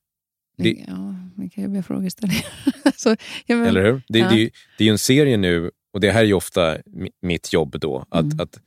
Det- 0.58 0.84
Ja, 0.88 1.14
vilka 1.36 1.60
jobbiga 1.60 1.82
frågeställningar. 1.82 2.46
alltså, 2.84 3.16
men, 3.48 3.66
Eller 3.66 3.84
hur? 3.84 4.02
Det, 4.08 4.18
Ja. 4.18 4.28
det, 4.30 4.36
det 4.78 4.84
är 4.84 4.86
ju 4.86 4.90
en 4.92 4.98
serie 4.98 5.36
nu, 5.36 5.70
och 5.92 6.00
det 6.00 6.10
här 6.10 6.20
är 6.20 6.24
ju 6.26 6.34
ofta 6.34 6.76
mi- 6.78 7.10
mitt 7.22 7.52
jobb 7.52 7.80
då, 7.80 8.06
att, 8.10 8.24
Mm. 8.24 8.40
att 8.40 8.60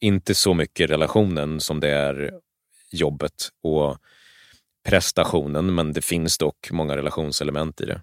inte 0.00 0.34
så 0.34 0.54
mycket 0.54 0.90
relationen 0.90 1.60
som 1.60 1.80
det 1.80 1.88
är 1.88 2.30
jobbet 2.92 3.48
och 3.62 3.98
prestationen, 4.88 5.74
men 5.74 5.92
det 5.92 6.02
finns 6.02 6.38
dock 6.38 6.70
många 6.70 6.96
relationselement 6.96 7.80
i 7.80 7.84
det. 7.86 8.02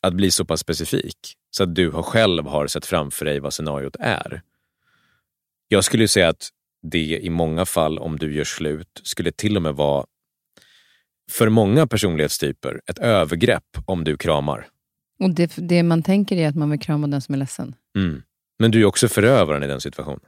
Att 0.00 0.14
bli 0.14 0.30
så 0.30 0.44
pass 0.44 0.60
specifik 0.60 1.16
så 1.50 1.62
att 1.62 1.74
du 1.74 1.90
själv 1.92 2.46
har 2.46 2.66
sett 2.66 2.86
framför 2.86 3.24
dig 3.24 3.40
vad 3.40 3.52
scenariot 3.52 3.96
är. 4.00 4.42
Jag 5.68 5.84
skulle 5.84 6.02
ju 6.02 6.08
säga 6.08 6.28
att 6.28 6.48
det 6.82 7.18
i 7.22 7.30
många 7.30 7.66
fall, 7.66 7.98
om 7.98 8.18
du 8.18 8.34
gör 8.34 8.44
slut, 8.44 9.00
skulle 9.02 9.32
till 9.32 9.56
och 9.56 9.62
med 9.62 9.74
vara 9.74 10.06
för 11.32 11.48
många 11.48 11.86
personlighetstyper 11.86 12.80
ett 12.86 12.98
övergrepp 12.98 13.64
om 13.86 14.04
du 14.04 14.16
kramar. 14.16 14.66
Och 15.20 15.30
det, 15.30 15.52
det 15.56 15.82
man 15.82 16.02
tänker 16.02 16.36
är 16.36 16.48
att 16.48 16.56
man 16.56 16.70
vill 16.70 16.80
krama 16.80 17.06
den 17.06 17.20
som 17.20 17.34
är 17.34 17.38
ledsen. 17.38 17.74
Mm. 17.96 18.22
Men 18.58 18.70
du 18.70 18.80
är 18.80 18.84
också 18.84 19.08
förövaren 19.08 19.62
i 19.62 19.66
den 19.66 19.80
situationen. 19.80 20.20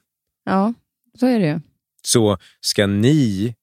Ja, 0.45 0.75
så 1.21 1.27
är 1.27 1.39
det 1.41 1.47
ju. 1.47 1.61
Så 2.03 2.39
ska 2.61 2.87
ni 2.87 3.55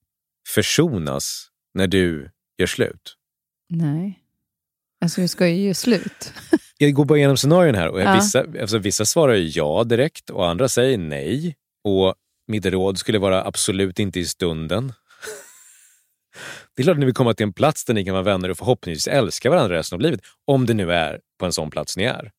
försonas 0.48 1.48
när 1.74 1.88
du 1.88 2.30
gör 2.58 2.68
slut? 2.68 3.18
Nej. 3.70 4.20
Alltså 5.02 5.22
vi 5.22 5.28
ska 5.28 5.48
ju 5.48 5.64
göra 5.64 5.74
slut. 5.74 6.34
Jag 6.78 6.94
går 6.94 7.06
bara 7.06 7.18
igenom 7.18 7.38
scenarion 7.38 7.76
här 7.76 7.88
och 7.88 8.02
Ja. 8.02 8.14
vissa, 8.16 8.46
alltså 8.62 8.78
vissa 8.78 9.06
svarar 9.06 9.34
ja 9.58 9.84
direkt 9.84 10.30
och 10.30 10.50
andra 10.50 10.70
säger 10.70 10.98
nej. 10.98 11.56
Och 11.84 12.16
mitt 12.48 12.66
råd 12.66 12.98
skulle 12.98 13.20
vara 13.20 13.44
absolut 13.44 14.00
inte 14.00 14.20
i 14.20 14.26
stunden. 14.26 14.94
Det 16.76 16.82
är 16.82 16.84
klart 16.84 16.95
att 16.95 16.99
ni 16.99 17.05
vill 17.05 17.15
komma 17.15 17.34
till 17.34 17.43
en 17.43 17.53
plats 17.53 17.86
där 17.86 17.93
ni 17.93 18.05
kan 18.05 18.13
vara 18.13 18.24
vänner 18.24 18.49
och 18.49 18.57
förhoppningsvis 18.57 19.07
älska 19.07 19.49
varandra 19.49 19.76
resten 19.76 19.95
av 19.95 20.01
livet. 20.01 20.19
Om 20.45 20.65
det 20.65 20.74
nu 20.74 20.91
är 20.93 21.19
på 21.39 21.45
en 21.45 21.53
sån 21.53 21.69
plats 21.69 21.97
ni 21.97 22.03
är. 22.03 22.32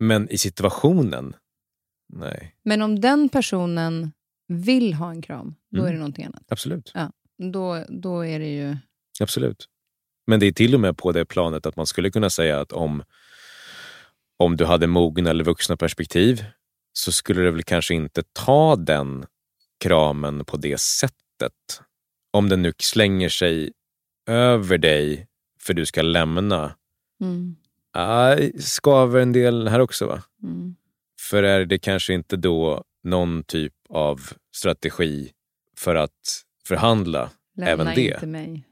Men 0.00 0.28
i 0.30 0.38
situationen, 0.38 1.36
nej. 2.12 2.54
Men 2.64 2.82
om 2.82 3.00
den 3.00 3.28
personen 3.28 4.12
vill 4.48 4.94
ha 4.94 5.10
en 5.10 5.22
kram, 5.22 5.54
då 5.70 5.78
Mm. 5.78 5.88
är 5.88 5.92
det 5.92 5.98
någonting 5.98 6.24
annat. 6.24 6.42
Absolut. 6.48 6.92
Då, 7.52 7.84
då 7.88 8.24
är 8.26 8.38
det 8.38 8.48
ju... 8.48 8.76
Absolut. 9.20 9.66
Men 10.26 10.40
det 10.40 10.46
är 10.46 10.52
till 10.52 10.74
och 10.74 10.80
med 10.80 10.96
på 10.98 11.12
det 11.12 11.24
planet 11.24 11.66
att 11.66 11.76
man 11.76 11.86
skulle 11.86 12.10
kunna 12.10 12.30
säga 12.30 12.60
att 12.60 12.72
om, 12.72 13.02
om 14.38 14.56
du 14.56 14.64
hade 14.64 14.86
mogna 14.86 15.30
eller 15.30 15.44
vuxna 15.44 15.76
perspektiv 15.76 16.44
så 16.92 17.12
skulle 17.12 17.42
du 17.42 17.50
väl 17.50 17.62
kanske 17.62 17.94
inte 17.94 18.22
ta 18.32 18.76
den 18.76 19.26
kramen 19.84 20.44
på 20.44 20.56
det 20.56 20.80
sättet. 20.80 21.18
Om 22.34 22.48
den 22.48 22.62
nu 22.62 22.72
slänger 22.78 23.28
sig 23.28 23.72
över 24.26 24.78
dig 24.78 25.26
för 25.60 25.74
du 25.74 25.86
ska 25.86 26.02
lämna. 26.02 26.76
Mm, 27.20 27.56
Ah, 27.94 28.36
skaver 28.58 29.20
en 29.20 29.32
del 29.32 29.68
här 29.68 29.80
också 29.80 30.06
va? 30.06 30.22
mm. 30.42 30.76
För 31.20 31.42
är 31.42 31.64
det 31.64 31.78
kanske 31.78 32.14
inte 32.14 32.36
då 32.36 32.84
någon 33.02 33.44
typ 33.44 33.72
av 33.88 34.20
strategi 34.54 35.32
för 35.76 35.94
att 35.94 36.42
förhandla 36.66 37.30
Lämna 37.56 37.70
Även 37.70 37.94
det. 37.94 38.00
inte 38.14 38.26
mig. 38.26 38.64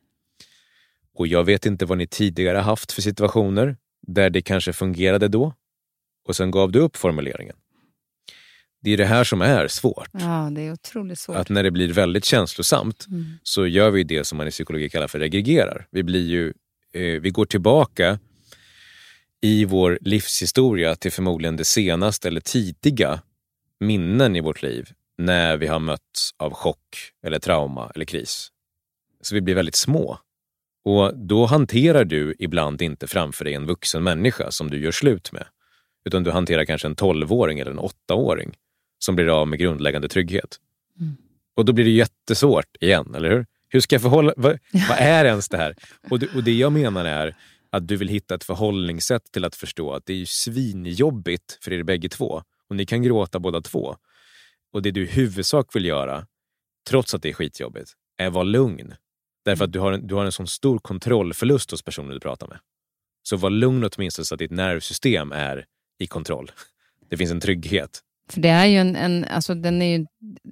Och 1.15 1.27
jag 1.27 1.45
vet 1.45 1.67
inte 1.67 1.87
vad 1.87 1.99
ni 1.99 2.07
tidigare 2.07 2.59
haft 2.59 2.93
för 2.93 3.03
situationer 3.03 3.77
där 4.07 4.31
det 4.31 4.43
kanske 4.43 4.73
fungerade 4.73 5.29
då 5.29 5.55
och 6.29 6.37
sen 6.37 6.51
gav 6.51 6.73
du 6.73 6.79
upp 6.79 6.97
formuleringen. 6.97 7.57
Det 8.83 8.91
är 8.91 8.97
det 8.97 9.05
här 9.07 9.25
som 9.25 9.43
är 9.43 9.69
svårt. 9.69 10.09
Ja, 10.13 10.51
det 10.55 10.61
är 10.63 10.73
otroligt 10.73 11.19
svårt. 11.19 11.37
Att 11.37 11.49
när 11.49 11.63
det 11.63 11.71
blir 11.71 11.93
väldigt 11.93 12.25
känslosamt 12.25 13.07
Mm. 13.09 13.25
så 13.43 13.67
gör 13.67 13.91
vi 13.91 14.05
det 14.05 14.25
som 14.25 14.39
man 14.39 14.49
i 14.49 14.51
psykologi 14.51 14.89
kallar 14.89 15.09
för 15.09 15.19
regregerar. 15.19 15.87
Vi, 15.91 16.03
blir 16.03 16.27
ju, 16.29 16.53
eh, 16.93 17.21
vi 17.21 17.31
går 17.31 17.45
tillbaka 17.47 18.19
i 19.41 19.65
vår 19.65 19.99
livshistoria 20.01 20.97
till 20.97 21.13
förmodligen 21.13 21.57
det 21.57 21.65
senaste 21.65 22.29
eller 22.29 22.41
tidiga 22.41 23.21
minnen 23.81 24.37
i 24.37 24.41
vårt 24.41 24.63
liv 24.63 24.89
när 25.19 25.57
vi 25.57 25.67
har 25.67 25.79
mötts 25.79 26.35
av 26.37 26.53
chock 26.53 26.97
eller 27.27 27.39
trauma 27.39 27.93
eller 27.95 28.05
kris. 28.05 28.49
Så 29.21 29.35
vi 29.35 29.41
blir 29.41 29.55
väldigt 29.55 29.75
små. 29.75 30.19
Och 30.85 31.19
då 31.19 31.47
hanterar 31.47 32.05
du 32.05 32.35
ibland 32.39 32.83
inte 32.83 33.07
framför 33.07 33.45
dig 33.45 33.55
en 33.55 33.67
vuxen 33.67 34.03
människa 34.03 34.51
som 34.51 34.71
du 34.71 34.81
gör 34.81 34.91
slut 34.93 35.33
med. 35.33 35.45
Utan 36.05 36.23
du 36.23 36.31
hanterar 36.31 36.65
kanske 36.65 36.89
en 36.89 36.97
12-åring 36.97 37.59
eller 37.59 37.71
en 37.71 37.79
8-åring 37.79 38.57
som 39.05 39.17
blir 39.17 39.41
av 39.41 39.49
med 39.49 39.59
grundläggande 39.59 40.09
trygghet. 40.09 40.61
Mm. 41.01 41.17
Och 41.57 41.65
då 41.65 41.73
blir 41.73 41.85
det 41.85 41.91
jättesvårt 41.91 42.77
igen, 42.81 43.15
eller 43.15 43.31
hur? 43.31 43.47
Hur 43.69 43.81
ska 43.81 43.95
jag 43.95 44.03
förhålla... 44.03 44.35
Vad, 44.37 44.59
vad 44.89 44.99
är 44.99 45.25
ens 45.25 45.49
det 45.49 45.57
här? 45.57 45.75
Och 46.11 46.19
det, 46.19 46.35
och 46.35 46.45
det 46.45 46.53
jag 46.53 46.73
menar 46.73 47.05
är 47.05 47.37
att 47.71 47.89
du 47.89 47.97
vill 47.97 48.09
hitta 48.09 48.35
ett 48.35 48.45
förhållningssätt 48.45 49.33
till 49.33 49.45
att 49.45 49.57
förstå 49.57 49.93
att 49.93 50.07
det 50.07 50.13
är 50.13 50.17
ju 50.17 50.27
svinjobbigt 50.27 51.59
för 51.61 51.73
er 51.73 51.83
bägge 51.83 52.09
två. 52.09 52.43
Och 52.69 52.77
ni 52.77 52.87
kan 52.87 53.03
gråta 53.03 53.39
båda 53.39 53.61
två. 53.61 53.97
Och 54.73 54.83
det 54.83 54.91
du 54.91 55.03
i 55.03 55.07
huvudsak 55.07 55.77
vill 55.77 55.85
göra, 55.85 56.27
trots 56.89 57.15
att 57.15 57.23
det 57.23 57.29
är 57.29 57.33
skitjobbigt, 57.33 57.93
är 58.17 58.27
att 58.27 58.33
vara 58.33 58.45
lugn. 58.45 58.95
Därför 59.45 59.65
att 59.65 59.73
du 59.73 59.79
har 59.79 59.93
en, 59.93 60.07
du 60.07 60.15
har 60.15 60.25
en 60.25 60.33
sån 60.33 60.47
stor 60.47 60.79
kontrollförlust 60.79 61.71
hos 61.71 61.83
personen 61.83 62.11
du 62.11 62.21
pratar 62.21 62.49
med. 62.49 62.59
Så 63.23 63.37
var 63.37 63.51
lugn 63.51 63.89
åtminstone 63.93 64.25
så 64.27 64.35
att 64.35 64.39
ditt 64.39 64.51
nervsystem 64.51 65.33
är 65.33 65.67
i 65.99 66.07
kontroll. 66.07 66.51
Det 67.09 67.17
finns 67.17 67.31
en 67.31 67.41
trygghet. 67.41 68.01
För 68.33 68.41
det 68.41 68.49
är 68.49 68.67
ju 68.67 68.77
en, 68.77 68.97
en 68.97 69.25
alltså 69.25 69.55
den 69.55 69.83
är 69.83 69.99
ju, 69.99 70.07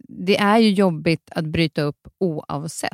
det 0.08 0.36
är 0.36 0.58
ju 0.58 0.70
jobbigt 0.70 1.30
att 1.30 1.44
bryta 1.44 1.82
upp 1.82 2.08
oavsett. 2.18 2.92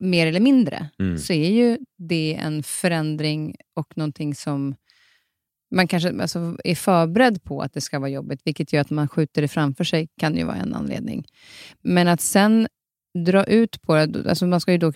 Mer 0.00 0.26
eller 0.26 0.40
mindre 0.40 0.88
Mm. 0.98 1.18
så 1.18 1.32
är 1.32 1.50
ju 1.50 1.78
det 1.98 2.34
en 2.34 2.62
förändring 2.62 3.56
och 3.74 3.96
någonting 3.96 4.34
som 4.34 4.74
man 5.74 5.88
kanske 5.88 6.20
alltså, 6.20 6.56
är 6.64 6.74
förberedd 6.74 7.44
på 7.44 7.60
att 7.62 7.72
det 7.72 7.80
ska 7.80 7.98
vara 7.98 8.10
jobbigt, 8.10 8.40
vilket 8.44 8.72
gör 8.72 8.80
att 8.80 8.90
man 8.90 9.08
skjuter 9.08 9.42
det 9.42 9.48
framför 9.48 9.84
sig 9.84 10.08
kan 10.20 10.36
ju 10.36 10.44
vara 10.44 10.56
en 10.56 10.74
anledning. 10.74 11.24
Men 11.82 12.08
att 12.08 12.20
sen 12.20 12.68
dra 13.24 13.44
ut 13.44 13.82
på 13.82 13.94
det. 13.94 14.28
Alltså 14.28 14.46
man 14.46 14.60
ska 14.60 14.72
ju 14.72 14.78
då 14.78 14.92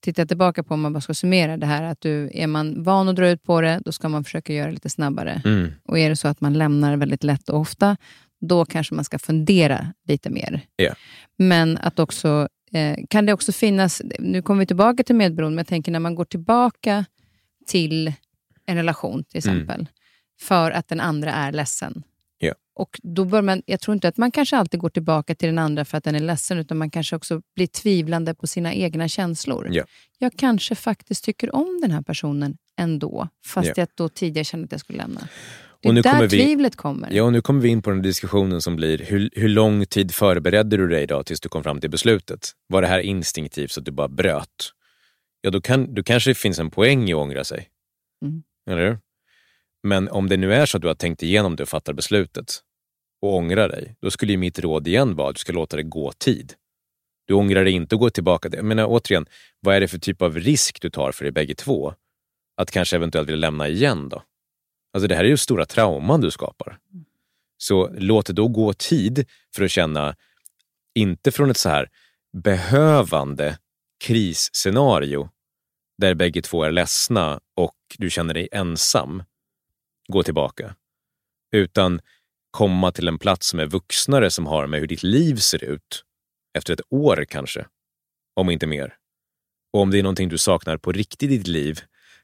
titta 0.00 0.26
tillbaka 0.26 0.62
på 0.62 0.74
om 0.74 0.80
man 0.80 0.92
bara 0.92 1.00
ska 1.00 1.14
summera 1.14 1.56
det 1.56 1.66
här. 1.66 1.82
Att 1.82 2.00
du, 2.00 2.30
är 2.34 2.46
man 2.46 2.82
van 2.82 3.08
att 3.08 3.16
dra 3.16 3.28
ut 3.28 3.42
på 3.42 3.60
det, 3.60 3.80
då 3.84 3.92
ska 3.92 4.08
man 4.08 4.24
försöka 4.24 4.52
göra 4.52 4.66
det 4.66 4.72
lite 4.72 4.90
snabbare. 4.90 5.42
Mm. 5.44 5.72
Och 5.84 5.98
är 5.98 6.08
det 6.08 6.16
så 6.16 6.28
att 6.28 6.40
man 6.40 6.52
lämnar 6.52 6.96
väldigt 6.96 7.24
lätt 7.24 7.48
och 7.48 7.60
ofta, 7.60 7.96
då 8.40 8.64
kanske 8.64 8.94
man 8.94 9.04
ska 9.04 9.18
fundera 9.18 9.92
lite 10.08 10.30
mer. 10.30 10.60
Ja. 10.76 10.94
Men 11.36 11.78
att 11.78 11.98
också, 11.98 12.48
eh, 12.72 12.96
kan 13.10 13.26
det 13.26 13.32
också 13.32 13.52
finnas, 13.52 14.02
nu 14.18 14.42
kommer 14.42 14.60
vi 14.60 14.66
tillbaka 14.66 15.02
till 15.02 15.16
medberoende, 15.16 15.54
men 15.54 15.60
jag 15.62 15.66
tänker 15.68 15.92
när 15.92 16.00
man 16.00 16.14
går 16.14 16.24
tillbaka 16.24 17.04
till 17.66 18.12
en 18.66 18.76
relation 18.76 19.24
till 19.24 19.48
Mm. 19.48 19.56
exempel, 19.62 19.86
för 20.40 20.70
att 20.70 20.88
den 20.88 21.00
andra 21.00 21.32
är 21.32 21.52
ledsen. 21.52 22.02
Ja. 22.38 22.54
Och 22.74 23.00
då 23.02 23.24
bör 23.24 23.42
man, 23.42 23.62
jag 23.66 23.80
tror 23.80 23.94
inte 23.94 24.08
att 24.08 24.16
man 24.16 24.30
kanske 24.30 24.56
alltid 24.56 24.80
går 24.80 24.88
tillbaka 24.90 25.34
till 25.34 25.48
den 25.48 25.58
andra 25.58 25.84
för 25.84 25.98
att 25.98 26.04
den 26.04 26.14
är 26.14 26.20
ledsen, 26.20 26.58
utan 26.58 26.76
man 26.78 26.90
kanske 26.90 27.16
också 27.16 27.42
blir 27.54 27.66
tvivlande 27.66 28.34
på 28.34 28.46
sina 28.46 28.74
egna 28.74 29.08
känslor. 29.08 29.68
Ja. 29.72 29.84
Jag 30.18 30.32
kanske 30.36 30.74
faktiskt 30.74 31.24
tycker 31.24 31.54
om 31.54 31.78
den 31.82 31.90
här 31.90 32.02
personen 32.02 32.56
ändå, 32.76 33.28
fast 33.46 33.68
Ja. 33.68 33.74
jag 33.76 33.88
då 33.94 34.08
tidigare 34.08 34.44
kände 34.44 34.64
att 34.64 34.72
jag 34.72 34.80
skulle 34.80 34.98
lämna. 34.98 35.28
Det 35.82 35.88
Och 35.88 35.92
är 35.92 35.94
nu 35.94 36.02
där 36.02 36.10
kommer 36.10 36.26
vi- 36.28 36.44
tvivlet 36.44 36.76
kommer. 36.76 37.08
Ja, 37.12 37.22
och 37.22 37.32
nu 37.32 37.40
kommer 37.40 37.60
vi 37.60 37.68
in 37.68 37.82
på 37.82 37.90
den 37.90 38.02
diskussionen 38.02 38.62
som 38.62 38.76
blir, 38.76 38.98
hur, 38.98 39.30
hur 39.32 39.48
lång 39.48 39.86
tid 39.86 40.14
förberedde 40.14 40.76
du 40.76 40.88
dig 40.88 41.06
då 41.06 41.22
tills 41.22 41.40
du 41.40 41.48
kom 41.48 41.62
fram 41.62 41.80
till 41.80 41.90
beslutet? 41.90 42.52
Var 42.66 42.82
det 42.82 42.88
här 42.88 42.98
instinktivt 43.00 43.70
så 43.70 43.80
att 43.80 43.86
du 43.86 43.92
bara 43.92 44.08
bröt? 44.08 44.72
Ja, 45.40 45.50
då, 45.50 45.60
kan, 45.60 45.94
då 45.94 46.02
kanske 46.02 46.30
det 46.30 46.34
finns 46.34 46.58
en 46.58 46.70
poäng 46.70 47.08
i 47.10 47.12
att 47.12 47.18
ångra 47.18 47.44
sig. 47.44 47.68
Mm. 48.24 48.42
Eller 48.70 48.88
hur? 48.88 48.98
Men 49.82 50.08
om 50.08 50.28
det 50.28 50.36
nu 50.36 50.54
är 50.54 50.66
så 50.66 50.76
att 50.76 50.82
du 50.82 50.88
har 50.88 50.94
tänkt 50.94 51.22
igenom 51.22 51.56
det 51.56 51.62
och 51.62 51.68
fattar 51.68 51.92
beslutet 51.92 52.60
och 53.22 53.34
ångrar 53.34 53.68
dig, 53.68 53.96
då 54.02 54.10
skulle 54.10 54.32
ju 54.32 54.38
mitt 54.38 54.58
råd 54.58 54.88
igen 54.88 55.16
vara 55.16 55.28
att 55.28 55.34
du 55.34 55.38
ska 55.38 55.52
låta 55.52 55.76
det 55.76 55.82
gå 55.82 56.12
tid. 56.12 56.54
Du 57.26 57.34
ångrar 57.34 57.64
dig 57.64 57.72
inte 57.72 57.94
och 57.94 58.00
går 58.00 58.10
tillbaka. 58.10 58.48
Jag 58.52 58.64
menar 58.64 58.86
återigen, 58.88 59.26
vad 59.60 59.74
är 59.76 59.80
det 59.80 59.88
för 59.88 59.98
typ 59.98 60.22
av 60.22 60.36
risk 60.38 60.80
du 60.82 60.90
tar 60.90 61.12
för 61.12 61.24
er 61.24 61.30
bägge 61.30 61.54
två? 61.54 61.94
Att 62.56 62.70
kanske 62.70 62.96
eventuellt 62.96 63.28
vilja 63.28 63.40
lämna 63.40 63.68
igen 63.68 64.08
då? 64.08 64.22
Alltså 64.98 65.08
det 65.08 65.14
här 65.14 65.24
är 65.24 65.28
ju 65.28 65.36
stora 65.36 65.66
trauman 65.66 66.20
du 66.20 66.30
skapar. 66.30 66.78
Så 67.58 67.90
låt 67.98 68.26
det 68.26 68.32
då 68.32 68.48
gå 68.48 68.72
tid 68.72 69.26
för 69.54 69.64
att 69.64 69.70
känna, 69.70 70.16
inte 70.94 71.32
från 71.32 71.50
ett 71.50 71.56
så 71.56 71.68
här 71.68 71.90
behövande 72.32 73.58
krisscenario 74.04 75.30
där 75.98 76.14
bägge 76.14 76.42
två 76.42 76.64
är 76.64 76.70
ledsna 76.70 77.40
och 77.56 77.76
du 77.98 78.10
känner 78.10 78.34
dig 78.34 78.48
ensam, 78.52 79.22
gå 80.08 80.22
tillbaka. 80.22 80.74
Utan 81.52 82.00
komma 82.50 82.92
till 82.92 83.08
en 83.08 83.18
plats 83.18 83.48
som 83.48 83.60
är 83.60 83.66
vuxnare 83.66 84.30
som 84.30 84.46
har 84.46 84.66
med 84.66 84.80
hur 84.80 84.86
ditt 84.86 85.02
liv 85.02 85.36
ser 85.36 85.64
ut 85.64 86.04
efter 86.58 86.72
ett 86.72 86.82
år 86.90 87.24
kanske, 87.28 87.66
om 88.34 88.50
inte 88.50 88.66
mer. 88.66 88.96
Och 89.72 89.80
om 89.80 89.90
det 89.90 89.98
är 89.98 90.02
någonting 90.02 90.28
du 90.28 90.38
saknar 90.38 90.76
på 90.76 90.92
riktigt 90.92 91.22
i 91.22 91.36
ditt 91.36 91.46
liv, 91.46 91.80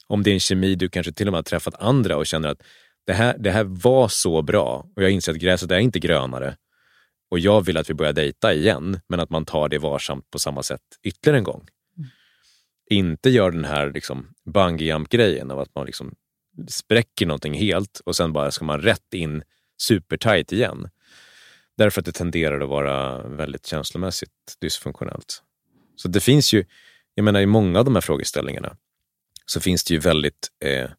om 0.06 0.22
det 0.22 0.30
är 0.30 0.34
en 0.34 0.40
kemi 0.40 0.74
du 0.74 0.88
kanske 0.88 1.12
till 1.12 1.28
och 1.28 1.32
med 1.32 1.38
har 1.38 1.42
träffat 1.42 1.74
andra 1.78 2.16
och 2.16 2.26
känner 2.26 2.48
att 2.48 2.62
det 3.06 3.12
här, 3.12 3.36
det 3.38 3.50
här 3.50 3.64
var 3.64 4.08
så 4.08 4.42
bra 4.42 4.86
och 4.96 5.02
jag 5.02 5.10
inser 5.10 5.32
att 5.32 5.38
gräset 5.38 5.70
är 5.70 5.78
inte 5.78 5.98
grönare 5.98 6.56
och 7.30 7.38
jag 7.38 7.66
vill 7.66 7.76
att 7.76 7.90
vi 7.90 7.94
börjar 7.94 8.12
dejta 8.12 8.54
igen, 8.54 9.00
men 9.08 9.20
att 9.20 9.30
man 9.30 9.44
tar 9.44 9.68
det 9.68 9.78
varsamt 9.78 10.30
på 10.30 10.38
samma 10.38 10.62
sätt 10.62 10.80
ytterligare 11.02 11.38
en 11.38 11.44
gång. 11.44 11.66
Inte 12.90 13.30
gör 13.30 13.50
den 13.50 13.64
här 13.64 13.92
liksom 13.92 14.28
bungee 14.44 14.86
jump-grejen 14.86 15.50
av 15.50 15.60
att 15.60 15.74
man 15.74 15.86
liksom 15.86 16.14
spräcker 16.68 17.26
någonting 17.26 17.54
helt 17.54 18.00
och 18.04 18.16
sen 18.16 18.32
bara 18.32 18.50
ska 18.50 18.64
man 18.64 18.80
rätt 18.80 19.14
in 19.14 19.42
supertight 19.82 20.52
igen. 20.52 20.88
Därför 21.76 22.00
att 22.00 22.06
det 22.06 22.12
tenderar 22.12 22.60
att 22.60 22.68
vara 22.68 23.22
väldigt 23.28 23.66
känslomässigt 23.66 24.30
dysfunktionellt. 24.60 25.42
Så 25.96 26.08
det 26.08 26.20
finns 26.20 26.52
ju, 26.52 26.64
jag 27.14 27.24
menar 27.24 27.40
i 27.40 27.46
många 27.46 27.78
av 27.78 27.84
de 27.84 27.94
här 27.94 28.00
frågeställningarna 28.00 28.76
så 29.46 29.60
finns 29.60 29.84
det 29.84 29.94
ju 29.94 30.00
väldigt 30.00 30.48
eh, 30.64 30.90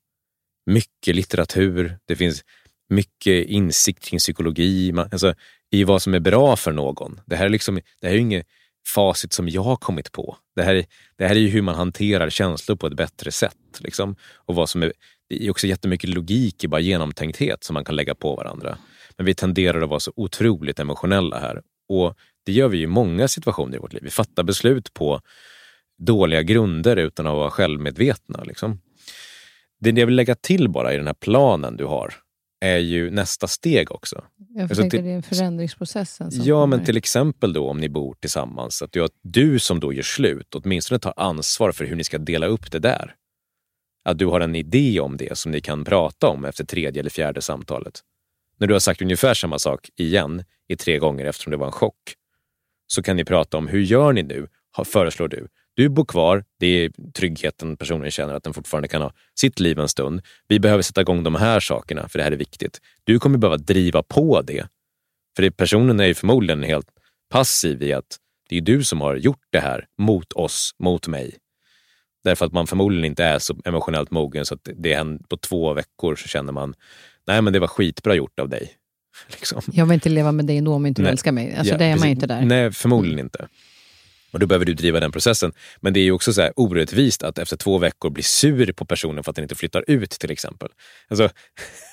mycket 0.66 1.16
litteratur, 1.16 1.98
det 2.06 2.16
finns 2.16 2.44
mycket 2.90 3.48
insikt 3.48 4.04
kring 4.04 4.20
psykologi, 4.20 4.92
man, 4.92 5.10
alltså, 5.12 5.34
i 5.72 5.84
vad 5.84 6.02
som 6.02 6.14
är 6.14 6.20
bra 6.20 6.56
för 6.56 6.72
någon. 6.72 7.20
Det 7.26 7.36
här 7.36 7.46
är, 7.46 7.50
liksom, 7.50 7.76
det 7.76 8.08
här 8.08 8.14
är 8.14 8.18
ju 8.18 8.22
inget 8.22 8.48
facit 8.88 9.34
som 9.34 9.50
jag 9.50 9.64
har 9.64 9.76
kommit 9.76 10.12
på. 10.12 10.38
Det 10.56 10.64
här, 10.64 10.76
är, 10.76 10.86
det 11.18 11.28
här 11.28 11.36
är 11.36 11.40
ju 11.40 11.48
hur 11.48 11.62
man 11.62 11.76
hanterar 11.76 12.30
känslor 12.30 12.76
på 12.76 12.88
ett 12.88 12.94
bättre 12.94 13.32
sätt. 13.32 13.80
Liksom. 13.80 14.16
Och 14.36 14.56
vad 14.56 14.70
som 14.70 14.84
är, 14.84 14.94
det 15.30 15.46
är 15.46 15.52
också 15.52 15.68
jättemycket 15.68 16.10
logik 16.10 16.64
i 16.64 16.68
bara 16.68 16.82
genomtänkthet 16.82 17.64
som 17.64 17.74
man 17.74 17.86
kan 17.86 17.96
lägga 17.96 18.16
på 18.16 18.36
varandra. 18.36 18.78
Men 19.18 19.26
vi 19.26 19.36
tenderar 19.36 19.82
att 19.82 19.90
vara 19.90 20.00
så 20.00 20.14
otroligt 20.16 20.80
emotionella 20.80 21.40
här. 21.40 21.62
Och 21.90 22.18
det 22.46 22.52
gör 22.52 22.68
vi 22.68 22.82
i 22.82 22.88
många 22.88 23.28
situationer 23.28 23.78
i 23.78 23.80
vårt 23.80 23.94
liv. 23.94 24.04
Vi 24.04 24.10
fattar 24.10 24.44
beslut 24.44 24.94
på 24.94 25.22
dåliga 25.98 26.42
grunder 26.42 26.96
utan 26.98 27.28
att 27.28 27.34
vara 27.36 27.52
självmedvetna. 27.52 28.44
Liksom. 28.44 28.82
Det 29.80 29.90
jag 30.00 30.06
vill 30.06 30.16
lägga 30.16 30.36
till 30.36 30.70
bara 30.70 30.94
i 30.94 30.98
den 30.98 31.08
här 31.08 31.14
planen 31.14 31.78
du 31.78 31.86
har 31.86 32.14
är 32.62 32.78
ju 32.78 33.12
nästa 33.12 33.48
steg 33.48 33.92
också. 33.92 34.24
Jag 34.50 34.62
Alltså 34.64 34.82
tänker 34.82 34.98
till- 34.98 35.06
det 35.06 35.12
är 35.12 35.22
förändringsprocessen 35.22 36.30
Ja, 36.32 36.66
men 36.66 36.78
kommer. 36.80 36.86
till 36.86 36.98
exempel 36.98 37.54
då 37.54 37.70
om 37.70 37.80
ni 37.80 37.90
bor 37.90 38.16
tillsammans, 38.20 38.82
att 38.82 38.92
du, 38.92 39.04
att 39.04 39.12
du 39.24 39.60
som 39.60 39.80
då 39.80 39.94
gör 39.94 40.04
slut 40.04 40.56
åtminstone 40.56 41.00
tar 41.00 41.14
ansvar 41.18 41.72
för 41.72 41.86
hur 41.86 41.96
ni 41.96 42.04
ska 42.04 42.18
dela 42.18 42.46
upp 42.46 42.72
det 42.72 42.80
där. 42.80 43.16
Att 44.06 44.18
du 44.18 44.26
har 44.26 44.40
en 44.40 44.56
idé 44.56 45.00
om 45.00 45.18
det 45.18 45.38
som 45.38 45.52
ni 45.52 45.62
kan 45.62 45.86
prata 45.86 46.28
om 46.28 46.46
efter 46.46 46.66
tredje 46.66 47.00
eller 47.00 47.10
fjärde 47.10 47.42
samtalet. 47.42 48.00
När 48.60 48.68
du 48.68 48.74
har 48.74 48.80
sagt 48.80 49.02
ungefär 49.02 49.34
samma 49.34 49.60
sak 49.60 49.90
igen 49.96 50.44
i 50.68 50.76
tre 50.76 50.98
gånger 51.00 51.26
eftersom 51.26 51.52
det 51.52 51.58
var 51.58 51.66
en 51.66 51.72
chock, 51.72 52.14
så 52.88 53.04
kan 53.04 53.16
ni 53.18 53.26
prata 53.26 53.58
om 53.58 53.68
hur 53.68 53.82
gör 53.82 54.14
ni 54.14 54.24
nu, 54.24 54.48
föreslår 54.86 55.28
du. 55.28 55.48
Du 55.76 55.90
bor 55.90 56.06
kvar, 56.06 56.44
det 56.60 56.68
är 56.68 56.92
tryggheten 57.14 57.78
personen 57.78 58.12
känner 58.12 58.34
att 58.34 58.44
den 58.44 58.54
fortfarande 58.54 58.88
kan 58.88 59.02
ha 59.02 59.14
sitt 59.40 59.60
liv 59.60 59.80
en 59.80 59.90
stund. 59.90 60.22
Vi 60.48 60.60
behöver 60.60 60.84
sätta 60.84 61.02
igång 61.02 61.24
de 61.24 61.36
här 61.36 61.60
sakerna 61.60 62.10
för 62.10 62.20
det 62.20 62.24
här 62.24 62.32
är 62.32 62.36
viktigt. 62.38 62.82
Du 63.04 63.20
kommer 63.20 63.38
behöva 63.38 63.58
driva 63.58 64.04
på 64.04 64.42
det. 64.42 64.68
För 65.36 65.44
det, 65.44 65.52
personen 65.52 66.00
är 66.00 66.06
ju 66.06 66.14
förmodligen 66.14 66.64
helt 66.64 66.88
passiv 67.30 67.84
i 67.84 67.94
att 67.94 68.18
det 68.50 68.58
är 68.58 68.62
du 68.62 68.84
som 68.84 69.02
har 69.02 69.16
gjort 69.16 69.44
det 69.52 69.60
här 69.60 69.86
mot 69.98 70.34
oss, 70.34 70.72
mot 70.80 71.08
mig. 71.08 71.36
Därför 72.24 72.46
att 72.46 72.54
man 72.54 72.68
förmodligen 72.68 73.06
inte 73.06 73.24
är 73.24 73.40
så 73.40 73.58
emotionellt 73.66 74.12
mogen 74.12 74.46
så 74.46 74.54
att 74.54 74.68
det- 74.76 74.96
händer 74.96 75.24
på 75.30 75.38
två 75.38 75.74
veckor 75.74 76.16
så 76.16 76.28
känner 76.28 76.54
man, 76.54 76.74
nej 77.28 77.42
men 77.42 77.54
det 77.54 77.60
var 77.60 77.68
skitbra 77.68 78.16
gjort 78.16 78.40
av 78.40 78.50
dig. 78.50 78.72
Liksom. 79.28 79.62
Jag 79.72 79.86
vill 79.86 79.94
inte 79.94 80.10
leva 80.10 80.32
med 80.32 80.46
dig 80.46 80.58
ändå 80.58 80.74
om 80.74 80.86
inte 80.86 81.02
du 81.02 81.04
Nej. 81.04 81.12
älskar 81.12 81.32
mig. 81.32 81.56
Alltså 81.56 81.74
Ja, 81.74 81.78
det 81.78 81.86
är 81.86 81.90
man 81.90 81.94
precis. 81.98 82.06
ju 82.08 82.12
inte 82.12 82.28
där. 82.28 82.42
Nej, 82.42 82.72
förmodligen 82.72 83.20
inte. 83.20 83.48
Och 84.32 84.40
då 84.40 84.46
behöver 84.46 84.66
du 84.66 84.74
driva 84.74 85.00
den 85.00 85.12
processen. 85.12 85.54
Men 85.80 85.94
det 85.94 86.00
är 86.00 86.04
ju 86.04 86.12
också 86.12 86.34
så 86.34 86.42
här 86.42 86.54
orättvist 86.56 87.24
att 87.24 87.38
efter 87.38 87.58
två 87.58 87.78
veckor 87.78 88.10
bli 88.10 88.24
sur 88.24 88.72
på 88.72 88.86
personen 88.86 89.24
för 89.24 89.32
att 89.32 89.36
den 89.36 89.44
inte 89.44 89.56
flyttar 89.56 89.84
ut 89.88 90.10
till 90.10 90.32
exempel. 90.32 90.70
Alltså, 91.08 91.30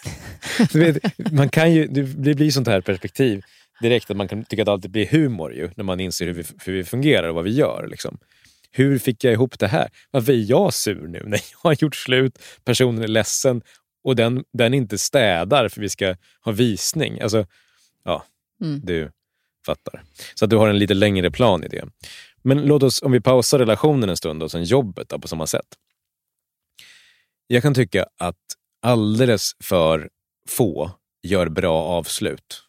du 0.73 0.79
vet, 0.79 1.33
man 1.33 1.49
kan 1.49 1.73
ju, 1.73 1.87
det 2.17 2.35
blir 2.35 2.51
sånt 2.51 2.69
här 2.69 2.81
perspektiv 2.81 3.43
direkt 3.81 4.11
att 4.11 4.17
man 4.17 4.29
kan 4.29 4.45
tycka 4.45 4.63
att 4.63 4.67
det 4.67 4.73
alltid 4.73 4.91
blir 4.91 5.07
humor 5.07 5.55
ju, 5.55 5.71
när 5.77 5.85
man 5.85 6.01
inser 6.01 6.27
hur 6.27 6.33
vi, 6.33 6.45
hur 6.65 6.73
vi 6.73 6.85
fungerar 6.85 7.29
och 7.29 7.35
vad 7.35 7.45
vi 7.45 7.51
gör. 7.51 7.87
Liksom. 7.91 8.19
Hur 8.71 8.99
fick 8.99 9.25
jag 9.25 9.33
ihop 9.33 9.59
det 9.59 9.69
här? 9.69 9.89
Varför 10.11 10.33
är 10.33 10.51
jag 10.51 10.75
sur 10.75 11.09
nu 11.09 11.23
när 11.27 11.41
jag 11.53 11.59
har 11.71 11.77
gjort 11.81 11.97
slut, 11.97 12.39
personen 12.65 13.03
är 13.03 13.09
ledsen 13.09 13.63
och 14.05 14.17
den, 14.17 14.45
den 14.53 14.75
inte 14.75 14.99
städar 14.99 15.69
för 15.69 15.81
vi 15.81 15.89
ska 15.89 16.17
ha 16.45 16.53
visning. 16.53 17.21
Alltså, 17.21 17.47
ja, 18.05 18.25
Mm. 18.63 18.81
du 18.85 19.11
fattar. 19.67 20.03
Så 20.35 20.45
att 20.45 20.51
du 20.51 20.57
har 20.57 20.69
en 20.69 20.79
lite 20.79 20.95
längre 20.95 21.31
plan 21.31 21.65
i 21.65 21.69
det. 21.69 21.85
Men 22.43 22.67
låt 22.67 22.83
oss, 22.83 23.03
om 23.03 23.13
vi 23.13 23.21
pausar 23.21 23.59
relationen 23.59 24.09
en 24.09 24.17
stund 24.17 24.43
och 24.43 24.51
sen 24.51 24.65
jobbet 24.65 25.09
då, 25.09 25.19
på 25.19 25.29
samma 25.29 25.47
sätt. 25.47 25.67
Jag 27.47 27.63
kan 27.63 27.75
tycka 27.75 28.07
att 28.19 28.37
alldeles 28.83 29.53
för 29.65 30.09
få 30.49 30.91
gör 31.23 31.49
bra 31.49 31.83
avslut. 31.83 32.63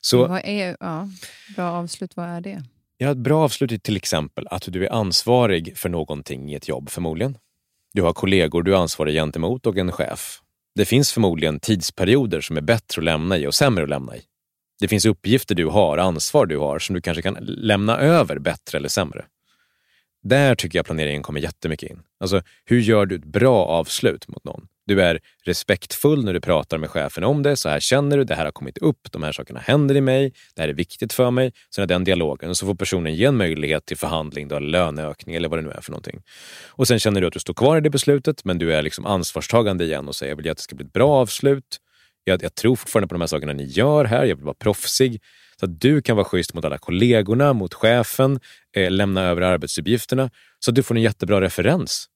Så 0.00 0.26
Vad 0.26 0.40
är, 0.44 0.76
ja, 0.80 1.08
bra 1.56 1.70
avslut, 1.70 2.16
vad 2.16 2.26
är 2.26 2.40
det? 2.40 2.62
Ja, 2.98 3.10
ett 3.10 3.18
bra 3.18 3.44
avslut 3.44 3.72
är 3.72 3.78
till 3.78 3.96
exempel 3.96 4.46
att 4.50 4.62
du 4.66 4.86
är 4.86 4.92
ansvarig 4.92 5.78
för 5.78 5.88
någonting 5.88 6.52
i 6.52 6.54
ett 6.54 6.68
jobb 6.68 6.90
förmodligen. 6.90 7.38
Du 7.92 8.02
har 8.02 8.12
kollegor 8.12 8.62
du 8.62 8.74
är 8.74 8.78
ansvarig 8.78 9.14
gentemot 9.14 9.66
och 9.66 9.76
en 9.76 9.92
chef. 9.92 10.40
Det 10.74 10.84
finns 10.84 11.12
förmodligen 11.12 11.60
tidsperioder 11.60 12.40
som 12.40 12.56
är 12.56 12.60
bättre 12.60 13.00
att 13.00 13.04
lämna 13.04 13.38
i 13.38 13.46
och 13.46 13.54
sämre 13.54 13.82
att 13.82 13.90
lämna 13.90 14.16
i. 14.16 14.22
Det 14.80 14.88
finns 14.88 15.06
uppgifter 15.06 15.54
du 15.54 15.66
har, 15.66 15.98
ansvar 15.98 16.46
du 16.46 16.58
har 16.58 16.78
som 16.78 16.94
du 16.94 17.00
kanske 17.00 17.22
kan 17.22 17.36
lämna 17.40 17.98
över 17.98 18.38
bättre 18.38 18.78
eller 18.78 18.88
sämre. 18.88 19.24
Där 20.22 20.54
tycker 20.54 20.78
jag 20.78 20.86
planeringen 20.86 21.22
kommer 21.22 21.40
jättemycket 21.40 21.90
in. 21.90 22.02
Alltså, 22.20 22.42
hur 22.64 22.80
gör 22.80 23.06
du 23.06 23.14
ett 23.14 23.24
bra 23.24 23.64
avslut 23.64 24.28
mot 24.28 24.44
någon? 24.44 24.66
Du 24.86 25.02
är 25.02 25.20
respektfull 25.44 26.24
när 26.24 26.32
du 26.32 26.40
pratar 26.40 26.78
med 26.78 26.90
chefen 26.90 27.24
om 27.24 27.42
det. 27.42 27.56
Så 27.56 27.68
här 27.68 27.80
känner 27.80 28.16
du, 28.16 28.24
det 28.24 28.34
här 28.34 28.44
har 28.44 28.52
kommit 28.52 28.78
upp, 28.78 29.12
de 29.12 29.22
här 29.22 29.32
sakerna 29.32 29.60
händer 29.60 29.96
i 29.96 30.00
mig, 30.00 30.32
det 30.54 30.62
här 30.62 30.68
är 30.68 30.72
viktigt 30.72 31.12
för 31.12 31.30
mig. 31.30 31.52
Sen 31.74 31.82
är 31.82 31.86
den 31.86 32.04
dialogen 32.04 32.50
och 32.50 32.56
så 32.56 32.66
får 32.66 32.74
personen 32.74 33.14
ge 33.14 33.24
en 33.24 33.36
möjlighet 33.36 33.86
till 33.86 33.96
förhandling, 33.96 34.48
då, 34.48 34.58
löneökning 34.58 35.34
eller 35.34 35.48
vad 35.48 35.58
det 35.58 35.62
nu 35.62 35.70
är 35.70 35.80
för 35.80 35.90
någonting. 35.90 36.22
Och 36.66 36.88
sen 36.88 36.98
känner 36.98 37.20
du 37.20 37.26
att 37.26 37.32
du 37.32 37.40
står 37.40 37.54
kvar 37.54 37.76
i 37.76 37.80
det 37.80 37.90
beslutet, 37.90 38.44
men 38.44 38.58
du 38.58 38.74
är 38.74 38.82
liksom 38.82 39.06
ansvarstagande 39.06 39.84
igen 39.84 40.08
och 40.08 40.16
säger 40.16 40.30
jag 40.32 40.36
vill 40.36 40.50
att 40.50 40.56
det 40.56 40.62
ska 40.62 40.76
bli 40.76 40.86
ett 40.86 40.92
bra 40.92 41.10
avslut. 41.10 41.80
Jag, 42.24 42.42
jag 42.42 42.54
tror 42.54 42.76
fortfarande 42.76 43.08
på 43.08 43.14
de 43.14 43.20
här 43.20 43.26
sakerna 43.26 43.52
ni 43.52 43.64
gör 43.64 44.04
här. 44.04 44.24
Jag 44.24 44.36
vill 44.36 44.44
vara 44.44 44.54
proffsig. 44.54 45.22
Så 45.60 45.66
att 45.66 45.80
du 45.80 46.02
kan 46.02 46.16
vara 46.16 46.24
schysst 46.24 46.54
mot 46.54 46.64
alla 46.64 46.78
kollegorna, 46.78 47.52
mot 47.52 47.74
chefen, 47.74 48.40
eh, 48.76 48.90
lämna 48.90 49.22
över 49.22 49.42
arbetsuppgifterna 49.42 50.30
så 50.58 50.70
att 50.70 50.74
du 50.74 50.82
får 50.82 50.96
en 50.96 51.02
jättebra 51.02 51.40
referens. 51.40 52.06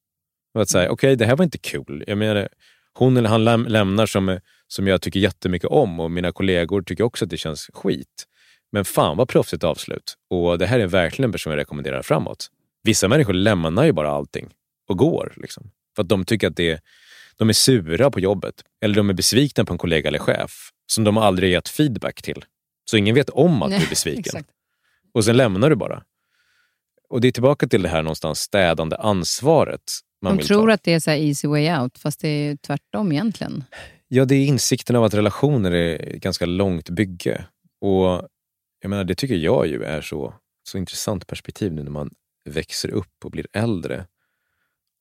Och 0.55 0.63
att 0.63 0.69
säga, 0.69 0.91
okej, 0.91 1.09
okay, 1.09 1.17
det 1.17 1.27
här 1.27 1.37
var 1.37 1.45
inte 1.45 1.59
kul. 1.59 2.05
Jag 2.07 2.19
menar, 2.19 2.49
hon 2.93 3.17
eller 3.17 3.29
han 3.29 3.45
läm 3.45 3.67
lämnar 3.67 4.07
som, 4.07 4.39
som 4.69 4.87
jag 4.87 5.03
tycker 5.03 5.21
jättemycket 5.21 5.69
om 5.71 6.01
och 6.01 6.11
mina 6.11 6.33
kollegor 6.33 6.83
tycker 6.83 7.05
också 7.05 7.25
att 7.25 7.31
det 7.31 7.37
känns 7.37 7.71
skit. 7.75 8.27
Men 8.73 8.85
fan 8.85 9.17
vad 9.17 9.29
proffsigt 9.29 9.65
avslut. 9.65 10.15
Och 10.31 10.59
det 10.59 10.67
här 10.67 10.81
är 10.81 10.87
verkligen 10.87 11.29
en 11.29 11.33
person 11.33 11.51
jag 11.51 11.59
rekommenderar 11.59 12.03
framåt. 12.03 12.47
Vissa 12.83 13.09
människor 13.09 13.33
lämnar 13.33 13.85
ju 13.85 13.93
bara 13.93 14.11
allting 14.11 14.49
och 14.89 14.99
går. 14.99 15.33
Liksom, 15.37 15.71
för 15.97 16.03
att 16.03 16.09
de 16.09 16.25
tycker 16.25 16.47
att 16.47 16.57
det, 16.57 16.81
de 17.37 17.49
är 17.49 17.53
sura 17.53 18.11
på 18.11 18.21
jobbet. 18.21 18.55
Eller 18.85 18.95
de 18.95 19.11
är 19.11 19.15
besvikna 19.15 19.65
på 19.65 19.73
en 19.73 19.79
kollega 19.79 20.09
eller 20.09 20.19
chef 20.19 20.71
som 20.87 21.05
de 21.05 21.17
aldrig 21.19 21.53
gett 21.53 21.69
feedback 21.69 22.23
till. 22.23 22.45
Så 22.91 22.97
ingen 22.97 23.15
vet 23.15 23.31
om 23.31 23.63
att 23.63 23.71
du 23.71 23.77
är 23.77 23.89
besviken. 23.91 24.45
och 25.15 25.25
sen 25.25 25.37
lämnar 25.37 25.71
du 25.71 25.77
bara. 25.77 26.03
Och 27.09 27.21
det 27.21 27.29
är 27.29 27.33
tillbaka 27.33 27.67
till 27.67 27.83
det 27.83 27.89
här 27.89 28.03
någonstans 28.03 28.41
städande 28.41 28.97
ansvaret. 28.97 29.83
Man 30.23 30.37
de 30.37 30.45
tror 30.45 30.67
ta. 30.69 30.75
att 30.75 30.83
det 30.83 30.93
är 30.93 31.01
så 31.01 31.11
easy 31.11 31.49
way 31.49 31.79
out, 31.79 31.99
fast 31.99 32.21
det 32.21 32.29
är 32.29 32.57
tvärtom 32.57 33.13
egentligen. 33.13 33.65
Ja, 34.09 34.25
det 34.25 34.35
är 34.35 34.47
insikten 34.47 34.97
av 34.97 35.05
att 35.05 35.15
relationer 35.15 35.71
är 35.73 36.15
ett 36.15 36.23
ganska 36.23 36.47
långt 36.47 36.89
bygge. 36.91 37.45
Och 37.81 38.29
jag 38.81 38.89
menar, 38.91 39.05
Det 39.05 39.15
tycker 39.15 39.35
jag 39.35 39.67
ju 39.67 39.83
är 39.83 40.01
så, 40.01 40.35
så 40.69 40.79
intressant 40.79 41.27
perspektiv 41.27 41.73
nu 41.73 41.83
när 41.83 41.91
man 41.91 42.11
växer 42.49 42.91
upp 42.91 43.25
och 43.25 43.31
blir 43.31 43.47
äldre. 43.53 44.07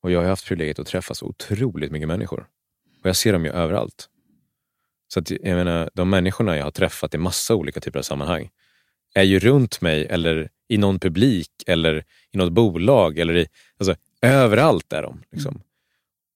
Och 0.04 0.12
Jag 0.12 0.22
har 0.22 0.28
haft 0.28 0.48
privilegiet 0.48 0.80
att 0.80 0.88
träffa 0.88 1.14
så 1.14 1.26
otroligt 1.26 1.92
mycket 1.92 2.08
människor. 2.08 2.48
Och 3.02 3.10
jag 3.10 3.16
ser 3.16 3.34
dem 3.34 3.46
ju 3.46 3.52
överallt. 3.52 4.10
Så 5.08 5.20
att, 5.20 5.32
jag 5.32 5.44
menar, 5.44 5.90
de 5.94 6.10
människorna 6.10 6.58
jag 6.58 6.64
har 6.64 6.72
träffat 6.72 7.16
i 7.16 7.18
massa 7.18 7.56
olika 7.56 7.80
typer 7.80 8.00
av 8.00 8.04
sammanhang 8.04 8.50
är 9.16 9.24
ju 9.24 9.40
runt 9.40 9.82
mig 9.82 10.06
eller 10.06 10.50
i 10.68 10.78
någon 10.78 11.00
publik 11.00 11.52
eller 11.68 12.04
i 12.32 12.38
något 12.38 12.52
bolag. 12.52 13.20
Eller 13.20 13.36
i, 13.36 13.48
alltså, 13.78 13.96
överallt 14.22 14.94
är 14.94 15.02
de. 15.02 15.24
Liksom. 15.32 15.52
Mm. 15.52 15.64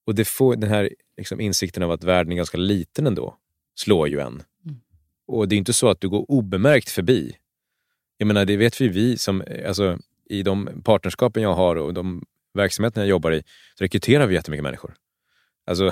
Och 0.05 0.15
det 0.15 0.25
får, 0.25 0.55
den 0.55 0.69
här 0.69 0.89
liksom, 1.17 1.41
insikten 1.41 1.83
av 1.83 1.91
att 1.91 2.03
världen 2.03 2.31
är 2.31 2.37
ganska 2.37 2.57
liten 2.57 3.07
ändå 3.07 3.37
slår 3.75 4.07
ju 4.07 4.19
en. 4.19 4.43
Mm. 4.65 4.79
Och 5.27 5.47
det 5.47 5.55
är 5.55 5.57
inte 5.57 5.73
så 5.73 5.89
att 5.89 6.01
du 6.01 6.09
går 6.09 6.31
obemärkt 6.31 6.89
förbi. 6.89 7.37
Jag 8.17 8.27
menar, 8.27 8.45
det 8.45 8.57
vet 8.57 8.81
vi, 8.81 8.87
vi 8.87 9.17
som, 9.17 9.43
alltså, 9.67 9.99
i 10.29 10.43
de 10.43 10.81
partnerskapen 10.83 11.43
jag 11.43 11.53
har 11.53 11.75
och 11.75 11.93
de 11.93 12.25
verksamheten 12.57 13.01
jag 13.01 13.09
jobbar 13.09 13.31
i, 13.31 13.43
så 13.77 13.83
rekryterar 13.83 14.27
vi 14.27 14.33
jättemycket 14.33 14.63
människor. 14.63 14.95
Alltså, 15.65 15.91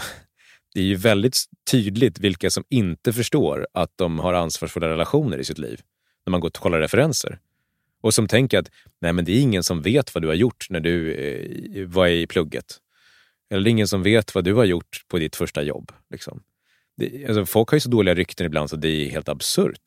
det 0.73 0.79
är 0.79 0.85
ju 0.85 0.95
väldigt 0.95 1.37
tydligt 1.71 2.19
vilka 2.19 2.49
som 2.49 2.63
inte 2.69 3.13
förstår 3.13 3.67
att 3.73 3.91
de 3.95 4.19
har 4.19 4.33
ansvarsfulla 4.33 4.89
relationer 4.89 5.37
i 5.37 5.43
sitt 5.43 5.57
liv 5.57 5.81
när 6.25 6.31
man 6.31 6.39
går 6.39 6.47
och 6.47 6.53
kollar 6.53 6.79
referenser. 6.79 7.39
Och 8.01 8.13
som 8.13 8.27
tänker 8.27 8.59
att 8.59 8.71
nej, 9.01 9.13
men 9.13 9.25
det 9.25 9.31
är 9.31 9.41
ingen 9.41 9.63
som 9.63 9.81
vet 9.81 10.15
vad 10.15 10.23
du 10.23 10.27
har 10.27 10.35
gjort 10.35 10.67
när 10.69 10.79
du 10.79 11.13
eh, 11.13 11.87
var 11.87 12.07
i 12.07 12.27
plugget. 12.27 12.77
Eller 13.49 13.63
det 13.63 13.69
är 13.69 13.71
ingen 13.71 13.87
som 13.87 14.03
vet 14.03 14.35
vad 14.35 14.43
du 14.43 14.53
har 14.53 14.65
gjort 14.65 15.03
på 15.07 15.17
ditt 15.17 15.35
första 15.35 15.63
jobb. 15.63 15.91
Liksom. 16.09 16.43
Det, 16.97 17.25
alltså, 17.25 17.45
folk 17.45 17.69
har 17.69 17.75
ju 17.75 17.79
så 17.79 17.89
dåliga 17.89 18.15
rykten 18.15 18.45
ibland 18.45 18.69
så 18.69 18.75
det 18.75 18.87
är 18.87 19.09
helt 19.09 19.29
absurt. 19.29 19.81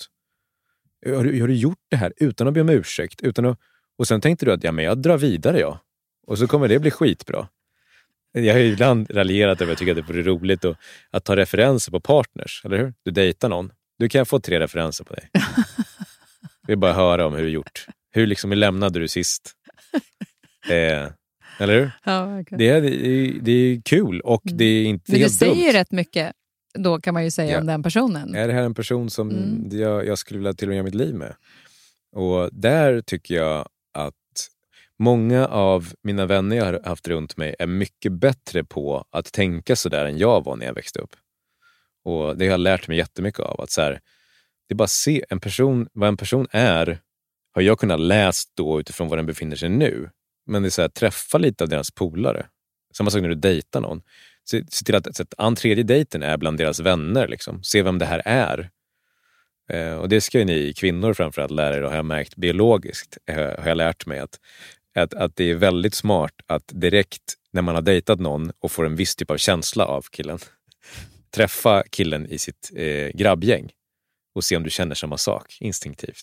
Har 1.06 1.24
du, 1.24 1.40
har 1.40 1.48
du 1.48 1.55
gjort 1.55 1.78
det 1.88 1.96
här 1.96 2.12
utan 2.16 2.48
att 2.48 2.55
be 2.55 2.60
om 2.60 2.68
ursäkt? 2.68 3.20
Utan 3.20 3.44
att, 3.44 3.59
och 3.98 4.09
sen 4.09 4.20
tänkte 4.20 4.46
du 4.46 4.52
att 4.52 4.64
ja, 4.64 4.72
men 4.72 4.84
jag 4.84 4.98
drar 4.98 5.18
vidare 5.18 5.60
ja. 5.60 5.80
Och 6.28 6.38
så 6.38 6.46
kommer 6.46 6.68
det 6.68 6.78
bli 6.78 6.90
skitbra. 6.90 7.48
Jag 8.32 8.55
har 8.55 8.60
ibland 8.60 9.10
raljerat 9.10 9.60
över 9.60 9.72
att 9.72 9.74
jag 9.74 9.78
tycker 9.78 10.00
att 10.00 10.06
det 10.06 10.12
vore 10.12 10.22
roligt 10.22 10.64
att, 10.64 10.76
att 11.10 11.24
ta 11.24 11.36
referenser 11.36 11.92
på 11.92 12.00
partners, 12.00 12.62
eller 12.64 12.78
hur? 12.78 12.94
Du 13.02 13.10
dejtar 13.10 13.48
någon. 13.48 13.72
Du 13.98 14.09
kan 14.09 14.26
få 14.26 14.40
tre 14.40 14.60
referenser 14.60 15.05
på 15.05 15.14
dig. 15.14 15.30
Jag 16.60 16.72
vill 16.72 16.78
bara 16.78 16.92
höra 16.92 17.26
om 17.26 17.34
hur 17.34 17.42
du 17.42 17.50
gjort. 17.50 17.86
Hur 18.10 18.26
liksom 18.26 18.52
lämnade 18.52 18.98
du 18.98 19.09
sist? 19.09 19.52
Eh, 20.68 21.09
eller 21.59 21.80
hur? 21.80 21.90
Ja, 22.05 22.40
okay. 22.40 22.59
det, 22.59 22.68
är, 22.68 22.80
det, 22.80 23.06
är, 23.06 23.32
det 23.40 23.52
är 23.52 23.80
kul 23.84 24.20
och 24.20 24.46
mm. 24.46 24.59
det 24.59 24.64
är 24.64 24.84
inte 24.84 25.12
Men 25.12 25.20
helt 25.20 25.32
Du 25.32 25.36
säger 25.36 25.55
dumt. 25.55 25.72
rätt 25.72 25.92
mycket 25.92 26.32
då 26.78 27.00
kan 27.00 27.14
man 27.14 27.24
ju 27.24 27.30
säga 27.30 27.52
ja. 27.52 27.60
om 27.60 27.66
den 27.66 27.82
personen. 27.82 28.34
Är 28.34 28.48
det 28.48 28.55
här 28.55 28.62
en 28.62 28.74
person 28.74 29.10
som 29.10 29.30
mm. 29.30 29.80
jag, 29.80 30.06
jag 30.06 30.18
skulle 30.18 30.38
vilja 30.38 30.52
till 30.52 30.68
och 30.68 30.70
med 30.70 30.76
göra 30.76 30.84
mitt 30.84 30.94
liv 30.94 31.14
med? 31.14 31.34
Och 32.12 32.50
där 32.52 33.00
tycker 33.00 33.34
jag 33.34 33.68
många 34.98 35.46
av 35.46 35.92
mina 36.02 36.26
vänner 36.26 36.56
jag 36.56 36.64
har 36.64 36.80
haft 36.84 37.08
runt 37.08 37.36
mig 37.36 37.54
är 37.58 37.66
mycket 37.66 38.12
bättre 38.12 38.64
på 38.64 39.04
att 39.10 39.32
tänka 39.32 39.76
sådär 39.76 40.04
än 40.06 40.18
jag 40.18 40.44
var 40.44 40.56
när 40.56 40.66
jag 40.66 40.74
växte 40.74 40.98
upp. 40.98 41.16
Och 42.04 42.36
Det 42.36 42.44
har 42.44 42.50
jag 42.50 42.60
lärt 42.60 42.88
mig 42.88 42.96
jättemycket 42.96 43.40
av. 43.40 43.60
Att 43.60 43.70
så 43.70 43.80
här, 43.82 44.00
det 44.68 44.74
är 44.74 44.76
bara 44.76 44.84
att 44.84 44.90
se 44.90 45.24
en 45.28 45.40
person, 45.40 45.88
vad 45.92 46.08
en 46.08 46.16
person 46.16 46.46
är 46.50 47.00
har 47.52 47.62
jag 47.62 47.78
kunnat 47.78 48.00
läst 48.00 48.50
då 48.54 48.80
utifrån 48.80 49.08
var 49.08 49.16
den 49.16 49.26
befinner 49.26 49.56
sig 49.56 49.68
nu. 49.68 50.10
Men 50.46 50.62
det 50.62 50.68
är 50.68 50.70
så 50.70 50.82
här, 50.82 50.88
träffa 50.88 51.38
lite 51.38 51.64
av 51.64 51.70
deras 51.70 51.90
polare. 51.90 52.46
Samma 52.94 53.10
sak 53.10 53.22
när 53.22 53.28
du 53.28 53.34
dejtar 53.34 53.80
någon. 53.80 54.02
Se, 54.50 54.64
se 54.68 54.84
till 54.84 54.94
att, 54.94 55.20
att 55.20 55.34
an 55.38 55.56
tredje 55.56 55.84
dejten 55.84 56.22
är 56.22 56.36
bland 56.36 56.58
deras 56.58 56.80
vänner. 56.80 57.28
Liksom. 57.28 57.62
Se 57.62 57.82
vem 57.82 57.98
det 57.98 58.06
här 58.06 58.22
är. 58.24 58.70
Eh, 59.68 59.94
och 59.94 60.08
det 60.08 60.20
ska 60.20 60.38
ju 60.38 60.44
ni 60.44 60.72
kvinnor 60.72 61.14
framförallt 61.14 61.50
lära 61.50 61.76
er, 61.76 61.82
har 61.82 61.96
jag 61.96 62.04
märkt 62.04 62.36
biologiskt, 62.36 63.18
eh, 63.26 63.36
har 63.36 63.68
jag 63.68 63.76
lärt 63.76 64.06
mig. 64.06 64.18
Att, 64.18 64.40
att, 65.02 65.14
att 65.14 65.36
det 65.36 65.50
är 65.50 65.54
väldigt 65.54 65.94
smart 65.94 66.32
att 66.46 66.64
direkt 66.66 67.34
när 67.52 67.62
man 67.62 67.74
har 67.74 67.82
dejtat 67.82 68.20
någon 68.20 68.52
och 68.58 68.72
får 68.72 68.86
en 68.86 68.96
viss 68.96 69.16
typ 69.16 69.30
av 69.30 69.36
känsla 69.36 69.84
av 69.84 70.02
killen, 70.10 70.38
träffa 71.34 71.82
killen 71.90 72.26
i 72.26 72.38
sitt 72.38 72.70
eh, 72.76 73.08
grabbgäng 73.14 73.70
och 74.34 74.44
se 74.44 74.56
om 74.56 74.62
du 74.62 74.70
känner 74.70 74.94
samma 74.94 75.16
sak 75.16 75.58
instinktivt. 75.60 76.22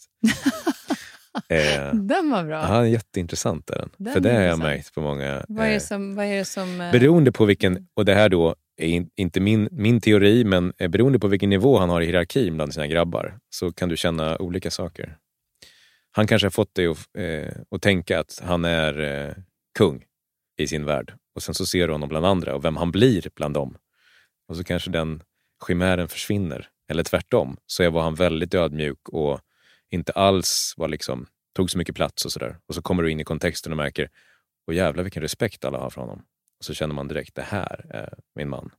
eh, 1.50 1.94
den 1.94 2.32
var 2.32 2.44
bra. 2.44 2.62
Ja, 2.70 2.88
jätteintressant 2.88 3.70
är 3.70 3.76
den. 3.76 3.90
den 3.98 4.14
För 4.14 4.20
det 4.20 4.34
har 4.34 4.42
jag 4.42 4.60
märkt 4.60 4.94
på 4.94 5.02
många... 5.02 5.46
Vad 5.48 5.68
är 5.68 5.72
eh, 5.72 5.80
som... 5.80 6.16
Vad 6.16 6.26
är 6.26 6.44
som 6.44 6.82
eh... 6.82 6.92
Beroende 6.92 7.32
på 7.32 7.46
vilken, 7.46 7.88
och 7.94 8.06
det 8.06 8.14
här 8.14 8.30
då 8.30 8.56
är 8.78 8.88
in, 8.88 9.10
inte 9.16 9.40
min, 9.40 9.70
min 9.72 10.02
teori, 10.02 10.44
men 10.44 10.74
eh, 10.78 10.88
beroende 10.88 11.20
på 11.20 11.28
vilken 11.28 11.50
nivå 11.50 11.80
han 11.80 11.90
har 11.90 12.02
i 12.02 12.06
hierarkin 12.06 12.56
bland 12.56 12.74
sina 12.74 12.88
grabbar 12.88 13.40
så 13.50 13.72
kan 13.72 13.90
du 13.90 13.98
känna 13.98 14.38
olika 14.38 14.72
saker. 14.72 15.18
Han 16.18 16.28
kanske 16.28 16.46
har 16.46 16.52
fått 16.52 16.76
dig 16.76 16.88
att, 16.88 17.08
eh, 17.18 17.56
att 17.72 17.82
tänka 17.82 18.20
att 18.20 18.42
han 18.44 18.66
är 18.66 19.00
eh, 19.00 19.34
kung 19.78 20.06
i 20.58 20.68
sin 20.68 20.86
värld 20.86 21.14
och 21.36 21.44
sen 21.44 21.56
så 21.56 21.66
ser 21.66 21.88
du 21.88 21.94
honom 21.94 22.10
bland 22.10 22.26
andra 22.26 22.56
och 22.56 22.66
vem 22.66 22.78
han 22.78 22.92
blir 22.92 23.30
bland 23.36 23.54
dem. 23.54 23.78
Och 24.48 24.58
så 24.58 24.64
kanske 24.64 24.92
den 24.92 25.24
chimären 25.68 26.08
försvinner 26.08 26.70
eller 26.90 27.04
tvärtom, 27.04 27.58
så 27.66 27.90
var 27.90 28.02
han 28.02 28.16
väldigt 28.16 28.54
ödmjuk 28.54 29.10
och 29.10 29.40
inte 29.90 30.12
alls 30.12 30.74
var 30.78 30.88
liksom, 30.88 31.28
tog 31.56 31.72
så 31.72 31.78
mycket 31.78 31.96
plats 31.96 32.26
och 32.26 32.32
sådär. 32.32 32.58
Och 32.68 32.76
så 32.76 32.82
kommer 32.82 33.04
du 33.04 33.12
in 33.12 33.20
i 33.20 33.24
kontexten 33.24 33.72
och 33.72 33.78
märker, 33.78 34.10
och 34.68 34.74
jävlar 34.74 35.04
vilken 35.04 35.22
respekt 35.22 35.66
alla 35.66 35.78
har 35.78 35.90
för 35.90 36.02
honom. 36.02 36.22
Och 36.60 36.66
så 36.66 36.74
känner 36.74 36.96
man 36.96 37.08
direkt, 37.08 37.36
det 37.36 37.42
här 37.42 37.86
är 37.90 38.14
min 38.36 38.50
man. 38.50 38.72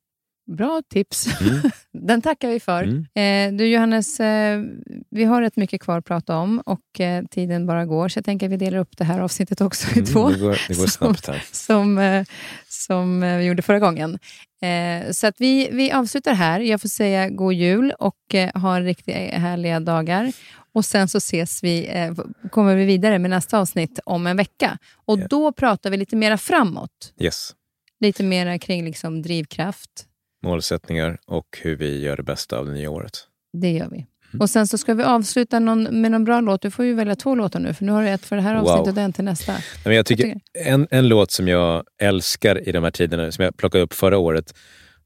Bra 0.47 0.83
tips. 0.91 1.41
Mm. 1.41 1.71
Den 1.93 2.23
tackar 2.23 2.49
vi 2.49 2.61
för. 2.61 2.83
Mm. 2.83 3.53
Eh, 3.53 3.59
du 3.59 3.67
Johannes, 3.67 4.21
eh, 4.21 4.63
vi 5.11 5.25
har 5.25 5.43
rätt 5.43 5.57
mycket 5.57 5.81
kvar 5.81 5.99
att 5.99 6.05
prata 6.05 6.37
om 6.37 6.61
och 6.67 7.01
eh, 7.01 7.25
tiden 7.25 7.67
bara 7.67 7.87
går. 7.87 8.09
Så 8.09 8.19
jag 8.19 8.25
tänker 8.25 8.47
att 8.47 8.53
vi 8.53 8.57
delar 8.57 8.79
upp 8.79 8.97
det 8.97 9.05
här 9.05 9.21
avsnittet 9.21 9.61
också 9.61 9.91
i 9.91 9.93
mm, 9.93 10.05
två. 10.05 10.29
Det 10.31 10.39
går, 10.39 10.61
det 10.69 10.79
går 10.79 10.87
snabbt 10.87 11.27
här. 11.27 11.45
Som, 11.53 11.99
eh, 11.99 12.25
som 12.69 13.23
eh, 13.23 13.39
vi 13.39 13.45
gjorde 13.45 13.63
förra 13.63 13.79
gången. 13.79 14.19
Eh, 14.63 15.13
så 15.13 15.27
att 15.27 15.35
vi, 15.39 15.69
vi 15.73 15.93
avslutar 15.93 16.35
här. 16.35 16.61
Jag 16.61 16.81
får 16.81 16.89
säga 16.89 17.29
god 17.29 17.53
jul 17.53 17.93
och 17.99 18.35
ha 18.55 18.81
riktigt 18.81 19.15
härliga 19.15 19.81
dagar. 19.81 20.33
Och 20.73 20.85
Sen 20.85 21.09
så 21.09 21.19
ses 21.19 21.65
vi, 21.65 21.91
kommer 22.51 22.77
vi 22.77 22.85
vidare 22.85 23.19
med 23.19 23.31
nästa 23.31 23.59
avsnitt 23.59 24.01
om 24.05 24.27
en 24.27 24.37
vecka. 24.37 24.79
Och 25.07 25.19
yeah. 25.19 25.29
Då 25.29 25.53
pratar 25.53 25.91
vi 25.91 25.97
lite 25.97 26.17
mera 26.17 26.39
framåt. 26.39 27.15
Yes. 27.21 27.55
Lite 28.01 28.23
mera 28.23 28.59
kring 28.59 28.85
liksom 28.85 29.23
drivkraft, 29.23 30.07
målsättningar 30.43 31.19
och 31.27 31.59
hur 31.63 31.77
vi 31.77 32.01
gör 32.01 32.17
det 32.17 32.23
bästa 32.23 32.59
av 32.59 32.67
det 32.67 32.73
nya 32.73 32.91
året. 32.91 33.13
Det 33.53 33.71
gör 33.71 33.89
vi. 33.91 33.97
Mm. 33.97 34.41
Och 34.41 34.51
Sen 34.51 34.67
så 34.67 34.79
ska 34.79 34.95
vi 34.95 35.03
avsluta 35.03 35.59
någon, 35.59 36.01
med 36.01 36.11
någon 36.11 36.25
bra 36.25 36.41
låt. 36.41 36.63
Du 36.63 36.71
får 36.71 36.85
ju 36.85 36.95
välja 36.95 37.17
två 37.17 37.35
låtar 37.35 37.61
nu, 37.61 37.75
för 37.75 37.85
nu 37.85 37.93
har 37.93 38.03
du 38.03 38.09
ett 38.09 38.25
för 38.25 38.37
det 38.37 38.43
här 38.43 38.55
avsnittet 38.55 38.87
wow. 38.87 38.99
och 38.99 39.05
en 39.05 39.13
till 39.13 39.25
nästa. 39.25 39.53
Men 39.85 39.95
jag 39.95 40.07
tycker, 40.07 40.27
jag 40.27 40.35
tycker, 40.35 40.73
En, 40.73 40.87
en 40.91 41.09
låt 41.09 41.31
som 41.31 41.49
jag 41.49 41.85
älskar 41.99 42.69
i 42.69 42.73
de 42.73 42.85
här 42.85 42.91
tiderna, 42.91 43.33
som 43.33 43.45
jag 43.45 43.57
plockade 43.57 43.85
upp 43.85 43.95
förra 43.95 44.19
året. 44.19 44.55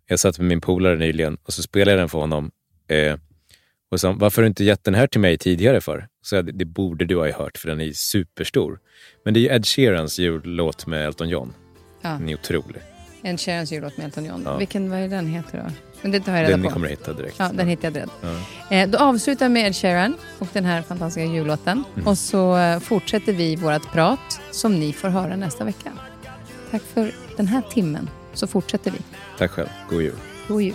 Jag 0.07 0.21
satt 0.21 0.39
med 0.39 0.49
min 0.49 0.61
polare 0.61 0.97
nyligen 0.97 1.37
och 1.43 1.53
så 1.53 1.63
spelade 1.63 1.91
jag 1.91 2.01
den 2.01 2.09
för 2.09 2.19
honom. 2.19 2.51
Eh, 2.89 3.17
och 3.91 4.01
sa, 4.01 4.13
varför 4.13 4.43
har 4.43 4.45
du 4.45 4.49
inte 4.49 4.65
gett 4.65 4.85
den 4.85 4.95
här 4.95 5.07
till 5.07 5.21
mig 5.21 5.39
tidigare 5.39 5.81
för? 5.81 6.09
Så 6.23 6.37
jag, 6.37 6.59
det 6.59 6.65
borde 6.65 7.05
du 7.05 7.17
ha 7.17 7.33
hört, 7.33 7.59
för 7.59 7.69
den 7.69 7.81
är 7.81 7.93
superstor. 7.93 8.79
Men 9.25 9.35
det 9.35 9.49
är 9.49 9.57
Ed 9.57 9.67
Sheerans 9.67 10.19
jullåt 10.19 10.87
med 10.87 11.07
Elton 11.07 11.29
John. 11.29 11.53
Ja. 12.03 12.09
Den 12.09 12.29
är 12.29 12.35
otrolig. 12.35 12.83
En 13.23 13.39
Sharons 13.39 13.73
jullåt 13.73 13.97
med 13.97 14.07
Elton 14.07 14.25
John. 14.25 14.43
Ja. 14.45 14.57
Vilken, 14.57 14.91
vad 14.91 14.99
är 14.99 15.09
den 15.09 15.27
heter 15.27 15.59
då? 15.59 15.73
Men 16.03 16.13
det 16.13 16.21
tar 16.21 16.33
jag 16.33 16.43
reda 16.43 16.51
den 16.51 16.61
på. 16.61 16.65
Den 16.65 16.73
kommer 16.73 16.87
du 16.87 16.91
hitta 16.91 17.13
direkt. 17.13 17.37
Ja, 17.39 17.51
den 17.55 17.69
hittar 17.69 17.85
jag 17.87 17.93
direkt. 17.93 18.13
Ja. 18.71 18.77
Eh, 18.77 18.89
då 18.89 18.99
avslutar 18.99 19.49
vi 19.49 19.53
med 19.53 19.67
Ed 19.67 19.77
Sheeran 19.77 20.15
och 20.39 20.49
den 20.53 20.65
här 20.65 20.83
fantastiska 20.83 21.25
jullåten. 21.25 21.85
Mm. 21.95 22.07
Och 22.07 22.19
så 22.19 22.57
eh, 22.57 22.79
fortsätter 22.79 23.33
vi 23.33 23.57
vårt 23.57 23.93
prat 23.93 24.41
som 24.51 24.81
ni 24.81 24.93
får 24.93 25.09
höra 25.09 25.37
nästa 25.37 25.65
vecka. 25.65 25.93
Tack 26.71 26.83
för 26.83 27.15
den 27.37 27.47
här 27.47 27.63
timmen. 27.73 28.11
Så 28.35 28.47
fortsätter 28.47 28.91
vi. 28.91 28.99
Tack 29.39 29.51
själv. 29.51 29.69
God 29.91 30.03
jul. 30.03 30.15
God 30.49 30.63
jul. 30.63 30.75